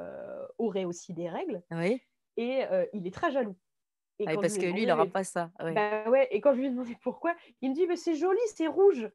aurait 0.57 0.85
aussi 0.85 1.13
des 1.13 1.29
règles. 1.29 1.63
Oui. 1.71 2.01
Et 2.39 2.63
il 2.95 3.07
est 3.07 3.13
très 3.13 3.31
jaloux. 3.31 3.57
Ah 4.27 4.35
parce 4.41 4.59
que 4.59 4.67
lui, 4.67 4.83
il 4.83 4.89
n'aura 4.89 5.07
pas 5.07 5.25
ça. 5.25 5.51
Ouais. 5.61 5.73
Bah 5.73 6.09
ouais, 6.11 6.29
et 6.31 6.41
quand 6.41 6.53
je 6.55 6.59
lui 6.59 6.67
ai 6.67 6.71
demandé 6.71 6.97
pourquoi, 7.03 7.35
il 7.61 7.71
me 7.71 7.75
dit 7.75 7.87
mais 7.87 7.97
c'est 7.97 8.15
joli, 8.15 8.39
c'est 8.55 8.67
rouge. 8.67 9.09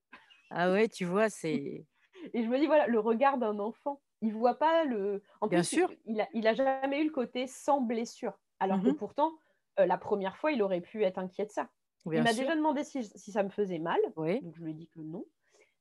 Ah 0.49 0.71
ouais, 0.71 0.87
tu 0.87 1.05
vois, 1.05 1.29
c'est. 1.29 1.85
et 2.33 2.43
je 2.43 2.47
me 2.47 2.57
dis 2.57 2.67
voilà, 2.67 2.87
le 2.87 2.99
regard 2.99 3.37
d'un 3.37 3.59
enfant, 3.59 4.01
il 4.21 4.33
voit 4.33 4.57
pas 4.57 4.83
le. 4.85 5.23
En 5.41 5.47
Bien 5.47 5.59
plus, 5.59 5.67
sûr. 5.67 5.91
Il, 6.05 6.21
a, 6.21 6.27
il 6.33 6.47
a 6.47 6.53
jamais 6.53 7.01
eu 7.01 7.05
le 7.05 7.11
côté 7.11 7.47
sans 7.47 7.81
blessure. 7.81 8.37
Alors 8.59 8.81
que 8.81 8.89
mmh 8.89 8.95
pourtant, 8.95 9.33
euh, 9.79 9.85
la 9.85 9.97
première 9.97 10.37
fois, 10.37 10.51
il 10.51 10.61
aurait 10.63 10.81
pu 10.81 11.03
être 11.03 11.19
inquiet 11.19 11.45
de 11.45 11.51
ça. 11.51 11.69
Il 12.11 12.23
m'a 12.23 12.33
déjà 12.33 12.55
demandé 12.55 12.83
si, 12.83 13.03
si, 13.03 13.31
ça 13.31 13.43
me 13.43 13.49
faisait 13.49 13.79
mal. 13.79 13.99
Oui. 14.15 14.41
Donc 14.41 14.55
je 14.55 14.63
lui 14.63 14.71
ai 14.71 14.73
dit 14.73 14.87
que 14.87 14.99
non. 14.99 15.25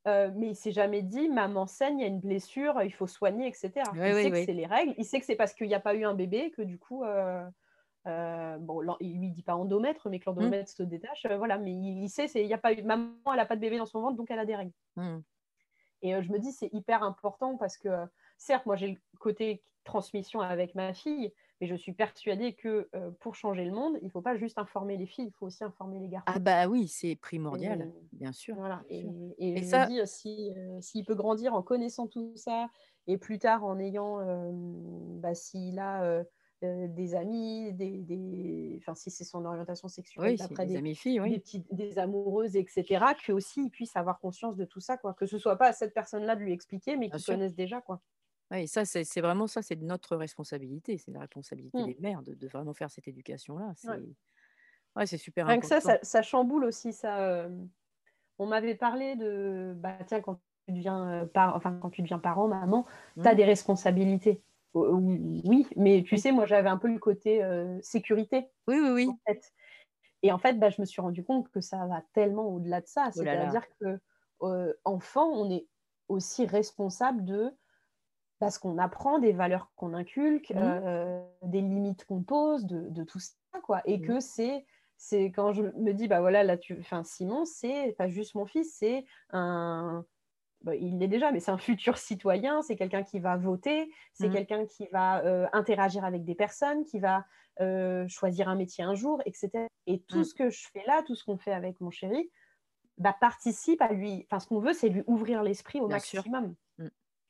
Euh, 0.06 0.30
mais 0.36 0.50
il 0.50 0.54
s'est 0.54 0.72
jamais 0.72 1.02
dit 1.02 1.28
maman 1.28 1.66
saigne, 1.66 1.98
il 1.98 2.02
y 2.02 2.04
a 2.04 2.08
une 2.08 2.20
blessure, 2.20 2.80
il 2.82 2.92
faut 2.92 3.08
soigner, 3.08 3.48
etc. 3.48 3.72
il 3.94 4.14
sait 4.14 4.30
que 4.30 4.44
c'est 4.44 4.52
les 4.52 4.66
règles, 4.66 4.94
il 4.98 5.04
sait 5.04 5.18
que 5.18 5.26
c'est 5.26 5.34
parce 5.34 5.52
qu'il 5.52 5.66
n'y 5.66 5.74
a 5.74 5.80
pas 5.80 5.94
eu 5.96 6.04
un 6.04 6.14
bébé 6.14 6.52
que 6.52 6.62
du 6.62 6.78
coup, 6.78 7.02
euh, 7.02 7.44
euh, 8.06 8.56
bon, 8.58 8.82
il 9.00 9.18
lui 9.18 9.30
dit 9.30 9.42
pas 9.42 9.56
endomètre, 9.56 10.08
mais 10.08 10.20
que 10.20 10.30
mmh. 10.30 10.34
l'endomètre 10.34 10.70
se 10.70 10.82
détache. 10.84 11.26
Euh, 11.26 11.36
voilà, 11.36 11.58
mais 11.58 11.72
il, 11.72 12.08
sait, 12.08 12.26
il 12.34 12.46
y 12.46 12.54
a 12.54 12.58
pas 12.58 12.72
eu, 12.72 12.82
maman, 12.82 13.10
elle 13.26 13.36
n'a 13.36 13.46
pas 13.46 13.56
de 13.56 13.60
bébé 13.60 13.78
dans 13.78 13.86
son 13.86 14.00
ventre, 14.00 14.16
donc 14.16 14.30
elle 14.30 14.38
a 14.38 14.46
des 14.46 14.54
règles. 14.54 14.72
Mmh. 14.94 15.18
Et 16.02 16.22
je 16.22 16.30
me 16.30 16.38
dis, 16.38 16.52
c'est 16.52 16.72
hyper 16.72 17.02
important 17.02 17.56
parce 17.56 17.76
que, 17.76 17.88
certes, 18.36 18.66
moi, 18.66 18.76
j'ai 18.76 18.88
le 18.88 18.96
côté 19.18 19.62
transmission 19.82 20.40
avec 20.40 20.74
ma 20.74 20.94
fille, 20.94 21.32
mais 21.60 21.66
je 21.66 21.74
suis 21.74 21.92
persuadée 21.92 22.54
que 22.54 22.88
pour 23.20 23.34
changer 23.34 23.64
le 23.64 23.72
monde, 23.72 23.98
il 24.02 24.06
ne 24.06 24.10
faut 24.10 24.22
pas 24.22 24.36
juste 24.36 24.58
informer 24.58 24.96
les 24.96 25.06
filles, 25.06 25.26
il 25.26 25.32
faut 25.32 25.46
aussi 25.46 25.64
informer 25.64 25.98
les 26.00 26.08
garçons. 26.08 26.32
Ah 26.34 26.38
bah 26.38 26.68
oui, 26.68 26.88
c'est 26.88 27.16
primordial, 27.16 27.92
bien 28.12 28.32
sûr. 28.32 28.56
Voilà. 28.56 28.82
Et, 28.90 29.06
et, 29.38 29.56
je 29.56 29.76
me 29.76 29.86
dis, 29.88 30.06
s'il 30.06 30.54
si, 30.80 31.04
peut 31.04 31.14
grandir 31.14 31.54
en 31.54 31.62
connaissant 31.62 32.06
tout 32.06 32.32
ça, 32.36 32.68
et 33.06 33.18
plus 33.18 33.38
tard 33.38 33.64
en 33.64 33.78
ayant, 33.78 34.18
bah, 35.20 35.34
s'il 35.34 35.78
a 35.78 36.24
des 36.62 37.14
amis, 37.14 37.72
des, 37.74 38.02
des... 38.02 38.76
Enfin, 38.78 38.94
si 38.94 39.10
c'est 39.10 39.24
son 39.24 39.44
orientation 39.44 39.88
sexuelle, 39.88 40.36
après 40.40 40.66
des, 40.66 40.76
amis 40.76 40.94
filles, 40.94 41.20
oui. 41.20 41.30
des, 41.30 41.38
petites, 41.38 41.74
des 41.74 41.98
amoureuses, 41.98 42.56
etc., 42.56 43.04
que 43.24 43.32
aussi 43.32 43.64
il 43.64 43.70
puisse 43.70 43.94
avoir 43.96 44.18
conscience 44.20 44.56
de 44.56 44.64
tout 44.64 44.80
ça, 44.80 44.96
quoi. 44.96 45.14
Que 45.14 45.26
ce 45.26 45.38
soit 45.38 45.56
pas 45.56 45.68
à 45.68 45.72
cette 45.72 45.92
personne-là 45.92 46.34
de 46.34 46.40
lui 46.40 46.52
expliquer, 46.52 46.96
mais 46.96 47.10
qu'il 47.10 47.24
connaisse 47.24 47.54
déjà, 47.54 47.80
quoi. 47.80 48.00
Oui, 48.50 48.68
ça, 48.68 48.84
c'est 48.84 49.20
vraiment 49.20 49.46
ça, 49.46 49.62
c'est 49.62 49.76
notre 49.76 50.16
responsabilité, 50.16 50.98
c'est 50.98 51.10
la 51.10 51.20
responsabilité 51.20 51.82
mmh. 51.82 51.86
des 51.86 51.96
mères 52.00 52.22
de, 52.22 52.34
de, 52.34 52.48
vraiment 52.48 52.74
faire 52.74 52.90
cette 52.90 53.08
éducation-là. 53.08 53.72
C'est 53.76 53.88
ouais. 53.88 55.06
c'est 55.06 55.18
super 55.18 55.46
Rien 55.46 55.58
important. 55.58 55.76
que 55.76 55.82
ça, 55.82 55.98
ça, 56.02 56.22
chamboule 56.22 56.64
aussi. 56.64 56.92
Ça, 56.92 57.48
on 58.38 58.46
m'avait 58.46 58.76
parlé 58.76 59.16
de, 59.16 59.74
bah, 59.76 59.98
tiens, 60.06 60.20
quand 60.20 60.40
tu 60.66 60.74
deviens, 60.74 61.28
par... 61.34 61.56
enfin, 61.56 61.76
quand 61.82 61.90
tu 61.90 62.02
deviens 62.02 62.20
parent, 62.20 62.46
maman, 62.46 62.86
tu 63.20 63.26
as 63.26 63.32
mmh. 63.32 63.36
des 63.36 63.44
responsabilités. 63.44 64.42
Oui, 64.74 65.66
mais 65.76 66.04
tu 66.06 66.18
sais, 66.18 66.32
moi, 66.32 66.44
j'avais 66.44 66.68
un 66.68 66.76
peu 66.76 66.88
le 66.88 66.98
côté 66.98 67.42
sécurité. 67.82 68.48
Oui, 68.68 68.78
oui, 68.80 68.90
oui. 68.90 69.08
En 69.08 69.18
fait. 69.26 69.52
Et 70.22 70.32
en 70.32 70.38
fait, 70.38 70.54
bah, 70.54 70.70
je 70.70 70.80
me 70.80 70.86
suis 70.86 71.00
rendu 71.00 71.24
compte 71.24 71.50
que 71.50 71.60
ça 71.60 71.86
va 71.86 72.02
tellement 72.12 72.46
au-delà 72.48 72.80
de 72.80 72.86
ça. 72.86 73.06
Oh 73.08 73.10
C'est-à-dire 73.14 73.64
que 73.80 73.98
enfant, 74.84 75.28
on 75.30 75.50
est 75.50 75.66
aussi 76.08 76.46
responsable 76.46 77.24
de 77.24 77.52
parce 78.38 78.58
qu'on 78.58 78.78
apprend 78.78 79.18
des 79.18 79.32
valeurs 79.32 79.70
qu'on 79.76 79.94
inculque, 79.94 80.50
mmh. 80.50 81.20
des 81.42 81.60
limites 81.60 82.04
qu'on 82.04 82.22
pose, 82.22 82.66
de, 82.66 83.04
tout 83.04 83.18
ça, 83.18 83.34
quoi. 83.62 83.80
Et 83.84 83.98
mmh. 83.98 84.02
que 84.02 84.20
c'est 84.20 84.66
c'est 84.98 85.26
quand 85.26 85.52
je 85.52 85.62
me 85.62 85.92
dis 85.92 86.08
bah 86.08 86.20
voilà 86.20 86.42
là 86.42 86.56
tu 86.56 86.74
enfin 86.80 87.04
Simon 87.04 87.44
c'est 87.44 87.94
pas 87.98 88.08
juste 88.08 88.34
mon 88.34 88.46
fils 88.46 88.76
c'est 88.78 89.04
un 89.28 90.06
bah, 90.62 90.74
il 90.74 90.98
l'est 90.98 91.08
déjà, 91.08 91.30
mais 91.30 91.40
c'est 91.40 91.52
un 91.52 91.58
futur 91.58 91.96
citoyen, 91.98 92.62
c'est 92.62 92.76
quelqu'un 92.76 93.02
qui 93.02 93.20
va 93.20 93.36
voter, 93.36 93.88
c'est 94.12 94.28
mmh. 94.28 94.32
quelqu'un 94.32 94.66
qui 94.66 94.88
va 94.88 95.24
euh, 95.24 95.46
interagir 95.52 96.04
avec 96.04 96.24
des 96.24 96.34
personnes, 96.34 96.84
qui 96.84 96.98
va 96.98 97.24
euh, 97.60 98.06
choisir 98.08 98.48
un 98.48 98.56
métier 98.56 98.82
un 98.82 98.94
jour, 98.94 99.22
etc. 99.26 99.50
Et 99.86 100.00
tout 100.00 100.24
ce 100.24 100.34
que 100.34 100.50
je 100.50 100.66
fais 100.72 100.82
là, 100.86 101.02
tout 101.04 101.14
ce 101.14 101.24
qu'on 101.24 101.36
fait 101.36 101.52
avec 101.52 101.80
mon 101.80 101.90
chéri, 101.90 102.30
bah, 102.98 103.14
participe 103.20 103.80
à 103.80 103.92
lui. 103.92 104.26
Enfin, 104.26 104.40
ce 104.40 104.48
qu'on 104.48 104.58
veut, 104.58 104.72
c'est 104.72 104.88
lui 104.88 105.04
ouvrir 105.06 105.42
l'esprit 105.42 105.80
au 105.80 105.88
maximum. 105.88 106.54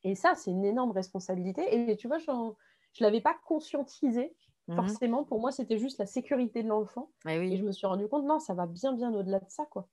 Et 0.04 0.14
ça, 0.14 0.34
c'est 0.34 0.50
une 0.50 0.64
énorme 0.64 0.92
responsabilité. 0.92 1.90
Et 1.90 1.96
tu 1.96 2.08
vois, 2.08 2.18
je 2.18 2.30
ne 2.30 2.52
l'avais 3.00 3.20
pas 3.20 3.34
conscientisé. 3.46 4.36
Forcément, 4.70 5.24
pour 5.24 5.40
moi, 5.40 5.52
c'était 5.52 5.78
juste 5.78 5.98
la 5.98 6.06
sécurité 6.06 6.62
de 6.62 6.68
l'enfant. 6.68 7.12
Eh 7.26 7.38
Et 7.48 7.56
je 7.56 7.64
me 7.64 7.72
suis 7.72 7.86
rendu 7.86 8.08
compte, 8.08 8.24
non, 8.26 8.38
ça 8.38 8.54
va 8.54 8.66
bien, 8.66 8.92
bien 8.94 9.14
au-delà 9.14 9.40
de 9.40 9.48
ça, 9.50 9.66
quoi 9.66 9.88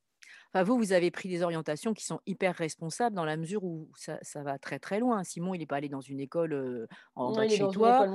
vous, 0.54 0.78
vous 0.78 0.94
avez 0.94 1.12
pris 1.12 1.30
des 1.30 1.42
orientations 1.42 1.94
qui 1.94 2.06
sont 2.06 2.20
hyper 2.26 2.56
responsables 2.56 3.16
dans 3.16 3.26
la 3.26 3.38
mesure 3.38 3.64
où 3.64 3.90
ça, 3.96 4.18
ça 4.22 4.44
va 4.44 4.60
très 4.60 4.80
très 4.80 5.00
loin. 5.00 5.24
Simon, 5.24 5.54
il 5.54 5.60
n'est 5.60 5.66
pas 5.66 5.78
allé 5.78 5.90
dans 5.90 6.02
une 6.02 6.20
école 6.20 6.88
en 7.16 7.34
bas 7.34 7.46
de 7.46 7.50
chez 7.50 7.68
toi. 7.70 8.08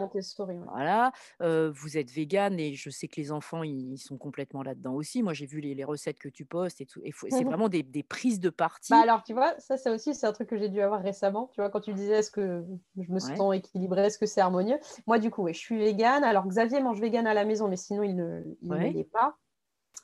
Voilà. 0.73 1.13
vous 1.41 1.99
êtes 1.99 2.11
végane 2.11 2.59
et 2.59 2.75
je 2.75 2.91
sais 2.91 3.09
que 3.09 3.21
les 3.21 3.33
enfants, 3.33 3.63
ils, 3.63 3.99
sont 3.99 4.17
complètement 4.17 4.63
là-dedans 4.63 4.95
aussi. 4.95 5.23
Moi, 5.23 5.33
j'ai 5.33 5.47
vu 5.47 5.61
les, 5.61 5.75
les, 5.75 5.85
recettes 5.85 6.19
que 6.19 6.29
tu 6.29 6.45
postes 6.45 6.81
et 6.81 6.87
tout. 6.87 7.01
Et 7.05 7.13
c'est 7.31 7.45
vraiment 7.45 7.69
des, 7.69 7.83
des, 7.83 8.03
prises 8.03 8.41
de 8.41 8.51
parti. 8.51 8.93
Bah 8.93 9.01
alors, 9.03 9.23
tu 9.23 9.33
vois, 9.33 9.55
ça, 9.59 9.77
c'est 9.77 9.91
aussi 9.91 10.15
c'est 10.15 10.27
un 10.27 10.33
truc 10.33 10.49
que 10.49 10.57
j'ai 10.57 10.69
dû 10.69 10.81
avoir 10.81 11.03
récemment. 11.03 11.51
Tu 11.53 11.61
vois, 11.61 11.71
quand 11.71 11.81
tu 11.81 11.93
disais 11.93 12.15
est-ce 12.15 12.31
que 12.31 12.65
je 12.97 13.13
me 13.13 13.19
sens 13.19 13.55
équilibrée, 13.55 14.07
est-ce 14.07 14.19
que 14.19 14.27
c'est 14.27 14.41
harmonieux? 14.41 14.79
Moi, 15.07 15.19
du 15.19 15.31
coup, 15.31 15.43
ouais, 15.43 15.53
je 15.53 15.59
suis 15.59 15.79
végane. 15.79 16.25
Alors, 16.25 16.47
Xavier 16.47 16.81
mange 16.81 17.01
végane 17.01 17.27
à 17.27 17.35
la 17.35 17.45
maison, 17.45 17.69
mais 17.69 17.77
sinon, 17.77 18.03
il 18.03 18.17
ne 18.17 18.43
l'est 18.77 19.05
pas. 19.05 19.37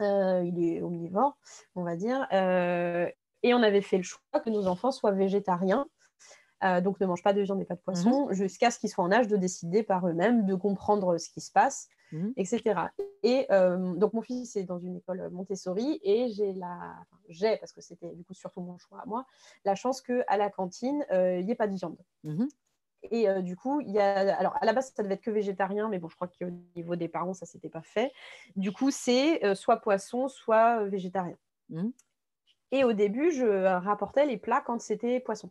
Euh, 0.00 0.42
il 0.44 0.62
est 0.62 0.82
omnivore, 0.82 1.36
on 1.74 1.82
va 1.82 1.96
dire. 1.96 2.26
Euh, 2.32 3.08
et 3.42 3.54
on 3.54 3.62
avait 3.62 3.82
fait 3.82 3.96
le 3.96 4.02
choix 4.02 4.40
que 4.44 4.50
nos 4.50 4.66
enfants 4.66 4.90
soient 4.90 5.12
végétariens. 5.12 5.86
Euh, 6.62 6.80
donc 6.80 6.98
ne 7.00 7.06
mangent 7.06 7.22
pas 7.22 7.34
de 7.34 7.42
viande 7.42 7.60
et 7.60 7.66
pas 7.66 7.74
de 7.74 7.80
poisson, 7.80 8.26
mhm. 8.26 8.32
jusqu'à 8.32 8.70
ce 8.70 8.78
qu'ils 8.78 8.88
soient 8.88 9.04
en 9.04 9.12
âge 9.12 9.28
de 9.28 9.36
décider 9.36 9.82
par 9.82 10.08
eux-mêmes, 10.08 10.46
de 10.46 10.54
comprendre 10.54 11.18
ce 11.18 11.28
qui 11.28 11.42
se 11.42 11.52
passe, 11.52 11.88
mhm. 12.12 12.32
etc. 12.36 12.80
Et 13.22 13.46
donc 13.50 14.14
mon 14.14 14.22
fils 14.22 14.56
est 14.56 14.64
dans 14.64 14.78
une 14.78 14.96
école 14.96 15.28
Montessori 15.30 16.00
et 16.02 16.28
j'ai 16.28 16.54
la, 16.54 16.94
j'ai 17.28 17.58
parce 17.58 17.72
que 17.72 17.82
c'était 17.82 18.14
du 18.14 18.24
coup 18.24 18.32
surtout 18.32 18.62
mon 18.62 18.78
choix 18.78 19.00
à 19.02 19.04
moi, 19.04 19.26
la 19.66 19.74
chance 19.74 20.00
que 20.00 20.22
à 20.26 20.38
la 20.38 20.48
cantine 20.48 21.04
il 21.10 21.44
n'y 21.44 21.50
ait 21.50 21.56
pas 21.56 21.68
de 21.68 21.74
viande. 21.74 21.98
Mhm. 22.22 22.48
Et 23.10 23.28
euh, 23.28 23.42
du 23.42 23.56
coup, 23.56 23.80
il 23.80 23.90
y 23.90 23.98
a. 23.98 24.36
Alors, 24.38 24.56
à 24.60 24.64
la 24.64 24.72
base, 24.72 24.92
ça 24.94 25.02
devait 25.02 25.14
être 25.14 25.22
que 25.22 25.30
végétarien, 25.30 25.88
mais 25.88 25.98
bon, 25.98 26.08
je 26.08 26.16
crois 26.16 26.28
qu'au 26.28 26.50
niveau 26.76 26.96
des 26.96 27.08
parents, 27.08 27.34
ça 27.34 27.46
ne 27.46 27.48
s'était 27.48 27.68
pas 27.68 27.82
fait. 27.82 28.12
Du 28.56 28.72
coup, 28.72 28.90
c'est 28.90 29.44
euh, 29.44 29.54
soit 29.54 29.78
poisson, 29.78 30.28
soit 30.28 30.80
euh, 30.80 30.88
végétarien. 30.88 31.36
Mmh. 31.70 31.90
Et 32.72 32.84
au 32.84 32.92
début, 32.92 33.30
je 33.30 33.46
rapportais 33.76 34.26
les 34.26 34.36
plats 34.36 34.60
quand 34.60 34.80
c'était 34.80 35.20
poisson. 35.20 35.50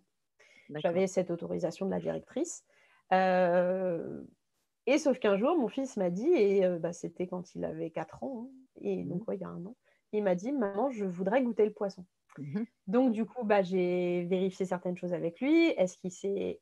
J'avais 0.76 1.08
cette 1.08 1.32
autorisation 1.32 1.86
de 1.86 1.92
la 1.92 2.00
directrice. 2.00 2.66
Et 3.12 4.98
sauf 4.98 5.20
qu'un 5.20 5.38
jour, 5.38 5.58
mon 5.58 5.70
fils 5.70 5.96
m'a 5.96 6.10
dit, 6.10 6.28
et 6.28 6.68
bah, 6.80 6.92
c'était 6.92 7.28
quand 7.28 7.56
il 7.56 7.64
avait 7.64 7.92
4 7.92 8.24
ans, 8.24 8.46
hein, 8.46 8.50
et 8.82 9.04
mmh. 9.04 9.08
donc 9.08 9.24
il 9.32 9.40
y 9.40 9.44
a 9.46 9.48
un 9.48 9.66
an, 9.66 9.76
il 10.12 10.24
m'a 10.24 10.36
dit, 10.36 10.52
maman, 10.52 10.92
je 10.92 11.06
voudrais 11.06 11.42
goûter 11.42 11.66
le 11.66 11.72
poisson. 11.72 12.06
Mmh 12.38 12.64
donc 12.88 13.14
du 13.14 13.26
coup, 13.26 13.44
bah, 13.46 13.62
j'ai 13.62 14.26
vérifié 14.26 14.66
certaines 14.66 14.98
choses 14.98 15.14
avec 15.14 15.40
lui. 15.40 15.68
Est-ce 15.68 15.98
qu'il 15.98 16.12
s'est 16.12 16.60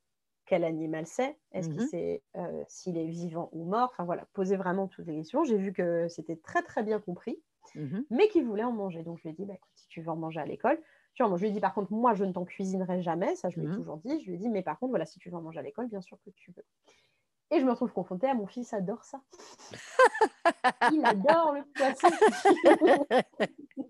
quel 0.51 0.65
animal 0.65 1.07
c'est, 1.07 1.37
est-ce 1.53 1.69
qu'il 1.69 1.81
mmh 1.81 1.87
sait 1.87 2.23
euh, 2.35 2.63
s'il 2.67 2.97
est 2.97 3.07
vivant 3.07 3.47
ou 3.53 3.63
mort, 3.63 3.87
enfin 3.93 4.03
voilà, 4.03 4.27
poser 4.33 4.57
vraiment 4.57 4.89
toutes 4.89 5.07
les 5.07 5.15
questions. 5.15 5.45
J'ai 5.45 5.55
vu 5.55 5.71
que 5.71 6.09
c'était 6.09 6.35
très 6.35 6.61
très 6.61 6.83
bien 6.83 6.99
compris, 6.99 7.41
mmh 7.73 8.01
mais 8.09 8.27
qu'il 8.27 8.43
voulait 8.43 8.65
en 8.65 8.73
manger. 8.73 9.01
Donc 9.01 9.17
je 9.19 9.23
lui 9.23 9.29
ai 9.29 9.33
dit, 9.33 9.45
bah, 9.45 9.53
écoute, 9.53 9.71
si 9.75 9.87
tu 9.87 10.01
veux 10.01 10.09
en 10.09 10.17
manger 10.17 10.41
à 10.41 10.45
l'école, 10.45 10.77
tu 11.13 11.23
vois, 11.23 11.37
je 11.37 11.41
lui 11.41 11.51
ai 11.51 11.53
dit 11.53 11.61
par 11.61 11.73
contre, 11.73 11.93
moi 11.93 12.15
je 12.15 12.25
ne 12.25 12.33
t'en 12.33 12.43
cuisinerai 12.43 13.01
jamais, 13.01 13.33
ça 13.37 13.47
je 13.49 13.61
lui 13.61 13.65
ai 13.65 13.69
mmh 13.69 13.75
toujours 13.77 13.95
dit. 13.95 14.19
Je 14.19 14.27
lui 14.27 14.35
ai 14.35 14.37
dit, 14.39 14.49
mais 14.49 14.61
par 14.61 14.77
contre, 14.77 14.89
voilà, 14.89 15.05
si 15.05 15.19
tu 15.19 15.29
veux 15.29 15.37
en 15.37 15.41
manger 15.41 15.59
à 15.59 15.63
l'école, 15.63 15.87
bien 15.87 16.01
sûr 16.01 16.17
que 16.25 16.31
tu 16.31 16.51
veux. 16.51 16.65
Et 17.51 17.61
je 17.61 17.65
me 17.65 17.71
retrouve 17.71 17.93
confrontée 17.93 18.27
à 18.27 18.33
mon 18.33 18.45
fils 18.45 18.73
adore 18.73 19.05
ça. 19.05 19.21
Il 20.91 21.05
adore 21.05 21.53
le 21.53 21.63
poisson. 21.75 22.09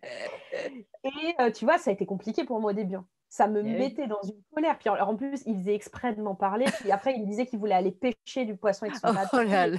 et 1.04 1.36
euh, 1.40 1.50
tu 1.50 1.66
vois, 1.66 1.80
ça 1.80 1.90
a 1.90 1.94
été 1.94 2.06
compliqué 2.06 2.44
pour 2.44 2.60
moi 2.60 2.70
au 2.70 2.76
début. 2.76 2.98
Ça 3.32 3.48
me 3.48 3.62
eh 3.62 3.64
mettait 3.64 4.08
dans 4.08 4.22
une 4.24 4.44
colère. 4.54 4.78
Puis 4.78 4.90
en, 4.90 5.16
plus, 5.16 5.42
il 5.46 5.56
faisait 5.56 5.74
exprès 5.74 6.14
de 6.14 6.22
m'en 6.22 6.36
parler. 6.36 6.66
Puis 6.82 6.92
après, 6.92 7.14
il 7.16 7.22
me 7.22 7.26
disait 7.26 7.46
qu'il 7.46 7.60
voulait 7.60 7.76
aller 7.76 7.94
pêcher 7.94 8.44
du 8.44 8.58
poisson 8.58 8.86
avec 8.86 8.98
son 8.98 9.08
oh 9.10 9.14
bateau. 9.14 9.42
Là 9.44 9.68
là. 9.68 9.78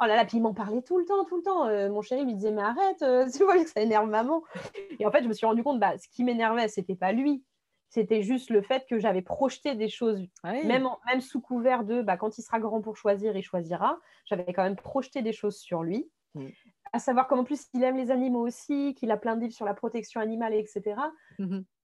Oh 0.00 0.04
là 0.04 0.16
là, 0.16 0.24
puis 0.26 0.36
il 0.36 0.42
m'en 0.42 0.52
parlait 0.52 0.82
tout 0.82 0.98
le 0.98 1.06
temps, 1.06 1.24
tout 1.24 1.38
le 1.38 1.42
temps. 1.42 1.66
Euh, 1.66 1.88
mon 1.88 2.02
chéri 2.02 2.26
lui 2.26 2.34
disait, 2.34 2.50
mais 2.50 2.60
arrête, 2.60 3.00
euh, 3.00 3.26
tu 3.34 3.42
vois 3.42 3.56
que 3.56 3.66
ça 3.70 3.80
énerve 3.80 4.06
maman. 4.06 4.42
Et 4.98 5.06
en 5.06 5.10
fait, 5.10 5.22
je 5.22 5.28
me 5.28 5.32
suis 5.32 5.46
rendu 5.46 5.62
compte, 5.62 5.80
bah, 5.80 5.96
ce 5.96 6.08
qui 6.10 6.24
m'énervait, 6.24 6.68
c'était 6.68 6.94
pas 6.94 7.12
lui. 7.12 7.42
C'était 7.88 8.20
juste 8.20 8.50
le 8.50 8.60
fait 8.60 8.84
que 8.86 8.98
j'avais 8.98 9.22
projeté 9.22 9.74
des 9.74 9.88
choses, 9.88 10.22
ah 10.42 10.52
même, 10.52 10.86
même 11.06 11.20
sous 11.22 11.40
couvert 11.40 11.84
de 11.84 12.02
bah, 12.02 12.18
quand 12.18 12.36
il 12.36 12.42
sera 12.42 12.60
grand 12.60 12.82
pour 12.82 12.98
choisir, 12.98 13.34
il 13.34 13.42
choisira. 13.42 13.98
J'avais 14.26 14.52
quand 14.52 14.62
même 14.62 14.76
projeté 14.76 15.22
des 15.22 15.32
choses 15.32 15.56
sur 15.56 15.82
lui. 15.82 16.10
Mm. 16.34 16.48
À 16.92 16.98
savoir 16.98 17.28
qu'en 17.28 17.44
plus, 17.44 17.66
il 17.72 17.84
aime 17.84 17.96
les 17.96 18.10
animaux 18.10 18.44
aussi, 18.46 18.94
qu'il 18.94 19.10
a 19.10 19.16
plein 19.16 19.36
de 19.36 19.42
livres 19.42 19.54
sur 19.54 19.64
la 19.64 19.74
protection 19.74 20.20
animale, 20.20 20.54
etc. 20.54 20.96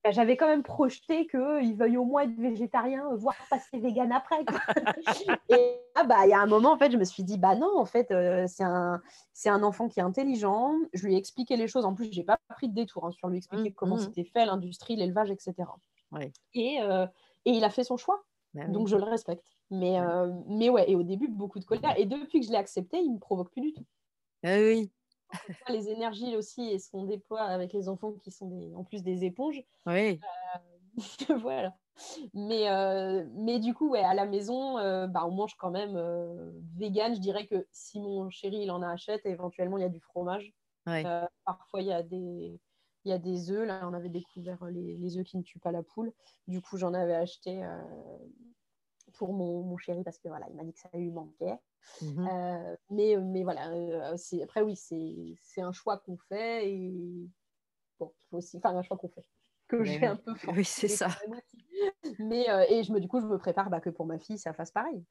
Bah, 0.06 0.12
j'avais 0.12 0.36
quand 0.36 0.46
même 0.46 0.62
projeté 0.62 1.26
qu'il 1.26 1.74
veuille 1.76 1.96
au 1.96 2.04
moins 2.04 2.22
être 2.22 2.36
végétarien, 2.38 3.04
voire 3.16 3.34
passer 3.50 3.80
vegan 3.80 4.12
après. 4.12 4.44
et 5.48 5.80
ah, 5.96 6.04
bah, 6.04 6.26
il 6.26 6.30
y 6.30 6.32
a 6.32 6.40
un 6.40 6.46
moment, 6.46 6.72
en 6.72 6.78
fait, 6.78 6.92
je 6.92 6.96
me 6.96 7.02
suis 7.02 7.24
dit, 7.24 7.38
bah 7.38 7.56
non, 7.56 7.76
en 7.76 7.86
fait, 7.86 8.12
euh, 8.12 8.44
c'est 8.46 8.62
un, 8.62 9.02
un 9.46 9.62
enfant 9.64 9.88
qui 9.88 9.98
est 9.98 10.04
intelligent. 10.04 10.74
Je 10.92 11.06
lui 11.06 11.14
ai 11.14 11.18
expliqué 11.18 11.56
les 11.56 11.66
choses. 11.66 11.84
En 11.84 11.94
plus, 11.94 12.12
je 12.12 12.20
n'ai 12.20 12.24
pas 12.24 12.38
pris 12.50 12.68
de 12.68 12.74
détour 12.74 13.04
hein, 13.04 13.10
sur 13.10 13.28
lui 13.28 13.38
expliquer 13.38 13.70
mmh, 13.70 13.74
comment 13.74 13.96
mmh. 13.96 14.00
c'était 14.00 14.24
fait, 14.24 14.46
l'industrie, 14.46 14.94
l'élevage, 14.94 15.32
etc. 15.32 15.54
Et, 16.54 16.80
euh, 16.82 17.06
et 17.44 17.50
il 17.50 17.64
a 17.64 17.70
fait 17.70 17.82
son 17.82 17.96
choix. 17.96 18.22
Bah 18.54 18.68
Donc, 18.68 18.86
je 18.86 18.96
le 18.96 19.02
respecte. 19.02 19.44
Mais, 19.72 19.98
euh, 20.00 20.32
mais 20.46 20.70
ouais, 20.70 20.88
et 20.88 20.94
au 20.94 21.02
début, 21.02 21.26
beaucoup 21.26 21.58
de 21.58 21.64
colère. 21.64 21.98
Et 21.98 22.06
depuis 22.06 22.40
que 22.40 22.46
je 22.46 22.52
l'ai 22.52 22.58
accepté, 22.58 22.98
il 22.98 23.08
ne 23.08 23.14
me 23.14 23.18
provoque 23.18 23.50
plus 23.50 23.62
du 23.62 23.72
tout. 23.72 23.84
Ah 24.44 24.56
oui, 24.58 24.90
les 25.68 25.88
énergies 25.88 26.36
aussi 26.36 26.68
et 26.70 26.78
ce 26.78 26.90
qu'on 26.90 27.04
déploie 27.04 27.42
avec 27.42 27.72
les 27.72 27.88
enfants 27.88 28.12
qui 28.12 28.30
sont 28.30 28.48
des, 28.48 28.74
en 28.74 28.84
plus 28.84 29.02
des 29.02 29.24
éponges. 29.24 29.62
Oui. 29.86 30.20
Euh, 30.20 31.36
voilà. 31.40 31.76
Mais, 32.34 32.70
euh, 32.70 33.24
mais 33.34 33.58
du 33.58 33.74
coup, 33.74 33.90
ouais, 33.90 34.02
à 34.02 34.14
la 34.14 34.26
maison, 34.26 34.78
euh, 34.78 35.06
bah, 35.06 35.24
on 35.26 35.30
mange 35.30 35.56
quand 35.56 35.70
même 35.70 35.96
vegan. 36.76 37.14
Je 37.14 37.20
dirais 37.20 37.46
que 37.46 37.66
si 37.72 38.00
mon 38.00 38.28
chéri 38.30 38.58
il 38.62 38.70
en 38.70 38.82
achète, 38.82 39.24
éventuellement 39.24 39.78
il 39.78 39.82
y 39.82 39.84
a 39.84 39.90
du 39.90 40.00
fromage. 40.00 40.52
parfois 40.84 41.80
il 41.80 41.86
y 41.86 41.92
a 41.92 42.02
des 42.02 42.60
il 43.04 43.10
y 43.10 43.12
a 43.12 43.18
des 43.18 43.50
œufs. 43.50 43.66
Là, 43.66 43.88
on 43.88 43.94
avait 43.94 44.08
découvert 44.08 44.64
les, 44.66 44.96
les 44.96 45.16
œufs 45.16 45.24
qui 45.24 45.38
ne 45.38 45.42
tuent 45.42 45.60
pas 45.60 45.70
la 45.70 45.82
poule. 45.82 46.12
Du 46.48 46.60
coup, 46.60 46.76
j'en 46.76 46.92
avais 46.92 47.14
acheté 47.14 47.64
pour 49.14 49.32
mon, 49.32 49.62
mon, 49.62 49.78
chéri 49.78 50.02
parce 50.02 50.18
que 50.18 50.28
voilà, 50.28 50.46
il 50.50 50.56
m'a 50.56 50.64
dit 50.64 50.72
que 50.72 50.80
ça 50.80 50.90
lui 50.92 51.10
manquait. 51.10 51.56
Mmh 52.00 52.30
euh, 52.30 52.76
mais, 52.90 53.16
mais 53.18 53.42
voilà, 53.44 53.70
euh, 53.72 54.16
après 54.42 54.62
oui, 54.62 54.76
c'est 54.76 55.60
un 55.62 55.72
choix 55.72 55.98
qu'on 55.98 56.16
fait 56.18 56.70
et 56.70 57.30
bon, 58.00 58.12
il 58.24 58.28
faut 58.30 58.36
aussi, 58.38 58.58
enfin 58.58 58.76
un 58.76 58.82
choix 58.82 58.96
qu'on 58.96 59.08
fait. 59.08 59.26
que 59.68 59.84
j'ai 59.84 60.06
un 60.06 60.16
oui. 60.16 60.16
peu 60.16 60.34
Oui, 60.48 60.64
c'est 60.64 60.88
ça. 60.88 61.08
Mais, 62.18 62.46
et 62.70 62.82
je 62.84 62.92
me 62.92 63.00
du 63.00 63.08
coup, 63.08 63.20
je 63.20 63.26
me 63.26 63.38
prépare, 63.38 63.70
bah, 63.70 63.80
que 63.80 63.90
pour 63.90 64.06
ma 64.06 64.18
fille, 64.18 64.38
ça 64.38 64.52
fasse 64.54 64.70
pareil. 64.70 65.04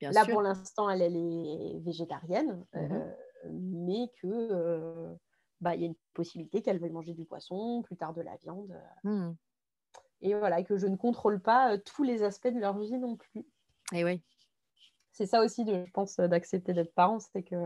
Bien 0.00 0.12
Là, 0.12 0.26
sûr. 0.26 0.26
pour 0.26 0.42
l'instant, 0.42 0.90
elle, 0.90 1.02
elle 1.02 1.16
est 1.16 1.78
végétarienne, 1.80 2.64
Mmh 2.74 3.12
mais 3.50 4.08
que, 4.20 5.16
bah, 5.60 5.74
il 5.74 5.80
y 5.80 5.84
a 5.84 5.88
une 5.88 5.96
possibilité 6.14 6.62
qu'elle 6.62 6.78
veuille 6.78 6.90
manger 6.90 7.14
du 7.14 7.24
poisson, 7.24 7.82
plus 7.82 7.96
tard 7.96 8.14
de 8.14 8.20
la 8.22 8.36
viande, 8.36 8.76
Mmh 9.04 9.10
mh. 9.30 9.36
et 10.22 10.34
voilà 10.34 10.58
et 10.60 10.64
que 10.64 10.78
je 10.78 10.86
ne 10.86 10.96
contrôle 10.96 11.38
pas, 11.42 11.76
tous 11.76 12.02
les 12.02 12.22
aspects 12.22 12.48
de 12.48 12.58
leur 12.58 12.78
vie 12.78 12.96
non 12.96 13.16
plus. 13.16 13.44
Et 13.92 14.04
oui. 14.04 14.22
C'est 15.12 15.26
ça 15.26 15.42
aussi 15.42 15.64
de 15.64 15.84
je 15.84 15.90
pense, 15.92 16.18
heu, 16.18 16.26
d'accepter 16.28 16.72
d'être 16.72 16.94
parent, 16.94 17.18
c'est 17.18 17.42
que, 17.42 17.56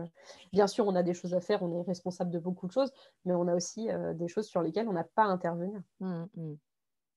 bien 0.53 0.67
sûr, 0.67 0.85
on 0.87 0.95
a 0.95 1.03
des 1.03 1.13
choses 1.13 1.33
à 1.33 1.39
faire, 1.41 1.63
on 1.63 1.71
est 1.73 1.81
responsable 1.81 2.29
de 2.31 2.39
beaucoup 2.39 2.67
de 2.67 2.71
choses, 2.73 2.91
mais 3.25 3.33
on 3.33 3.47
a 3.47 3.55
aussi, 3.55 3.89
heu, 3.89 4.13
des 4.13 4.27
choses 4.27 4.47
sur 4.47 4.61
lesquelles 4.61 4.89
on 4.89 4.93
n'a 4.93 5.05
pas 5.05 5.23
à 5.23 5.27
intervenir. 5.27 5.81
Mmh 5.99 6.27
mh, 6.35 6.41
mmh. 6.41 6.57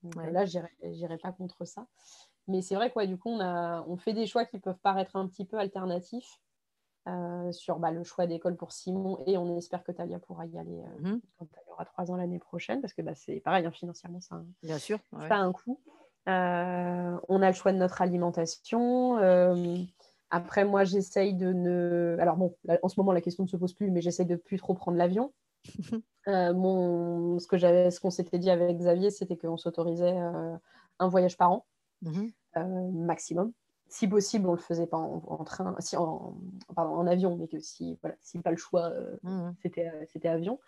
Donc, 0.03 0.17
Ouais. 0.17 0.31
là, 0.31 0.45
j'irai 0.45 1.17
pas 1.17 1.31
contre 1.31 1.65
ça. 1.65 1.87
Mais 2.47 2.61
c'est 2.61 2.75
vrai 2.75 2.91
que, 2.91 2.95
ouais, 2.99 3.07
du 3.07 3.17
coup, 3.17 3.29
on 3.29 3.39
a 3.41 3.83
on 3.87 3.97
fait 3.97 4.13
des 4.13 4.27
choix 4.27 4.45
qui 4.45 4.59
peuvent 4.59 4.79
paraître 4.79 5.15
un 5.15 5.27
petit 5.27 5.45
peu 5.45 5.57
alternatifs, 5.59 6.39
heu, 7.09 7.51
sur, 7.53 7.79
bah, 7.79 7.91
le 7.91 8.03
choix 8.03 8.27
d'école 8.27 8.57
pour 8.57 8.73
Simon 8.73 9.19
et 9.27 9.37
on 9.37 9.57
espère 9.57 9.83
que 9.83 9.91
Thalia 9.93 10.19
pourra 10.19 10.47
y 10.47 10.57
aller, 10.59 10.83
Mmh 10.97 11.11
mh. 11.15 11.21
quand 11.39 11.47
elle 11.53 11.73
aura 11.73 11.85
3 11.85 12.11
ans 12.11 12.17
l'année 12.17 12.39
prochaine 12.39 12.81
parce 12.81 12.93
que, 12.93 13.01
bah, 13.03 13.15
c'est 13.15 13.41
pareil, 13.41 13.65
hein, 13.65 13.71
financièrement, 13.71 14.21
ça 14.21 14.35
a 14.35 14.39
un 14.39 14.47
Bien 14.63 14.79
sûr, 14.79 14.99
ouais, 15.11 15.31
ça 15.31 15.37
a 15.37 15.39
un 15.39 15.53
coût. 15.53 15.81
On 16.27 17.41
a 17.41 17.47
le 17.49 17.53
choix 17.55 17.73
de 17.73 17.77
notre 17.79 18.01
alimentation, 18.01 19.17
après 20.31 20.65
moi, 20.65 20.83
j'essaye 20.85 21.35
de 21.35 21.53
ne 21.53 22.17
alors 22.19 22.37
bon, 22.37 22.55
là, 22.65 22.79
en 22.83 22.89
ce 22.89 22.99
moment, 22.99 23.11
la 23.13 23.21
question 23.21 23.43
ne 23.43 23.49
se 23.49 23.57
pose 23.57 23.73
plus, 23.73 23.91
mais 23.91 24.01
j'essaie 24.01 24.25
de 24.25 24.35
plus 24.37 24.57
trop 24.57 24.73
prendre 24.75 24.97
l'avion. 24.97 25.33
Heu, 26.27 26.53
mon 26.55 27.39
ce 27.39 27.47
que 27.47 27.57
j'avais 27.57 27.91
ce 27.91 27.99
qu'on 28.01 28.11
s'était 28.11 28.39
dit 28.39 28.49
avec 28.51 28.77
Xavier, 28.77 29.11
c'était 29.11 29.37
qu'on 29.37 29.57
s'autorisait, 29.57 30.13
heu, 30.19 30.57
1 30.99 31.07
voyage 31.09 31.37
par 31.37 31.51
an, 31.51 31.65
Mmh 32.01 32.17
mh. 32.17 32.31
heu, 32.57 32.63
maximum. 32.93 33.53
Si 33.93 34.07
possible, 34.07 34.47
on 34.47 34.53
le 34.53 34.57
faisait 34.57 34.87
pas 34.87 34.95
en 34.97 35.21
en 35.27 35.43
train 35.43 35.75
si 35.79 35.97
en 35.97 36.37
pardon, 36.75 36.93
en 36.95 37.07
avion, 37.07 37.35
mais 37.37 37.47
que 37.49 37.59
si 37.59 37.97
voilà, 38.01 38.15
si 38.21 38.39
pas 38.39 38.51
le 38.51 38.55
choix, 38.57 38.89
heu, 38.91 39.19
Mmh 39.23 39.49
mh. 39.51 39.61
c'était, 39.61 39.91
avion. 40.29 40.59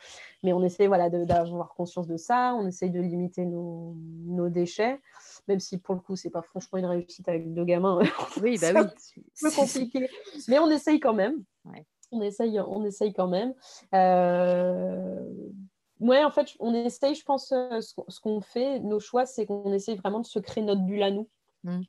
Mais 0.43 0.51
on 0.53 0.61
essaie, 0.61 0.87
voilà, 0.87 1.09
d'avoir 1.09 1.73
conscience 1.73 2.07
de 2.07 2.17
ça. 2.17 2.53
On 2.55 2.67
essaye 2.67 2.91
de 2.91 2.99
limiter 2.99 3.45
nos 3.45 3.95
nos 4.25 4.49
déchets, 4.49 4.99
même 5.47 5.59
si 5.61 5.77
pour 5.79 5.95
le 5.95 6.01
coup, 6.01 6.17
c'est 6.17 6.31
pas 6.31 6.41
franchement 6.41 6.79
une 6.79 6.85
réussite 6.85 7.29
avec 7.29 7.53
2 7.53 7.63
gamins, 7.65 7.99
Oui, 8.35 8.57
bah 8.57 8.73
c'est 8.73 8.77
un 8.79 8.83
oui. 8.83 8.93
peu 9.41 9.51
compliqué, 9.51 10.09
mais 10.47 10.59
on 10.59 10.69
essaye 10.69 10.99
quand 10.99 11.13
même. 11.13 11.43
Ouais. 11.65 11.85
On 12.11 12.21
essaye 12.21 12.59
on 12.61 12.85
essaye 12.85 13.13
quand 13.13 13.27
même. 13.29 13.53
Heu, 13.93 15.53
ouais, 16.01 16.23
en 16.25 16.31
fait, 16.31 16.49
on 16.59 16.73
essaye, 16.75 17.15
je 17.15 17.25
pense, 17.25 17.49
qu'on 17.95 18.05
ce 18.09 18.19
qu'on 18.21 18.41
fait, 18.41 18.79
nos 18.81 18.99
choix, 19.01 19.25
c'est 19.27 19.45
qu'on 19.47 19.73
essaye 19.73 19.97
vraiment 19.97 20.21
de 20.21 20.25
se 20.27 20.39
créer 20.39 20.63
notre 20.65 20.83
bulle 20.83 21.03
à 21.03 21.11
nous. 21.11 21.29
Mmh. 21.63 21.83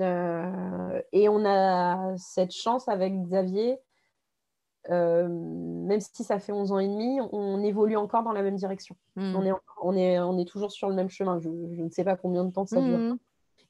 Heu 0.00 1.02
et 1.12 1.28
on 1.28 1.44
a 1.44 2.16
cette 2.18 2.52
chance 2.52 2.88
avec 2.88 3.14
Xavier, 3.22 3.80
hem, 4.88 5.84
même 5.86 6.00
si 6.00 6.24
ça 6.24 6.38
fait 6.38 6.52
11 6.52 6.72
ans 6.72 6.78
et 6.78 6.86
demi, 6.88 7.20
on 7.32 7.62
évolue 7.62 7.96
encore 7.96 8.22
dans 8.22 8.32
la 8.32 8.42
même 8.42 8.56
direction. 8.56 8.96
On 9.32 9.44
Mmh. 9.44 9.46
est 9.46 9.52
on 9.82 9.94
est 9.96 10.18
on 10.20 10.38
est 10.38 10.46
toujours 10.48 10.72
sur 10.72 10.88
le 10.88 10.94
même 10.94 11.08
chemin. 11.10 11.38
Je 11.40 11.48
je 11.72 11.82
ne 11.82 11.90
sais 11.90 12.04
pas 12.04 12.16
combien 12.16 12.44
de 12.44 12.52
temps 12.52 12.66
ça 12.66 12.82
durera 12.82 13.02
mh. 13.10 13.18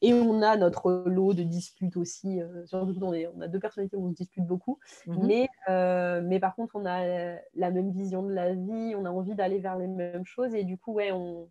et 0.02 0.14
on 0.14 0.42
a 0.42 0.56
notre 0.58 1.04
lot 1.06 1.34
de 1.34 1.42
disputes 1.44 1.96
aussi, 1.98 2.40
heu, 2.42 2.66
surtout 2.66 2.98
qu'on 3.00 3.12
est 3.14 3.26
on 3.28 3.40
a 3.42 3.48
2 3.48 3.60
personnalités 3.60 3.96
où 3.96 4.06
on 4.06 4.10
se 4.10 4.16
dispute 4.16 4.46
beaucoup, 4.46 4.78
Mmh 5.04 5.22
mh. 5.26 5.34
mais 5.34 5.48
heu, 5.70 6.22
mais 6.22 6.40
par 6.40 6.56
contre, 6.56 6.76
on 6.76 6.86
a 6.86 7.38
la 7.54 7.70
même 7.72 7.92
vision 7.92 8.22
de 8.24 8.32
la 8.34 8.54
vie, 8.54 8.94
on 8.96 9.04
a 9.06 9.10
envie 9.10 9.34
d'aller 9.36 9.60
vers 9.60 9.76
les 9.78 9.88
mêmes 9.88 10.26
choses 10.26 10.54
et 10.54 10.64
du 10.64 10.78
coup, 10.78 10.94
ouais, 10.94 11.12
on 11.12 11.50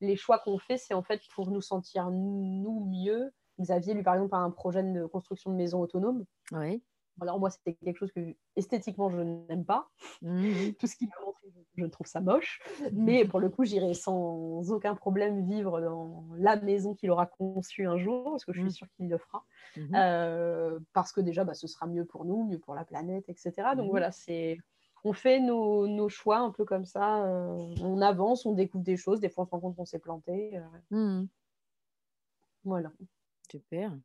les 0.00 0.16
choix 0.16 0.38
qu'on 0.40 0.58
fait, 0.58 0.78
c'est 0.78 0.94
en 0.94 1.02
fait 1.02 1.22
pour 1.34 1.50
nous 1.50 1.60
sentir 1.62 2.10
nous 2.10 2.86
mieux. 2.86 3.32
Xavier, 3.60 3.94
lui, 3.94 4.02
par 4.02 4.14
exemple, 4.14 4.34
a 4.34 4.38
un 4.38 4.50
projet 4.50 4.82
de 4.82 5.06
construction 5.06 5.50
de 5.50 5.56
maison 5.56 5.80
autonome. 5.80 6.24
Oui. 6.52 6.82
Alors 7.20 7.40
moi, 7.40 7.50
c'était 7.50 7.74
quelque 7.74 7.96
chose 7.98 8.12
que 8.12 8.36
esthétiquement, 8.56 9.08
je 9.10 9.20
n'aime 9.20 9.64
pas. 9.64 9.88
Mmh 10.20 10.56
mh. 10.60 10.74
Tout 10.78 10.86
ce 10.86 10.96
qu'il 10.96 11.08
m'a 11.08 11.24
montré, 11.24 11.46
je 11.76 11.86
trouve 11.86 12.06
ça 12.06 12.20
moche, 12.20 12.60
mais 12.92 13.24
pour 13.26 13.40
le 13.40 13.48
coup, 13.50 13.64
j'irai 13.64 13.94
sans 13.94 14.70
aucun 14.72 14.94
problème 14.94 15.46
vivre 15.48 15.80
dans 15.80 16.26
la 16.36 16.56
maison 16.56 16.94
qu'il 16.94 17.10
aura 17.10 17.26
conçue 17.26 17.86
un 17.86 17.96
jour, 17.98 18.32
parce 18.32 18.44
que 18.44 18.52
je 18.52 18.60
suis 18.60 18.70
Mmh. 18.70 18.72
sûre 18.72 18.88
qu'il 18.96 19.08
le 19.08 19.18
fera. 19.18 19.44
Mmh. 19.76 19.96
Heu, 19.96 20.80
parce 20.92 21.12
que 21.12 21.20
déjà, 21.22 21.44
bah, 21.44 21.54
ce 21.54 21.66
sera 21.68 21.86
mieux 21.86 22.04
pour 22.04 22.24
nous, 22.26 22.44
mieux 22.44 22.58
pour 22.60 22.74
la 22.74 22.84
planète 22.84 23.28
et 23.28 23.34
cetera. 23.36 23.76
Donc 23.76 23.88
Mmh 23.88 23.90
voilà, 23.90 24.12
c'est 24.12 24.58
on 25.04 25.12
fait 25.12 25.40
nos 25.40 25.86
nos 25.88 26.08
choix 26.08 26.38
un 26.38 26.50
peu 26.50 26.64
comme 26.64 26.84
ça, 26.84 27.26
heu, 27.26 27.56
on 27.82 28.00
avance, 28.02 28.44
on 28.46 28.52
découvre 28.54 28.84
des 28.84 28.96
choses, 28.96 29.20
des 29.20 29.28
fois 29.30 29.44
on 29.44 29.46
se 29.46 29.50
rend 29.52 29.60
compte 29.60 29.76
qu'on 29.76 29.84
s'est 29.86 30.00
planté, 30.00 30.58
mh. 30.90 31.26
voilà. 32.64 32.92
Super. 33.50 34.00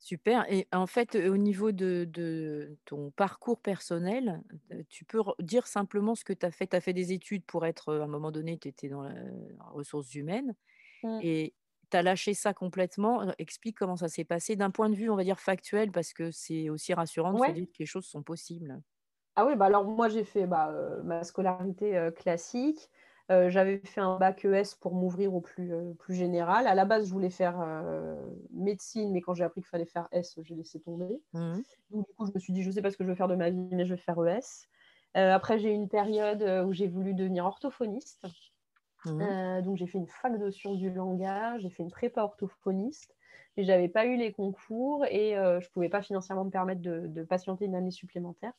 Super 0.00 0.46
et 0.52 0.68
en 0.72 0.86
fait, 0.86 1.16
au 1.16 1.36
niveau 1.36 1.72
de 1.72 2.04
de 2.08 2.78
ton 2.84 3.10
parcours 3.10 3.60
personnel, 3.60 4.42
tu 4.88 5.04
peux 5.04 5.20
re 5.20 5.34
dire 5.40 5.66
simplement 5.66 6.14
ce 6.14 6.24
que 6.24 6.32
tu 6.32 6.46
as 6.46 6.52
fait? 6.52 6.68
Tu 6.68 6.76
as 6.76 6.80
fait 6.80 6.92
des 6.92 7.12
études 7.12 7.44
pour 7.44 7.66
être, 7.66 7.94
à 7.96 8.04
un 8.04 8.06
moment 8.06 8.30
donné, 8.30 8.58
tu 8.58 8.68
étais 8.68 8.88
dans 8.88 9.02
la 9.02 9.14
ressources 9.70 10.14
humaines 10.14 10.54
Mmh. 11.02 11.22
et 11.22 11.54
tu 11.90 11.96
as 11.98 12.02
lâché 12.02 12.34
ça 12.34 12.54
complètement. 12.54 13.22
Heu, 13.28 13.34
explique 13.38 13.78
comment 13.78 13.96
ça 13.96 14.08
s'est 14.08 14.24
passé 14.24 14.56
d'un 14.56 14.70
point 14.70 14.90
de 14.90 14.96
vue, 14.96 15.10
on 15.10 15.16
va 15.16 15.24
dire, 15.24 15.40
factuel 15.40 15.92
parce 15.92 16.12
que 16.14 16.30
c'est 16.32 16.70
aussi 16.70 16.94
rassurant 16.94 17.34
de 17.34 17.40
se 17.40 17.50
dire 17.50 17.66
que 17.66 17.78
les 17.80 17.86
choses 17.86 18.06
sont 18.06 18.22
possibles. 18.24 18.82
Ah 19.36 19.46
oui, 19.46 19.54
bah, 19.56 19.66
alors 19.66 19.84
moi 19.84 20.08
j'ai 20.08 20.24
fait, 20.24 20.46
bah, 20.46 20.70
heu, 20.72 21.02
ma 21.04 21.22
scolarité, 21.22 21.96
heu, 21.96 22.10
classique. 22.10 22.90
Heu, 23.30 23.50
j'avais 23.50 23.78
fait 23.84 24.00
un 24.00 24.18
bac 24.18 24.44
ES 24.44 24.74
pour 24.74 24.94
m'ouvrir 24.94 25.34
au 25.34 25.40
plus, 25.40 25.72
heu, 25.72 25.94
plus 25.98 26.14
général. 26.14 26.66
À 26.66 26.74
la 26.74 26.84
base, 26.86 27.06
je 27.08 27.12
voulais 27.12 27.30
faire, 27.30 27.60
heu, 27.60 28.16
médecine, 28.50 29.12
mais 29.12 29.20
quand 29.20 29.34
j'ai 29.34 29.44
appris 29.44 29.60
qu'il 29.60 29.68
fallait 29.68 29.84
faire 29.86 30.08
S, 30.12 30.38
j'ai 30.42 30.54
laissé 30.54 30.80
tomber. 30.80 31.20
Mmh 31.32 31.56
mh. 31.58 31.64
Donc 31.90 32.06
du 32.08 32.14
coup, 32.14 32.26
je 32.26 32.32
me 32.34 32.40
suis 32.40 32.52
dit: 32.54 32.62
«Je 32.62 32.70
sais 32.72 32.82
pas 32.82 32.90
ce 32.90 32.96
que 32.98 33.04
je 33.04 33.10
veux 33.10 33.16
faire 33.16 33.28
de 33.28 33.36
ma 33.36 33.50
vie, 33.50 33.58
mais 33.72 33.86
je 33.86 33.94
vais 33.94 34.00
faire 34.00 34.16
ES». 34.26 34.68
Après 35.14 35.58
j'ai 35.58 35.70
eu 35.72 35.74
une 35.74 35.88
période, 35.88 36.42
où 36.66 36.72
j'ai 36.72 36.88
voulu 36.88 37.14
devenir 37.14 37.44
orthophoniste. 37.46 38.28
Mmh 39.04 39.38
donc 39.62 39.76
j'ai 39.76 39.86
fait 39.86 39.98
une 39.98 40.06
fac 40.08 40.38
de 40.38 40.50
sciences 40.50 40.78
du 40.78 40.90
langage, 40.90 41.62
j'ai 41.62 41.70
fait 41.70 41.82
une 41.82 41.90
prépa 41.90 42.22
orthophoniste, 42.22 43.16
mais 43.56 43.64
j'avais 43.64 43.88
pas 43.88 44.06
eu 44.06 44.16
les 44.16 44.32
concours 44.32 45.04
et 45.06 45.32
je 45.34 45.70
pouvais 45.70 45.88
pas 45.88 46.02
financièrement 46.02 46.44
me 46.44 46.50
permettre 46.50 46.82
de 46.82 47.06
de 47.08 47.22
patienter 47.24 47.66
une 47.66 47.74
année 47.74 47.90
supplémentaire. 47.90 48.52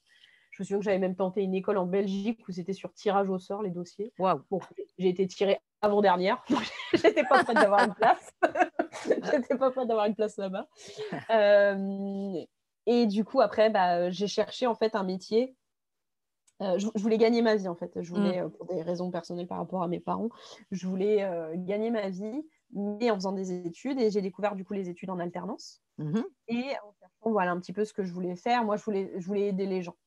Je 0.59 0.63
me 0.63 0.65
souviens 0.65 0.79
que 0.79 0.83
j'avais 0.85 0.99
même 0.99 1.15
tenté 1.15 1.41
une 1.41 1.55
école 1.55 1.77
en 1.77 1.85
Belgique 1.85 2.45
où 2.47 2.51
c'était 2.51 2.73
sur 2.73 2.93
tirage 2.93 3.29
au 3.29 3.39
sort 3.39 3.63
les 3.63 3.69
dossiers. 3.69 4.13
Waouh! 4.17 4.43
Bon, 4.51 4.59
j'ai 4.97 5.07
été 5.07 5.25
tirée 5.25 5.59
avant-dernière, 5.81 6.43
donc 6.49 6.59
j'étais 6.93 7.23
pas 7.23 7.39
prête 7.39 7.57
d'avoir 7.59 7.81
une 7.81 7.93
place. 7.93 8.29
J'étais 9.31 9.55
pas 9.57 9.71
prête 9.71 9.87
d'avoir 9.87 10.07
une 10.07 10.15
place 10.15 10.35
là-bas. 10.37 10.67
Hem 11.29 12.35
et 12.85 13.07
du 13.07 13.23
coup 13.23 13.41
après, 13.41 13.69
bah, 13.69 14.09
j'ai 14.09 14.27
cherché 14.27 14.67
en 14.67 14.75
fait 14.75 14.95
un 14.95 15.03
métier 15.03 15.55
Heu, 16.61 16.77
je 16.79 16.87
je 16.95 17.01
voulais 17.01 17.17
gagner 17.17 17.41
ma 17.41 17.55
vie, 17.55 17.67
en 17.67 17.75
fait. 17.75 18.01
Je 18.01 18.09
voulais, 18.11 18.41
heu, 18.41 18.49
pour 18.49 18.65
des 18.65 18.81
raisons 18.81 19.11
personnelles 19.11 19.47
par 19.47 19.57
rapport 19.57 19.81
à 19.83 19.87
mes 19.87 19.99
parents, 19.99 20.29
je 20.71 20.87
voulais, 20.87 21.25
gagner 21.55 21.89
ma 21.91 22.09
vie, 22.09 22.43
mais 22.71 23.09
en 23.11 23.15
faisant 23.15 23.31
des 23.31 23.51
études 23.65 23.99
et 23.99 24.11
j'ai 24.11 24.21
découvert 24.21 24.55
du 24.55 24.65
coup 24.65 24.73
les 24.73 24.89
études 24.89 25.09
en 25.09 25.19
alternance 25.19 25.81
Mmh 25.97 26.13
mh. 26.13 26.29
et 26.49 26.71
en 26.83 26.93
cherchant, 26.99 27.31
voilà, 27.31 27.51
un 27.51 27.59
petit 27.61 27.73
peu 27.73 27.85
ce 27.85 27.93
que 27.93 28.03
je 28.05 28.13
voulais 28.13 28.35
faire. 28.37 28.63
Moi, 28.65 28.77
je 28.77 28.83
voulais 28.85 29.13
je 29.19 29.27
voulais 29.27 29.49
aider 29.49 29.65
les 29.67 29.81
gens. 29.83 29.97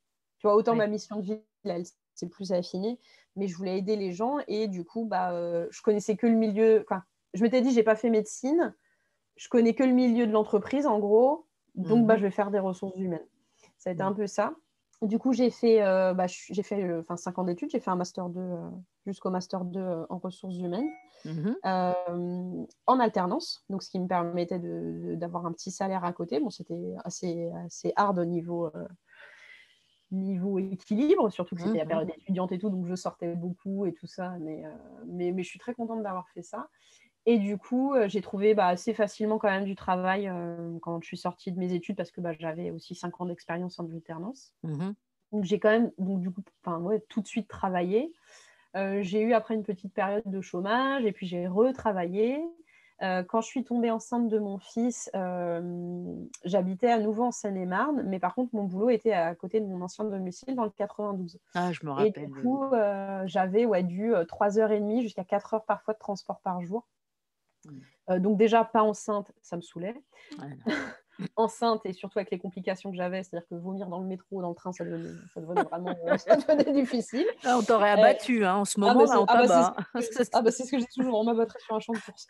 Tu 0.42 0.48
vois, 0.48 0.56
autant 0.56 0.74
Ouais. 0.74 0.82
ma 0.82 0.88
mission 0.88 1.16
de 1.18 1.22
vie, 1.22 1.40
elle 1.64 1.84
s'est 2.16 2.28
plus 2.28 2.50
affinée, 2.52 2.98
mais 3.36 3.46
je 3.46 3.56
voulais 3.56 3.78
aider 3.78 3.94
les 3.94 4.10
gens 4.12 4.38
et 4.48 4.66
du 4.66 4.84
coup, 4.84 5.04
bah, 5.06 5.32
heu, 5.34 5.68
je 5.70 5.82
connaissais 5.82 6.16
que 6.16 6.26
le 6.26 6.34
milieu 6.34 6.80
enfin, 6.84 7.04
je 7.32 7.42
m'étais 7.44 7.60
dit: 7.62 7.70
«J'ai 7.72 7.84
pas 7.84 7.94
fait 7.94 8.10
médecine, 8.10 8.74
je 9.36 9.48
connais 9.48 9.74
que 9.74 9.84
le 9.84 9.92
milieu 9.92 10.26
de 10.26 10.32
l'entreprise, 10.32 10.86
en 10.86 10.98
gros, 11.00 11.46
donc 11.76 12.06
Mmh 12.06 12.08
bah, 12.08 12.16
mh. 12.16 12.18
je 12.18 12.24
vais 12.24 12.32
faire 12.32 12.50
des 12.52 12.60
ressources 12.60 12.98
humaines». 12.98 13.26
Ça 13.78 13.90
a 13.90 13.94
été 13.94 14.02
Mmh. 14.02 14.04
un 14.04 14.14
peu 14.14 14.26
ça. 14.28 14.54
Du 15.02 15.18
coup, 15.20 15.32
j'ai 15.34 15.50
fait, 15.50 15.82
heu, 15.82 16.14
bah, 16.14 16.26
j'ai 16.28 16.62
fait, 16.64 16.82
heu, 16.84 17.00
enfin 17.00 17.16
5 17.16 17.38
ans 17.38 17.44
d'études. 17.44 17.70
J'ai 17.70 17.80
fait 17.80 17.90
un 17.90 17.96
master 17.96 18.28
2, 18.30 18.40
heu, 18.40 18.70
jusqu'au 19.06 19.30
master 19.30 19.64
2, 19.64 19.80
heu, 19.80 20.06
en 20.10 20.18
ressources 20.18 20.58
humaines, 20.58 20.92
mh. 21.24 21.62
hem, 21.64 22.66
en 22.86 23.00
alternance, 23.00 23.64
donc 23.70 23.82
ce 23.82 23.90
qui 23.90 24.00
me 24.00 24.08
permettait 24.08 24.58
d'avoir 25.16 25.46
un 25.46 25.52
petit 25.52 25.70
salaire 25.70 26.04
à 26.04 26.12
côté. 26.12 26.40
Bon, 26.40 26.50
c'était 26.50 26.94
assez 27.04 27.50
assez 27.66 27.92
hard 27.96 28.18
au 28.18 28.24
niveau, 28.24 28.68
niveau 30.12 30.58
équilibre, 30.58 31.30
surtout 31.30 31.56
que 31.56 31.60
Mmh 31.60 31.62
c'était 31.62 31.78
la 31.78 31.86
mh. 31.86 31.86
période 31.86 32.10
étudiante 32.10 32.52
et 32.52 32.58
tout, 32.58 32.70
donc 32.70 32.86
je 32.86 32.94
sortais 32.94 33.34
beaucoup 33.36 33.86
et 33.86 33.94
tout 33.94 34.06
ça, 34.06 34.36
mais 34.40 34.64
heu, 34.66 34.70
mais 35.06 35.32
mais 35.32 35.42
je 35.42 35.48
suis 35.48 35.58
très 35.58 35.74
contente 35.74 36.02
d'avoir 36.02 36.28
fait 36.30 36.42
ça 36.42 36.68
et 37.26 37.38
du 37.38 37.58
coup, 37.58 37.94
heu, 37.94 38.08
j'ai 38.08 38.20
trouvé, 38.22 38.54
bah, 38.54 38.68
assez 38.68 38.94
facilement 38.94 39.38
quand 39.38 39.50
même 39.50 39.64
du 39.64 39.76
travail, 39.76 40.28
heu, 40.28 40.78
quand 40.82 41.00
je 41.02 41.06
suis 41.08 41.18
sortie 41.18 41.52
de 41.52 41.58
mes 41.58 41.74
études 41.74 41.96
parce 41.96 42.10
que, 42.12 42.20
bah, 42.22 42.32
j'avais 42.38 42.70
aussi 42.72 42.94
5 42.96 43.20
ans 43.20 43.26
d'expérience 43.26 43.78
en 43.80 43.88
alternance. 43.90 44.54
Mmh 44.62 44.78
mh. 44.78 44.94
Donc 45.32 45.44
j'ai 45.44 45.58
quand 45.60 45.70
même 45.70 45.92
donc 45.98 46.20
du 46.20 46.30
coup, 46.30 46.42
enfin, 46.64 46.80
ouais, 46.82 47.00
tout 47.08 47.20
de 47.22 47.26
suite 47.28 47.48
travaillé. 47.48 48.12
J'ai 49.02 49.22
eu 49.22 49.32
après 49.34 49.54
une 49.54 49.64
petite 49.64 49.94
période 49.94 50.22
de 50.26 50.40
chômage 50.40 51.04
et 51.06 51.12
puis 51.12 51.26
j'ai 51.26 51.46
retravaillé. 51.48 52.42
Euh, 53.02 53.24
quand 53.24 53.40
je 53.40 53.46
suis 53.46 53.64
tombée 53.64 53.90
enceinte 53.90 54.28
de 54.28 54.38
mon 54.38 54.58
fils, 54.58 55.10
euh, 55.16 56.14
j'habitais 56.44 56.90
à 56.90 56.98
nouveau 56.98 57.24
en 57.24 57.32
Seine-et-Marne, 57.32 58.02
mais 58.06 58.20
par 58.20 58.34
contre, 58.34 58.54
mon 58.54 58.64
boulot 58.64 58.90
était 58.90 59.12
à 59.12 59.34
côté 59.34 59.60
de 59.60 59.66
mon 59.66 59.82
ancien 59.82 60.04
domicile 60.04 60.54
dans 60.54 60.64
le 60.64 60.70
92. 60.70 61.38
Ah, 61.54 61.72
je 61.72 61.84
me 61.84 61.90
Et 61.90 61.94
rappelle. 61.94 62.26
du 62.26 62.42
coup, 62.42 62.64
euh, 62.64 63.22
j'avais 63.26 63.64
ouais, 63.64 63.82
du 63.82 64.12
3h30 64.12 65.02
jusqu'à 65.02 65.24
4 65.24 65.54
heures 65.54 65.64
parfois 65.64 65.94
de 65.94 65.98
transport 65.98 66.40
par 66.40 66.62
jour. 66.62 66.86
Mm. 67.64 68.18
Donc 68.18 68.36
déjà, 68.36 68.64
pas 68.64 68.82
enceinte, 68.82 69.32
ça 69.42 69.56
me 69.56 69.62
saoulait. 69.62 69.94
Voilà. 70.36 70.54
Enceinte 71.36 71.80
et 71.86 71.92
surtout 71.92 72.18
avec 72.18 72.30
les 72.30 72.38
complications 72.38 72.90
que 72.90 72.96
j'avais, 72.96 73.22
c'est-à-dire 73.22 73.48
que 73.48 73.54
vomir 73.54 73.88
dans 73.88 73.98
le 74.00 74.06
métro, 74.06 74.40
dans 74.42 74.48
le 74.50 74.54
train, 74.54 74.72
ça 74.72 74.84
devenait, 74.84 75.14
ça 75.34 75.40
devenait 75.40 75.62
vraiment 75.62 75.96
ça 76.18 76.36
devenait 76.36 76.72
difficile. 76.72 77.26
Ah, 77.44 77.56
on 77.58 77.62
t'aurait 77.62 77.90
Euh, 77.90 77.94
abattu, 77.94 78.44
hein, 78.44 78.56
en 78.56 78.64
ce 78.64 78.78
Ah 78.80 78.94
moment, 78.94 78.94
bah, 78.94 79.00
là, 79.00 79.06
c'est 79.08 79.18
on 79.18 79.24
ah 79.28 79.46
bah, 79.46 79.70
c'est 80.00 80.24
ce 80.24 80.30
que- 80.30 80.36
ah 80.36 80.42
bah, 80.42 80.50
c'est 80.50 80.64
ce 80.64 80.70
que 80.70 80.78
je 80.78 80.84
dis 80.84 80.94
toujours, 80.94 81.18
on 81.18 81.24
m'abattrait 81.24 81.58
sur 81.60 81.74
un 81.74 81.80
champ 81.80 81.92
de 81.92 81.98
course. 82.00 82.26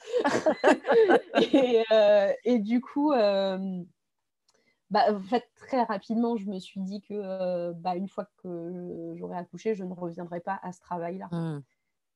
et, 1.52 1.82
euh, 1.92 2.32
et 2.44 2.58
du 2.58 2.80
coup, 2.80 3.12
euh, 3.12 3.82
bah, 4.90 5.04
en 5.10 5.20
fait, 5.20 5.44
très 5.56 5.82
rapidement, 5.82 6.36
je 6.36 6.46
me 6.50 6.58
suis 6.58 6.80
dit 6.80 7.00
que 7.00 7.14
euh, 7.14 7.72
bah, 7.74 7.96
une 7.96 8.08
fois 8.08 8.26
que 8.42 9.12
j'aurais 9.16 9.38
accouché, 9.38 9.74
je 9.74 9.84
ne 9.84 9.94
reviendrai 9.94 10.40
pas 10.40 10.58
à 10.62 10.72
ce 10.72 10.80
travail-là. 10.80 11.28
Parce 11.30 11.71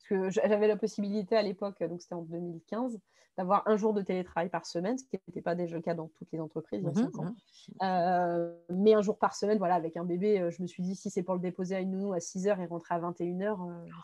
que 0.09 0.31
j'avais 0.31 0.69
la 0.69 0.77
possibilité 0.77 1.37
à 1.37 1.43
l'époque, 1.43 1.83
donc 1.83 2.03
c'était 2.03 2.15
en 2.15 2.23
2015, 2.23 2.99
d'avoir 3.37 3.63
un 3.69 3.77
jour 3.77 3.93
de 3.93 4.01
télétravail 4.01 4.49
par 4.49 4.65
semaine, 4.65 4.97
ce 4.97 5.05
qui 5.05 5.19
n'était 5.29 5.43
pas 5.43 5.55
déjà 5.55 5.77
le 5.77 5.83
cas 5.83 5.95
dans 5.95 6.09
toutes 6.09 6.33
les 6.33 6.41
entreprises 6.41 6.81
il 6.83 6.87
y 6.87 6.89
a 6.89 6.91
mhm, 6.91 7.21
ans. 7.21 7.25
mhm. 7.25 7.35
Euh, 7.83 8.57
mais 8.71 8.95
un 8.95 9.03
jour 9.03 9.19
par 9.19 9.35
semaine, 9.35 9.59
voilà, 9.59 9.75
avec 9.75 9.97
un 9.97 10.05
bébé, 10.05 10.41
euh, 10.41 10.51
je 10.51 10.63
me 10.63 10.67
suis 10.67 10.83
dit, 10.83 10.95
si 10.95 11.11
c'est 11.11 11.23
pour 11.23 11.35
le 11.35 11.41
déposer 11.41 11.77
à 11.77 11.81
une 11.81 11.91
nounou 11.91 12.13
à 12.15 12.21
6h 12.21 12.61
et 12.61 12.67
rentrer 12.67 12.95
à 12.95 12.99
21h, 12.99 13.59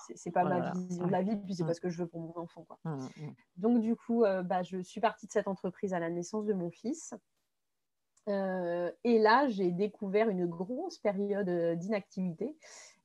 c'est- 0.07 0.17
c'est 0.17 0.31
pas 0.31 0.43
Oh 0.45 0.49
ma 0.49 0.73
vision 0.73 1.07
de 1.07 1.13
la 1.13 1.23
vie, 1.23 1.37
puis 1.37 1.55
c'est 1.55 1.65
Mm. 1.65 1.67
pas 1.67 1.75
ce 1.75 1.81
que 1.81 1.89
je 1.89 2.03
veux 2.03 2.09
pour 2.09 2.21
mon 2.21 2.37
enfant. 2.37 2.65
Quoi. 2.65 2.79
Hum, 2.85 2.99
hum. 3.21 3.35
Donc, 3.57 3.81
du 3.81 3.97
coup, 3.97 4.25
euh, 4.25 4.43
bah, 4.43 4.63
je 4.63 4.83
suis 4.83 5.01
partie 5.01 5.27
de 5.27 5.33
cette 5.33 5.49
entreprise 5.49 5.95
à 5.95 5.99
la 5.99 6.11
naissance 6.11 6.45
de 6.45 6.53
mon 6.53 6.71
fils. 6.71 7.15
Euh, 8.29 8.93
et 9.03 9.19
là, 9.19 9.49
j'ai 9.49 9.73
découvert 9.73 10.29
une 10.29 10.47
grosse 10.47 10.99
période 10.99 11.49
euh, 11.49 11.75
d'inactivité 11.75 12.57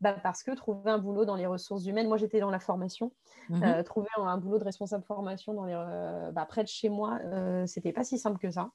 bah, 0.02 0.14
parce 0.22 0.44
que 0.44 0.52
trouver 0.52 0.92
un 0.92 1.00
boulot 1.00 1.26
dans 1.26 1.36
les 1.36 1.48
ressources 1.48 1.86
humaines, 1.86 2.08
moi 2.08 2.18
j'étais 2.18 2.40
dans 2.40 2.52
la 2.52 2.60
formation, 2.60 3.14
Mhm. 3.50 3.64
euh, 3.64 3.84
trouver 3.84 4.08
un, 4.18 4.24
un 4.24 4.38
boulot 4.38 4.60
de 4.60 4.64
responsable 4.64 5.04
formation 5.06 5.54
dans 5.54 5.66
les, 5.66 5.74
euh, 5.76 6.32
bah, 6.32 6.46
près 6.46 6.64
de 6.64 6.70
chez 6.70 6.90
moi, 6.90 7.20
euh, 7.26 7.66
c'était 7.66 7.94
pas 7.94 8.04
si 8.04 8.18
simple 8.20 8.40
que 8.40 8.52
ça. 8.52 8.72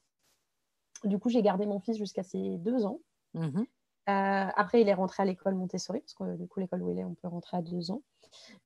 Du 1.05 1.20
coup, 1.20 1.29
j'ai 1.29 1.43
gardé 1.43 1.64
mon 1.64 1.79
fils 1.79 1.97
jusqu'à 1.97 2.25
ses 2.25 2.59
deux 2.59 2.85
ans. 2.85 3.03
Mhm. 3.35 3.64
Euh, 4.09 4.12
après, 4.57 4.81
il 4.81 4.89
est 4.89 4.95
rentré 4.95 5.23
à 5.23 5.27
l'école 5.27 5.55
Montessori, 5.55 6.01
parce 6.01 6.14
que 6.14 6.37
du 6.37 6.49
coup, 6.49 6.61
l'école 6.61 6.83
où 6.83 6.91
il 6.91 6.99
est, 6.99 7.05
on 7.05 7.14
peut 7.14 7.29
rentrer 7.29 7.57
à 7.57 7.62
deux 7.62 7.91
ans. 7.91 8.03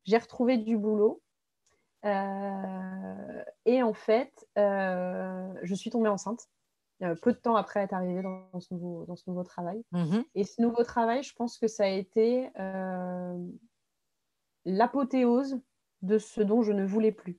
J'ai 0.04 0.18
retrouvé 0.18 0.58
du 0.58 0.78
boulot. 0.78 1.22
Et 2.04 3.82
en 3.82 3.92
fait, 3.94 4.46
je 4.56 5.74
suis 5.74 5.90
tombée 5.90 6.08
enceinte 6.08 6.48
peu 7.22 7.32
de 7.32 7.38
temps 7.38 7.56
après 7.56 7.80
être 7.80 7.92
arrivée 7.92 8.22
dans, 8.22 8.60
ce, 8.60 8.72
nouveau, 8.72 9.04
dans 9.06 9.16
ce 9.16 9.24
nouveau 9.28 9.44
travail. 9.44 9.82
Mhm. 9.92 10.24
Et 10.34 10.44
ce 10.44 10.62
nouveau 10.62 10.82
travail, 10.82 11.22
je 11.22 11.34
pense 11.34 11.58
que 11.58 11.68
ça 11.68 11.84
a 11.84 11.88
été 11.88 12.48
euh, 12.58 13.36
l'apothéose 14.64 15.60
de 16.02 16.18
ce 16.18 16.40
dont 16.40 16.62
je 16.62 16.72
ne 16.72 16.84
voulais 16.84 17.12
plus. 17.12 17.38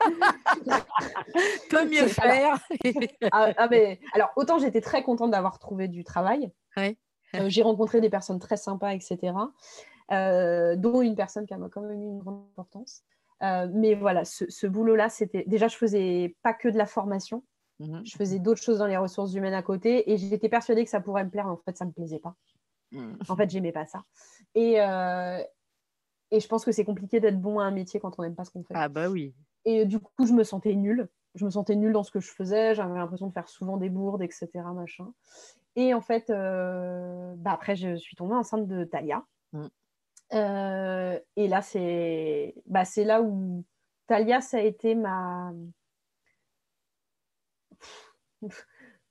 Peut 1.70 1.88
mieux 1.88 2.06
faire. 2.08 2.58
Ah, 3.32 3.52
ah, 3.56 3.68
mais, 3.68 4.00
alors, 4.14 4.30
autant 4.36 4.58
j'étais 4.58 4.80
très 4.80 5.02
contente 5.02 5.30
d'avoir 5.30 5.58
trouvé 5.58 5.88
du 5.88 6.04
travail. 6.04 6.50
Ouais. 6.76 6.96
Euh, 7.34 7.48
j'ai 7.48 7.62
rencontré 7.62 8.00
des 8.00 8.08
personnes 8.08 8.38
très 8.38 8.56
sympas, 8.56 8.94
etc. 8.94 9.34
euh, 10.12 10.76
dont 10.76 11.02
une 11.02 11.14
personne 11.14 11.46
qui 11.46 11.54
m'a 11.54 11.68
quand 11.68 11.82
même 11.82 12.00
eu 12.00 12.06
une 12.06 12.18
grande 12.18 12.46
importance. 12.52 13.02
Euh, 13.42 13.68
mais 13.72 13.94
voilà, 13.94 14.24
ce, 14.24 14.44
ce 14.50 14.66
boulot-là, 14.66 15.08
c'était. 15.08 15.44
Déjà, 15.46 15.68
je 15.68 15.76
faisais 15.76 16.36
pas 16.42 16.54
que 16.54 16.68
de 16.68 16.78
la 16.78 16.86
formation, 16.86 17.44
Mhm. 17.80 18.02
je 18.04 18.16
faisais 18.16 18.38
d'autres 18.38 18.60
choses 18.60 18.78
dans 18.78 18.86
les 18.86 18.96
ressources 18.96 19.34
humaines 19.34 19.54
à 19.54 19.62
côté 19.62 20.10
et 20.10 20.16
j'étais 20.16 20.48
persuadée 20.48 20.84
que 20.84 20.90
ça 20.90 21.00
pourrait 21.00 21.24
me 21.24 21.30
plaire. 21.30 21.46
En 21.46 21.56
fait, 21.56 21.76
ça 21.76 21.84
me 21.84 21.92
plaisait 21.92 22.18
pas. 22.18 22.34
Mhm. 22.92 23.18
En 23.28 23.36
fait, 23.36 23.50
j'aimais 23.50 23.72
pas 23.72 23.86
ça. 23.86 24.02
Et, 24.54 24.80
euh, 24.80 25.42
et 26.30 26.40
je 26.40 26.48
pense 26.48 26.64
que 26.64 26.72
c'est 26.72 26.84
compliqué 26.84 27.20
d'être 27.20 27.40
bon 27.40 27.58
à 27.58 27.64
un 27.64 27.70
métier 27.70 28.00
quand 28.00 28.18
on 28.18 28.22
n'aime 28.22 28.34
pas 28.34 28.44
ce 28.44 28.50
qu'on 28.50 28.64
fait. 28.64 28.74
Ah 28.76 28.88
bah 28.88 29.08
oui. 29.08 29.34
Et 29.64 29.84
du 29.86 29.98
coup, 29.98 30.26
je 30.26 30.32
me 30.32 30.44
sentais 30.44 30.74
nulle. 30.74 31.08
Je 31.34 31.44
me 31.44 31.50
sentais 31.50 31.76
nulle 31.76 31.92
dans 31.92 32.02
ce 32.02 32.10
que 32.10 32.20
je 32.20 32.30
faisais. 32.30 32.74
J'avais 32.74 32.98
l'impression 32.98 33.28
de 33.28 33.32
faire 33.32 33.48
souvent 33.48 33.76
des 33.76 33.90
bourdes, 33.90 34.22
etc. 34.22 34.48
Machin. 34.74 35.12
Et 35.76 35.94
en 35.94 36.00
fait, 36.00 36.30
euh, 36.30 37.34
bah 37.36 37.52
après, 37.52 37.76
je 37.76 37.96
suis 37.96 38.16
tombée 38.16 38.34
enceinte 38.34 38.66
de 38.66 38.84
Talia. 38.84 39.24
Euh, 40.34 41.18
et 41.36 41.48
là, 41.48 41.62
c'est 41.62 42.54
bah, 42.66 42.84
c'est 42.84 43.04
là 43.04 43.22
où 43.22 43.64
Talia, 44.06 44.40
ça 44.40 44.58
a 44.58 44.60
été 44.60 44.94
ma. 44.94 45.52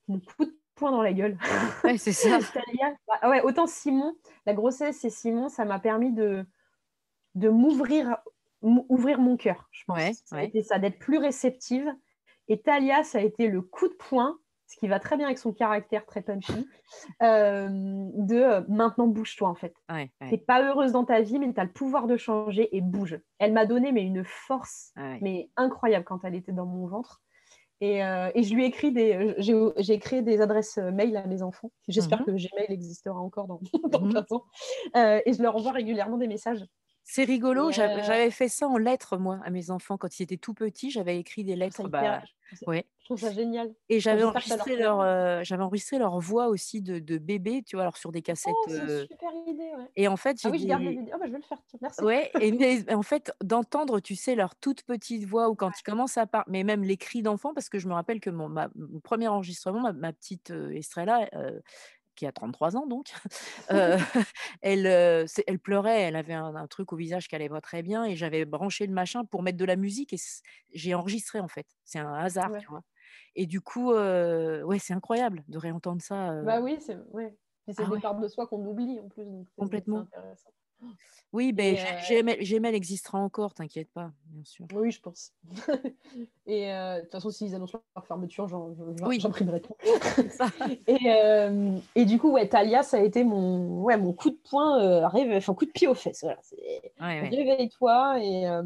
Mon 0.07 0.19
coup 0.19 0.45
de 0.45 0.57
poing 0.75 0.91
dans 0.91 1.01
la 1.01 1.13
gueule. 1.13 1.37
Ouais, 1.83 1.97
c'est 1.97 2.13
ça. 2.13 2.39
Bah, 3.07 3.29
ouais, 3.29 3.41
autant 3.41 3.67
Simon, 3.67 4.15
la 4.45 4.53
grossesse 4.53 5.03
et 5.03 5.09
Simon, 5.09 5.49
ça 5.49 5.65
m'a 5.65 5.79
permis 5.79 6.11
de, 6.13 6.45
de 7.35 7.49
m'ouvrir 7.49 8.17
ouvrir 8.61 9.19
mon 9.19 9.37
cœur, 9.37 9.67
je 9.71 9.83
pense. 9.85 9.97
Ouais, 9.97 10.13
ça 10.25 10.37
a 10.37 10.43
été 10.43 10.63
ça, 10.63 10.79
d'être 10.79 10.99
plus 10.99 11.17
réceptive. 11.17 11.93
Et 12.47 12.61
Talia, 12.61 13.03
ça 13.03 13.19
a 13.19 13.21
été 13.21 13.47
le 13.47 13.61
coup 13.61 13.87
de 13.87 13.93
poing, 13.93 14.37
ce 14.67 14.77
qui 14.77 14.87
va 14.87 14.99
très 14.99 15.17
bien 15.17 15.27
avec 15.27 15.37
son 15.37 15.53
caractère 15.53 16.05
très 16.05 16.21
punchy, 16.21 16.67
euh, 17.21 17.67
de 17.69 18.35
euh, 18.35 18.61
maintenant 18.67 19.07
bouge-toi 19.07 19.49
en 19.49 19.55
fait. 19.55 19.73
Ouais, 19.89 20.11
T'es 20.19 20.31
ouais, 20.31 20.37
pas 20.37 20.63
heureuse 20.63 20.93
dans 20.93 21.05
ta 21.05 21.21
vie, 21.21 21.39
mais 21.39 21.53
tu 21.53 21.59
as 21.59 21.65
le 21.65 21.71
pouvoir 21.71 22.07
de 22.07 22.17
changer 22.17 22.75
et 22.75 22.81
bouge. 22.81 23.19
Elle 23.39 23.53
m'a 23.53 23.65
donné 23.65 23.91
mais 23.91 24.03
une 24.03 24.23
force 24.23 24.93
ouais. 24.97 25.19
mais 25.21 25.49
incroyable 25.55 26.05
quand 26.05 26.23
elle 26.23 26.35
était 26.35 26.53
dans 26.53 26.65
mon 26.65 26.87
ventre. 26.87 27.21
Et, 27.81 28.03
euh, 28.03 28.31
et 28.33 28.43
je 28.43 28.53
lui 28.55 28.63
ai 28.63 28.67
écrit 28.67 28.91
des, 28.91 29.35
j'ai, 29.37 29.53
j'ai 29.77 29.99
créé 29.99 30.21
des 30.23 30.41
adresses 30.41 30.77
euh, 30.79 30.91
mail 30.91 31.15
à 31.17 31.27
mes 31.27 31.43
enfants. 31.43 31.71
J'espère 31.87 32.19
Mhm. 32.19 32.25
que 32.25 32.31
Gmail 32.31 32.67
existera 32.69 33.19
encore 33.19 33.47
dans, 33.47 33.59
dans. 33.91 34.07
15 34.07 34.31
ans. 34.31 34.45
Euh, 34.95 35.21
et 35.25 35.33
je 35.33 35.41
leur 35.43 35.55
envoie 35.55 35.71
régulièrement 35.73 36.17
des 36.17 36.27
messages. 36.27 36.65
C'est 37.03 37.23
rigolo, 37.23 37.71
j'avais 37.71 38.01
euh, 38.01 38.03
j'avais 38.03 38.31
fait 38.31 38.49
ça 38.49 38.67
en 38.67 38.77
lettres, 38.77 39.17
moi, 39.17 39.39
à 39.43 39.49
mes 39.49 39.71
enfants. 39.71 39.97
Quand 39.97 40.19
ils 40.19 40.23
étaient 40.23 40.37
tout 40.37 40.53
petits, 40.53 40.91
j'avais 40.91 41.17
écrit 41.19 41.43
des 41.43 41.55
ça 41.69 41.83
lettres. 41.83 41.87
Bah, 41.87 42.21
ouais. 42.67 42.85
je 42.99 43.05
trouve 43.05 43.19
ça 43.19 43.31
génial. 43.31 43.73
Et 43.89 43.99
j'avais 43.99 44.23
enregistré 44.23 44.75
leur, 44.75 45.01
euh, 45.01 45.41
j'avais 45.43 45.63
enregistré 45.63 45.97
leur 45.99 46.19
voix 46.19 46.47
aussi 46.47 46.81
de, 46.81 46.99
de 46.99 47.17
bébé, 47.17 47.63
tu 47.65 47.75
vois, 47.75 47.83
alors 47.83 47.97
sur 47.97 48.11
des 48.11 48.21
cassettes. 48.21 48.53
Oh, 48.57 48.65
c'est 48.67 48.79
euh, 48.81 49.01
une 49.01 49.07
super 49.07 49.29
idée. 49.47 49.71
Ouais. 49.77 49.89
et 49.95 50.07
en 50.07 50.17
fait, 50.17 50.31
Ah 50.31 50.35
j'ai 50.43 50.49
oui, 50.49 50.59
je 50.59 50.67
garde 50.67 50.83
les 50.83 50.89
des- 50.89 50.95
vidéos. 50.97 51.13
Ah 51.15 51.17
bah, 51.19 51.25
je 51.27 51.31
vais 51.31 51.37
le 51.37 51.43
faire. 51.43 51.57
Merci. 51.81 52.03
Ouais, 52.03 52.31
et 52.41 52.51
mais 52.51 52.93
en 52.93 53.01
fait, 53.03 53.31
d'entendre, 53.43 53.99
tu 53.99 54.15
sais, 54.15 54.35
leur 54.35 54.55
toute 54.55 54.83
petite 54.83 55.25
voix 55.25 55.49
ou 55.49 55.55
quand 55.55 55.71
ils 55.79 55.83
commencent 55.83 56.17
à 56.17 56.25
parler, 56.27 56.45
mais 56.49 56.63
même 56.63 56.83
les 56.83 56.97
cris 56.97 57.21
d'enfants, 57.21 57.53
parce 57.53 57.69
que 57.69 57.79
je 57.79 57.87
me 57.87 57.93
rappelle 57.93 58.19
que 58.19 58.29
mon, 58.29 58.49
ma- 58.49 58.69
mon 58.75 58.99
premier 58.99 59.27
enregistrement, 59.27 59.79
ma, 59.79 59.93
ma 59.93 60.13
petite 60.13 60.51
euh, 60.51 60.71
Estrella, 60.71 61.29
euh, 61.35 61.59
qui 62.17 62.25
a 62.27 62.31
33 62.33 62.75
ans 62.77 62.87
donc, 62.87 63.13
euh, 63.71 63.97
elle, 64.61 64.87
euh, 64.87 65.25
pleurait, 65.63 66.01
elle 66.01 66.15
avait 66.17 66.33
un, 66.33 66.55
un 66.55 66.67
truc 66.67 66.93
au 66.93 66.97
visage 66.97 67.27
qui 67.27 67.35
allait 67.35 67.49
pas 67.49 67.61
très 67.61 67.83
bien 67.83 68.05
et 68.05 68.15
j'avais 68.15 68.45
branché 68.45 68.87
le 68.87 68.93
machin 68.93 69.25
pour 69.25 69.43
mettre 69.43 69.57
de 69.57 69.65
la 69.65 69.75
musique 69.77 70.13
et 70.13 70.17
j'ai 70.73 70.93
enregistré 70.95 71.39
en 71.39 71.47
fait. 71.47 71.67
C'est 71.85 71.99
un 71.99 72.13
hasard, 72.13 72.51
Ouais. 72.51 72.59
tu 72.59 72.67
vois? 72.69 72.83
Et 73.35 73.45
du 73.47 73.61
coup, 73.61 73.93
euh, 73.93 74.63
ouais, 74.63 74.79
c'est 74.79 74.93
incroyable 74.93 75.43
de 75.47 75.57
réentendre 75.57 76.01
ça. 76.01 76.33
Bah 76.41 76.61
oui, 76.61 76.77
c'est 76.79 76.97
ouais. 77.11 77.37
Ah 77.77 77.89
des 77.89 77.97
ouais. 77.97 77.99
parts 77.99 78.19
de 78.19 78.27
soi 78.27 78.47
qu'on 78.47 78.65
oublie 78.65 78.99
en 78.99 79.09
plus. 79.09 79.25
Donc 79.25 79.49
Complètement. 79.57 79.97
intéressant. 79.97 80.51
Oui, 81.33 81.51
ben, 81.51 81.75
euh, 81.75 81.99
Gmail, 82.21 82.37
Gmail 82.41 82.73
existera 82.73 83.19
encore, 83.19 83.53
t'inquiète 83.53 83.89
pas, 83.91 84.11
bien 84.27 84.43
sûr. 84.45 84.65
Oui, 84.73 84.91
je 84.91 85.01
pense. 85.01 85.33
et 86.45 86.71
euh, 86.71 86.97
de 86.97 87.01
toute 87.01 87.11
façon, 87.11 87.29
s'ils 87.31 87.53
annoncent 87.53 87.77
leur 87.95 88.05
fermeture, 88.07 88.47
j'en- 88.47 88.73
Oui. 89.05 89.19
j'imprimerai 89.19 89.61
tout. 89.61 89.75
Et, 90.87 90.97
euh, 91.11 91.77
et 91.95 92.05
du 92.05 92.17
coup, 92.17 92.31
ouais, 92.31 92.47
Talia, 92.47 92.81
ça 92.83 92.97
a 92.97 93.01
été 93.01 93.23
mon, 93.25 93.81
ouais, 93.83 93.97
mon 93.97 94.13
coup 94.13 94.29
de 94.29 94.39
poing, 94.49 94.79
euh, 94.81 95.07
réve- 95.07 95.35
enfin 95.35 95.53
coup 95.53 95.65
de 95.65 95.71
pied 95.71 95.87
aux 95.87 95.93
fesses. 95.95 96.21
Voilà. 96.23 96.39
C'est- 96.43 96.93
Ouais, 97.01 97.21
ouais. 97.21 97.29
Réveille-toi. 97.29 98.23
Et, 98.23 98.47
euh, 98.47 98.63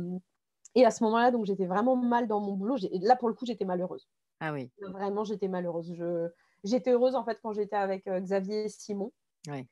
et 0.75 0.85
à 0.85 0.91
ce 0.91 1.03
moment-là, 1.03 1.31
donc 1.31 1.45
j'étais 1.45 1.65
vraiment 1.65 1.95
mal 1.95 2.27
dans 2.27 2.39
mon 2.39 2.53
boulot. 2.53 2.75
Là, 3.01 3.15
pour 3.15 3.27
le 3.27 3.33
coup, 3.33 3.45
j'étais 3.45 3.65
malheureuse. 3.65 4.07
Ah 4.39 4.53
oui, 4.53 4.69
Vraiment, 4.81 5.23
j'étais 5.23 5.47
malheureuse. 5.47 5.93
Je... 5.95 6.29
J'étais 6.63 6.91
heureuse 6.91 7.15
en 7.15 7.23
fait 7.25 7.39
quand 7.41 7.53
j'étais 7.53 7.75
avec 7.75 8.05
euh, 8.07 8.19
Xavier 8.19 8.65
et 8.65 8.69
Simon. 8.69 9.11
Ouais. 9.47 9.65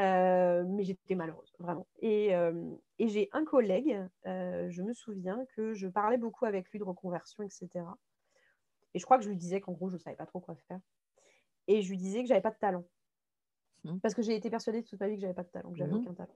Euh, 0.00 0.64
mais 0.66 0.82
j'étais 0.82 1.14
malheureuse, 1.14 1.54
vraiment. 1.60 1.86
Et, 2.00 2.34
euh, 2.34 2.74
et 2.98 3.06
j'ai 3.08 3.28
un 3.32 3.44
collègue, 3.44 4.00
euh, 4.26 4.68
je 4.68 4.82
me 4.82 4.92
souviens 4.92 5.46
que 5.54 5.72
je 5.72 5.86
parlais 5.86 6.18
beaucoup 6.18 6.46
avec 6.46 6.68
lui 6.70 6.80
de 6.80 6.84
reconversion, 6.84 7.44
etc. 7.44 7.86
Et 8.94 8.98
je 8.98 9.04
crois 9.04 9.18
que 9.18 9.24
je 9.24 9.28
lui 9.28 9.36
disais 9.36 9.60
qu'en 9.60 9.72
gros, 9.72 9.88
je 9.90 9.94
ne 9.94 10.00
savais 10.00 10.16
pas 10.16 10.26
trop 10.26 10.40
quoi 10.40 10.56
faire. 10.68 10.80
Et 11.68 11.82
je 11.82 11.90
lui 11.90 11.96
disais 11.96 12.22
que 12.22 12.28
j'avais 12.28 12.40
pas 12.40 12.50
de 12.50 12.58
talent. 12.58 12.84
Mhm. 13.84 14.00
Parce 14.00 14.14
que 14.14 14.22
j'ai 14.22 14.34
été 14.34 14.50
persuadée 14.50 14.82
toute 14.82 14.98
ma 14.98 15.08
vie 15.08 15.14
que 15.14 15.20
j'avais 15.20 15.34
pas 15.34 15.44
de 15.44 15.48
talent, 15.50 15.70
que 15.70 15.76
j'avais 15.78 15.92
Mhm. 15.92 16.00
aucun 16.00 16.14
talent. 16.14 16.34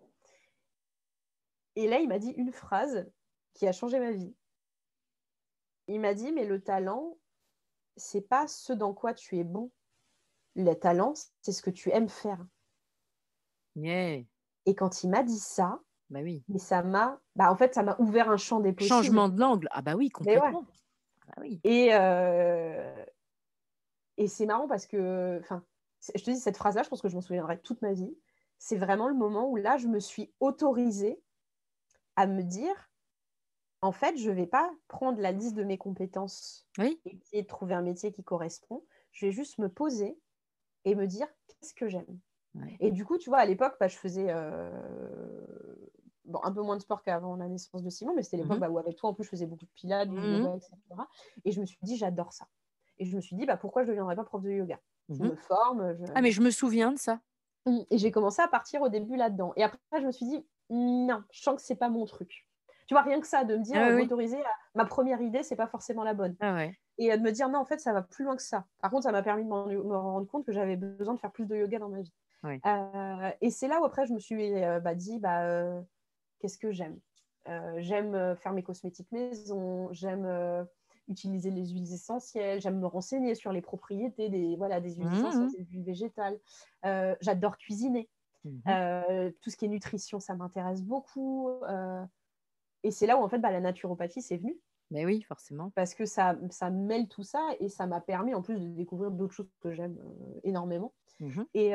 Et 1.77 1.89
là, 1.89 1.99
il 1.99 2.09
m'a 2.09 2.19
dit 2.19 2.31
une 2.31 2.53
phrase 2.53 3.11
qui 3.55 3.67
a 3.67 3.73
changé 3.73 3.99
ma 3.99 4.13
vie. 4.13 4.35
Il 5.89 6.01
m'a 6.01 6.15
dit, 6.15 6.33
mais 6.33 6.45
le 6.45 6.61
talent, 6.61 7.19
c'est 7.97 8.21
pas 8.21 8.47
ce 8.47 8.73
dans 8.73 8.95
quoi 8.95 9.15
tu 9.15 9.39
es 9.39 9.45
bon. 9.45 9.73
Le 10.55 10.75
talent, 10.75 11.15
c'est 11.41 11.53
ce 11.53 11.63
que 11.63 11.71
tu 11.71 11.91
aimes 11.91 12.09
faire. 12.09 12.45
Yeah. 13.75 14.23
Et 14.67 14.75
quand 14.75 15.03
il 15.03 15.11
m'a 15.11 15.23
dit 15.23 15.39
ça, 15.39 15.81
Bah 16.11 16.21
oui. 16.23 16.45
mais 16.49 16.59
ça 16.61 16.83
m'a, 16.83 17.21
bah 17.37 17.53
en 17.53 17.57
fait, 17.57 17.75
ça 17.75 17.83
m'a 17.85 17.97
ouvert 18.01 18.31
un 18.31 18.39
champ 18.39 18.61
des 18.61 18.73
possibles. 18.75 19.21
Changement 19.21 19.29
de 19.29 19.39
l'angle. 19.39 19.69
Ah 19.73 19.83
bah 19.83 19.95
oui, 19.95 20.09
ouais. 20.35 20.41
complètement. 20.49 20.67
Ah 21.29 21.41
oui. 21.41 21.63
Et, 21.65 21.91
heu 21.93 23.07
et 24.17 24.29
c'est 24.29 24.47
marrant 24.47 24.67
parce 24.69 24.87
que 24.87 25.39
enfin, 25.41 25.65
je 26.15 26.23
te 26.23 26.31
dis 26.31 26.39
cette 26.39 26.57
phrase-là, 26.57 26.83
je 26.83 26.89
pense 26.89 27.01
que 27.03 27.09
je 27.09 27.15
m'en 27.15 27.21
souviendrai 27.21 27.61
toute 27.61 27.83
ma 27.83 27.93
vie. 27.93 28.17
C'est 28.59 28.77
vraiment 28.77 29.09
le 29.09 29.15
moment 29.15 29.49
où 29.49 29.57
là, 29.57 29.77
je 29.77 29.87
me 29.89 30.01
suis 30.01 30.35
autorisée 30.41 31.23
à 32.17 32.27
me 32.27 32.43
dire: 32.43 32.91
«En 33.83 33.93
fait, 33.93 34.17
je 34.19 34.31
vais 34.31 34.47
pas 34.47 34.73
prendre 34.89 35.21
la 35.21 35.33
liste 35.33 35.57
de 35.57 35.65
mes 35.65 35.79
compétences 35.79 36.69
Oui. 36.79 37.01
et 37.07 37.17
essayer 37.17 37.43
de 37.43 37.49
trouver 37.49 37.75
un 37.75 37.83
métier 37.83 38.13
qui 38.13 38.25
correspond. 38.25 38.85
Je 39.13 39.27
vais 39.27 39.33
juste 39.33 39.59
me 39.59 39.69
poser 39.71 40.21
et 40.87 40.95
me 40.97 41.07
dire: 41.09 41.29
"Qu'est-ce 41.49 41.75
que 41.75 41.89
j'aime?"» 41.89 42.21
Ouais. 42.55 42.81
et 42.81 42.93
du 42.93 43.05
coup, 43.05 43.19
tu 43.19 43.31
vois, 43.31 43.39
à 43.41 43.45
l'époque, 43.47 43.77
bah, 43.81 43.89
je 43.89 43.97
faisais, 43.97 44.33
heu, 44.33 45.91
bon, 46.25 46.41
un 46.45 46.53
peu 46.53 46.63
moins 46.63 46.77
de 46.77 46.83
sport 46.83 47.03
qu'avant 47.03 47.37
la 47.37 47.49
naissance 47.49 47.83
de 47.83 47.91
Simon, 47.91 48.15
mais 48.17 48.23
c'était 48.23 48.37
l'époque, 48.39 48.59
mh. 48.59 48.61
bah, 48.61 48.71
où 48.71 48.79
avec 48.79 48.97
toi, 48.97 49.11
en 49.11 49.15
plus, 49.15 49.25
je 49.25 49.31
faisais 49.31 49.47
beaucoup 49.47 49.67
de 49.67 49.71
pilates, 49.73 50.11
du 50.11 50.21
Mmh 50.21 50.35
mh. 50.43 50.49
yoga 50.49 50.55
et 50.57 50.61
cetera 50.61 51.09
et 51.45 51.53
je 51.53 51.61
me 51.61 51.67
suis 51.67 51.79
dit: 51.83 51.97
«J'adore 51.97 52.33
ça» 52.33 52.49
et 52.99 53.05
je 53.07 53.17
me 53.17 53.21
suis 53.21 53.37
dit: 53.37 53.47
«Bah, 53.47 53.57
pourquoi 53.57 53.83
je 53.85 53.89
deviendrais 53.91 54.17
pas 54.17 54.25
prof 54.25 54.43
de 54.43 54.51
yoga?» 54.51 54.81
je 55.21 55.23
Mmh 55.23 55.27
mh. 55.29 55.33
me 55.33 55.37
forme, 55.37 55.97
je 55.99 56.05
Ah 56.15 56.23
mais 56.23 56.33
je 56.33 56.43
me 56.43 56.51
souviens 56.51 56.93
de 56.93 56.99
ça. 56.99 57.21
Mmh 57.67 57.81
et 57.91 57.99
j'ai 57.99 58.11
commencé 58.11 58.41
à 58.43 58.49
partir 58.49 58.83
au 58.83 58.89
début 58.89 59.17
là-dedans 59.17 59.53
et 59.57 59.63
après 59.65 59.79
je 60.01 60.07
me 60.07 60.13
suis 60.13 60.27
dit: 60.27 60.47
«Non, 60.71 61.23
je 61.33 61.41
sens 61.43 61.57
que 61.57 61.63
c'est 61.63 61.77
pas 61.77 61.89
mon 61.89 62.05
truc». 62.05 62.47
Tu 62.87 62.95
vois, 62.95 63.03
rien 63.03 63.21
que 63.21 63.27
ça, 63.27 63.45
de 63.45 63.55
me 63.57 63.63
dire, 63.63 63.83
Ah 63.83 63.95
oui, 63.95 64.09
m'autoriser 64.09 64.43
à 64.43 64.49
ma 64.75 64.87
1re 64.87 65.21
idée, 65.21 65.43
c'est 65.43 65.57
pas 65.57 65.67
forcément 65.67 66.05
la 66.05 66.15
bonne 66.15 66.37
Ah 66.41 66.53
ouais. 66.55 66.79
et 66.99 67.17
de 67.17 67.23
me 67.23 67.33
dire: 67.33 67.49
«Non, 67.51 67.59
en 67.61 67.67
fait, 67.67 67.81
ça 67.81 67.93
va 67.95 68.03
plus 68.03 68.25
loin 68.25 68.37
que 68.37 68.43
ça». 68.43 68.67
Par 68.81 68.91
contre, 68.91 69.05
ça 69.05 69.13
m'a 69.13 69.23
permis 69.23 69.45
de 69.45 69.49
me 69.51 69.97
rendre 69.97 70.29
compte 70.29 70.47
que 70.47 70.53
j'avais 70.53 70.77
besoin 70.77 71.15
de 71.15 71.21
faire 71.21 71.33
plus 71.33 71.47
de 71.47 71.57
yoga 71.57 71.79
dans 71.81 71.89
ma 71.91 72.03
vie, 72.03 72.15
Heu 72.65 73.33
et 73.41 73.51
c'est 73.51 73.69
là 73.69 73.81
où 73.81 73.85
après 73.85 74.07
je 74.07 74.13
me 74.15 74.19
suis, 74.19 74.35
heu, 74.65 74.81
bah, 74.81 74.95
dit: 74.95 75.19
«Bah, 75.21 75.47
heu, 75.49 75.85
qu'est-ce 76.41 76.59
que 76.59 76.73
j'aime?» 76.73 77.01
j'aime, 77.79 78.37
faire 78.37 78.53
mes 78.53 78.63
cosmétiques 78.63 79.13
maison, 79.13 79.93
j'aime, 79.93 80.27
utiliser 81.09 81.51
les 81.51 81.67
huiles 81.69 81.93
essentielles, 81.95 82.61
j'aime 82.61 82.79
me 82.81 82.87
renseigner 82.87 83.35
sur 83.35 83.53
les 83.53 83.63
propriétés 83.63 84.29
des 84.31 84.57
voilà, 84.57 84.81
des 84.83 84.95
huiles 84.97 85.11
Mmh. 85.11 85.19
essentielles, 85.25 85.65
des 85.65 85.65
huiles 85.73 85.85
végétales, 85.85 86.41
j'adore 87.21 87.59
cuisiner, 87.59 88.11
Mmh. 88.45 88.79
Tout 89.41 89.51
ce 89.51 89.57
qui 89.57 89.65
est 89.65 89.69
nutrition, 89.69 90.21
ça 90.21 90.35
m'intéresse 90.35 90.83
beaucoup, 90.83 91.51
et 92.83 92.91
c'est 92.91 93.07
là 93.07 93.17
où 93.19 93.23
en 93.23 93.29
fait, 93.29 93.39
bah, 93.39 93.51
la 93.51 93.61
naturopathie, 93.61 94.23
c'est 94.23 94.37
venu 94.37 94.59
Beh 94.91 95.05
oui, 95.07 95.23
forcément. 95.23 95.73
parce 95.75 95.95
que 95.95 96.05
ça 96.07 96.37
ça 96.51 96.71
mêle 96.71 97.09
tout 97.09 97.23
ça 97.23 97.51
et 97.61 97.69
ça 97.69 97.87
m'a 97.87 98.01
permis 98.01 98.35
en 98.35 98.43
plus 98.43 98.61
de 98.61 98.69
découvrir 98.69 99.11
d'autres 99.11 99.35
choses 99.35 99.51
que 99.61 99.73
j'aime, 99.73 99.99
énormément 100.45 100.95
Mmh 101.21 101.37
mh. 101.39 101.49
et 101.55 101.73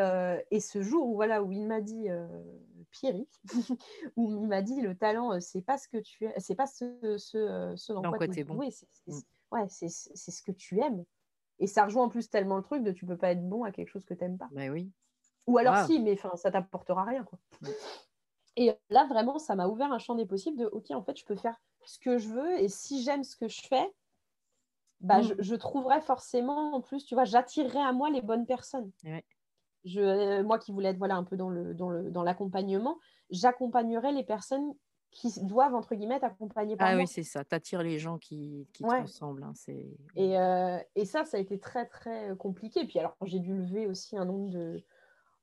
et 0.52 0.62
ce 0.62 0.82
jour 0.84 1.08
où 1.10 1.16
voilà, 1.16 1.44
où 1.44 1.52
il 1.54 1.68
m'a 1.68 1.82
dit, 1.82 2.10
heu, 2.10 2.28
Pierrick, 2.92 3.42
où 4.18 4.32
il 4.44 4.48
m'a 4.50 4.62
dit: 4.64 4.82
«Le 4.82 4.96
talent, 4.98 5.40
c'est 5.42 5.64
pas 5.64 5.78
ce 5.80 5.88
que 5.90 5.98
tu 6.00 6.26
es 6.26 6.34
c'est 6.40 6.56
pas 6.56 6.68
ce 6.68 7.18
ce, 7.18 7.74
ce 7.78 7.94
dans 7.94 8.04
Dans 8.04 8.14
quoi 8.14 8.28
tu 8.28 8.40
es 8.40 8.44
bon. 8.44 8.64
c'est 8.72 8.88
Mmh. 9.08 9.20
c'est 9.20 9.48
ouais, 9.52 9.68
ce 9.70 10.44
que 10.44 10.52
tu 10.54 10.80
aimes» 10.82 11.06
et 11.60 11.68
ça 11.68 11.86
rejoint 11.86 12.06
en 12.06 12.10
plus 12.10 12.30
tellement 12.30 12.58
le 12.58 12.64
truc 12.64 12.84
de 12.84 12.92
tu 12.92 13.06
peux 13.08 13.18
pas 13.18 13.32
être 13.32 13.48
bon 13.50 13.64
à 13.66 13.72
quelque 13.74 13.90
chose 13.90 14.06
que 14.06 14.14
tu 14.16 14.24
aimes 14.26 14.38
pas 14.40 14.52
Beh 14.52 14.70
oui. 14.70 14.94
ou 15.48 15.58
alors 15.60 15.78
si, 15.78 16.00
mais 16.02 16.14
enfin, 16.14 16.36
ça 16.38 16.52
t'apportera 16.52 17.06
rien, 17.06 17.24
quoi 17.26 17.40
Mmh. 17.62 17.74
et 18.56 18.74
là, 18.90 19.06
vraiment, 19.08 19.40
ça 19.40 19.56
m'a 19.56 19.68
ouvert 19.68 19.92
un 19.92 20.00
champ 20.00 20.16
des 20.16 20.26
possibles 20.26 20.58
de: 20.58 20.66
«OK, 20.66 20.92
en 20.92 21.02
fait, 21.04 21.18
je 21.18 21.26
peux 21.26 21.36
faire 21.36 21.60
ce 21.86 22.00
que 22.00 22.18
je 22.18 22.30
veux 22.30 22.60
et 22.60 22.70
si 22.70 23.04
j'aime 23.04 23.24
ce 23.24 23.36
que 23.38 23.48
je 23.48 23.62
fais, 23.68 23.94
bah, 25.02 25.22
je 25.22 25.34
Mmh. 25.34 25.40
je 25.40 25.56
trouverai 25.56 26.02
forcément 26.02 26.74
en 26.76 26.82
plus, 26.82 27.06
tu 27.06 27.16
vois, 27.16 27.26
j'attirerai 27.26 27.80
à 27.80 27.92
moi 27.94 28.10
les 28.10 28.22
bonnes 28.22 28.46
personnes». 28.46 28.92
Ouais. 29.04 29.24
Je, 29.86 30.02
heu, 30.02 30.44
moi 30.44 30.60
qui 30.60 30.72
voulais 30.74 30.90
être, 30.92 30.98
voilà, 30.98 31.16
un 31.18 31.24
peu 31.26 31.38
dans 31.38 31.50
le 31.50 31.74
dans 31.76 31.90
le 31.90 32.12
dans 32.12 32.24
l'accompagnement, 32.24 33.00
j'accompagnerai 33.32 34.12
les 34.14 34.24
personnes 34.26 34.74
qui 35.12 35.32
doivent, 35.46 35.76
entre 35.76 35.96
guillemets, 35.96 36.16
«être 36.18 36.26
accompagnées 36.26 36.78
par 36.78 36.92
Ah 36.92 36.96
oui, 36.98 37.08
moi». 37.08 37.08
c'est 37.08 37.24
ça, 37.24 37.46
tu 37.46 37.54
attires 37.56 37.84
les 37.84 38.00
gens 38.00 38.18
qui 38.18 38.68
qui 38.74 38.86
te 38.86 38.96
ressemblent, 38.96 39.44
hein, 39.44 39.54
et 40.16 40.38
heu 40.38 40.80
et 40.96 41.06
ça, 41.06 41.26
ça 41.26 41.38
a 41.38 41.40
été 41.40 41.60
très, 41.60 41.86
très, 41.88 42.30
heu, 42.32 42.36
compliqué 42.36 42.86
puis 42.86 43.00
alors 43.00 43.16
j'ai 43.24 43.40
dû 43.40 43.56
lever 43.56 43.88
aussi 43.88 44.18
un 44.18 44.26
nombre 44.26 44.50
de 44.50 44.84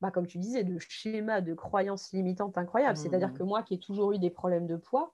bah, 0.01 0.11
comme 0.13 0.27
tu 0.29 0.39
disais, 0.39 0.65
de 0.65 0.79
schémas, 0.79 1.41
de 1.43 1.55
croyances 1.55 2.13
limitantes 2.13 2.59
incroyables. 2.59 2.97
Mmh 2.97 2.99
C'est-à-dire 2.99 3.35
mh. 3.35 3.35
que 3.35 3.45
moi 3.45 3.63
qui 3.65 3.75
ai 3.75 3.81
toujours 3.81 4.13
eu 4.13 4.19
des 4.21 4.31
problèmes 4.31 4.67
de 4.67 4.77
poids, 4.77 5.13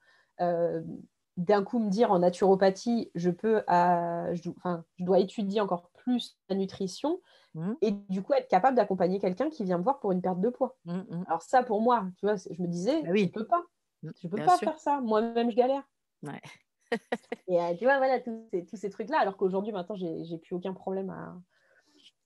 d'un 1.36 1.62
coup 1.64 1.78
me 1.78 1.90
dire 1.90 2.12
en 2.12 2.20
naturopathie, 2.20 3.10
je 3.14 3.30
peux 3.30 3.62
à 3.66 4.34
je 4.34 4.50
enfin, 4.56 4.84
je 4.96 5.04
dois 5.04 5.18
étudier 5.20 5.60
encore 5.60 5.90
plus 5.90 6.38
la 6.48 6.56
nutrition 6.56 7.20
Mmh. 7.54 7.76
et 7.82 7.92
du 7.92 8.22
coup 8.22 8.34
être 8.34 8.48
capable 8.48 8.76
d'accompagner 8.76 9.20
quelqu'un 9.20 9.50
qui 9.50 9.64
vient 9.64 9.78
me 9.78 9.84
voir 9.84 10.00
pour 10.00 10.12
une 10.12 10.22
perte 10.22 10.40
de 10.40 10.50
poids. 10.50 10.78
Mmh 10.84 11.04
mh. 11.10 11.26
Alors 11.26 11.42
ça 11.42 11.62
pour 11.64 11.80
moi, 11.82 12.08
tu 12.18 12.26
vois, 12.26 12.36
je 12.36 12.62
me 12.62 12.68
disais: 12.68 13.02
Bah 13.02 13.10
«Je 13.14 13.26
oui. 13.26 13.32
peux 13.32 13.46
pas, 13.46 13.64
Mmh, 14.02 14.12
je 14.22 14.28
peux 14.28 14.40
bien 14.40 14.48
pas 14.48 14.58
sûr. 14.58 14.68
faire 14.68 14.78
ça, 14.80 15.00
moi-même 15.02 15.50
je 15.50 15.56
galère» 15.56 15.84
Ouais. 16.22 16.40
et 17.48 17.58
heu, 17.60 17.76
tu 17.78 17.84
vois, 17.84 17.98
voilà, 17.98 18.20
tous 18.20 18.48
ces 18.52 18.64
tous 18.66 18.76
ces 18.76 18.90
trucs-là, 18.90 19.18
alors 19.20 19.36
qu'aujourd'hui 19.36 19.72
maintenant 19.72 19.94
j'ai 19.96 20.38
plus 20.38 20.54
aucun 20.56 20.72
problème 20.74 21.10
à 21.10 21.40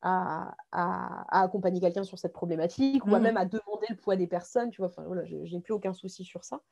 à 0.02 0.54
à 0.72 1.40
à 1.40 1.42
accompagner 1.44 1.80
quelqu'un 1.80 2.04
sur 2.04 2.18
cette 2.18 2.32
problématique 2.32 3.06
ou 3.06 3.14
à 3.14 3.20
Mmh 3.20 3.20
même 3.20 3.36
à 3.36 3.44
demander 3.46 3.86
le 3.90 3.96
poids 3.96 4.16
des 4.16 4.26
personnes, 4.26 4.70
tu 4.70 4.78
vois? 4.82 4.88
Enfin 4.88 5.04
voilà, 5.04 5.24
j'ai 5.24 5.60
plus 5.60 5.72
aucun 5.74 5.92
souci 5.92 6.24
sur 6.24 6.44
ça, 6.44 6.62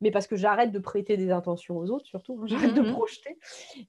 mais 0.00 0.10
parce 0.10 0.26
que 0.26 0.36
j'arrête 0.36 0.72
de 0.72 0.78
prêter 0.78 1.16
des 1.16 1.30
intentions 1.32 1.76
aux 1.78 1.90
autres 1.90 2.06
surtout, 2.06 2.38
hein, 2.42 2.46
Mmh 2.48 2.62
j'arrête 2.62 2.74
de 2.74 2.82
mh, 2.82 2.90
mmh. 2.90 3.00
projeter 3.00 3.38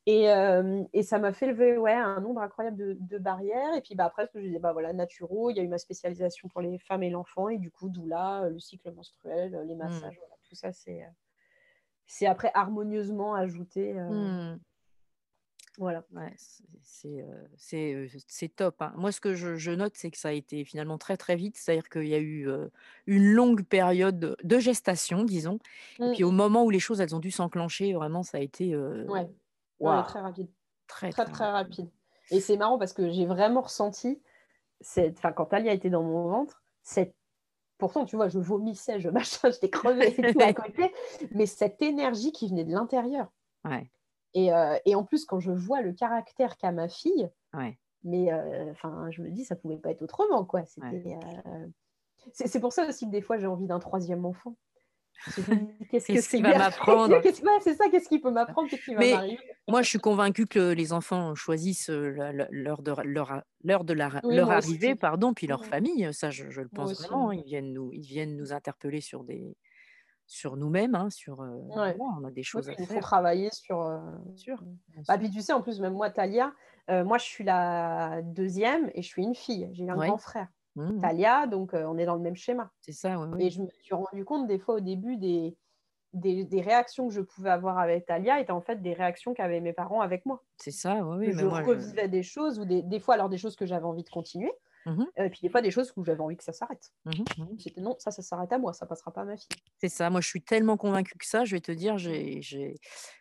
et 0.05 0.23
hem 0.23 0.87
et 0.93 1.03
ça 1.03 1.19
m'a 1.19 1.33
fait 1.33 1.47
lever, 1.47 1.77
ouais, 1.77 1.93
un 1.93 2.19
nombre 2.21 2.41
incroyable 2.41 2.77
de 2.77 2.97
de 2.99 3.17
barrières 3.17 3.73
et 3.75 3.81
puis, 3.81 3.95
bah, 3.95 4.05
après 4.05 4.27
je 4.33 4.39
disais, 4.39 4.59
bah, 4.59 4.73
voilà, 4.73 4.93
naturo, 4.93 5.49
il 5.51 5.57
y 5.57 5.59
a 5.59 5.63
eu 5.63 5.67
ma 5.67 5.77
spécialisation 5.79 6.47
pour 6.49 6.61
les 6.61 6.77
femmes 6.79 7.03
et 7.03 7.09
l'enfant 7.09 7.49
et 7.49 7.57
du 7.57 7.71
coup 7.71 7.89
doula, 7.89 8.45
heu, 8.47 8.49
le 8.51 8.59
cycle 8.59 8.91
menstruel, 8.93 9.55
heu, 9.55 9.63
les 9.63 9.75
Mmh. 9.81 10.13
massages, 10.15 10.17
voilà, 10.19 10.35
tout 10.45 10.55
ça 10.55 10.71
c'est, 10.73 11.03
c'est 12.05 12.25
après 12.27 12.51
harmonieusement 12.53 13.33
ajouté, 13.35 13.93
Mmh. 14.07 14.59
Voilà. 15.77 16.03
Ouais, 16.13 16.33
c'est 16.81 18.55
top, 18.55 18.81
hein. 18.81 18.93
Moi, 18.97 19.11
ce 19.11 19.21
que 19.21 19.33
je 19.35 19.55
je 19.55 19.71
note, 19.71 19.93
c'est 19.95 20.09
que 20.11 20.17
ça 20.17 20.29
a 20.29 20.31
été 20.31 20.63
finalement 20.65 20.97
très, 20.97 21.17
très 21.17 21.35
vite. 21.35 21.55
C'est-à-dire 21.57 21.87
qu'il 21.89 22.07
y 22.07 22.15
a 22.15 22.19
eu, 22.19 22.47
une 23.05 23.31
longue 23.33 23.63
période 23.63 24.37
de 24.43 24.59
gestation, 24.59 25.23
disons 25.23 25.59
et 25.99 26.03
Mmh. 26.03 26.11
puis 26.13 26.23
au 26.23 26.31
moment 26.31 26.63
où 26.63 26.69
les 26.69 26.79
choses, 26.79 27.01
elles 27.01 27.15
ont 27.15 27.19
dû 27.19 27.31
s'enclencher, 27.31 27.93
vraiment, 27.93 28.23
ça 28.23 28.37
a 28.37 28.41
été, 28.41 28.75
Ouais, 28.75 29.27
ouais, 29.79 30.03
très 30.03 30.19
rapide, 30.21 30.49
Très, 30.87 31.09
très, 31.09 31.25
très 31.25 31.31
très 31.31 31.45
rapide. 31.51 31.85
rapide 31.85 31.89
et 32.29 32.41
c'est 32.41 32.57
marrant 32.57 32.77
parce 32.77 32.93
que 32.93 33.09
j'ai 33.09 33.25
vraiment 33.25 33.61
ressenti 33.61 34.21
cette 34.81 35.17
enfin, 35.17 35.31
quand 35.33 35.45
Talia 35.47 35.73
était 35.73 35.89
dans 35.89 36.03
mon 36.03 36.27
ventre, 36.29 36.63
cette 36.83 37.15
pourtant, 37.77 38.05
tu 38.05 38.15
vois, 38.17 38.29
je 38.29 38.39
vomissais, 38.39 38.99
je 38.99 39.09
machin, 39.09 39.49
j'étais 39.51 39.69
crevée 39.69 40.15
et 40.19 40.25
tout 40.25 40.41
à 40.41 40.53
côté, 40.53 40.93
mais 41.31 41.45
cette 41.45 41.81
énergie 41.81 42.31
qui 42.31 42.49
venait 42.49 42.65
de 42.65 42.71
l'intérieur 42.73 43.31
Ouais. 43.65 43.91
Et 44.33 44.51
heu 44.53 44.79
et 44.85 44.95
en 44.95 45.03
plus, 45.05 45.25
quand 45.25 45.39
je 45.39 45.51
vois 45.51 45.81
le 45.81 45.93
caractère 45.93 46.57
qu'a 46.57 46.71
ma 46.71 46.89
fille, 46.89 47.29
Ouais. 47.53 47.79
mais 48.03 48.31
heu, 48.33 48.71
enfin, 48.71 49.09
je 49.11 49.21
me 49.23 49.31
dis: 49.31 49.45
«Ça 49.45 49.55
pouvait 49.57 49.77
pas 49.79 49.91
être 49.91 50.03
autrement, 50.03 50.45
quoi». 50.45 50.63
Ouais. 50.81 50.97
Heu, 51.45 51.73
c'est 52.33 52.59
pour 52.61 52.73
ça 52.73 52.87
aussi 52.89 53.05
que 53.07 53.11
des 53.11 53.21
fois 53.21 53.37
j'ai 53.39 53.47
envie 53.47 53.67
d'un 53.67 53.79
3e 53.79 54.25
enfant. 54.25 54.57
«Qu'est-ce 55.89 56.09
que 56.09 56.21
c'est 56.21 56.41
va 56.41 56.53
m'apprendre? 56.53 57.23
C'est 57.63 57.75
ça, 57.75 57.89
qu'est-ce 57.89 58.09
qu'il 58.09 58.21
peut 58.21 58.31
m'apprendre? 58.31 58.69
Mais 58.97 59.23
m'arriver?» 59.27 59.37
moi, 59.67 59.81
je 59.81 59.89
suis 59.89 59.99
convaincue 59.99 60.47
que 60.47 60.71
les 60.73 60.93
enfants 60.93 61.35
choisissent, 61.35 61.89
l'heure 61.89 62.81
de 62.81 62.91
leur 63.03 63.31
a 63.31 63.43
l'heure 63.63 63.83
de 63.83 63.93
la 63.93 64.23
Oui, 64.23 64.43
leur 64.43 64.51
arrivée, 64.51 64.95
aussi. 64.95 64.95
pardon, 64.95 65.33
puis 65.33 65.47
leur 65.47 65.65
famille, 65.65 66.09
ça, 66.13 66.31
je 66.31 66.49
je 66.49 66.61
le 66.61 66.69
pense 66.69 66.93
vraiment, 66.95 67.29
hein. 67.29 67.35
Ils 67.35 67.43
viennent 67.43 67.73
nous 67.73 67.91
ils 67.93 68.01
viennent 68.05 68.35
nous 68.37 68.53
interpeller 68.53 69.01
sur 69.01 69.23
des 69.23 69.57
sur 70.27 70.57
nous-mêmes, 70.57 70.95
hein, 70.95 71.09
sur, 71.09 71.37
Ouais. 71.75 71.97
voilà, 71.97 72.19
on 72.21 72.23
a 72.25 72.31
des 72.31 72.43
Oui, 72.53 72.63
choses 72.63 72.69
à 72.69 72.75
font 72.87 72.99
faire. 72.99 73.01
travailler 73.01 73.49
sur, 73.51 73.77
sûr, 74.35 74.63
bien 74.89 75.03
bah, 75.07 75.17
puis 75.17 75.29
tu 75.31 75.41
sais, 75.41 75.53
en 75.53 75.61
plus, 75.61 75.79
même 75.81 75.93
moi, 75.93 76.09
Talia, 76.09 76.53
moi, 76.89 77.17
je 77.17 77.23
suis 77.25 77.43
la 77.43 78.21
2e 78.23 78.89
et 78.93 79.01
je 79.01 79.07
suis 79.07 79.23
une 79.23 79.35
fille. 79.35 79.69
J'ai 79.73 79.89
un 79.89 79.97
grand 79.97 80.17
frère. 80.17 80.47
Mmh 80.75 80.91
mh. 81.05 81.09
Talia, 81.09 81.47
donc 81.47 81.71
on 81.73 81.97
est 81.97 82.05
dans 82.05 82.15
le 82.15 82.21
même 82.21 82.35
schéma 82.35 82.71
C'est 82.81 82.91
ça, 82.93 83.19
oui, 83.19 83.39
et 83.39 83.49
je 83.51 83.61
me 83.61 83.69
suis 83.83 83.95
rendu 83.95 84.25
compte 84.25 84.47
des 84.47 84.59
fois 84.59 84.75
au 84.75 84.79
début 84.81 85.17
des 85.17 85.57
des 86.13 86.45
des 86.45 86.61
réactions 86.61 87.07
que 87.09 87.13
je 87.15 87.21
pouvais 87.21 87.49
avoir 87.51 87.79
avec 87.79 88.05
Talia 88.07 88.39
étaient 88.41 88.51
en 88.51 88.61
fait 88.61 88.81
des 88.81 88.93
réactions 88.93 89.33
qu'avaient 89.35 89.61
mes 89.61 89.73
parents 89.73 90.01
avec 90.01 90.25
moi. 90.25 90.43
C'est 90.59 90.71
ça, 90.71 91.05
oui, 91.05 91.31
mais 91.33 91.45
je 91.47 91.57
revivais 91.65 92.09
des 92.09 92.23
choses 92.23 92.59
ou 92.59 92.65
des 92.65 92.83
des 92.83 92.99
fois, 92.99 93.15
alors 93.15 93.29
des 93.29 93.37
choses 93.39 93.55
que 93.57 93.65
j'avais 93.67 93.85
envie 93.85 94.03
de 94.03 94.09
continuer, 94.09 94.51
Mmh 94.87 95.01
mh. 95.03 95.07
heu, 95.19 95.25
et 95.25 95.29
puis 95.29 95.39
des 95.43 95.49
fois 95.49 95.61
des 95.61 95.71
choses 95.71 95.93
où 95.97 96.03
j'avais 96.05 96.21
envie 96.21 96.37
que 96.37 96.43
ça 96.43 96.53
s'arrête. 96.53 96.93
Mmh 97.05 97.11
mh. 97.21 97.25
Mmh 97.37 97.81
«Non, 97.81 97.95
ça, 97.99 98.11
ça 98.11 98.21
s'arrête 98.21 98.51
à 98.53 98.57
moi, 98.59 98.73
ça 98.73 98.85
passera 98.85 99.11
pas 99.13 99.21
à 99.21 99.25
ma 99.25 99.37
fille». 99.37 99.59
C'est 99.79 99.89
ça, 99.89 100.09
moi, 100.09 100.21
je 100.21 100.27
suis 100.27 100.41
tellement 100.41 100.75
convaincue 100.77 101.17
que 101.19 101.25
ça, 101.25 101.45
je 101.45 101.55
vais 101.55 101.61
te 101.61 101.71
dire, 101.71 101.97
j'ai 101.99 102.41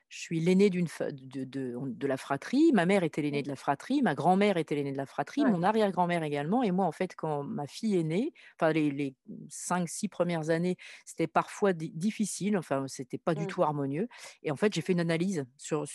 je 0.08 0.18
suis 0.20 0.40
d'une 0.70 0.88
fa 0.88 1.10
de 1.12 1.44
de 1.44 1.74
de 1.84 2.06
la 2.06 2.16
fratrie. 2.16 2.70
Ma 2.72 2.86
mère 2.86 3.02
était 3.02 3.22
l'aînée 3.22 3.42
de 3.42 3.48
la 3.48 3.56
fratrie, 3.56 4.02
ma 4.02 4.14
grand-mère 4.14 4.56
était 4.56 4.74
l'aînée 4.74 4.92
de 4.92 4.96
la 4.96 5.06
fratrie, 5.06 5.44
Ouais. 5.44 5.46
mon 5.46 5.62
arrière-grand-mère 5.62 6.22
également 6.22 6.62
et 6.62 6.70
moi, 6.70 6.86
en 6.86 6.92
fait, 6.92 7.14
quand 7.16 7.42
ma 7.42 7.66
fille 7.66 7.96
est 7.96 8.02
née, 8.04 8.32
enfin 8.60 8.72
les 8.72 8.90
les 8.90 9.14
5-6 9.48 10.08
premières 10.08 10.50
années, 10.50 10.76
c'était 11.04 11.26
parfois 11.26 11.72
di 11.72 11.90
difficile, 11.90 12.56
enfin, 12.56 12.84
c'était 12.88 13.18
pas 13.18 13.34
du 13.34 13.46
Mmh. 13.46 13.48
tout 13.48 13.62
harmonieux 13.62 14.08
et 14.42 14.50
en 14.50 14.56
fait, 14.56 14.72
j'ai 14.74 14.80
fait 14.82 14.92
une 14.92 15.00
analyse 15.00 15.44
sur 15.58 15.86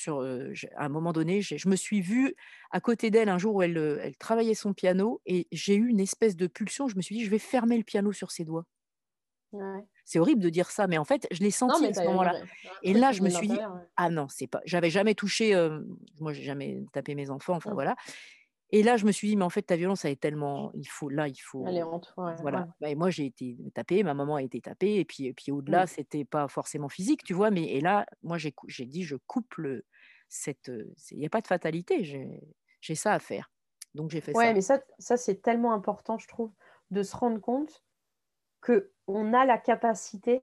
j 0.53 0.67
à 0.75 0.85
un 0.85 0.89
moment 0.89 1.13
donné, 1.13 1.41
je 1.41 1.67
me 1.69 1.75
suis 1.75 2.01
vue 2.01 2.35
à 2.71 2.79
côté 2.81 3.09
d'elle 3.11 3.29
un 3.29 3.37
jour 3.37 3.55
où 3.55 3.61
elle, 3.61 3.77
heu, 3.77 3.99
elle 4.01 4.17
travaillait 4.17 4.53
son 4.55 4.73
piano 4.73 5.21
et 5.25 5.47
j'ai 5.51 5.75
eu 5.75 5.87
une 5.87 5.99
espèce 5.99 6.35
de 6.35 6.47
pulsion, 6.47 6.87
je 6.87 6.95
me 6.95 7.01
suis 7.01 7.15
dit: 7.15 7.25
«Je 7.25 7.29
vais 7.29 7.39
fermer 7.39 7.77
le 7.77 7.83
piano 7.83 8.11
sur 8.11 8.31
ses 8.31 8.45
doigts». 8.45 8.65
C'est 10.05 10.19
horrible 10.19 10.41
de 10.41 10.49
dire 10.49 10.71
ça, 10.71 10.87
mais 10.87 10.97
en 10.97 11.05
fait, 11.05 11.27
je 11.31 11.39
l'ai 11.41 11.51
senti 11.51 11.87
à 11.87 11.93
ce 11.93 12.01
moment-là. 12.05 12.35
Et 12.81 12.93
là, 12.93 13.11
je 13.11 13.21
me 13.23 13.29
suis 13.29 13.47
dit: 13.47 13.61
ouais. 13.67 13.87
«Ah 13.97 14.09
non, 14.09 14.27
c'est 14.29 14.47
pas» 14.47 14.61
j'avais 14.65 14.89
jamais 14.89 15.15
touché, 15.15 15.53
heu, 15.55 15.85
moi 16.19 16.33
j'ai 16.33 16.43
jamais 16.43 16.85
tapé 16.93 17.13
mes 17.15 17.29
enfants, 17.29 17.53
enfin 17.55 17.71
Mmh. 17.71 17.75
voilà. 17.75 17.95
Et 18.71 18.83
là, 18.83 18.97
je 18.97 19.05
me 19.05 19.11
suis 19.11 19.27
dit: 19.29 19.37
«Mais 19.37 19.43
en 19.45 19.49
fait, 19.49 19.63
ta 19.63 19.75
violence, 19.77 20.05
elle 20.05 20.13
est 20.13 20.21
tellement 20.21 20.71
il 20.75 20.87
faut 20.87 21.09
là, 21.09 21.27
il 21.27 21.37
Elle 21.63 21.77
est 21.77 21.81
faut» 21.81 21.95
en 21.95 21.99
toi, 21.99 22.35
ouais, 22.35 22.59
ouais. 22.59 22.59
voilà. 22.59 22.67
Bah 22.81 22.89
et 22.89 22.95
moi, 22.95 23.09
j'ai 23.11 23.25
été 23.25 23.57
tapée, 23.75 24.03
ma 24.03 24.13
maman 24.15 24.35
a 24.37 24.43
été 24.43 24.61
tapée 24.61 24.97
et 24.97 25.05
puis 25.05 25.27
et 25.27 25.33
puis 25.33 25.51
au-delà, 25.51 25.85
Mmh. 25.85 25.87
c'était 25.87 26.25
pas 26.25 26.47
forcément 26.49 26.89
physique, 26.89 27.23
tu 27.23 27.33
vois? 27.33 27.51
Mais 27.51 27.65
et 27.73 27.81
là, 27.81 28.05
moi, 28.23 28.37
j'ai 28.39 28.53
dit: 28.87 29.03
«Je 29.03 29.15
coupe 29.27 29.55
le 29.57 29.85
cette, 30.29 30.71
c'est 30.97 31.15
il 31.15 31.21
y 31.21 31.25
a 31.27 31.29
pas 31.29 31.41
de 31.41 31.47
fatalité, 31.47 32.03
j'ai 32.05 32.41
j'ai 32.81 32.95
ça 32.95 33.13
à 33.13 33.19
faire». 33.19 33.51
Donc 33.95 34.11
j'ai 34.11 34.21
fait 34.21 34.33
Ouais, 34.33 34.53
ça. 34.53 34.53
mais 34.53 34.61
ça 34.61 34.81
ça, 34.99 35.17
c'est 35.17 35.41
tellement 35.41 35.73
important, 35.73 36.17
je 36.17 36.27
trouve, 36.27 36.53
de 36.89 37.03
se 37.03 37.15
rendre 37.15 37.39
compte 37.39 37.83
qu'on 39.11 39.33
a 39.33 39.45
la 39.45 39.57
capacité 39.57 40.41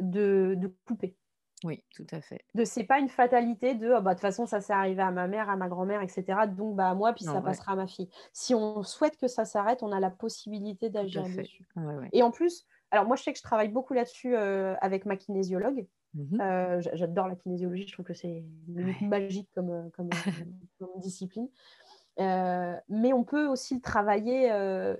de 0.00 0.54
de 0.58 0.74
couper. 0.86 1.16
Oui, 1.64 1.84
tout 1.94 2.06
à 2.10 2.20
fait. 2.20 2.40
De 2.54 2.64
c'est 2.64 2.84
pas 2.84 2.98
une 2.98 3.08
fatalité 3.08 3.74
de: 3.74 3.92
«Ah 3.92 4.00
bah, 4.00 4.10
de 4.10 4.16
toute 4.16 4.22
façon, 4.22 4.46
ça 4.46 4.60
s'est 4.60 4.72
arrivé 4.72 5.00
à 5.00 5.10
ma 5.10 5.28
mère, 5.28 5.48
à 5.48 5.56
ma 5.56 5.68
grand-mère 5.68 6.02
et 6.02 6.08
cetera, 6.08 6.46
donc 6.46 6.76
bah, 6.76 6.90
à 6.90 6.94
moi, 6.94 7.12
puis 7.12 7.24
ça 7.24 7.40
ouais. 7.40 7.42
passera 7.42 7.72
à 7.72 7.76
ma 7.76 7.86
fille». 7.86 8.08
Si 8.32 8.54
on 8.54 8.82
souhaite 8.82 9.16
que 9.16 9.28
ça 9.28 9.44
s'arrête, 9.44 9.82
on 9.82 9.92
a 9.92 10.00
la 10.00 10.10
possibilité 10.10 10.90
d'agir 10.90 11.28
dessus. 11.28 11.68
Ouais, 11.76 11.94
ouais. 11.94 12.08
Et 12.12 12.22
en 12.22 12.30
plus 12.30 12.66
alors 12.90 13.06
moi, 13.06 13.16
je 13.16 13.22
sais 13.22 13.32
que 13.32 13.38
je 13.38 13.42
travaille 13.42 13.70
beaucoup 13.70 13.94
là-dessus, 13.94 14.34
heu, 14.36 14.74
avec 14.82 15.06
ma 15.06 15.16
kinésiologue. 15.16 15.86
Mmh 16.14 16.36
mh. 16.36 16.42
Heu, 16.42 16.80
j'a 16.80 16.94
j'adore 16.94 17.26
la 17.28 17.36
kinésiologie, 17.36 17.86
je 17.86 17.92
trouve 17.94 18.04
que 18.04 18.12
c'est 18.12 18.44
magique 19.00 19.48
comme, 19.54 19.90
comme 19.92 20.10
discipline. 20.96 21.48
Mais 22.18 23.12
on 23.14 23.24
peut 23.24 23.46
aussi 23.46 23.74
le 23.76 23.80
travailler, 23.80 24.50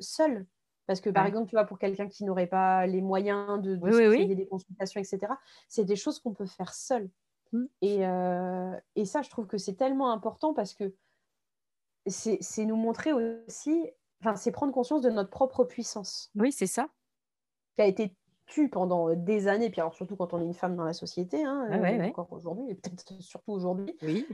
seul. 0.00 0.46
Parce 0.86 1.00
que, 1.00 1.10
par 1.10 1.24
Ouais. 1.24 1.26
exemple, 1.26 1.48
tu 1.48 1.56
vois, 1.56 1.64
pour 1.66 1.78
quelqu'un 1.78 2.08
qui 2.08 2.24
n'aurait 2.24 2.46
pas 2.48 2.86
les 2.86 3.00
moyens 3.02 3.60
de 3.62 3.76
de 3.76 3.90
Oui, 3.90 3.92
se 3.92 4.00
oui, 4.00 4.06
oui. 4.08 4.28
payer 4.28 4.34
des 4.36 4.46
consultations 4.48 5.00
et 5.00 5.04
cetera, 5.04 5.38
c'est 5.68 5.84
des 5.84 5.96
choses 5.96 6.18
qu'on 6.20 6.34
peut 6.34 6.46
faire 6.46 6.74
seul. 6.74 7.10
Mmh. 7.52 7.68
Et 7.82 8.06
heu 8.06 8.74
et 8.96 9.04
ça, 9.06 9.22
je 9.22 9.30
trouve 9.30 9.46
que 9.48 9.58
c'est 9.58 9.76
tellement 9.76 10.12
important 10.12 10.54
parce 10.54 10.74
que 10.74 10.94
c'est 12.06 12.64
nous 12.64 12.76
montrer 12.76 13.12
aussi 13.12 13.90
enfin, 14.20 14.36
c'est 14.36 14.52
prendre 14.52 14.72
conscience 14.72 15.02
de 15.02 15.10
notre 15.10 15.30
propre 15.30 15.64
puissance 15.64 16.32
Oui, 16.34 16.52
c'est 16.52 16.66
ça. 16.66 16.88
qui 17.74 17.82
a 17.82 17.86
été 17.86 18.16
tue 18.46 18.68
pendant, 18.68 19.08
heu, 19.10 19.16
des 19.16 19.48
années, 19.48 19.70
puis 19.70 19.80
alors 19.80 19.94
surtout 19.94 20.16
quand 20.16 20.34
on 20.34 20.40
est 20.40 20.44
une 20.44 20.54
femme 20.54 20.76
dans 20.76 20.84
la 20.84 20.92
société, 20.92 21.44
hein, 21.44 21.80
ouais, 21.80 21.94
ouais. 21.96 22.16
encore 22.16 22.32
aujourd'hui 22.32 22.70
et 22.70 22.74
peut-être 22.74 23.14
surtout 23.22 23.52
aujourd'hui. 23.52 23.96
Oui. 24.02 24.26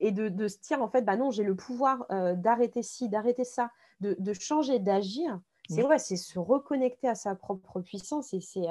Et 0.00 0.12
de 0.12 0.28
de 0.28 0.48
se 0.48 0.58
dire 0.60 0.82
en 0.82 0.88
fait: 0.90 1.02
«Bah 1.02 1.16
non, 1.16 1.30
j'ai 1.30 1.44
le 1.44 1.56
pouvoir, 1.56 2.06
heu, 2.12 2.36
d'arrêter 2.36 2.82
ci, 2.82 3.08
d'arrêter 3.08 3.44
ça, 3.44 3.70
de 4.00 4.16
de 4.18 4.32
changer, 4.32 4.78
d'agir». 4.78 5.40
C'est 5.68 5.82
ouais, 5.84 5.98
c'est 5.98 6.16
se 6.16 6.38
reconnecter 6.38 7.08
à 7.08 7.14
sa 7.14 7.34
propre 7.34 7.80
puissance 7.82 8.32
et 8.34 8.40
c'est, 8.40 8.66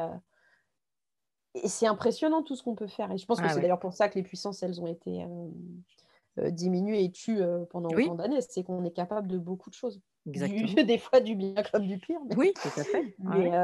c'est 1.66 1.88
impressionnant 1.88 2.44
tout 2.44 2.56
ce 2.56 2.64
qu'on 2.64 2.76
peut 2.76 2.88
faire 2.88 3.12
et 3.12 3.18
je 3.18 3.26
pense 3.26 3.42
que 3.42 3.48
Ah 3.48 3.54
c'est 3.54 3.60
ouais. 3.60 3.62
d'ailleurs 3.62 3.80
pour 3.80 3.94
ça 3.94 4.10
que 4.10 4.16
les 4.16 4.24
puissances, 4.24 4.62
elles 4.64 4.82
ont 4.82 4.88
été, 4.88 5.16
hem, 5.18 5.52
heu, 6.40 6.52
diminuées 6.52 7.04
et 7.06 7.12
tues, 7.12 7.42
pendant 7.72 7.94
Oui, 7.96 7.96
autant 7.96 8.16
d'années. 8.16 8.42
C'est 8.42 8.64
qu'on 8.64 8.86
est 8.86 8.92
capable 8.94 9.28
de 9.30 9.38
beaucoup 9.40 9.70
de 9.72 9.76
choses. 9.76 10.02
Du 10.36 10.50
exactement. 10.50 10.78
des 10.86 11.00
fois 11.00 11.22
du 11.22 11.36
bien 11.36 11.56
comme 11.74 11.88
du 11.88 12.00
pire, 12.00 12.22
mais 12.28 12.36
Oui, 12.36 12.54
tout 12.62 12.72
à 12.76 12.86
fait. 12.86 13.06
Mais 13.20 13.50
ouais. 13.50 13.58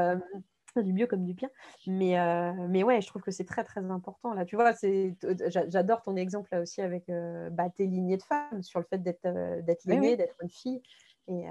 Du 0.82 0.92
mieux 0.92 1.06
comme 1.06 1.24
du 1.24 1.34
pire. 1.34 1.48
Mais 1.86 2.18
heu, 2.18 2.68
mais 2.68 2.82
ouais, 2.82 3.00
je 3.00 3.06
trouve 3.08 3.22
que 3.22 3.30
c'est 3.30 3.44
très, 3.44 3.64
très 3.64 3.80
important 3.90 4.32
là. 4.34 4.44
Tu 4.44 4.56
vois, 4.56 4.72
j'a 4.72 5.68
j'adore 5.68 6.02
ton 6.02 6.16
exemple 6.16 6.48
là 6.52 6.60
aussi 6.60 6.80
avec, 6.82 7.08
heu, 7.10 7.48
bah, 7.50 7.70
tes 7.70 7.86
lignées 7.86 8.16
de 8.16 8.22
femmes 8.22 8.62
sur 8.62 8.80
le 8.80 8.86
fait 8.86 8.98
d'être, 8.98 9.26
heu, 9.26 9.62
d'être 9.62 9.84
Oui, 9.86 9.98
l'aînée, 9.98 10.16
oui. 10.16 10.16
d'être 10.16 10.36
une 10.42 10.50
fille 10.50 10.82
et 11.28 11.46
heu 11.48 11.50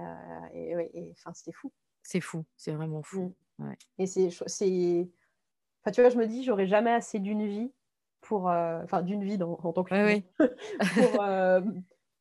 et 0.53 0.76
ouais 0.76 0.91
et 0.93 1.13
c'est 1.34 1.51
fou. 1.53 1.71
C'est 2.01 2.21
fou, 2.21 2.45
c'est 2.55 2.71
vraiment 2.71 3.01
Mmh 3.11 3.28
fou. 3.28 3.34
Ouais. 3.59 3.78
et 3.99 4.07
c'est 4.07 4.30
enfin, 5.84 5.91
tu 5.91 6.01
vois, 6.01 6.09
je 6.09 6.17
me 6.17 6.28
dis: 6.28 6.43
«J'aurais 6.43 6.67
jamais 6.67 6.91
assez 6.91 7.19
d'une 7.19 7.45
vie 7.47 7.74
pour, 8.21 8.49
heu» 8.49 8.82
enfin, 8.84 9.01
d'une 9.03 9.24
vie 9.24 9.38
dans 9.38 9.53
en 9.53 9.74
tant 9.74 9.84
que 9.84 9.91
ouais. 9.91 10.24
hein, 10.39 10.49
pour, 10.88 11.21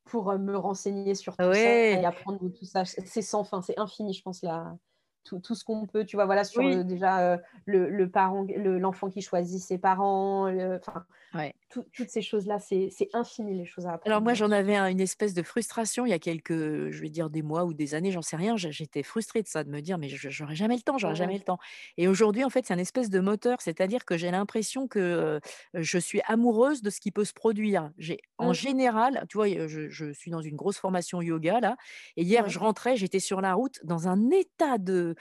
pour, 0.04 0.32
me 0.38 0.56
renseigner 0.56 1.14
sur 1.14 1.38
tout 1.38 1.52
ça 1.52 1.82
et 1.92 2.04
apprendre 2.04 2.40
de 2.40 2.48
tout 2.48 2.64
ça. 2.64 2.84
C'est 2.84 3.06
c'est 3.06 3.22
sans 3.22 3.44
fin, 3.44 3.62
c'est 3.62 3.78
infini, 3.78 4.14
je 4.14 4.22
pense, 4.22 4.42
là, 4.42 4.76
tout 5.24 5.40
tout 5.40 5.54
ce 5.54 5.64
qu'on 5.64 5.86
peut, 5.86 6.04
tu 6.04 6.16
vois, 6.16 6.26
voilà, 6.26 6.44
sur 6.44 6.68
Oui. 6.68 6.68
le 6.68 6.84
déjà, 6.84 7.36
le 7.66 7.88
le 7.90 8.10
parent 8.10 8.44
le 8.44 8.78
l'enfant 8.78 9.08
qui 9.10 9.22
choisit 9.22 9.60
ses 9.62 9.78
parents, 9.78 10.48
enfin, 10.76 11.06
Ouais. 11.34 11.54
tout 11.70 11.84
toutes 11.94 12.10
ces 12.10 12.22
choses-là, 12.22 12.58
c'est 12.60 12.90
infini 13.14 13.56
les 13.58 13.66
choses 13.66 13.86
à 13.86 13.92
Alors 14.04 14.20
apprendre 14.20 14.20
moi, 14.20 14.34
j'en 14.34 14.50
là-dessus. 14.50 14.50
avais 14.50 14.74
un 14.74 14.88
une 14.88 15.00
espèce 15.00 15.32
de 15.32 15.44
frustration 15.44 16.04
il 16.06 16.10
y 16.10 16.12
a 16.12 16.18
quelques, 16.18 16.52
je 16.90 17.00
vais 17.00 17.08
dire 17.08 17.30
des 17.30 17.42
mois 17.42 17.64
ou 17.64 17.72
des 17.72 17.94
années, 17.94 18.10
j'en 18.10 18.20
sais 18.22 18.34
rien. 18.34 18.56
J'étais 18.56 19.04
frustrée 19.04 19.42
de 19.42 19.48
ça, 19.48 19.62
de 19.62 19.70
me 19.70 19.80
dire: 19.80 19.96
«Mais 19.96 20.08
je 20.08 20.28
j'aurais 20.28 20.56
jamais 20.56 20.74
le 20.74 20.82
temps, 20.82 20.98
j'aurais 20.98 21.14
Mmh 21.14 21.14
jamais 21.14 21.38
le 21.38 21.44
temps» 21.44 21.58
et 21.96 22.08
aujourd'hui, 22.08 22.42
en 22.44 22.50
fait, 22.50 22.66
c'est 22.66 22.74
un 22.74 22.78
espèce 22.78 23.10
de 23.10 23.20
moteur, 23.20 23.60
c'est-à-dire 23.62 24.04
que 24.04 24.16
j'ai 24.16 24.30
l'impression 24.32 24.88
que, 24.88 25.38
je 25.74 25.98
suis 25.98 26.20
amoureuse 26.26 26.82
de 26.82 26.90
ce 26.90 26.98
qui 27.00 27.12
peut 27.12 27.24
se 27.24 27.32
produire. 27.32 27.92
J'ai 27.96 28.18
en 28.38 28.52
Mmh. 28.52 28.52
général, 28.52 29.24
tu 29.28 29.36
vois, 29.36 29.46
je 29.48 29.88
je 29.88 30.12
suis 30.12 30.30
dans 30.32 30.40
une 30.42 30.56
grosse 30.56 30.78
formation 30.78 31.22
yoga 31.22 31.60
là 31.60 31.76
et 32.16 32.22
hier, 32.22 32.48
Ouais. 32.48 32.48
je 32.48 32.58
rentrais, 32.58 32.96
j'étais 32.96 33.20
sur 33.20 33.40
la 33.40 33.54
route 33.54 33.78
dans 33.84 34.08
un 34.08 34.30
état 34.30 34.78
de 34.78 35.11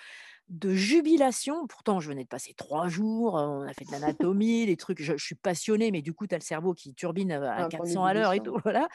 de 0.50 0.74
jubilation. 0.74 1.68
Pourtant, 1.68 2.00
je 2.02 2.10
venais 2.10 2.24
de 2.24 2.30
passer 2.30 2.54
3 2.56 2.90
jours, 2.90 3.38
heu, 3.40 3.44
on 3.44 3.64
a 3.68 3.74
fait 3.74 3.86
de 3.86 3.92
l'anatomie, 3.92 4.66
des 4.66 4.78
trucs, 4.78 5.02
je 5.02 5.18
je 5.18 5.24
suis 5.26 5.36
passionnée, 5.36 5.92
mais 5.92 6.02
du 6.02 6.14
coup, 6.14 6.28
tu 6.28 6.36
as 6.36 6.40
le 6.40 6.44
cerveau 6.44 6.74
qui 6.74 6.94
turbine, 6.96 7.32
à 7.34 7.66
Un 7.66 7.72
point 7.72 7.86
400 7.88 8.06
à 8.06 8.14
l'heure 8.14 8.34
et 8.34 8.42
tout, 8.42 8.58
voilà 8.66 8.90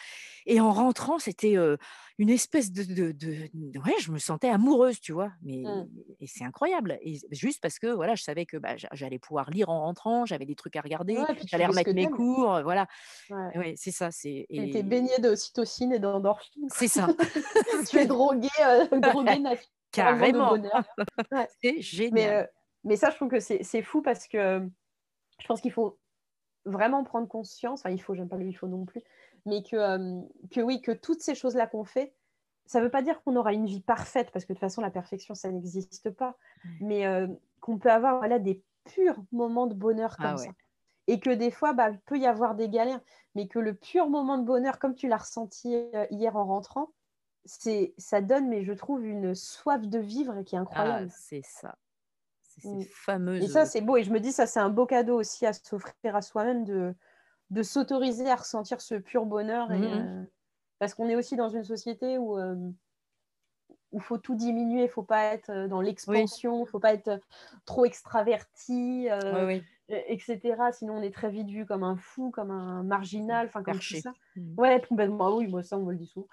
et 0.46 0.60
en 0.60 0.72
rentrant, 0.72 1.18
c'était, 1.18 1.56
heu, 1.56 1.78
une 2.18 2.30
espèce 2.30 2.72
de 2.72 2.84
de 2.84 3.12
de 3.12 3.48
de 3.74 3.78
ouais, 3.80 3.94
je 4.00 4.12
me 4.12 4.18
sentais 4.18 4.48
amoureuse, 4.48 5.00
tu 5.00 5.12
vois? 5.12 5.32
Mais 5.42 5.56
Mmh. 5.62 5.86
et 6.20 6.26
c'est 6.26 6.44
incroyable 6.44 6.98
et 7.02 7.18
juste 7.32 7.60
parce 7.62 7.78
que, 7.78 7.88
voilà, 7.88 8.14
je 8.14 8.22
savais 8.22 8.46
que, 8.46 8.56
bah, 8.56 8.76
j'a 8.76 8.88
j'allais 8.92 9.18
pouvoir 9.18 9.50
lire 9.50 9.68
en 9.70 9.82
rentrant, 9.82 10.24
j'avais 10.26 10.46
des 10.46 10.54
trucs 10.56 10.76
à 10.76 10.80
regarder, 10.80 11.26
Ouais, 11.28 11.46
j'allais 11.46 11.66
remettre 11.66 11.94
mes 11.94 12.08
cours, 12.08 12.56
heu, 12.56 12.62
voilà. 12.62 12.86
Ouais. 13.28 13.52
Et 13.54 13.58
ouais, 13.58 13.74
c'est 13.76 13.92
ça, 13.92 14.10
c'est 14.12 14.46
Tu 14.56 14.62
es 14.62 14.68
tu 14.68 14.78
es 14.78 14.82
et 14.82 14.84
baignée 14.84 15.18
d'ocytocine 15.20 15.92
et 15.92 15.98
d'endorphine, 15.98 16.68
c'est 16.68 16.88
ça. 16.88 17.10
Tu 17.88 17.98
es 17.98 18.06
droguée 18.06 18.48
de 20.04 20.40
Carrément, 20.40 20.46
bonheur. 20.46 20.84
Ouais. 21.32 21.48
c'est 21.62 21.80
Mais 22.10 22.28
génial. 22.28 22.50
mais 22.84 22.96
ça, 22.96 23.10
je 23.10 23.16
trouve 23.16 23.28
que 23.28 23.40
c'est 23.40 23.82
fou 23.82 24.02
parce 24.02 24.28
que, 24.28 24.38
hem, 24.38 24.72
je 25.40 25.46
pense 25.46 25.60
qu'il 25.60 25.72
faut 25.72 25.98
vraiment 26.64 27.04
prendre 27.04 27.28
conscience, 27.28 27.80
enfin 27.80 27.90
il 27.90 28.02
faut, 28.02 28.14
j'aime 28.14 28.28
pas 28.28 28.36
le 28.36 28.46
«il 28.46 28.54
faut» 28.54 28.68
non 28.68 28.84
plus, 28.86 29.02
mais 29.46 29.62
que, 29.62 29.76
hem, 29.76 30.28
que 30.50 30.60
oui, 30.60 30.82
que 30.82 30.92
toutes 30.92 31.20
ces 31.22 31.34
choses-là 31.34 31.66
qu'on 31.66 31.84
fait, 31.84 32.14
ça 32.66 32.80
veut 32.80 32.90
pas 32.90 33.02
dire 33.02 33.22
qu'on 33.22 33.36
aura 33.36 33.52
une 33.52 33.66
vie 33.66 33.80
parfaite 33.80 34.30
parce 34.32 34.44
que 34.44 34.52
de 34.52 34.58
toute 34.58 34.60
façon 34.60 34.82
la 34.82 34.90
perfection 34.90 35.34
ça 35.34 35.50
n'existe 35.52 36.10
pas, 36.10 36.36
mais 36.80 37.04
qu'on 37.60 37.78
peut 37.78 37.90
avoir, 37.92 38.18
voilà, 38.18 38.38
des 38.40 38.62
purs 38.84 39.16
moments 39.32 39.66
de 39.68 39.74
bonheur 39.74 40.18
Ah 40.18 40.34
comme 40.34 40.36
ouais. 40.36 40.46
ça 40.46 40.52
et 41.08 41.20
que 41.20 41.30
des 41.30 41.50
fois, 41.50 41.72
bah, 41.72 41.90
il 41.90 42.00
peut 42.00 42.18
y 42.18 42.26
avoir 42.26 42.54
des 42.56 42.68
galères, 42.68 43.00
mais 43.34 43.46
que 43.48 43.58
le 43.58 43.74
pur 43.74 44.08
moment 44.10 44.38
de 44.38 44.44
bonheur 44.44 44.78
comme 44.78 44.94
tu 44.94 45.08
l'as 45.08 45.18
ressenti, 45.18 45.76
hier 46.10 46.36
en 46.36 46.44
rentrant, 46.46 46.90
c'est 47.46 47.94
ça 47.98 48.20
donne, 48.20 48.48
mais 48.48 48.64
je 48.64 48.72
trouve 48.72 49.04
une 49.06 49.34
soif 49.34 49.86
de 49.88 49.98
vivre 49.98 50.42
qui 50.42 50.56
est 50.56 50.58
Ah, 50.70 51.00
incroyable. 51.00 51.10
c'est 51.10 51.42
ça. 51.42 51.78
C'est 52.42 52.60
ces 52.62 52.78
Mmh 52.78 52.84
et 53.38 53.48
ça, 53.48 53.66
c'est 53.66 53.82
beau 53.82 53.96
et 53.98 54.02
je 54.04 54.10
me 54.12 54.18
dis 54.20 54.32
ça, 54.32 54.46
c'est 54.46 54.60
un 54.60 54.70
beau 54.70 54.86
cadeau 54.86 55.18
aussi 55.20 55.44
à 55.46 55.52
s'offrir 55.52 56.16
à 56.16 56.22
soi-même 56.22 56.64
de 56.64 56.94
de 57.50 57.62
s'autoriser 57.64 58.30
à 58.30 58.36
ressentir 58.36 58.80
ce 58.82 58.94
pur 58.96 59.26
bonheur 59.26 59.72
et 59.72 59.90
mh. 59.90 60.06
heu, 60.06 60.30
parce 60.80 60.94
qu'on 60.94 61.08
est 61.10 61.16
aussi 61.16 61.36
dans 61.36 61.48
une 61.50 61.64
société 61.64 62.18
où, 62.18 62.38
hem, 62.38 62.74
où 63.92 64.00
faut 64.00 64.18
tout 64.18 64.34
diminuer, 64.34 64.84
il 64.84 64.88
faut 64.88 65.02
pas 65.02 65.24
être, 65.34 65.50
heu, 65.50 65.68
dans 65.68 65.80
Oui, 66.06 66.26
l'expansion, 66.26 66.64
il 66.64 66.68
faut 66.68 66.80
pas 66.80 66.92
être, 66.94 67.20
trop 67.64 67.84
extraverti, 67.84 69.08
oui, 69.30 69.40
heu, 69.40 69.46
oui, 69.46 69.68
et 69.88 70.14
et 70.14 70.18
cetera. 70.18 70.72
Sinon 70.72 70.94
on 70.98 71.02
est 71.02 71.14
très 71.14 71.30
vite 71.30 71.48
vu 71.50 71.66
comme 71.66 71.84
un 71.84 71.96
fou, 71.96 72.30
comme 72.30 72.50
un 72.50 72.82
marginal, 72.82 73.46
enfin 73.46 73.62
comme 73.62 73.80
tout 73.80 73.94
ça. 73.94 74.14
Mmh. 74.36 74.56
Ouais, 74.56 74.80
complètement. 74.88 75.26
Ah 75.26 75.32
oui, 75.36 75.46
moi 75.48 75.62
ça 75.62 75.78
on 75.78 75.84
me 75.84 75.92
le 75.92 75.98
dit 75.98 76.06
souvent. 76.06 76.28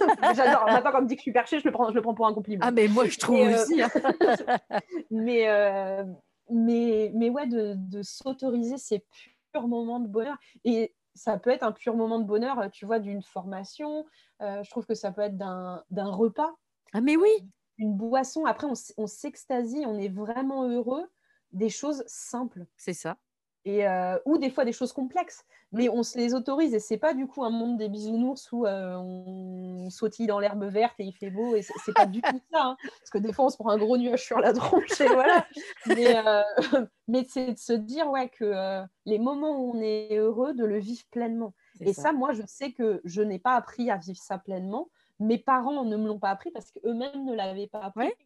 J'adore. 0.30 0.70
Maintenant 0.70 0.92
qu'on 0.92 1.02
me 1.02 1.06
dit 1.06 1.14
que 1.16 1.20
je 1.20 1.22
suis 1.24 1.32
perché, 1.32 1.58
je 1.60 1.64
le 1.64 1.72
prends 1.72 1.88
je 1.90 1.94
le 1.94 2.02
prends 2.02 2.14
pour 2.14 2.26
un 2.26 2.34
Ah 2.60 2.70
compliment. 2.72 2.72
mais 2.72 2.88
moi 2.88 3.06
je 3.08 3.18
trouve 3.18 3.40
Mais 3.40 3.54
heu 3.54 3.66
aussi, 3.66 3.82
hein. 3.82 3.90
Mais, 5.10 5.48
heu, 5.48 6.06
mais 6.50 7.10
mais 7.14 7.30
ouais, 7.30 7.46
de 7.46 7.74
de 7.76 8.02
s'autoriser 8.02 8.78
ces 8.78 9.04
purs 9.52 9.68
moments 9.68 10.00
de 10.00 10.08
bonheur 10.08 10.36
et 10.64 10.94
ça 11.14 11.38
peut 11.38 11.50
être 11.50 11.62
un 11.62 11.72
pur 11.72 11.96
moment 11.96 12.18
de 12.18 12.24
bonheur, 12.24 12.60
heu, 12.60 12.70
tu 12.70 12.86
vois, 12.86 12.98
d'une 12.98 13.22
formation, 13.22 14.04
heu, 14.42 14.62
je 14.62 14.70
trouve 14.70 14.86
que 14.86 14.94
ça 14.94 15.12
peut 15.12 15.22
être 15.22 15.36
d'un 15.36 15.84
repas, 16.10 16.54
Ah 16.92 17.00
mais 17.00 17.16
oui, 17.16 17.30
une 17.78 17.96
boisson. 17.96 18.44
Après, 18.46 18.66
on 18.96 19.06
s'extasie, 19.06 19.84
on 19.86 19.96
est 19.98 20.08
vraiment 20.08 20.68
heureux 20.68 21.08
des 21.52 21.68
choses 21.70 22.02
simples 22.08 22.66
c'est 22.76 22.94
ça. 22.94 23.18
Et 23.64 23.86
heu, 23.86 24.20
ou 24.26 24.38
des 24.38 24.50
fois 24.50 24.64
des 24.64 24.72
choses 24.72 24.92
complexes, 24.92 25.44
Mmh. 25.74 25.78
mais 25.78 25.88
on 25.88 26.02
se 26.04 26.16
les 26.18 26.34
autorise 26.34 26.72
et 26.74 26.78
c'est 26.78 26.98
pas 26.98 27.14
du 27.14 27.26
coup 27.26 27.44
un 27.44 27.50
monde 27.50 27.78
des 27.78 27.88
bisounours 27.88 28.52
où, 28.52 28.64
heu, 28.64 28.96
on 28.96 29.90
sautille 29.90 30.26
dans 30.26 30.38
l'herbe 30.38 30.64
verte 30.64 30.94
et 31.00 31.04
il 31.04 31.12
fait 31.12 31.30
beau 31.30 31.56
et 31.56 31.62
c'est 31.62 31.92
pas 31.92 32.06
du 32.06 32.22
tout 32.22 32.40
ça, 32.52 32.62
hein. 32.62 32.76
Parce 33.00 33.10
que 33.10 33.18
des 33.18 33.32
fois, 33.32 33.46
on 33.46 33.48
se 33.48 33.56
prend 33.56 33.70
un 33.70 33.78
gros 33.78 33.96
nuage 33.96 34.24
sur 34.24 34.38
la 34.38 34.52
tronche 34.52 35.00
et 35.00 35.08
voilà. 35.08 35.46
Mais 35.86 36.14
mais 37.08 37.24
c'est 37.28 37.52
de 37.52 37.58
se 37.58 37.72
dire, 37.72 38.08
ouais, 38.10 38.28
que, 38.28 38.82
les 39.04 39.18
moments 39.18 39.58
où 39.58 39.72
on 39.76 39.80
est 39.80 40.16
heureux, 40.16 40.54
de 40.54 40.64
le 40.64 40.78
vivre 40.78 41.02
pleinement 41.10 41.54
et 41.80 41.92
ça. 41.92 42.02
ça, 42.04 42.12
moi, 42.12 42.32
je 42.32 42.42
sais 42.46 42.72
que 42.72 43.00
je 43.04 43.22
n'ai 43.22 43.38
pas 43.38 43.56
appris 43.56 43.90
à 43.90 43.96
vivre 43.96 44.20
ça 44.22 44.38
pleinement. 44.38 44.90
Mes 45.18 45.38
parents 45.38 45.84
ne 45.84 45.96
me 45.96 46.06
l'ont 46.06 46.18
pas 46.18 46.30
appris 46.30 46.50
parce 46.50 46.70
qu'eux-mêmes 46.70 47.24
ne 47.24 47.34
l'avaient 47.34 47.66
pas 47.66 47.80
appris 47.80 48.06
Ouais, 48.06 48.16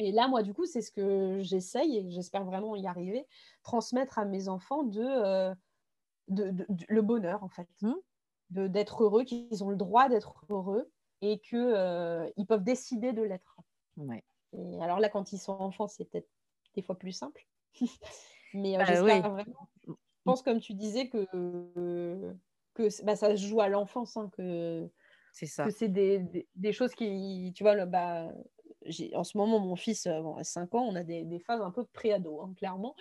Et 0.00 0.12
là, 0.12 0.28
moi, 0.28 0.42
du 0.42 0.54
coup, 0.54 0.64
c'est 0.66 0.80
ce 0.80 0.90
que 0.90 1.40
j'essaye, 1.42 1.98
et 1.98 2.10
j'espère 2.10 2.44
vraiment 2.44 2.74
y 2.74 2.86
arriver, 2.86 3.26
transmettre 3.62 4.18
à 4.18 4.24
mes 4.24 4.48
enfants 4.48 4.82
de, 4.82 5.00
euh, 5.02 5.54
de, 6.28 6.50
de- 6.50 6.66
de- 6.68 6.86
le 6.88 7.02
bonheur, 7.02 7.44
en 7.44 7.48
fait. 7.48 7.68
Mmh. 7.82 7.94
D'être 8.50 9.04
heureux, 9.04 9.24
qu'ils 9.24 9.62
ont 9.62 9.68
le 9.70 9.76
droit 9.76 10.08
d'être 10.08 10.44
heureux 10.48 10.90
et 11.20 11.38
qu'ils 11.38 12.46
peuvent 12.48 12.64
décider 12.64 13.12
de 13.12 13.22
l'être. 13.22 13.58
Ouais. 13.96 14.24
Et 14.52 14.82
alors 14.82 14.98
là, 15.00 15.08
quand 15.08 15.32
ils 15.32 15.38
sont 15.38 15.52
enfants, 15.52 15.86
c'est 15.86 16.06
peut-être 16.06 16.28
des 16.74 16.82
fois 16.82 16.98
plus 16.98 17.12
simple. 17.12 17.46
Mais 18.54 18.74
euh, 18.76 18.78
Bah, 18.78 18.84
j'espère 18.86 19.04
oui. 19.24 19.30
vraiment. 19.32 19.68
Je 19.86 19.92
pense, 20.24 20.42
comme 20.42 20.60
tu 20.60 20.74
disais, 20.74 21.08
que, 21.08 21.26
que 22.74 23.04
bah, 23.04 23.16
ça 23.16 23.36
se 23.36 23.46
joue 23.46 23.60
à 23.60 23.68
l'enfance, 23.68 24.16
hein, 24.16 24.30
que, 24.32 24.90
C'est 25.32 25.46
ça. 25.46 25.64
que 25.64 25.70
c'est 25.70 25.88
des, 25.88 26.18
des- 26.20 26.48
des 26.56 26.72
choses 26.72 26.94
qui, 26.94 27.52
tu 27.54 27.62
vois, 27.64 27.74
le- 27.74 27.86
bah, 27.86 28.32
en 29.14 29.24
ce 29.24 29.36
moment, 29.36 29.58
mon 29.60 29.76
fils 29.76 30.06
euh, 30.06 30.20
bon, 30.20 30.36
a 30.36 30.44
5 30.44 30.74
ans, 30.74 30.84
on 30.88 30.94
a 30.96 31.02
des, 31.02 31.24
des 31.24 31.38
phases 31.38 31.60
un 31.60 31.70
peu 31.70 31.84
pré-ado, 31.84 32.40
hein, 32.40 32.52
clairement. 32.56 32.94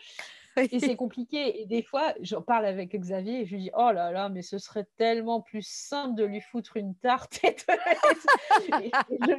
Et 0.72 0.80
c'est 0.80 0.96
compliqué. 0.96 1.62
Et 1.62 1.66
des 1.66 1.82
fois, 1.84 2.14
j'en 2.22 2.42
parle 2.42 2.66
avec 2.66 2.94
Xavier 2.96 3.42
et 3.42 3.46
je 3.46 3.56
lui 3.56 3.64
dis 3.64 3.72
Oh 3.78 3.92
là 3.94 4.12
là, 4.12 4.28
mais 4.30 4.42
ce 4.42 4.58
serait 4.58 4.86
tellement 4.98 5.42
plus 5.42 5.66
simple 5.66 6.16
de 6.16 6.26
lui 6.26 6.42
foutre 6.42 6.76
une 6.78 6.96
tarte. 6.96 7.40
Et, 7.44 7.52
de- 7.52 8.84
et 8.84 8.92
je, 9.10 9.32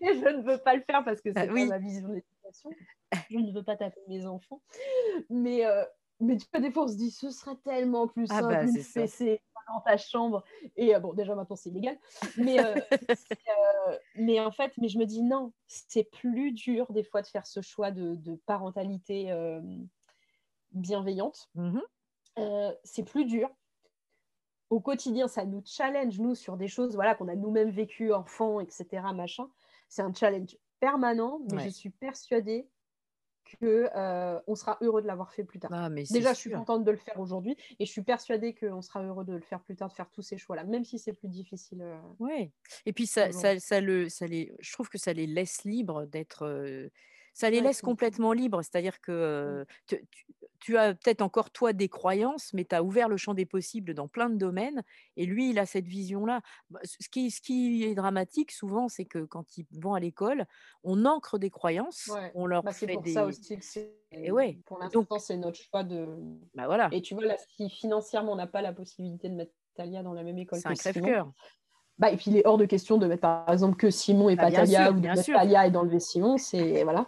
et 0.00 0.14
je 0.20 0.36
ne 0.36 0.42
veux 0.42 0.58
pas 0.58 0.76
le 0.76 0.82
faire 0.82 1.02
parce 1.04 1.20
que 1.20 1.32
c'est 1.32 1.48
Ah, 1.48 1.52
oui. 1.52 1.66
ma 1.66 1.78
vision 1.78 2.08
de 2.08 2.14
l'éducation. 2.14 2.70
Je 3.30 3.38
ne 3.38 3.52
veux 3.52 3.62
pas 3.64 3.76
taper 3.76 4.00
mes 4.08 4.26
enfants. 4.26 4.60
Mais, 5.28 5.64
euh, 5.66 5.84
mais 6.20 6.36
tu 6.36 6.46
vois, 6.52 6.60
des 6.60 6.70
fois, 6.70 6.84
on 6.84 6.88
se 6.88 6.96
dit 6.96 7.10
Ce 7.10 7.30
serait 7.30 7.56
tellement 7.64 8.06
plus 8.06 8.26
Ah 8.30 8.40
simple, 8.40 8.54
bah, 8.54 8.62
une 8.62 8.72
c'est 8.72 9.40
dans 9.68 9.80
ta 9.80 9.96
chambre. 9.96 10.44
Et 10.76 10.94
euh, 10.94 11.00
bon, 11.00 11.12
déjà, 11.14 11.34
maintenant, 11.34 11.56
c'est 11.56 11.70
illégal. 11.70 11.98
Mais, 12.36 12.58
euh, 12.64 12.74
euh, 13.90 13.98
mais 14.16 14.40
en 14.40 14.50
fait, 14.50 14.72
mais 14.78 14.88
je 14.88 14.98
me 14.98 15.04
dis 15.06 15.22
Non, 15.22 15.52
c'est 15.66 16.04
plus 16.04 16.52
dur 16.52 16.92
des 16.92 17.04
fois 17.04 17.22
de 17.22 17.26
faire 17.26 17.46
ce 17.46 17.60
choix 17.60 17.90
de, 17.90 18.14
de 18.14 18.36
parentalité. 18.46 19.32
bienveillante, 20.72 21.48
Mhm. 21.54 21.82
c'est 22.84 23.04
plus 23.04 23.24
dur. 23.24 23.48
Au 24.70 24.80
quotidien, 24.80 25.28
ça 25.28 25.44
nous 25.44 25.62
challenge, 25.64 26.18
nous, 26.18 26.34
sur 26.34 26.56
des 26.56 26.68
choses 26.68 26.94
voilà, 26.94 27.14
qu'on 27.14 27.28
a 27.28 27.36
nous-mêmes 27.36 27.70
vécues, 27.70 28.12
enfants, 28.12 28.60
etc. 28.60 29.12
Machin. 29.14 29.48
C'est 29.88 30.02
un 30.02 30.12
challenge 30.12 30.56
permanent, 30.80 31.38
mais 31.50 31.58
Ouais. 31.58 31.64
je 31.64 31.68
suis 31.68 31.90
persuadée 31.90 32.68
que 33.44 33.88
euh, 33.94 34.40
on 34.46 34.54
sera 34.54 34.78
heureux 34.80 35.02
de 35.02 35.06
l'avoir 35.06 35.32
fait 35.32 35.44
plus 35.44 35.58
tard. 35.58 35.70
Ah, 35.72 35.88
mais 35.88 36.04
Déjà, 36.10 36.32
je 36.32 36.38
suis 36.38 36.50
contente 36.50 36.84
de 36.84 36.90
le 36.90 36.96
faire 36.96 37.20
aujourd'hui 37.20 37.56
et 37.78 37.86
je 37.86 37.90
suis 37.90 38.02
persuadée 38.02 38.54
qu'on 38.54 38.82
sera 38.82 39.02
heureux 39.02 39.24
de 39.24 39.34
le 39.34 39.40
faire 39.40 39.60
plus 39.60 39.76
tard, 39.76 39.88
de 39.88 39.94
faire 39.94 40.10
tous 40.10 40.22
ces 40.22 40.38
choix-là, 40.38 40.64
même 40.64 40.84
si 40.84 40.98
c'est 40.98 41.12
plus 41.12 41.28
difficile. 41.28 41.82
euh, 41.82 41.98
Ouais. 42.18 42.50
Et 42.86 42.92
puis 42.92 43.06
ça, 43.06 43.32
ça, 43.32 43.58
ça 43.58 43.80
le, 43.80 44.08
ça 44.08 44.26
les, 44.26 44.52
je 44.60 44.72
trouve 44.72 44.88
que 44.88 44.98
ça 44.98 45.12
les 45.12 45.26
laisse 45.26 45.64
libres 45.64 46.06
d'être, 46.06 46.46
euh, 46.46 46.88
ça 47.32 47.50
les 47.50 47.58
Ouais, 47.58 47.64
laisse 47.64 47.80
complètement 47.82 48.32
libres. 48.32 48.62
C'est-à-dire 48.62 49.00
que 49.00 49.64
tu, 49.86 50.04
tu- 50.10 50.26
tu 50.64 50.78
as 50.78 50.94
peut-être 50.94 51.20
encore 51.20 51.50
toi 51.50 51.74
des 51.74 51.90
croyances, 51.90 52.54
mais 52.54 52.64
tu 52.64 52.74
as 52.74 52.82
ouvert 52.82 53.10
le 53.10 53.18
champ 53.18 53.34
des 53.34 53.44
possibles 53.44 53.92
dans 53.92 54.08
plein 54.08 54.30
de 54.30 54.36
domaines. 54.38 54.82
Et 55.18 55.26
lui, 55.26 55.50
il 55.50 55.58
a 55.58 55.66
cette 55.66 55.84
vision-là. 55.86 56.40
Bah, 56.70 56.80
Ce 56.84 57.06
qui, 57.10 57.30
ce 57.30 57.42
qui 57.42 57.84
est 57.84 57.94
dramatique 57.94 58.50
souvent, 58.50 58.88
c'est 58.88 59.04
que 59.04 59.26
quand 59.26 59.58
ils 59.58 59.66
vont 59.78 59.92
à 59.92 60.00
l'école, 60.00 60.46
on 60.82 61.04
ancre 61.04 61.38
des 61.38 61.50
croyances, 61.50 62.08
Ouais. 62.10 62.32
on 62.34 62.46
leur 62.46 62.62
Bah, 62.62 62.72
c'est 62.72 62.86
fait 62.86 62.94
pour 62.94 63.02
des, 63.02 63.12
ça 63.12 63.26
aussi 63.26 63.58
que 63.58 63.62
c'est. 63.64 63.92
Et 64.10 64.32
ouais. 64.32 64.58
Pour 64.64 64.78
l'instant, 64.78 65.18
c'est 65.18 65.36
notre 65.36 65.58
choix 65.58 65.84
de. 65.84 66.06
bah 66.54 66.64
voilà, 66.64 66.88
Et 66.92 67.02
tu 67.02 67.12
vois, 67.14 67.26
là, 67.26 67.36
si 67.58 67.68
financièrement, 67.68 68.32
on 68.32 68.36
n'a 68.36 68.46
pas 68.46 68.62
la 68.62 68.72
possibilité 68.72 69.28
de 69.28 69.34
mettre 69.34 69.52
Talia 69.74 70.02
dans 70.02 70.14
la 70.14 70.22
même 70.22 70.38
école 70.38 70.60
c'est 70.60 70.68
un 70.68 70.72
que 70.72 70.78
Simon, 70.80 70.92
crève-cœur. 71.02 71.32
bah, 71.98 72.10
et 72.10 72.16
puis 72.16 72.30
il 72.30 72.38
est 72.38 72.46
hors 72.46 72.56
de 72.56 72.64
question 72.64 72.96
de 72.96 73.06
mettre 73.06 73.20
par 73.20 73.50
exemple 73.52 73.76
que 73.76 73.90
Simon 73.90 74.30
et 74.30 74.36
Bah, 74.36 74.44
pas 74.44 74.52
Talia 74.52 74.84
sûr, 74.86 74.96
ou 74.96 75.00
de 75.00 75.08
mettre. 75.08 75.26
Talia 75.26 75.66
et 75.66 75.70
d'enlever 75.70 76.00
Simon, 76.00 76.38
c'est 76.38 76.84
voilà, 76.84 77.06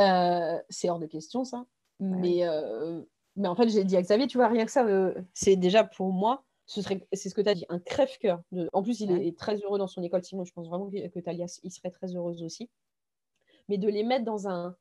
Euh, 0.00 0.58
c'est 0.70 0.90
hors 0.90 0.98
de 0.98 1.06
question 1.06 1.44
ça. 1.44 1.66
Mais, 2.00 2.46
euh, 2.46 3.02
mais 3.36 3.48
en 3.48 3.54
fait, 3.54 3.68
j'ai 3.68 3.84
dit 3.84 3.96
à 3.96 4.02
Xavier, 4.02 4.26
tu 4.26 4.38
vois, 4.38 4.48
rien 4.48 4.64
que 4.64 4.70
ça, 4.70 4.86
euh, 4.86 5.14
c'est 5.34 5.56
déjà 5.56 5.84
pour 5.84 6.12
moi, 6.12 6.44
ce 6.66 6.82
serait, 6.82 7.06
c'est 7.12 7.28
ce 7.28 7.34
que 7.34 7.40
tu 7.40 7.48
as 7.48 7.54
dit, 7.54 7.66
un 7.68 7.78
crève-cœur. 7.78 8.40
De... 8.52 8.68
En 8.72 8.82
plus, 8.82 9.00
il 9.00 9.10
est 9.12 9.36
très 9.36 9.56
heureux 9.56 9.78
dans 9.78 9.88
son 9.88 10.02
école 10.02 10.24
Simon, 10.24 10.44
je 10.44 10.52
pense 10.52 10.68
vraiment 10.68 10.88
que, 10.88 11.08
que 11.08 11.20
Talia 11.20 11.46
il 11.62 11.70
serait 11.70 11.90
très 11.90 12.14
heureuse 12.14 12.42
aussi. 12.42 12.70
Mais 13.68 13.76
de 13.78 13.88
les 13.88 14.02
mettre 14.02 14.24
dans 14.24 14.48
un, 14.48 14.76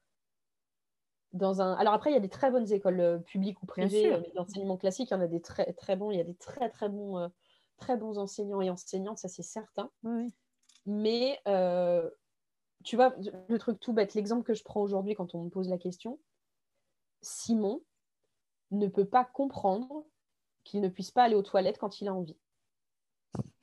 dans 1.33 1.61
un. 1.61 1.73
Alors 1.73 1.93
après, 1.93 2.11
il 2.11 2.13
y 2.13 2.17
a 2.17 2.21
des 2.21 2.29
très 2.29 2.51
bonnes 2.51 2.71
écoles 2.71 2.99
euh, 2.99 3.17
publiques 3.19 3.61
ou 3.61 3.65
privées 3.65 4.13
euh, 4.13 4.19
mais 4.21 4.31
d'enseignement 4.35 4.77
classique. 4.77 5.09
Il 5.11 5.13
y 5.13 5.17
en 5.17 5.21
a 5.21 5.27
des 5.27 5.41
très 5.41 5.73
très 5.73 5.95
bons. 5.95 6.11
Il 6.11 6.17
y 6.17 6.21
a 6.21 6.23
des 6.23 6.35
très 6.35 6.69
très 6.69 6.89
bons, 6.89 7.17
euh, 7.17 7.27
très 7.77 7.97
bons 7.97 8.17
enseignants 8.17 8.61
et 8.61 8.69
enseignantes, 8.69 9.17
ça 9.17 9.27
c'est 9.27 9.43
certain. 9.43 9.91
Mais 10.85 11.39
tu 12.85 12.95
vois, 12.95 13.13
le 13.49 13.57
truc 13.59 13.79
tout 13.79 13.93
bête, 13.93 14.13
l'exemple 14.13 14.43
que 14.43 14.53
je 14.53 14.63
prends 14.63 14.81
aujourd'hui 14.81 15.13
quand 15.13 15.35
on 15.35 15.43
me 15.43 15.49
pose 15.49 15.69
la 15.69 15.77
question, 15.77 16.17
Simon 17.21 17.81
ne 18.71 18.87
peut 18.87 19.05
pas 19.05 19.25
comprendre 19.25 20.05
qu'il 20.63 20.81
ne 20.81 20.89
puisse 20.89 21.11
pas 21.11 21.23
aller 21.23 21.35
aux 21.35 21.41
toilettes 21.43 21.77
quand 21.79 22.01
il 22.01 22.07
a 22.07 22.13
envie. 22.13 22.37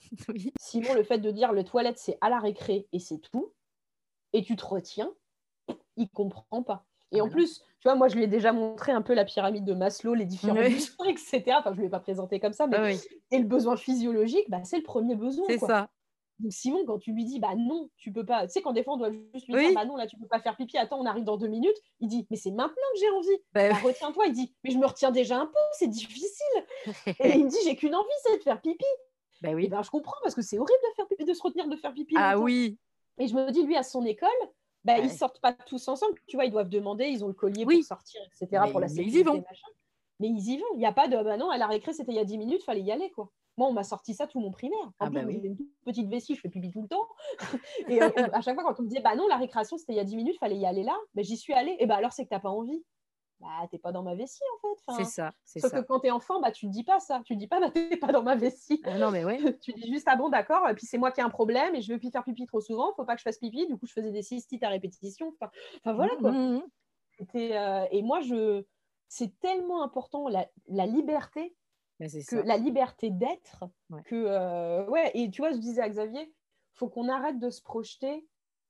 Oui. 0.29 0.53
Simon, 0.61 0.95
le 0.95 1.03
fait 1.03 1.19
de 1.19 1.31
dire 1.31 1.53
le 1.53 1.65
toilette 1.65 1.99
c'est 1.99 2.17
à 2.21 2.31
la 2.31 2.39
récré 2.39 2.87
et 2.93 2.99
c'est 3.01 3.19
tout, 3.19 3.53
et 4.33 4.43
tu 4.43 4.55
te 4.57 4.65
retiens, 4.65 5.13
il 5.97 6.09
comprend 6.11 6.63
pas. 6.63 6.85
Et 7.13 7.21
en 7.21 7.29
plus, 7.29 7.61
tu 7.81 7.85
vois, 7.89 7.95
moi 7.95 8.09
je 8.09 8.17
lui 8.17 8.25
ai 8.25 8.27
déjà 8.29 8.53
montré 8.53 8.93
un 8.93 9.03
peu 9.03 9.15
la 9.15 9.25
pyramide 9.25 9.65
de 9.65 9.75
Maslow, 9.75 10.15
les 10.15 10.25
différents 10.27 10.57
Oui. 10.57 10.75
besoins, 10.75 11.07
etc. 11.09 11.45
Enfin, 11.59 11.73
je 11.73 11.79
ne 11.79 11.83
l'ai 11.83 11.89
pas 11.89 12.01
présenté 12.01 12.39
comme 12.41 12.53
ça, 12.53 12.67
mais 12.67 12.77
Ah 12.77 12.85
oui, 12.85 13.01
et 13.31 13.39
le 13.39 13.47
besoin 13.47 13.77
physiologique, 13.77 14.49
bah, 14.49 14.63
c'est 14.65 14.79
le 14.79 14.83
premier 14.83 15.15
besoin. 15.17 15.45
c'est 15.49 15.59
ça. 15.59 15.89
Donc 16.39 16.53
Simon, 16.53 16.85
quand 16.87 16.99
tu 16.99 17.13
lui 17.13 17.25
dis 17.25 17.41
bah 17.41 17.55
non, 17.57 17.89
tu 17.97 18.13
peux 18.13 18.25
pas, 18.27 18.47
tu 18.47 18.53
sais 18.53 18.61
quand 18.63 18.73
des 18.73 18.83
fois 18.85 18.95
on 18.95 18.97
doit 18.99 19.11
juste 19.11 19.47
lui 19.47 19.55
Oui. 19.55 19.67
dire 19.67 19.75
bah 19.75 19.85
non 19.87 19.97
là 19.97 20.07
tu 20.07 20.19
peux 20.19 20.27
pas 20.27 20.39
faire 20.41 20.55
pipi, 20.57 20.77
attends 20.77 21.01
on 21.01 21.07
arrive 21.07 21.25
dans 21.25 21.39
deux 21.39 21.49
minutes, 21.49 21.77
il 22.01 22.09
dit 22.09 22.27
mais 22.31 22.37
c'est 22.37 22.51
maintenant 22.51 22.75
que 22.95 23.01
j'ai 23.01 23.09
envie, 23.11 23.43
Bah, 23.55 23.71
bah, 23.71 23.77
retiens-toi, 23.83 24.27
il 24.27 24.33
dit 24.35 24.55
mais 24.63 24.71
je 24.71 24.77
me 24.79 24.85
retiens 24.87 25.11
déjà 25.11 25.39
un 25.39 25.47
peu, 25.47 25.59
c'est 25.73 25.89
difficile, 25.89 26.67
et 27.21 27.39
il 27.39 27.45
me 27.47 27.49
dit 27.51 27.57
j'ai 27.65 27.75
qu'une 27.75 27.95
envie 27.95 28.07
c'est 28.25 28.37
de 28.37 28.43
faire 28.43 28.61
pipi, 28.61 28.85
bah 29.41 29.51
et 29.51 29.55
oui. 29.55 29.69
ben 29.69 29.83
je 29.83 29.89
comprends 29.91 30.17
parce 30.23 30.35
que 30.35 30.43
c'est 30.43 30.59
horrible 30.59 30.79
de 30.91 30.95
faire 30.97 31.09
pipi, 31.09 31.25
de 31.25 31.33
se 31.33 31.43
retenir 31.43 31.69
de 31.69 31.77
faire 31.77 31.95
pipi. 31.95 32.15
Ah 32.19 32.39
oui, 32.39 32.77
Et 33.19 33.29
je 33.29 33.35
me 33.35 33.51
dis 33.51 33.63
lui 33.63 33.77
à 33.77 33.83
son 33.83 34.05
école, 34.05 34.29
bah 34.85 34.97
Ouais. 34.99 35.05
ils 35.07 35.11
sortent 35.11 35.41
pas 35.41 35.55
tous 35.55 35.89
ensemble, 35.89 36.19
tu 36.27 36.37
vois 36.37 36.45
ils 36.45 36.51
doivent 36.53 36.69
demander, 36.69 37.07
ils 37.07 37.25
ont 37.25 37.29
le 37.29 37.35
collier 37.35 37.65
Oui. 37.67 37.79
pour 37.79 37.87
sortir, 37.87 38.21
etc. 38.27 38.61
Mais- 38.67 38.71
pour 38.73 38.81
la 38.81 38.89
mais 38.89 38.93
ils 38.95 39.09
y 39.09 39.13
sécurité, 39.13 39.31
vont. 39.31 39.37
machin. 39.49 39.69
Mais 40.21 40.29
ils 40.29 40.51
y 40.53 40.59
vont, 40.59 40.67
il 40.75 40.79
n'y 40.79 40.87
a 40.87 40.93
pas 40.93 41.09
de 41.09 41.17
bah 41.23 41.39
non 41.39 41.49
à 41.51 41.57
la 41.59 41.67
récré 41.67 41.95
c'était 41.95 42.13
il 42.13 42.17
y 42.17 42.19
a 42.21 42.25
10 42.25 42.37
minutes, 42.37 42.63
fallait 42.63 42.83
y 42.83 42.93
aller 42.93 43.11
quoi. 43.11 43.31
Moi, 43.57 43.69
on 43.69 43.73
m'a 43.73 43.85
sorti 43.85 44.13
ça 44.15 44.27
tout 44.27 44.39
mon 44.41 44.51
primaire. 44.51 44.79
En 44.99 45.07
Ah 45.07 45.07
plus, 45.07 45.15
bah 45.21 45.25
oui. 45.27 45.41
une 45.43 45.57
toute 45.57 45.71
petite 45.85 46.09
vessie, 46.11 46.35
je 46.35 46.41
fais 46.41 46.49
pipi 46.49 46.71
tout 46.71 46.83
le 46.83 46.89
temps. 46.89 47.07
et 47.89 48.03
euh, 48.03 48.11
à 48.33 48.41
chaque 48.43 48.55
fois, 48.55 48.65
quand 48.65 48.79
on 48.81 48.83
me 48.83 48.89
disait, 48.89 49.01
bah 49.01 49.15
non, 49.17 49.27
la 49.29 49.37
récréation, 49.37 49.79
c'était 49.79 49.95
il 49.95 49.97
y 49.97 50.01
a 50.01 50.05
10 50.05 50.17
minutes, 50.17 50.39
fallait 50.39 50.59
y 50.59 50.67
aller 50.67 50.83
là, 50.83 50.97
bah, 51.15 51.23
j'y 51.23 51.37
suis 51.37 51.53
allée. 51.55 51.77
Et 51.79 51.87
bah 51.87 51.97
alors, 51.97 52.13
c'est 52.13 52.25
que 52.25 52.31
t'as 52.31 52.41
pas 52.41 52.51
envie. 52.51 52.85
Bah, 53.41 53.49
t'es 53.71 53.79
pas 53.79 53.93
dans 53.93 54.03
ma 54.03 54.15
vessie, 54.15 54.41
en 54.57 54.61
fait. 54.69 54.83
Enfin, 54.87 55.05
c'est 55.05 55.11
ça, 55.11 55.33
c'est 55.45 55.61
Sauf 55.61 55.71
ça. 55.71 55.81
que 55.83 55.87
quand 55.87 56.01
t'es 56.01 56.11
enfant, 56.11 56.41
bah, 56.41 56.51
tu 56.53 56.67
te 56.67 56.71
dis 56.73 56.85
pas 56.85 57.01
ça. 57.01 57.21
Tu 57.25 57.35
te 57.35 57.39
dis 57.39 57.47
pas, 57.49 57.61
bah, 57.61 57.71
t'es 57.75 57.97
pas 57.99 58.13
dans 58.13 58.23
ma 58.23 58.35
vessie. 58.35 58.81
Ah 58.85 58.99
non, 58.99 59.11
mais 59.11 59.25
ouais. 59.25 59.39
tu 59.63 59.73
dis 59.75 59.93
juste, 59.93 60.07
ah 60.11 60.17
bon, 60.17 60.29
d'accord, 60.31 60.69
et 60.69 60.75
puis 60.75 60.87
c'est 60.87 60.97
moi 60.99 61.11
qui 61.13 61.21
ai 61.21 61.23
un 61.23 61.29
problème 61.31 61.75
et 61.75 61.83
je 61.83 61.93
veux 61.93 61.99
plus 61.99 62.11
faire 62.11 62.25
pipi 62.25 62.47
trop 62.47 62.61
souvent, 62.61 62.93
faut 62.95 63.05
pas 63.05 63.15
que 63.15 63.21
je 63.21 63.25
fasse 63.25 63.39
pipi. 63.39 63.67
Du 63.67 63.77
coup, 63.77 63.87
je 63.87 63.93
faisais 63.93 64.11
des 64.11 64.23
cystites 64.23 64.63
à 64.63 64.69
répétition. 64.71 65.33
Enfin, 65.41 65.51
enfin 65.79 65.93
voilà 65.95 66.17
quoi. 66.17 66.33
Mhm, 66.33 66.55
mhm. 66.55 66.63
C'était, 67.19 67.57
euh, 67.57 67.87
et 67.91 68.03
moi, 68.03 68.21
je... 68.21 68.65
c'est 69.09 69.39
tellement 69.39 69.83
important, 69.83 70.29
la, 70.29 70.47
la 70.69 70.87
liberté 70.87 71.55
Mais 72.01 72.09
c'est 72.09 72.21
que 72.25 72.37
ça. 72.37 72.43
la 72.43 72.57
liberté 72.57 73.11
d'être, 73.11 73.65
Ouais. 73.91 74.03
que 74.05 74.15
euh, 74.15 74.87
ouais, 74.89 75.11
et 75.15 75.31
tu 75.31 75.41
vois, 75.43 75.53
je 75.53 75.59
disais 75.59 75.81
à 75.83 75.89
Xavier, 75.89 76.33
faut 76.75 76.89
qu'on 76.89 77.09
arrête 77.09 77.39
de 77.39 77.51
se 77.51 77.63
projeter 77.63 78.27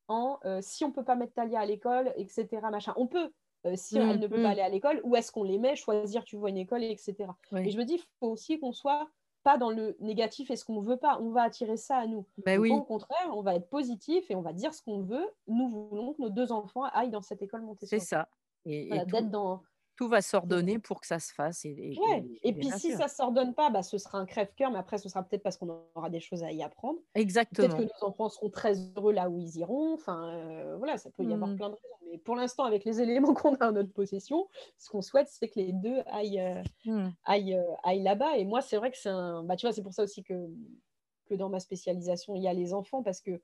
en 0.09 0.39
euh, 0.45 0.61
si 0.63 0.85
on 0.85 0.93
peut 0.93 1.05
pas 1.05 1.17
mettre 1.17 1.33
Talia 1.35 1.61
à 1.61 1.67
l'école, 1.67 2.13
etc. 2.17 2.47
Machin. 2.71 2.95
On 2.97 3.09
peut, 3.09 3.33
euh, 3.67 3.75
si 3.75 3.99
Mm, 3.99 4.11
elle 4.11 4.21
ne 4.21 4.27
peut 4.29 4.39
mm. 4.39 4.43
pas 4.43 4.51
aller 4.51 4.61
à 4.63 4.69
l'école, 4.69 5.01
où 5.03 5.17
est-ce 5.17 5.33
qu'on 5.33 5.43
les 5.43 5.59
met, 5.59 5.75
choisir, 5.75 6.25
tu 6.25 6.37
vois, 6.37 6.51
une 6.51 6.57
école, 6.59 6.85
etc. 6.85 7.17
Ouais. 7.51 7.67
Et 7.67 7.71
je 7.71 7.79
me 7.79 7.85
dis, 7.85 7.99
faut 8.21 8.29
aussi 8.29 8.61
qu'on 8.61 8.73
soit 8.73 9.09
pas 9.43 9.59
dans 9.59 9.71
le 9.71 9.97
négatif 10.01 10.51
et 10.51 10.57
ce 10.57 10.65
qu'on 10.65 10.81
veut 10.81 10.97
pas, 10.97 11.19
on 11.21 11.31
va 11.31 11.43
attirer 11.43 11.77
ça 11.77 11.97
à 11.99 12.07
nous. 12.07 12.27
Bah 12.45 12.57
oui, 12.57 12.71
Au 12.71 12.83
contraire, 12.83 13.31
on 13.33 13.43
va 13.43 13.55
être 13.55 13.69
positif 13.69 14.29
et 14.31 14.35
on 14.37 14.43
va 14.43 14.53
dire 14.53 14.75
ce 14.75 14.83
qu'on 14.83 15.03
veut. 15.03 15.25
Nous 15.47 15.69
voulons 15.89 16.15
que 16.15 16.23
nos 16.23 16.31
deux 16.31 16.51
enfants 16.53 16.83
aillent 16.93 17.11
dans 17.11 17.23
cette 17.23 17.43
école 17.43 17.61
c'est 17.61 17.67
Montessori. 17.67 18.01
ça. 18.01 18.29
Et, 18.65 18.87
et 18.87 18.89
Voilà, 18.89 19.05
tout, 19.05 19.11
d'être 19.17 19.31
dans, 19.31 19.63
tout 19.97 20.09
va 20.09 20.21
s'ordonner 20.23 20.79
pour 20.79 21.01
que 21.01 21.07
ça 21.07 21.19
se 21.19 21.33
fasse. 21.33 21.65
Et, 21.65 21.71
et- 21.71 21.99
Ouais, 22.01 22.25
et- 22.43 22.53
puis 22.53 22.71
si 22.73 22.91
sûr. 22.91 22.99
ça 22.99 23.05
ne 23.05 23.11
s'ordonne 23.11 23.55
pas, 23.55 23.71
bah, 23.71 23.83
ce 23.83 23.99
sera 23.99 24.19
un 24.19 24.27
crève-cœur, 24.27 24.71
mais 24.71 24.79
après, 24.79 24.99
ce 24.99 25.09
sera 25.09 25.23
peut-être 25.23 25.43
parce 25.43 25.57
qu'on 25.57 25.85
aura 25.95 26.11
des 26.11 26.21
choses 26.21 26.43
à 26.43 26.53
y 26.53 26.63
apprendre. 26.63 26.99
Peut-être 27.15 27.23
Exactement. 27.23 27.77
que 27.79 27.83
nos 27.83 28.09
enfants 28.09 28.29
seront 28.29 28.51
très 28.51 28.75
heureux 28.97 29.13
là 29.13 29.29
où 29.31 29.39
ils 29.39 29.57
iront. 29.57 29.95
Enfin, 29.95 30.29
euh, 30.35 30.77
voilà, 30.77 30.99
ça 30.99 31.11
peut 31.11 31.25
y 31.25 31.33
avoir 31.33 31.49
Mhm. 31.51 31.57
plein 31.57 31.69
de 31.71 31.75
raisons. 31.75 31.97
Mais 32.13 32.19
pour 32.19 32.37
l'instant, 32.37 32.65
avec 32.65 32.85
les 32.85 33.01
éléments 33.33 33.35
qu'on 33.35 33.55
a 33.57 33.69
en 33.69 33.73
notre 33.73 33.93
possession, 33.93 34.49
ce 34.79 34.91
qu'on 34.91 35.03
souhaite, 35.03 35.29
c'est 35.29 35.49
que 35.49 35.59
les 35.59 35.73
deux 35.73 36.01
aillent, 36.07 36.41
euh, 36.41 36.63
Mhm. 36.85 37.13
aillent, 37.25 37.55
euh, 37.57 37.65
aillent 37.83 38.03
là-bas. 38.03 38.37
Et 38.37 38.45
moi, 38.45 38.61
c'est 38.61 38.77
vrai 38.77 38.91
que 38.91 38.99
c'est 38.99 39.09
un. 39.09 39.43
Bah, 39.45 39.57
tu 39.57 39.67
vois, 39.67 39.73
c'est 39.73 39.83
pour 39.83 39.95
ça 39.95 40.03
aussi 40.05 40.23
que, 40.23 40.49
que 41.27 41.35
dans 41.35 41.49
ma 41.49 41.59
spécialisation, 41.61 42.35
il 42.37 42.43
y 42.43 42.49
a 42.49 42.53
les 42.53 42.73
enfants, 42.75 43.03
parce 43.03 43.21
que 43.21 43.41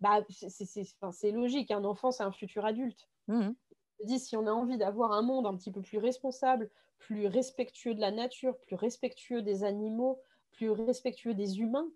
bah, 0.00 0.24
c'est- 0.30 1.30
logique. 1.32 1.70
Un 1.70 1.84
enfant, 1.84 2.10
c'est 2.10 2.22
un 2.22 2.32
futur 2.32 2.64
adulte. 2.64 3.08
Mhm. 3.28 3.54
Je 4.00 4.06
dis, 4.06 4.18
si 4.18 4.36
on 4.36 4.46
a 4.46 4.50
envie 4.50 4.78
d'avoir 4.78 5.12
un 5.12 5.22
monde 5.22 5.46
un 5.46 5.56
petit 5.56 5.70
peu 5.70 5.82
plus 5.82 5.98
responsable, 5.98 6.70
plus 6.98 7.26
respectueux 7.26 7.94
de 7.94 8.00
la 8.00 8.10
nature, 8.10 8.56
plus 8.58 8.76
respectueux 8.76 9.42
des 9.42 9.64
animaux, 9.64 10.20
plus 10.52 10.70
respectueux 10.70 11.34
des 11.34 11.60
humains, 11.60 11.88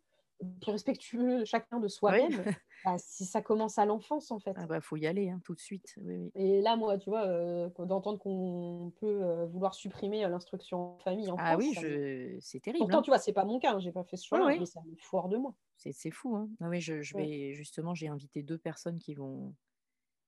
plus 0.60 0.72
respectueux 0.72 1.44
chacun 1.44 1.81
de 1.81 1.89
soi-même, 1.89 2.43
bah, 2.85 2.97
si 2.98 3.24
ça 3.24 3.40
commence 3.43 3.78
à 3.78 3.86
l'enfance 3.86 4.31
en 4.31 4.39
fait. 4.39 4.55
Ah 4.56 4.66
bah, 4.66 4.81
faut 4.81 4.97
y 4.97 5.06
aller 5.06 5.31
hein, 5.31 5.40
tout 5.44 5.55
de 5.55 5.60
suite. 5.60 5.94
Oui, 6.02 6.16
oui. 6.16 6.31
Et 6.35 6.60
là, 6.60 6.76
moi, 6.76 6.98
tu 6.98 7.10
vois, 7.10 7.26
euh, 7.26 7.68
d'entendre 7.78 8.18
qu'on 8.18 8.93
peut 9.01 9.22
euh, 9.22 9.47
vouloir 9.47 9.74
supprimer 9.74 10.24
euh, 10.24 10.28
l'instruction 10.28 10.94
en 10.94 10.98
famille 10.98 11.31
en 11.31 11.36
Ah 11.39 11.56
France, 11.56 11.64
oui, 11.64 11.74
me- 11.76 11.81
je... 11.82 12.39
c'est 12.40 12.60
terrible. 12.60 12.81
pourtant, 12.85 12.98
hein. 12.98 13.02
tu 13.02 13.10
vois, 13.10 13.18
c'est 13.18 13.32
pas 13.32 13.44
mon 13.44 13.59
cas, 13.59 13.74
hein, 13.74 13.78
j'ai 13.78 13.93
pas 13.93 14.05
fait 14.05 14.16
ce 14.16 14.26
choix-là, 14.26 14.47
oui. 14.47 14.59
mais 14.59 14.66
ça 14.66 14.81
me 14.82 15.28
de 15.28 15.36
moi. 15.36 15.55
C'est 15.76 16.10
fou. 16.10 16.35
Hein. 16.36 16.48
Ah 16.60 16.68
oui, 16.68 16.81
je, 16.81 16.94
vais 17.16 17.52
justement, 17.52 17.94
j'ai 17.94 18.09
invité 18.09 18.43
deux 18.43 18.59
personnes 18.59 18.98
qui 18.98 19.14
vont, 19.14 19.55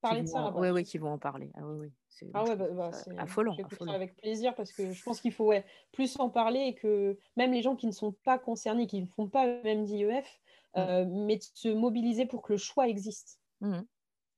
Parler 0.09 0.23
de 0.23 0.27
ça, 0.29 0.51
bah, 0.51 0.73
ouais, 0.73 0.85
qui 0.85 0.99
vont 0.99 1.13
en 1.13 1.19
parler. 1.19 1.51
Ah 1.55 1.61
oui, 1.65 1.77
oui. 1.81 1.93
C'est, 2.09 2.31
Ah 2.33 2.45
ouais, 2.45 2.57
bah, 2.57 2.69
bah, 2.71 2.91
affolant, 3.19 3.57
avec 3.89 4.17
plaisir 4.17 4.55
parce 4.55 4.73
que 4.73 4.91
je 4.91 5.03
pense 5.05 5.21
qu'il 5.23 5.33
faut 5.33 5.47
ouais, 5.47 5.65
plus 5.93 6.19
en 6.19 6.31
parler 6.31 6.61
et 6.61 6.75
que 6.75 7.19
même 7.37 7.53
les 7.53 7.63
gens 7.63 7.77
qui 7.77 7.87
ne 7.87 7.93
sont 7.93 8.13
pas 8.13 8.39
concernés, 8.39 8.87
qui 8.87 9.01
ne 9.01 9.07
font 9.07 9.29
pas 9.29 9.47
eux-mêmes 9.47 9.85
d'IEF, 9.85 10.41
Mm. 10.75 10.81
euh, 10.81 11.07
mais 11.09 11.37
de 11.37 11.43
se 11.43 11.69
mobiliser 11.69 12.27
pour 12.27 12.43
que 12.43 12.53
le 12.53 12.59
choix 12.59 12.87
existe. 12.89 13.41
Mhm. 13.63 13.87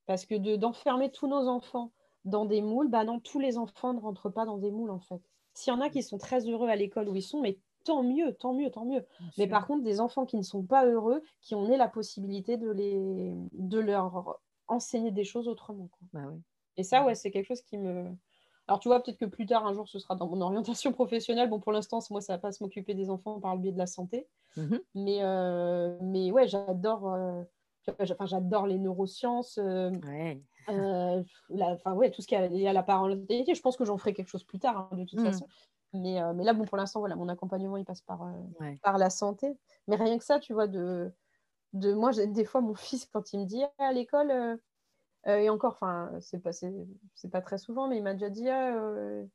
Parce 0.06 0.24
que 0.26 0.34
de- 0.34 0.56
d'enfermer 0.56 1.10
tous 1.10 1.26
nos 1.26 1.48
enfants 1.48 1.92
dans 2.24 2.44
des 2.46 2.62
moules, 2.62 2.88
bah 2.88 3.04
non, 3.04 3.20
tous 3.20 3.38
les 3.38 3.58
enfants 3.58 3.94
ne 3.94 4.00
rentrent 4.00 4.30
pas 4.30 4.44
dans 4.44 4.58
des 4.58 4.70
moules 4.70 4.90
en 4.90 5.00
fait. 5.00 5.22
S'il 5.54 5.72
y 5.72 5.76
en 5.76 5.80
a 5.80 5.90
qui 5.90 6.02
sont 6.02 6.18
très 6.18 6.48
heureux 6.48 6.68
à 6.68 6.76
l'école 6.76 7.08
où 7.08 7.16
ils 7.16 7.22
sont, 7.22 7.40
mais 7.40 7.58
tant 7.84 8.02
mieux, 8.02 8.34
tant 8.34 8.54
mieux, 8.54 8.70
tant 8.70 8.84
mieux. 8.84 9.04
Bien 9.18 9.30
Mais 9.36 9.46
sûr. 9.46 9.48
par 9.48 9.66
contre, 9.66 9.82
des 9.82 10.00
enfants 10.00 10.26
qui 10.26 10.36
ne 10.36 10.42
sont 10.42 10.64
pas 10.64 10.86
heureux, 10.86 11.22
qui 11.40 11.54
ont 11.54 11.66
la 11.68 11.88
possibilité 11.88 12.56
de, 12.56 12.70
les, 12.70 13.34
de 13.52 13.78
leur 13.78 14.40
enseigner 14.68 15.10
des 15.12 15.24
choses 15.24 15.48
autrement. 15.48 15.88
quoi. 15.88 16.08
Bah 16.12 16.26
oui. 16.28 16.42
Et 16.76 16.82
ça, 16.84 17.04
ouais, 17.04 17.14
c'est 17.14 17.30
quelque 17.30 17.46
chose 17.46 17.62
qui 17.62 17.78
me. 17.78 18.16
Alors, 18.68 18.80
tu 18.80 18.88
vois, 18.88 19.02
peut-être 19.02 19.18
que 19.18 19.24
plus 19.26 19.46
tard, 19.46 19.66
un 19.66 19.74
jour, 19.74 19.88
ce 19.88 19.98
sera 19.98 20.16
dans 20.16 20.28
mon 20.28 20.40
orientation 20.42 20.92
professionnelle. 20.92 21.50
Bon, 21.50 21.60
pour 21.60 21.72
l'instant, 21.72 22.00
moi, 22.10 22.20
ça 22.20 22.34
va 22.34 22.38
pas 22.38 22.52
se 22.52 22.62
m'occuper 22.62 22.94
des 22.94 23.10
enfants 23.10 23.40
par 23.40 23.54
le 23.56 23.62
biais 23.62 23.72
de 23.72 23.78
la 23.78 23.86
santé. 23.86 24.28
Mhm. 24.56 24.78
Mais, 24.94 25.18
euh, 25.22 25.98
mais 26.02 26.30
ouais, 26.32 26.48
j'adore. 26.48 27.12
euh, 27.14 27.44
Enfin, 28.10 28.26
j'adore 28.26 28.66
les 28.66 28.78
neurosciences, 28.78 29.58
euh, 29.58 29.90
Ouais. 30.02 30.44
euh, 30.70 31.22
la- 31.48 31.72
enfin, 31.72 31.94
ouais, 31.94 32.10
tout 32.10 32.22
ce 32.22 32.26
qui 32.26 32.34
est 32.34 32.48
lié 32.48 32.66
à 32.68 32.72
la 32.72 32.82
parentalité. 32.82 33.54
Je 33.54 33.60
pense 33.62 33.76
que 33.76 33.84
j'en 33.84 33.96
ferai 33.98 34.14
quelque 34.14 34.28
chose 34.28 34.44
plus 34.44 34.58
tard, 34.58 34.88
hein, 34.92 34.96
de 34.96 35.04
toute 35.04 35.20
Mhm. 35.20 35.22
façon. 35.22 35.48
Mais, 35.94 36.20
euh, 36.22 36.34
mais 36.34 36.44
là, 36.44 36.52
bon, 36.54 36.64
pour 36.66 36.76
l'instant, 36.76 37.00
voilà, 37.00 37.16
mon 37.16 37.28
accompagnement, 37.28 37.76
il 37.78 37.84
passe 37.84 38.02
par, 38.02 38.22
Ouais. 38.60 38.80
par 38.82 38.98
la 38.98 39.10
santé. 39.10 39.58
Mais 39.86 39.96
rien 39.96 40.18
que 40.18 40.24
ça, 40.24 40.38
tu 40.40 40.52
vois, 40.52 40.66
de, 40.68 41.12
de 41.72 41.92
moi, 41.94 42.12
des 42.12 42.44
fois, 42.44 42.60
mon 42.60 42.74
fils, 42.74 43.06
quand 43.06 43.32
il 43.32 43.40
me 43.40 43.44
dit 43.44 43.62
Ah, 43.78 43.88
à 43.88 43.92
l'école, 43.92 44.30
euh, 44.30 44.56
euh, 45.28 45.38
et 45.38 45.50
encore, 45.50 45.74
enfin, 45.74 46.12
c'est 46.20 46.40
pas, 46.40 46.52
c'est, 46.52 46.72
pas 47.32 47.42
très 47.42 47.58
souvent, 47.58 47.88
mais 47.88 47.98
il 47.98 48.02
m'a 48.02 48.14
déjà 48.14 48.30
dit 48.30 48.48
Ah, 48.48 48.74
euh, 48.76 49.26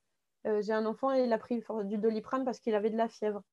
j'ai 0.61 0.73
un 0.73 0.85
enfant 0.85 1.13
et 1.13 1.23
il 1.25 1.33
a 1.33 1.37
pris 1.37 1.63
du 1.85 1.97
doliprane 1.97 2.45
parce 2.45 2.59
qu'il 2.59 2.75
avait 2.75 2.89
de 2.89 2.97
la 2.97 3.09
fièvre. 3.09 3.43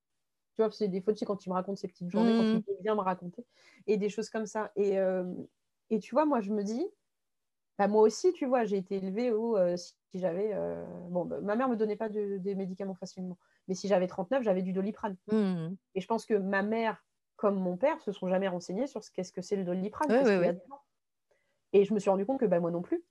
Tu 0.56 0.62
vois, 0.62 0.70
c'est 0.72 0.88
des 0.88 1.02
fois, 1.02 1.12
tu 1.14 1.20
sais, 1.20 1.26
quand 1.26 1.46
il 1.46 1.50
me 1.50 1.54
raconte 1.54 1.78
ses 1.78 1.88
petites 1.88 2.10
journées, 2.10 2.34
quand 2.34 2.52
il 2.54 2.62
peut 2.62 2.72
bien 2.82 2.94
me 2.96 3.00
raconter, 3.00 3.46
et 3.86 3.96
des 3.98 4.08
choses 4.08 4.30
comme 4.30 4.46
ça. 4.46 4.72
Et, 4.76 4.96
et 5.90 5.98
tu 6.00 6.14
vois, 6.14 6.26
moi, 6.26 6.40
je 6.40 6.52
me 6.52 6.64
dis, 6.64 6.86
bah, 7.78 7.88
moi 7.88 8.02
aussi, 8.02 8.32
tu 8.32 8.46
vois, 8.46 8.64
j'ai 8.64 8.76
été 8.78 8.96
élevée 8.96 9.32
où 9.32 9.56
si 9.76 9.94
j'avais. 10.18 10.54
bon, 11.10 11.24
bah, 11.24 11.40
ma 11.40 11.56
mère 11.56 11.68
me 11.68 11.76
donnait 11.76 11.96
pas 11.96 12.08
de- 12.08 12.38
des 12.38 12.54
médicaments 12.54 12.94
facilement, 12.94 13.38
mais 13.68 13.74
si 13.74 13.88
j'avais 13.88 14.06
39, 14.08 14.42
j'avais 14.42 14.62
du 14.62 14.72
doliprane. 14.72 15.16
Mhm. 15.26 15.76
Et 15.94 16.00
je 16.00 16.06
pense 16.06 16.26
que 16.26 16.34
ma 16.34 16.62
mère, 16.62 17.04
comme 17.40 17.56
mon 17.60 17.76
père, 17.78 18.00
se 18.02 18.12
sont 18.12 18.28
jamais 18.28 18.48
renseignés 18.48 18.86
sur 18.86 19.02
ce 19.04 19.10
qu'est-ce 19.10 19.32
que 19.32 19.42
c'est 19.42 19.56
le 19.56 19.64
doliprane. 19.64 20.10
Ouais, 20.10 20.48
a. 20.48 20.52
Et 21.72 21.84
je 21.84 21.94
me 21.94 21.98
suis 21.98 22.10
rendu 22.10 22.26
compte 22.26 22.40
que 22.40 22.46
bah, 22.46 22.60
moi 22.60 22.70
non 22.70 22.82
plus. 22.82 23.04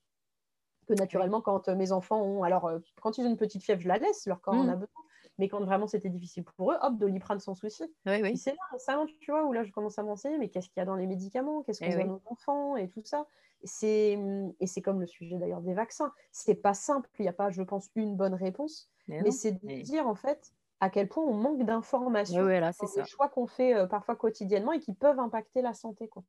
Que 0.87 0.93
naturellement, 0.95 1.41
quand 1.41 1.69
euh, 1.69 1.75
mes 1.75 1.91
enfants 1.91 2.21
ont. 2.23 2.43
Alors, 2.43 2.65
euh, 2.67 2.79
quand 3.01 3.17
ils 3.17 3.25
ont 3.25 3.29
une 3.29 3.37
petite 3.37 3.63
fièvre, 3.63 3.81
je 3.81 3.87
la 3.87 3.97
laisse, 3.99 4.25
leur 4.27 4.41
corps 4.41 4.55
en 4.57 4.63
Mhm. 4.63 4.69
a 4.69 4.75
besoin. 4.75 5.03
Mais 5.37 5.47
quand 5.49 5.63
vraiment 5.63 5.87
c'était 5.87 6.09
difficile 6.09 6.43
pour 6.43 6.71
eux, 6.71 6.77
hop, 6.81 6.97
doliprane 6.97 7.39
sans 7.39 7.55
souci. 7.55 7.83
Et 7.85 7.91
oui. 8.23 8.37
c'est 8.37 8.51
là 8.51 8.57
récemment, 8.71 9.05
tu 9.21 9.31
vois, 9.31 9.45
où 9.45 9.53
là 9.53 9.63
je 9.63 9.71
commence 9.71 9.99
à 9.99 10.03
m'enseigner, 10.03 10.37
mais 10.39 10.49
qu'est-ce 10.49 10.69
qu'il 10.69 10.79
y 10.79 10.81
a 10.81 10.85
dans 10.85 10.95
les 10.95 11.07
médicaments, 11.07 11.63
qu'est-ce 11.63 11.81
qu'on 11.81 11.91
Eh 11.91 11.95
donne 11.95 12.09
oui. 12.09 12.11
aux 12.11 12.21
enfants? 12.25 12.75
Et 12.77 12.89
tout 12.89 13.03
ça. 13.05 13.27
Et 13.61 13.67
c'est 13.67 14.19
et 14.59 14.67
c'est 14.67 14.81
comme 14.81 14.99
le 15.01 15.07
sujet 15.07 15.37
d'ailleurs 15.37 15.61
des 15.61 15.73
vaccins. 15.73 16.13
C'est 16.31 16.55
pas 16.55 16.73
simple, 16.73 17.09
il 17.19 17.23
n'y 17.23 17.29
a 17.29 17.33
pas, 17.33 17.49
je 17.51 17.61
pense, 17.63 17.89
une 17.95 18.15
bonne 18.17 18.33
réponse, 18.35 18.89
Mais 19.07 19.21
mais 19.21 19.31
c'est 19.31 19.53
de 19.53 19.69
dire 19.81 20.07
en 20.07 20.15
fait 20.15 20.53
à 20.81 20.89
quel 20.89 21.07
point 21.07 21.23
on 21.23 21.33
manque 21.33 21.59
Ouais, 21.59 21.65
d'informations 21.65 22.43
ouais, 22.43 22.61
c'est 22.73 22.85
dans 22.97 23.03
les 23.03 23.09
choix 23.09 23.29
qu'on 23.29 23.47
fait 23.47 23.73
euh, 23.75 23.85
parfois 23.87 24.15
quotidiennement 24.15 24.71
et 24.73 24.79
qui 24.79 24.93
peuvent 24.93 25.19
impacter 25.19 25.61
la 25.61 25.73
santé. 25.73 26.07
Quoi. 26.07 26.23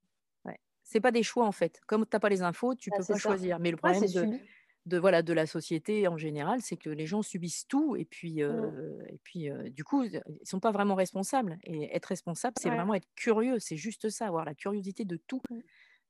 Ouais. 0.45 0.59
C'est 0.83 1.01
pas 1.01 1.13
des 1.13 1.23
choix 1.23 1.47
en 1.47 1.53
fait. 1.53 1.81
Comme 1.87 2.05
tu 2.05 2.11
n'as 2.15 2.21
pas 2.21 2.29
les 2.29 2.43
infos, 2.43 2.75
tu 2.75 2.91
Ah, 2.93 2.97
peux 2.99 3.05
pas 3.05 3.15
ça. 3.15 3.19
choisir. 3.19 3.59
Mais 3.61 3.71
le 3.71 3.77
Ouais, 3.83 3.93
problème 3.93 4.39
de, 4.87 4.99
voilà, 4.99 5.23
de 5.23 5.33
la 5.35 5.47
société 5.47 6.09
en 6.09 6.17
général, 6.17 6.63
c'est 6.63 6.77
que 6.79 6.89
les 6.89 7.05
gens 7.07 7.21
subissent 7.23 7.69
tout 7.69 7.97
et 7.97 8.05
puis, 8.07 8.37
Mm. 8.43 8.47
euh, 8.47 9.03
et 9.09 9.19
puis 9.23 9.51
euh, 9.51 9.69
du 9.69 9.85
coup, 9.85 10.03
ils 10.05 10.23
sont 10.43 10.59
pas 10.59 10.71
vraiment 10.73 10.95
responsables. 10.95 11.59
Et 11.65 11.95
être 11.95 12.07
responsable, 12.07 12.55
c'est 12.59 12.71
Ouais. 12.71 12.77
vraiment 12.77 12.95
être 12.95 13.07
curieux. 13.15 13.59
C'est 13.59 13.77
juste 13.77 14.09
ça, 14.09 14.27
avoir 14.27 14.45
la 14.47 14.55
curiosité 14.55 15.05
de 15.05 15.17
tout. 15.17 15.43
Mm. 15.51 15.59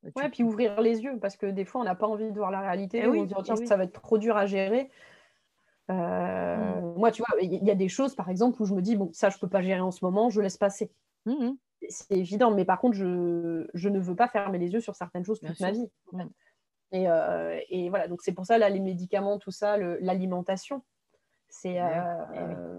Euh, 0.07 0.11
tu- 0.17 0.23
Ouais, 0.23 0.29
puis 0.31 0.43
ouvrir 0.45 0.81
les 0.81 1.01
yeux, 1.03 1.19
parce 1.21 1.37
que 1.37 1.45
des 1.47 1.67
fois, 1.67 1.81
on 1.83 1.85
n'a 1.85 1.95
pas 1.97 2.07
envie 2.07 2.31
de 2.31 2.37
voir 2.39 2.51
la 2.51 2.61
réalité. 2.61 3.01
Eh 3.03 3.07
on 3.07 3.11
oui, 3.11 3.21
se 3.23 3.25
dit, 3.27 3.35
oh, 3.37 3.41
eh 3.41 3.45
tiens, 3.45 3.55
oui. 3.59 3.67
ça 3.67 3.77
va 3.77 3.85
être 3.85 4.01
trop 4.01 4.17
dur 4.17 4.35
à 4.37 4.47
gérer. 4.47 4.91
Mm. 5.91 5.99
Euh, 5.99 6.95
Moi, 6.97 7.11
tu 7.11 7.23
vois, 7.23 7.41
il 7.43 7.53
y, 7.65 7.71
a 7.71 7.75
des 7.75 7.89
choses, 7.89 8.15
par 8.15 8.29
exemple, 8.29 8.61
où 8.63 8.65
je 8.65 8.75
me 8.75 8.83
dis, 8.83 8.97
bon, 8.97 9.11
ça, 9.13 9.29
je 9.31 9.39
peux 9.39 9.49
pas 9.49 9.63
gérer 9.63 9.81
en 9.81 9.91
ce 9.91 10.05
moment, 10.05 10.31
je 10.31 10.41
laisse 10.41 10.57
passer. 10.57 10.93
Mhm. 11.27 11.57
C'est 11.89 12.17
évident, 12.17 12.51
mais 12.51 12.65
par 12.65 12.79
contre, 12.79 12.95
je, 12.97 13.67
je 13.73 13.89
ne 13.89 13.99
veux 13.99 14.15
pas 14.15 14.29
fermer 14.29 14.59
les 14.59 14.71
yeux 14.71 14.81
sur 14.81 14.95
certaines 14.95 15.25
choses 15.25 15.41
Bien 15.41 15.51
toute 15.51 15.61
ma 15.61 15.73
sûr. 15.73 15.83
vie. 15.83 15.91
en 16.13 16.19
fait. 16.19 16.25
Mm. 16.25 16.31
Et, 16.93 17.09
euh, 17.09 17.61
et 17.69 17.89
voilà, 17.89 18.09
donc 18.09 18.21
c'est 18.23 18.33
pour 18.33 18.45
ça, 18.47 18.59
là, 18.59 18.69
les 18.69 18.81
médicaments, 18.81 19.39
tout 19.39 19.53
ça, 19.53 19.77
l'alimentation, 19.77 20.83
c'est. 21.49 21.81
Oui, 21.81 21.89
euh, 21.89 22.25
eh 22.35 22.39
oui. 22.39 22.55
euh, 22.59 22.79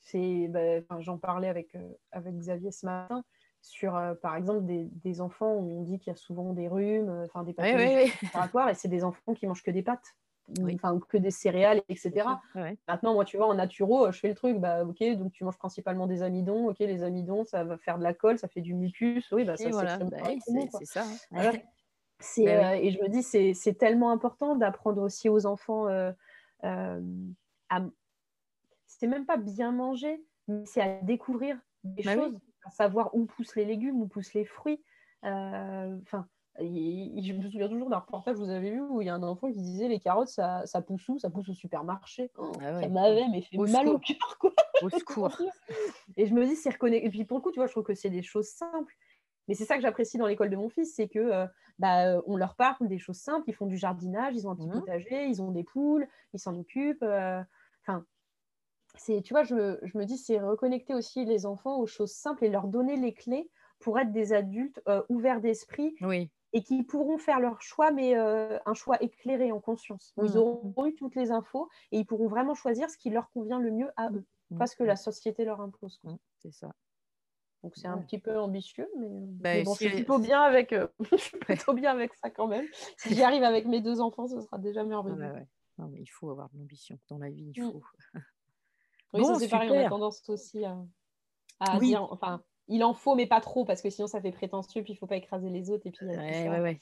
c'est 0.00 0.48
ben, 0.48 0.82
enfin, 0.88 1.00
J'en 1.00 1.18
parlais 1.18 1.48
avec, 1.48 1.76
avec 2.10 2.34
Xavier 2.36 2.72
ce 2.72 2.86
matin 2.86 3.22
sur, 3.62 4.00
par 4.22 4.36
exemple, 4.36 4.64
des, 4.64 4.88
des 5.04 5.20
enfants 5.20 5.52
où 5.52 5.80
on 5.80 5.82
dit 5.82 5.98
qu'il 5.98 6.10
y 6.10 6.14
a 6.14 6.16
souvent 6.16 6.54
des 6.54 6.66
rhumes, 6.66 7.10
enfin 7.26 7.42
des 7.44 7.50
Oui, 7.50 7.56
pathologies 7.56 7.94
oui, 7.94 8.02
oui. 8.04 8.12
respiratoires, 8.22 8.68
et 8.70 8.74
c'est 8.74 8.88
des 8.88 9.04
enfants 9.04 9.34
qui 9.34 9.46
mangent 9.46 9.62
que 9.62 9.70
des 9.70 9.82
pâtes, 9.82 10.16
Oui. 10.58 10.74
enfin, 10.74 10.98
que 11.08 11.16
des 11.16 11.30
céréales, 11.30 11.82
etc. 11.88 12.40
Ouais. 12.54 12.76
Maintenant, 12.88 13.14
moi, 13.14 13.24
tu 13.24 13.36
vois, 13.36 13.46
en 13.46 13.54
naturo, 13.54 14.06
euh, 14.06 14.12
je 14.12 14.18
fais 14.20 14.28
le 14.28 14.34
truc, 14.34 14.58
bah, 14.58 14.84
ok, 14.84 15.02
donc 15.16 15.32
tu 15.32 15.44
manges 15.44 15.58
principalement 15.58 16.06
des 16.06 16.22
amidons, 16.22 16.68
ok, 16.70 16.78
les 16.80 17.02
amidons, 17.02 17.44
ça 17.44 17.64
va 17.64 17.78
faire 17.78 17.98
de 17.98 18.02
la 18.02 18.14
colle, 18.14 18.38
ça 18.38 18.48
fait 18.48 18.60
du 18.60 18.74
mucus, 18.74 19.30
oui, 19.32 19.44
bah, 19.44 19.56
ça, 19.56 19.64
c'est 19.64 19.70
voilà, 19.70 19.98
bah 19.98 20.18
c'est 20.72 20.84
ça. 20.84 21.04
hein. 21.04 21.16
Voilà. 21.30 21.52
Oui. 22.36 22.48
euh, 22.48 22.72
et 22.74 22.90
je 22.90 23.00
me 23.00 23.08
dis, 23.08 23.22
c'est 23.22 23.74
tellement 23.74 24.10
important 24.10 24.54
d'apprendre 24.54 25.00
aussi 25.00 25.30
aux 25.30 25.46
enfants 25.46 25.88
euh, 25.88 26.12
euh, 26.64 27.00
à. 27.70 27.80
C'est 28.86 29.06
même 29.06 29.24
pas 29.24 29.36
bien 29.38 29.72
manger, 29.72 30.22
mais 30.48 30.66
c'est 30.66 30.82
à 30.82 31.00
découvrir 31.00 31.58
des 31.84 32.02
Bah 32.02 32.12
oui. 32.16 32.22
choses, 32.22 32.38
à 32.64 32.70
savoir 32.70 33.14
où 33.14 33.24
poussent 33.24 33.56
les 33.56 33.64
légumes, 33.64 34.02
où 34.02 34.06
poussent 34.08 34.34
les 34.34 34.44
fruits. 34.44 34.82
Euh, 35.24 35.96
Enfin, 36.02 36.28
je 36.60 37.32
me 37.32 37.42
souviens 37.42 37.68
toujours 37.68 37.90
d'un 37.90 37.98
reportage 37.98 38.34
que 38.34 38.40
vous 38.40 38.50
avez 38.50 38.70
vu 38.70 38.80
où 38.80 39.00
il 39.00 39.06
y 39.06 39.08
a 39.08 39.14
un 39.14 39.22
enfant 39.22 39.50
qui 39.50 39.60
disait 39.60 39.88
les 39.88 40.00
carottes, 40.00 40.28
ça, 40.28 40.62
ça 40.66 40.82
pousse 40.82 41.08
où? 41.08 41.18
Ça 41.18 41.30
pousse 41.30 41.48
au 41.48 41.54
supermarché. 41.54 42.30
Oh, 42.36 42.52
Ah 42.60 42.74
ouais. 42.76 42.82
Ça 42.82 42.88
m'avait 42.88 43.28
mais 43.28 43.42
fait 43.42 43.56
Au 43.58 43.66
mal 43.66 43.88
au 43.88 43.98
cœur, 43.98 44.38
quoi. 44.38 44.52
Au 44.80 44.90
secours. 44.90 45.36
Et 46.16 46.26
je 46.26 46.34
me 46.34 46.44
dis, 46.46 46.56
c'est 46.56 46.70
reconnecté. 46.70 47.06
Et 47.06 47.10
puis 47.10 47.24
pour 47.24 47.38
le 47.38 47.42
coup, 47.42 47.50
tu 47.52 47.58
vois, 47.60 47.66
je 47.66 47.72
trouve 47.72 47.84
que 47.84 47.94
c'est 47.94 48.10
des 48.10 48.22
choses 48.22 48.48
simples. 48.48 48.94
Mais 49.48 49.54
c'est 49.54 49.64
ça 49.64 49.76
que 49.76 49.82
j'apprécie 49.82 50.18
dans 50.18 50.26
l'école 50.26 50.50
de 50.50 50.56
mon 50.56 50.68
fils, 50.68 50.94
c'est 50.94 51.08
que 51.08 51.18
euh, 51.18 51.46
bah, 51.78 52.20
on 52.26 52.36
leur 52.36 52.56
parle 52.56 52.88
des 52.88 52.98
choses 52.98 53.18
simples. 53.18 53.44
Ils 53.48 53.54
font 53.54 53.66
du 53.66 53.76
jardinage, 53.76 54.34
ils 54.36 54.46
ont 54.46 54.52
un 54.52 54.56
petit 54.56 54.68
Mhm. 54.68 54.72
potager, 54.72 55.26
ils 55.26 55.42
ont 55.42 55.50
des 55.52 55.64
poules, 55.64 56.08
ils 56.34 56.40
s'en 56.40 56.56
occupent. 56.58 57.02
euh, 57.02 57.42
Enfin, 57.82 58.06
c'est, 58.96 59.22
tu 59.22 59.34
vois, 59.34 59.44
je, 59.44 59.54
me- 59.54 59.80
je 59.82 59.98
me 59.98 60.04
dis, 60.04 60.18
c'est 60.18 60.40
reconnecter 60.40 60.94
aussi 60.94 61.24
les 61.24 61.46
enfants 61.46 61.78
aux 61.80 61.86
choses 61.86 62.12
simples 62.12 62.44
et 62.44 62.50
leur 62.50 62.68
donner 62.68 62.96
les 62.96 63.14
clés 63.14 63.50
pour 63.80 63.98
être 63.98 64.12
des 64.12 64.32
adultes 64.32 64.80
euh, 64.88 65.02
ouverts 65.08 65.40
d'esprit 65.40 65.96
Oui. 66.00 66.30
Et 66.52 66.62
qui 66.62 66.82
pourront 66.82 67.18
faire 67.18 67.40
leur 67.40 67.60
choix, 67.62 67.90
mais 67.90 68.16
euh, 68.16 68.58
un 68.66 68.74
choix 68.74 69.00
éclairé 69.02 69.52
en 69.52 69.60
conscience. 69.60 70.12
Ils 70.16 70.22
Mhm. 70.24 70.38
auront 70.38 70.86
eu 70.86 70.94
toutes 70.94 71.14
les 71.14 71.30
infos 71.30 71.68
et 71.92 71.98
ils 71.98 72.06
pourront 72.06 72.28
vraiment 72.28 72.54
choisir 72.54 72.90
ce 72.90 72.96
qui 72.98 73.10
leur 73.10 73.30
convient 73.30 73.60
le 73.60 73.70
mieux 73.70 73.90
à 73.96 74.10
eux, 74.10 74.24
pas 74.58 74.66
ce 74.66 74.76
que 74.76 74.82
la 74.84 74.96
société 74.96 75.44
leur 75.44 75.60
impose. 75.60 76.00
C'est 76.38 76.52
ça. 76.52 76.72
Donc 77.62 77.76
c'est 77.76 77.88
un 77.88 77.98
Ouais. 77.98 78.04
petit 78.04 78.18
peu 78.18 78.38
ambitieux, 78.38 78.88
mais, 78.98 79.08
Bah, 79.10 79.54
mais 79.54 79.62
bon, 79.64 79.74
si 79.74 79.84
je 79.84 79.88
suis 79.90 79.98
plutôt 80.04 80.18
bien 80.18 80.40
avec, 80.42 80.72
euh, 80.72 80.88
je 81.12 81.16
suis 81.16 81.38
plutôt 81.38 81.74
bien 81.74 81.92
avec 81.92 82.14
ça 82.14 82.30
quand 82.30 82.46
même. 82.46 82.66
Si 82.96 83.10
j'y 83.14 83.22
arrive 83.22 83.42
avec 83.44 83.66
mes 83.66 83.80
deux 83.80 84.00
enfants, 84.00 84.26
ce 84.26 84.40
sera 84.40 84.58
déjà 84.58 84.80
Ah 84.82 84.86
merveilleux. 84.86 85.18
ouais, 85.18 85.30
ouais. 85.32 85.46
Non, 85.78 85.88
mais 85.88 86.00
il 86.00 86.06
faut 86.06 86.30
avoir 86.30 86.48
de 86.50 86.58
l'ambition 86.58 86.98
dans 87.08 87.18
la 87.18 87.28
vie. 87.30 87.52
Il 87.54 87.60
Mm. 87.62 87.70
faut. 87.70 87.82
Oui, 89.12 89.22
Bon, 89.22 89.34
ça 89.34 89.40
c'est 89.40 89.48
pareil, 89.48 89.70
on 89.70 89.84
a 89.84 89.88
tendance 89.88 90.28
aussi 90.28 90.64
à, 90.64 90.78
à 91.58 91.78
Oui. 91.78 91.90
dire, 91.90 92.02
enfin, 92.04 92.42
il 92.70 92.82
en 92.84 92.94
faut, 92.94 93.14
mais 93.14 93.26
pas 93.26 93.40
trop, 93.40 93.64
parce 93.64 93.82
que 93.82 93.90
sinon 93.90 94.06
ça 94.06 94.20
fait 94.20 94.32
prétentieux, 94.32 94.82
puis 94.82 94.92
il 94.94 94.96
faut 94.96 95.06
pas 95.06 95.16
écraser 95.16 95.50
les 95.50 95.70
autres, 95.70 95.86
et 95.86 95.90
puis 95.90 96.06
Ouais, 96.06 96.48
ouais, 96.48 96.60
ouais. 96.60 96.78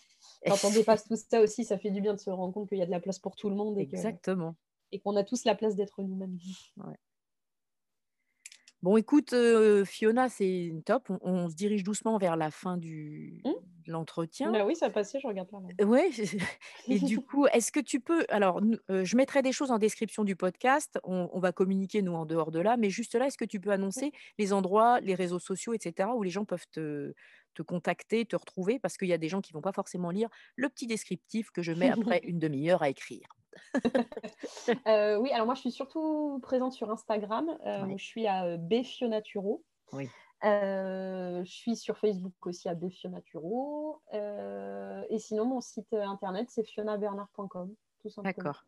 Quand 0.46 0.64
on 0.64 0.70
dépasse 0.72 1.04
tout 1.08 1.16
ça 1.16 1.40
aussi, 1.40 1.64
ça 1.64 1.78
fait 1.78 1.90
du 1.90 2.00
bien 2.00 2.14
de 2.14 2.20
se 2.20 2.30
rendre 2.30 2.52
compte 2.52 2.68
qu'il 2.68 2.78
y 2.78 2.82
a 2.82 2.86
de 2.86 2.90
la 2.90 3.00
place 3.00 3.18
pour 3.18 3.34
tout 3.34 3.48
le 3.48 3.56
monde 3.56 3.78
et 3.78 3.86
que- 3.86 3.96
Exactement. 3.96 4.54
et 4.92 5.00
qu'on 5.00 5.16
a 5.16 5.24
tous 5.24 5.44
la 5.44 5.54
place 5.54 5.74
d'être 5.74 6.02
nous-mêmes. 6.02 6.38
Bon 8.80 8.96
écoute, 8.96 9.32
heu, 9.32 9.84
Fiona, 9.84 10.28
c'est 10.28 10.72
top. 10.84 11.10
On 11.10 11.18
on 11.22 11.48
se 11.48 11.56
dirige 11.56 11.82
doucement 11.82 12.16
vers 12.18 12.36
la 12.36 12.50
fin 12.50 12.76
du 12.76 13.42
Mmh. 13.44 13.50
L'entretien. 13.88 14.54
Bah 14.54 14.64
oui, 14.66 14.74
ça 14.76 14.86
a 14.86 14.90
passé, 14.90 15.20
je 15.20 15.26
regarde 15.28 15.50
là, 15.52 15.60
Heu, 15.80 15.84
ouais 15.86 16.10
et 16.90 17.00
du 17.00 17.20
coup, 17.20 17.46
est-ce 17.46 17.72
que 17.72 17.80
tu 17.80 18.00
peux 18.00 18.24
alors 18.28 18.60
heu, 18.90 19.04
je 19.04 19.16
mettrai 19.16 19.42
des 19.42 19.52
choses 19.52 19.70
en 19.70 19.78
description 19.78 20.24
du 20.24 20.36
podcast. 20.36 20.98
On 21.04 21.28
on 21.32 21.40
va 21.40 21.52
communiquer 21.52 22.02
nous 22.02 22.14
en 22.14 22.26
dehors 22.26 22.50
de 22.50 22.60
là, 22.60 22.76
mais 22.76 22.90
juste 22.90 23.14
là, 23.14 23.26
est-ce 23.26 23.38
que 23.38 23.44
tu 23.44 23.60
peux 23.60 23.70
annoncer 23.70 24.12
les 24.38 24.52
endroits, 24.52 25.00
les 25.00 25.14
réseaux 25.14 25.38
sociaux 25.38 25.74
et 25.74 25.78
cetera, 25.80 26.14
où 26.16 26.22
les 26.22 26.30
gens 26.30 26.44
peuvent 26.44 26.66
te 26.70 27.14
te 27.54 27.62
contacter, 27.62 28.24
te 28.26 28.36
retrouver? 28.36 28.78
Parce 28.78 28.96
qu'il 28.96 29.08
y 29.08 29.12
a 29.12 29.18
des 29.18 29.28
gens 29.28 29.40
qui 29.40 29.52
vont 29.52 29.60
pas 29.62 29.72
forcément 29.72 30.10
lire 30.10 30.28
le 30.56 30.68
petit 30.68 30.86
descriptif 30.86 31.50
que 31.50 31.62
je 31.62 31.72
mets 31.72 31.88
après 31.90 32.20
une 32.24 32.38
demi 32.38 32.70
heure 32.70 32.82
à 32.82 32.88
écrire. 32.90 33.26
Heu, 34.86 35.16
oui, 35.20 35.30
alors 35.32 35.46
moi, 35.46 35.54
je 35.54 35.60
suis 35.60 35.70
surtout 35.72 36.38
présente 36.42 36.72
sur 36.72 36.90
Instagram, 36.90 37.58
Ouais. 37.76 37.96
je 37.96 38.04
suis 38.04 38.26
à, 38.26 38.46
heu, 38.48 38.56
bfionaturo. 38.58 39.64
Oui. 39.92 40.14
Heu, 40.44 41.42
je 41.44 41.50
suis 41.50 41.76
sur 41.76 41.98
Facebook 41.98 42.34
aussi 42.46 42.68
à 42.68 42.74
bfionaturo, 42.74 44.02
heu 44.14 45.04
et 45.10 45.18
sinon 45.18 45.44
mon 45.46 45.60
site, 45.60 45.92
internet, 45.92 46.48
c'est 46.50 46.64
fionabernard.com, 46.64 47.74
tout 48.00 48.08
simplement. 48.10 48.48
D'accord, 48.48 48.64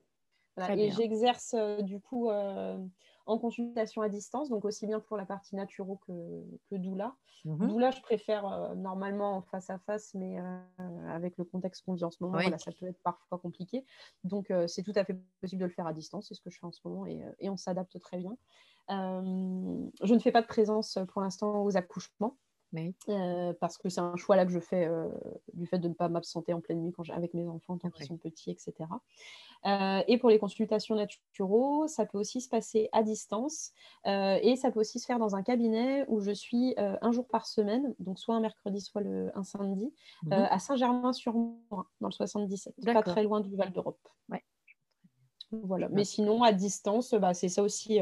Voilà 0.56 0.72
et 0.76 0.90
j'exerce, 0.90 1.54
heu, 1.54 1.82
du 1.82 2.00
coup, 2.00 2.30
en 2.30 3.38
consultation 3.38 4.02
à 4.02 4.08
distance, 4.10 4.50
donc 4.50 4.64
aussi 4.66 4.86
bien 4.86 5.00
pour 5.00 5.16
la 5.16 5.26
partie 5.26 5.56
naturo 5.56 5.96
que 6.06 6.44
que 6.70 6.76
doula. 6.76 7.16
Mmh 7.44 7.58
mh. 7.64 7.70
Doula, 7.70 7.90
je 7.92 8.00
préfère, 8.02 8.74
normalement 8.76 9.36
en 9.36 9.42
face 9.42 9.70
à 9.70 9.78
face, 9.80 10.14
mais 10.14 10.38
avec 11.08 11.36
le 11.38 11.44
contexte 11.44 11.84
qu'on 11.84 11.94
vit 11.94 12.04
en 12.04 12.10
ce 12.10 12.22
moment, 12.24 12.38
Oui. 12.38 12.42
voilà, 12.42 12.58
ça 12.58 12.72
peut 12.72 12.86
être 12.88 13.00
parfois 13.02 13.38
compliqué. 13.38 13.84
Donc 14.24 14.52
c'est 14.68 14.82
tout 14.82 14.92
à 14.96 15.04
fait 15.04 15.16
possible 15.42 15.60
de 15.62 15.66
le 15.66 15.72
faire 15.72 15.86
à 15.86 15.92
distance, 15.94 16.28
c'est 16.28 16.34
ce 16.34 16.40
que 16.42 16.50
je 16.50 16.58
fais 16.58 16.66
en 16.66 16.72
ce 16.72 16.80
moment 16.84 17.06
et 17.06 17.50
on 17.50 17.56
s'adapte 17.56 17.98
très 18.00 18.18
bien. 18.18 18.36
Hem, 18.90 19.90
je 20.02 20.14
ne 20.14 20.20
fais 20.20 20.32
pas 20.32 20.42
de 20.42 20.48
présence, 20.48 20.98
pour 21.12 21.22
l'instant 21.22 21.64
aux 21.64 21.76
accouchements, 21.78 22.38
Oui. 22.72 22.94
heu, 23.08 23.54
parce 23.60 23.78
que 23.78 23.88
c'est 23.90 24.00
un 24.00 24.16
choix 24.16 24.36
là 24.36 24.46
que 24.46 24.52
je 24.52 24.60
fais, 24.60 24.88
du 25.54 25.66
fait 25.66 25.78
de 25.80 25.88
ne 25.88 25.94
pas 25.94 26.08
m'absenter 26.10 26.54
en 26.54 26.60
pleine 26.62 26.82
nuit 26.82 26.92
quand 26.92 27.08
avec 27.10 27.34
mes 27.34 27.48
enfants 27.48 27.78
qu'ils 27.78 27.92
Ouais. 27.98 28.06
sont 28.06 28.18
petits 28.18 28.52
et 28.52 28.56
cetera. 28.58 29.02
Heu 29.66 30.04
et 30.08 30.18
pour 30.18 30.30
les 30.30 30.38
consultations 30.40 30.96
naturo, 30.96 31.88
ça 31.88 32.06
peut 32.06 32.18
aussi 32.18 32.40
se 32.42 32.48
passer 32.50 32.88
à 32.92 33.02
distance, 33.04 33.72
et 34.06 34.56
ça 34.56 34.70
peut 34.72 34.80
aussi 34.80 35.00
se 35.00 35.06
faire 35.06 35.18
dans 35.20 35.36
un 35.36 35.42
cabinet 35.44 36.06
où 36.08 36.20
je 36.20 36.32
suis, 36.32 36.74
1 36.78 37.12
jour 37.12 37.28
par 37.28 37.46
semaine, 37.46 37.94
donc 38.00 38.18
soit 38.20 38.36
un 38.36 38.40
mercredi, 38.40 38.80
soit 38.82 39.02
le 39.02 39.30
un 39.38 39.44
samedi, 39.44 39.94
Mmh 40.22 40.32
heu, 40.32 40.36
mh. 40.36 40.50
à 40.50 40.58
Saint-Germain-sur-Morin, 40.60 41.86
dans 42.02 42.08
le 42.08 42.12
77, 42.14 42.76
pas 42.92 43.02
très 43.04 43.22
loin 43.24 43.40
du 43.42 43.56
Val 43.56 43.72
d'Europe. 43.72 44.00
Ouais. 44.28 44.42
Voilà, 45.52 45.88
mais 45.90 46.04
sinon 46.04 46.42
à 46.44 46.52
distance, 46.52 47.12
bah, 47.14 47.34
c'est 47.34 47.48
ça 47.48 47.62
aussi, 47.64 47.98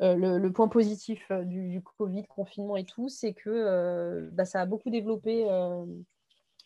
le 0.00 0.38
le 0.38 0.52
point 0.52 0.68
positif, 0.68 1.30
heu, 1.30 1.44
du 1.44 1.68
du 1.70 1.82
covid, 1.82 2.24
confinement 2.26 2.76
et 2.76 2.84
tout, 2.84 3.08
c'est 3.08 3.32
que, 3.34 3.48
heu, 3.50 4.30
bah, 4.32 4.44
ça 4.44 4.60
a 4.60 4.66
beaucoup 4.66 4.90
développé, 4.90 5.44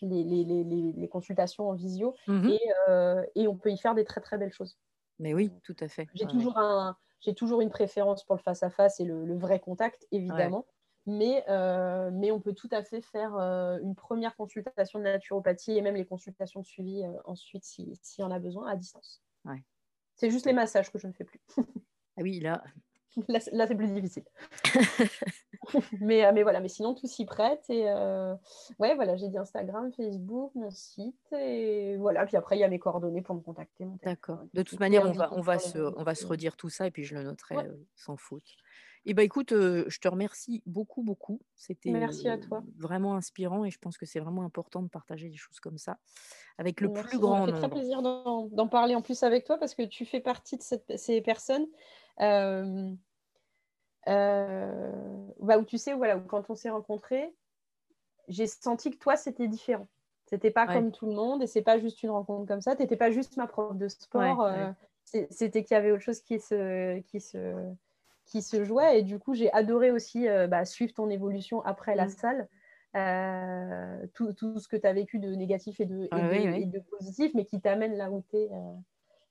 les 0.02 0.24
les 0.24 0.44
les 0.44 0.64
les 0.64 0.92
les 0.92 1.08
consultations 1.08 1.68
en 1.70 1.74
visio 1.74 2.14
Mmh 2.26 2.44
mh. 2.46 2.60
et 2.88 3.48
on 3.48 3.56
peut 3.58 3.70
y 3.72 3.78
faire 3.78 3.94
des 3.94 4.04
très, 4.04 4.20
très 4.20 4.38
belles 4.38 4.52
choses. 4.52 4.76
Mais 5.18 5.34
oui, 5.34 5.50
tout 5.62 5.76
à 5.80 5.88
fait. 5.88 6.10
j'ai 6.14 6.26
Ouais, 6.26 6.28
toujours 6.28 6.58
un 6.58 6.96
toujours 7.36 7.60
une 7.60 7.68
préférence 7.70 8.24
pour 8.24 8.34
le 8.36 8.40
face 8.40 8.62
à 8.62 8.70
face 8.70 8.98
et 9.00 9.04
le 9.04 9.24
le 9.26 9.36
vrai 9.36 9.60
contact, 9.60 10.06
Ouais. 10.28 10.52
évidemment, 10.52 10.66
mais 11.06 11.44
mais 12.12 12.30
on 12.32 12.40
peut 12.40 12.54
tout 12.54 12.68
à 12.72 12.82
fait 12.82 13.00
faire, 13.02 13.34
une 13.36 13.94
1re 13.94 14.36
consultation 14.36 14.98
de 14.98 15.04
naturopathie 15.04 15.72
et 15.76 15.82
même 15.82 15.96
les 15.96 16.06
consultations 16.06 16.60
de 16.60 16.66
suivi, 16.66 17.04
heu, 17.04 17.18
ensuite 17.26 17.64
si 17.64 17.92
s'il 18.02 18.22
y 18.22 18.26
en 18.26 18.30
a 18.30 18.38
besoin, 18.38 18.68
à 18.70 18.76
distance. 18.76 19.18
Ouais. 19.44 19.64
C'est 20.18 20.30
juste 20.30 20.46
les 20.46 20.52
massages 20.52 20.90
que 20.92 20.98
je 20.98 21.06
ne 21.06 21.12
fais 21.12 21.24
plus. 21.24 21.40
Ah 22.16 22.22
oui, 22.22 22.40
là 22.40 22.62
Là, 23.28 23.40
c'est 23.40 23.52
là, 23.52 23.66
c'est 23.66 23.74
plus 23.76 23.92
difficile. 23.92 24.24
Mais 26.00 26.24
heu, 26.26 26.32
mais 26.32 26.42
voilà, 26.42 26.60
mais 26.60 26.68
sinon 26.68 26.94
tout 26.94 27.06
s'y 27.06 27.24
prête 27.26 27.68
et 27.68 27.88
heu, 27.88 28.34
ouais, 28.78 28.94
voilà, 28.94 29.16
j'ai 29.16 29.28
dit 29.28 29.38
Instagram, 29.38 29.92
Facebook, 29.92 30.52
mon 30.54 30.70
site 30.70 31.32
et 31.32 31.96
voilà, 31.98 32.24
puis 32.26 32.36
après 32.36 32.56
il 32.56 32.60
y 32.60 32.64
a 32.64 32.68
mes 32.68 32.78
coordonnées 32.78 33.22
pour 33.22 33.34
me 33.34 33.40
contacter, 33.40 33.86
D'accord. 34.02 34.46
De 34.54 34.62
tout 34.62 34.78
toute 34.78 34.80
manière, 34.80 35.04
on 35.04 35.12
va 35.12 35.28
on 35.32 35.42
va 35.42 35.58
se 35.58 35.76
on 35.78 36.02
va 36.04 36.14
se 36.14 36.26
redire 36.26 36.56
tout 36.56 36.70
ça 36.70 36.86
et 36.86 36.90
puis 36.90 37.04
je 37.04 37.14
le 37.14 37.22
noterai, 37.22 37.56
Ouais. 37.56 37.66
heu, 37.66 37.86
sans 37.94 38.16
faute. 38.16 38.46
Et 39.04 39.12
bah, 39.12 39.22
écoute, 39.22 39.52
heu, 39.52 39.84
je 39.88 39.98
te 39.98 40.08
remercie 40.08 40.62
beaucoup, 40.64 41.02
beaucoup. 41.02 41.42
C'était, 41.54 42.00
Merci 42.00 42.30
à 42.30 42.38
toi. 42.38 42.64
vraiment 42.78 43.14
inspirant 43.16 43.64
et 43.66 43.70
je 43.70 43.78
pense 43.78 43.98
que 43.98 44.06
c'est 44.06 44.20
vraiment 44.20 44.42
important 44.44 44.82
de 44.82 44.88
partager 44.88 45.28
des 45.28 45.36
choses 45.36 45.60
comme 45.60 45.76
ça 45.78 45.98
avec 46.58 46.80
le 46.80 46.90
plus 46.90 47.18
Merci, 47.18 47.22
ça 47.22 47.30
m'a 47.30 47.42
grand 47.42 47.46
fait 47.46 47.52
très 47.52 47.68
nombre. 47.68 47.70
plaisir 47.70 48.00
d'en 48.00 48.46
d'en 48.46 48.66
parler 48.68 48.94
en 48.94 49.02
plus 49.02 49.22
avec 49.22 49.44
toi 49.44 49.58
parce 49.58 49.74
que 49.74 49.82
tu 49.82 50.06
fais 50.06 50.20
partie 50.20 50.56
de 50.56 50.62
cette 50.62 50.96
ces 50.98 51.20
personnes, 51.20 51.66
hem 52.20 52.98
heu, 54.08 55.34
bah, 55.40 55.58
où 55.58 55.64
tu 55.64 55.78
sais, 55.78 55.92
voilà, 55.94 56.16
où 56.16 56.20
quand 56.22 56.50
on 56.50 56.54
s'est 56.54 56.70
rencontrés, 56.70 57.34
j'ai 58.28 58.46
senti 58.46 58.90
que 58.92 58.98
toi, 58.98 59.16
c'était 59.16 59.48
différent. 59.48 59.88
C'était 60.26 60.52
pas 60.52 60.66
Ouais. 60.66 60.68
comme 60.68 60.92
tout 60.92 61.06
le 61.06 61.14
monde 61.14 61.42
et 61.42 61.46
c'est 61.48 61.62
pas 61.62 61.78
juste 61.78 62.02
une 62.04 62.10
rencontre 62.10 62.46
comme 62.48 62.60
ça. 62.62 62.76
Tu 62.76 62.82
étais 62.84 62.96
pas 62.96 63.10
juste 63.12 63.36
ma 63.36 63.46
prof 63.48 63.76
de 63.76 63.88
sport, 63.88 64.38
ouais. 64.48 64.74
c'est 65.04 65.28
c'était 65.32 65.64
qu'il 65.64 65.74
y 65.74 65.78
avait 65.78 65.92
autre 65.92 66.02
chose 66.04 66.20
qui 66.22 66.40
se 66.40 67.00
qui 67.00 67.20
se 67.20 67.72
qui 68.26 68.42
se 68.42 68.64
jouait 68.64 69.00
et 69.00 69.02
du 69.04 69.18
coup, 69.20 69.34
j'ai 69.34 69.52
adoré 69.52 69.90
aussi, 69.92 70.26
bah, 70.50 70.64
suivre 70.66 70.94
ton 70.94 71.10
évolution 71.10 71.62
après 71.62 71.96
la 71.96 72.08
Mmh. 72.08 72.10
salle. 72.10 72.48
Tout 74.14 74.32
tout 74.34 74.58
ce 74.58 74.68
que 74.68 74.76
tu 74.76 74.86
as 74.86 74.92
vécu 74.92 75.18
de 75.18 75.34
négatif 75.34 75.80
et 75.80 75.86
de 75.86 76.08
et 76.12 76.22
Ah 76.22 76.28
de 76.28 76.30
oui, 76.30 76.46
et 76.52 76.66
oui. 76.66 76.66
de 76.66 76.80
positif, 76.80 77.32
mais 77.34 77.44
qui 77.46 77.60
t'amène 77.60 77.96
là 77.96 78.10
où 78.10 78.22
tu 78.30 78.36
es, 78.36 78.48
heu, 78.52 78.76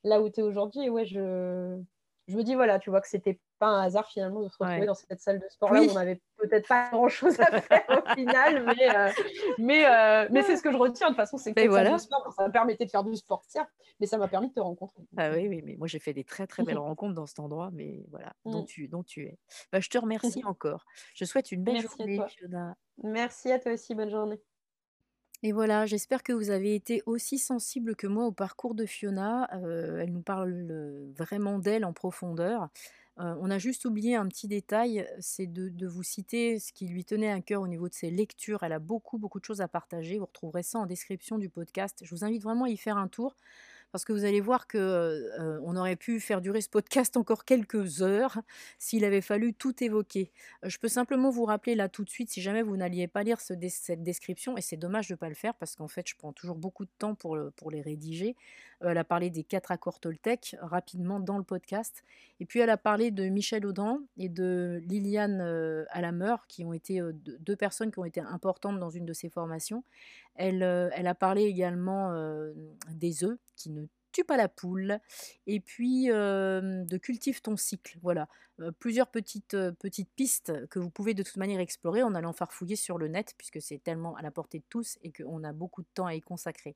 là 0.04 0.22
où 0.22 0.30
tu 0.30 0.42
es 0.42 0.44
aujourd'hui 0.44 0.84
et 0.86 0.90
ouais, 0.90 1.06
je 1.06 1.82
je 2.30 2.38
me 2.38 2.44
dis, 2.44 2.56
voilà, 2.56 2.80
tu 2.80 2.90
vois, 2.90 3.02
que 3.02 3.08
c'était 3.10 3.42
pas 3.60 3.68
un 3.68 3.82
hasard 3.84 4.08
finalement 4.08 4.42
de 4.42 4.50
se 4.50 4.58
retrouver 4.60 4.86
Ouais. 4.86 4.88
dans 4.88 4.94
cette 4.96 5.20
salle 5.20 5.40
de 5.40 5.48
sport-là 5.50 5.84
où 5.84 5.90
on 5.92 5.96
avait 5.98 6.22
peut-être 6.38 6.68
pas 6.68 6.90
grand 6.92 7.10
chose 7.10 7.40
à 7.42 7.52
faire 7.52 7.84
au 7.90 8.08
final, 8.14 8.64
mais 8.78 9.14
mais 9.58 9.86
heu, 9.86 10.30
mais 10.32 10.44
c'est 10.44 10.56
ce 10.58 10.64
que 10.64 10.72
je 10.72 10.78
retiens 10.78 11.08
de 11.08 11.12
toute 11.12 11.18
façon, 11.18 11.38
c'est 11.38 11.54
que 11.56 11.66
de 11.66 11.98
sport, 11.98 12.34
ça 12.36 12.48
me 12.48 12.52
permettait 12.52 12.86
de 12.86 12.92
faire 12.92 13.04
du 13.04 13.16
sport, 13.16 13.44
certes, 13.48 13.70
mais 14.00 14.08
ça 14.08 14.18
m'a 14.18 14.28
permis 14.30 14.50
de 14.50 14.54
te 14.54 14.60
rencontrer, 14.62 15.04
Ah 15.18 15.32
oui, 15.32 15.48
oui, 15.48 15.62
mais 15.64 15.76
moi 15.78 15.88
j'ai 15.88 16.00
fait 16.00 16.14
des 16.14 16.24
très, 16.24 16.46
très 16.48 16.64
belles 16.64 16.78
rencontres 16.80 17.14
dans 17.16 17.26
cet 17.26 17.40
endroit, 17.40 17.70
mais 17.74 18.06
voilà, 18.10 18.34
dont 18.46 18.62
Mmh. 18.62 18.64
tu 18.64 18.88
dont 18.88 19.04
tu 19.04 19.26
es. 19.26 19.40
Bah, 19.72 19.80
je 19.80 19.90
te 19.90 19.98
remercie 19.98 20.44
encore. 20.46 20.86
Je 21.16 21.26
te 21.26 21.30
souhaite 21.30 21.52
une 21.52 21.64
belle 21.64 21.78
Merci 21.78 22.04
à 22.04 22.08
journée. 22.08 22.26
Fiona. 22.28 22.76
Merci 23.04 23.52
à 23.52 23.60
toi 23.60 23.74
aussi, 23.74 23.96
bonne 23.96 24.10
journée. 24.12 24.42
Et 25.42 25.54
voilà, 25.54 25.86
j'espère 25.86 26.22
que 26.22 26.34
vous 26.34 26.50
avez 26.50 26.76
été 26.76 27.02
aussi 27.06 27.38
sensibles 27.40 27.96
que 27.96 28.08
moi 28.08 28.26
au 28.26 28.32
parcours 28.32 28.76
de 28.76 28.86
Fiona. 28.86 29.50
Elle 30.02 30.12
nous 30.12 30.22
parle, 30.22 30.68
vraiment 31.16 31.60
d'elle 31.60 31.86
en 31.86 31.94
profondeur. 31.94 32.68
On 33.18 33.50
a 33.52 33.58
juste 33.58 33.86
oublié 33.86 34.16
un 34.16 34.28
petit 34.28 34.48
détail, 34.48 35.06
c'est 35.20 35.48
de 35.48 35.68
de 35.70 35.88
vous 35.88 36.04
citer 36.04 36.58
ce 36.60 36.72
qui 36.72 36.88
lui 36.88 37.04
tenait 37.04 37.32
à 37.32 37.42
cœur 37.42 37.62
au 37.62 37.68
niveau 37.68 37.90
de 37.90 37.94
ses 37.94 38.12
lectures. 38.12 38.64
Elle 38.64 38.74
a 38.74 38.80
beaucoup, 38.80 39.18
beaucoup 39.18 39.40
de 39.40 39.46
choses 39.46 39.62
à 39.62 39.68
partager. 39.68 40.20
Vous 40.20 40.26
retrouverez 40.26 40.64
ça 40.64 40.80
en 40.80 40.86
description 40.86 41.38
du 41.38 41.50
podcast. 41.50 42.02
Je 42.04 42.16
vous 42.16 42.24
invite 42.24 42.44
vraiment 42.44 42.66
à 42.66 42.70
y 42.70 42.78
faire 42.78 42.98
un 42.98 43.08
tour 43.08 43.36
parce 43.92 44.06
que 44.06 44.14
vous 44.14 44.26
allez 44.26 44.42
voir 44.42 44.68
que, 44.68 45.60
on 45.64 45.76
aurait 45.76 45.96
pu 45.96 46.20
faire 46.20 46.42
durer 46.42 46.62
ce 46.62 46.70
podcast 46.70 47.18
encore 47.18 47.46
quelques 47.46 48.02
heures 48.02 48.40
s'il 48.78 49.06
avait 49.06 49.22
fallu 49.22 49.54
tout 49.54 49.84
évoquer. 49.84 50.32
Je 50.64 50.78
peux 50.78 50.88
simplement 50.88 51.30
vous 51.30 51.46
rappeler 51.46 51.76
là 51.76 51.90
tout 51.90 52.04
de 52.04 52.10
suite, 52.10 52.30
si 52.30 52.42
jamais 52.42 52.62
vous 52.62 52.78
n'alliez 52.78 53.08
pas 53.08 53.24
lire 53.24 53.40
cette 53.40 54.04
description 54.04 54.58
et 54.58 54.62
c'est 54.62 54.78
dommage 54.78 55.08
de 55.08 55.16
pas 55.16 55.30
le 55.30 55.36
faire 55.36 55.56
parce 55.56 55.76
qu'en 55.76 55.88
fait, 55.88 56.08
je 56.08 56.16
prends 56.16 56.34
toujours 56.34 56.58
beaucoup 56.58 56.86
de 56.86 56.92
temps 56.98 57.16
pour 57.16 57.72
les 57.72 57.82
rédiger. 57.82 58.36
Elle 58.82 58.98
a 58.98 59.04
parlé 59.04 59.30
des 59.30 59.44
4 59.44 59.72
accords 59.72 60.00
Toltec 60.00 60.56
rapidement 60.62 61.20
dans 61.20 61.38
le 61.38 61.44
podcast 61.44 62.04
et 62.40 62.46
puis 62.46 62.60
elle 62.60 62.70
a 62.70 62.78
parlé 62.78 63.12
de 63.12 63.28
Michel 63.28 63.66
Audran 63.66 64.00
et 64.18 64.30
de 64.30 64.82
Liliane, 64.88 65.42
heu, 65.42 65.86
Alameur 65.90 66.48
qui 66.48 66.64
ont 66.66 66.74
été, 66.74 67.02
heu, 67.02 67.12
deux 67.14 67.38
2 67.40 67.56
personnes 67.58 67.92
qui 67.92 68.00
ont 68.00 68.06
été 68.06 68.22
importantes 68.22 68.80
dans 68.80 68.90
une 68.90 69.06
de 69.06 69.14
ses 69.14 69.30
formations. 69.30 69.84
Elle, 70.36 70.64
elle 70.64 71.08
a 71.08 71.16
parlé 71.16 71.44
également, 71.44 72.14
des 72.90 73.24
œufs 73.24 73.38
qui 73.56 73.70
ne 73.72 73.86
tuent 74.12 74.24
pas 74.24 74.38
la 74.38 74.48
poule 74.50 75.00
et 75.48 75.60
puis, 75.60 76.08
de 76.08 76.98
cultive 76.98 77.42
ton 77.42 77.58
cycle. 77.58 77.98
Voilà, 78.02 78.28
plusieurs 78.80 79.08
petites, 79.12 79.56
petites 79.80 80.10
pistes 80.16 80.68
que 80.68 80.80
vous 80.80 80.90
pouvez 80.90 81.14
de 81.14 81.24
toute 81.24 81.38
manière 81.38 81.60
explorer 81.60 82.04
en 82.04 82.16
allant 82.16 82.34
farfouiller 82.34 82.76
sur 82.76 82.98
le 82.98 83.08
net 83.08 83.34
puisque 83.38 83.62
c'est 83.62 83.84
tellement 83.84 84.16
à 84.16 84.22
la 84.22 84.32
portée 84.32 84.60
de 84.60 84.66
tous 84.70 84.98
et 85.04 85.12
qu'on 85.12 85.44
a 85.44 85.54
beaucoup 85.54 85.82
de 85.82 85.88
temps 85.94 86.06
à 86.08 86.16
y 86.16 86.22
consacrer. 86.22 86.76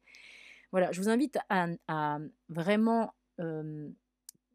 Voilà, 0.73 0.91
je 0.91 0.99
vous 0.99 1.07
invite 1.07 1.37
à 1.47 2.17
vraiment, 2.49 3.13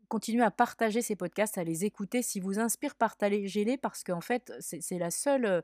continuer 0.08 0.42
à 0.42 0.50
partager 0.50 1.00
ces 1.00 1.14
podcasts, 1.14 1.58
à 1.58 1.64
les 1.64 1.84
écouter. 1.84 2.22
S'ils 2.22 2.42
vous 2.42 2.58
inspirent, 2.58 2.96
partagez-les 2.96 3.76
parce 3.76 4.02
qu'en 4.02 4.20
fait, 4.20 4.52
c'est 4.58 4.98
la 4.98 5.12
seule, 5.12 5.62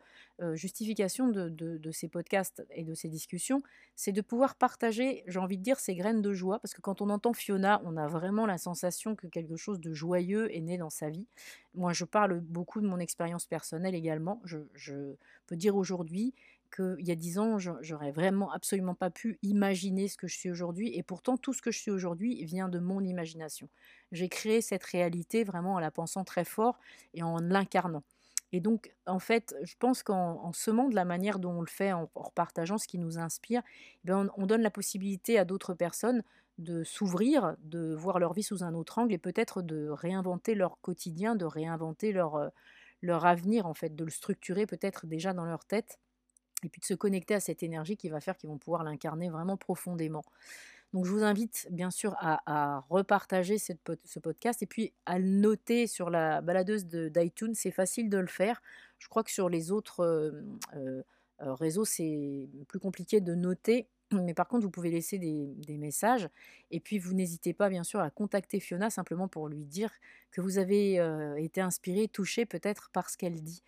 justification 0.52 1.26
de 1.26 1.90
ces 1.90 2.06
podcasts 2.06 2.64
et 2.70 2.84
de 2.84 2.94
ces 2.94 3.08
discussions, 3.08 3.62
c'est 3.96 4.12
de 4.12 4.20
pouvoir 4.20 4.54
partager, 4.54 5.24
j'ai 5.26 5.40
envie 5.40 5.58
de 5.58 5.62
dire, 5.64 5.80
ces 5.80 5.96
graines 5.96 6.22
de 6.22 6.32
joie 6.32 6.60
parce 6.60 6.72
que 6.72 6.80
quand 6.80 7.00
on 7.00 7.10
entend 7.10 7.32
Fiona, 7.32 7.82
on 7.84 7.96
a 7.96 8.06
vraiment 8.06 8.46
la 8.46 8.56
sensation 8.56 9.16
que 9.16 9.26
quelque 9.26 9.56
chose 9.56 9.80
de 9.80 9.92
joyeux 9.92 10.54
est 10.54 10.60
né 10.60 10.78
dans 10.78 10.90
sa 10.90 11.10
vie. 11.10 11.26
Moi, 11.74 11.92
je 11.92 12.04
parle 12.04 12.38
beaucoup 12.38 12.80
de 12.80 12.86
mon 12.86 13.00
expérience 13.00 13.46
personnelle 13.46 13.96
également. 13.96 14.40
Je 14.44 15.16
peux 15.46 15.56
dire 15.56 15.74
aujourd'hui 15.74 16.32
qu'il 16.74 17.06
y 17.06 17.10
a 17.12 17.14
10 17.16 17.38
ans, 17.38 17.58
j'aurais 17.58 18.12
vraiment 18.12 18.50
absolument 18.52 18.94
pas 18.94 19.10
pu 19.10 19.38
imaginer 19.42 20.08
ce 20.08 20.16
que 20.16 20.26
je 20.28 20.36
suis 20.36 20.50
aujourd'hui 20.50 20.96
et 20.96 21.02
pourtant 21.02 21.36
tout 21.36 21.52
ce 21.52 21.62
que 21.62 21.70
je 21.70 21.78
suis 21.78 21.90
aujourd'hui 21.90 22.44
vient 22.44 22.68
de 22.68 22.78
mon 22.78 23.00
imagination. 23.02 23.68
J'ai 24.12 24.28
créé 24.28 24.60
cette 24.60 24.84
réalité 24.84 25.44
vraiment 25.44 25.74
en 25.74 25.78
la 25.80 25.90
pensant 25.90 26.24
très 26.24 26.44
fort 26.44 26.78
et 27.14 27.22
en 27.22 27.38
l'incarnant. 27.38 28.04
Et 28.52 28.60
donc, 28.60 28.94
en 29.06 29.18
fait, 29.18 29.54
je 29.64 29.74
pense 29.78 30.02
qu'en 30.02 30.40
en 30.44 30.52
semant 30.52 30.88
de 30.88 30.94
la 30.94 31.04
manière 31.04 31.38
dont 31.38 31.52
on 31.52 31.60
le 31.60 31.66
fait, 31.66 31.92
en 31.92 32.10
en 32.14 32.30
partageant 32.30 32.78
ce 32.78 32.86
qui 32.86 32.98
nous 32.98 33.18
inspire, 33.18 33.62
eh 34.04 34.08
ben, 34.08 34.28
on 34.36 34.42
on 34.44 34.46
donne 34.46 34.62
la 34.62 34.70
possibilité 34.70 35.38
à 35.38 35.44
d'autres 35.44 35.74
personnes 35.74 36.22
de 36.58 36.84
s'ouvrir, 36.84 37.56
de 37.62 37.94
voir 37.94 38.18
leur 38.20 38.32
vie 38.32 38.42
sous 38.44 38.62
un 38.62 38.74
autre 38.74 38.98
angle 38.98 39.12
et 39.14 39.18
peut-être 39.18 39.60
de 39.62 39.88
réinventer 39.88 40.54
leur 40.54 40.80
quotidien, 40.80 41.34
de 41.34 41.44
réinventer 41.46 42.12
leur, 42.12 42.36
heu, 42.38 42.50
leur 43.02 43.26
avenir, 43.26 43.66
en 43.66 43.74
fait, 43.74 43.94
de 43.96 44.04
le 44.04 44.10
structurer 44.10 44.66
peut-être 44.66 45.06
déjà 45.06 45.32
dans 45.32 45.44
leur 45.46 45.64
tête 45.64 45.98
et 46.64 46.68
puis 46.68 46.80
de 46.80 46.86
se 46.86 46.94
connecter 46.94 47.34
à 47.34 47.40
cette 47.40 47.62
énergie 47.62 47.96
qui 47.96 48.08
va 48.08 48.20
faire 48.20 48.36
qu'ils 48.36 48.50
vont 48.50 48.58
pouvoir 48.58 48.84
l'incarner 48.84 49.28
vraiment 49.28 49.56
profondément. 49.56 50.24
Donc 50.94 51.06
je 51.06 51.10
vous 51.10 51.24
invite 51.24 51.66
bien 51.72 51.90
sûr 51.90 52.14
à, 52.20 52.84
repartager 52.88 53.58
ce 53.58 54.18
podcast 54.20 54.62
et 54.62 54.66
puis 54.66 54.92
à 55.06 55.18
le 55.18 55.26
noter 55.26 55.88
sur 55.88 56.08
la 56.08 56.40
baladeuse 56.40 56.86
de- 56.86 57.08
d'iTunes. 57.08 57.54
C'est 57.54 57.72
facile 57.72 58.08
de 58.08 58.18
le 58.18 58.28
faire. 58.28 58.62
Je 58.98 59.08
crois 59.08 59.24
que 59.24 59.32
sur 59.32 59.48
les 59.48 59.72
autres 59.72 60.00
euh, 60.00 60.30
euh, 60.76 61.02
euh, 61.42 61.54
réseaux, 61.54 61.84
c'est 61.84 62.48
plus 62.68 62.78
compliqué 62.78 63.20
de 63.20 63.34
noter. 63.34 63.88
Mais 64.12 64.34
par 64.34 64.46
contre, 64.46 64.62
vous 64.62 64.70
pouvez 64.70 64.92
laisser 64.92 65.18
des, 65.18 65.76
messages. 65.76 66.28
Et 66.70 66.78
puis, 66.78 66.98
vous 66.98 67.12
n'hésitez 67.12 67.52
pas, 67.54 67.68
bien 67.68 67.82
sûr, 67.82 67.98
à 67.98 68.10
contacter 68.10 68.60
Fiona 68.60 68.88
simplement 68.88 69.26
pour 69.26 69.48
lui 69.48 69.64
dire 69.64 69.90
que 70.30 70.40
vous 70.40 70.58
avez 70.58 71.00
été 71.38 71.60
inspiré, 71.60 72.06
touché 72.06 72.46
peut-être 72.46 72.90
par 72.92 73.10
ce 73.10 73.16
qu'elle 73.16 73.42
dit. 73.42 73.62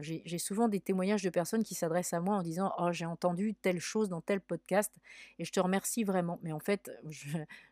J'ai 0.00 0.38
souvent 0.38 0.68
des 0.68 0.80
témoignages 0.80 1.22
de 1.22 1.30
personnes 1.30 1.64
qui 1.64 1.74
s'adressent 1.74 2.12
à 2.12 2.20
moi 2.20 2.36
en 2.36 2.42
disant 2.42 2.72
Oh, 2.78 2.92
j'ai 2.92 3.04
entendu 3.04 3.54
telle 3.54 3.80
chose 3.80 4.08
dans 4.08 4.20
tel 4.20 4.40
podcast 4.40 4.94
et 5.38 5.44
je 5.44 5.52
te 5.52 5.60
remercie 5.60 6.04
vraiment. 6.04 6.38
Mais 6.42 6.52
en 6.52 6.60
fait, 6.60 6.90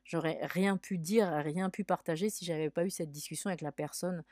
j'aurais 0.05 0.39
rien 0.43 0.77
pu 0.77 0.99
dire, 0.99 1.31
rien 1.31 1.70
pu 1.70 1.85
partager 1.85 2.28
si 2.28 2.45
j'avais 2.45 2.70
pas 2.70 2.85
eu 2.85 2.91
cette 2.91 3.12
discussion 3.12 3.49
avec 3.49 3.61
la 3.61 3.73
personne 3.73 4.24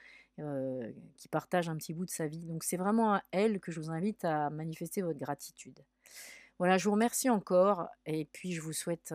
qui 1.17 1.29
partage 1.29 1.69
un 1.69 1.77
petit 1.77 1.95
bout 1.95 2.05
de 2.05 2.11
sa 2.11 2.27
vie. 2.27 2.45
Donc 2.45 2.65
c'est 2.65 2.77
vraiment 2.77 3.15
à 3.15 3.23
elle 3.33 3.61
que 3.61 3.73
je 3.73 3.81
vous 3.81 3.91
invite 3.91 4.25
à 4.25 4.51
manifester 4.51 5.03
votre 5.03 5.19
gratitude. 5.19 5.85
Voilà, 6.59 6.79
je 6.79 6.85
vous 6.85 6.93
remercie 6.93 7.31
encore 7.31 7.89
et 8.07 8.25
puis 8.25 8.53
je 8.53 8.61
vous 8.61 8.73
souhaite 8.73 9.15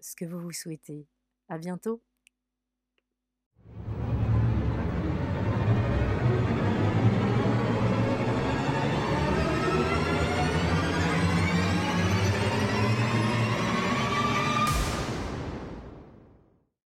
ce 0.00 0.16
que 0.16 0.24
vous 0.24 0.38
vous 0.38 0.52
souhaitez. 0.52 1.06
À 1.48 1.58
bientôt. 1.58 2.00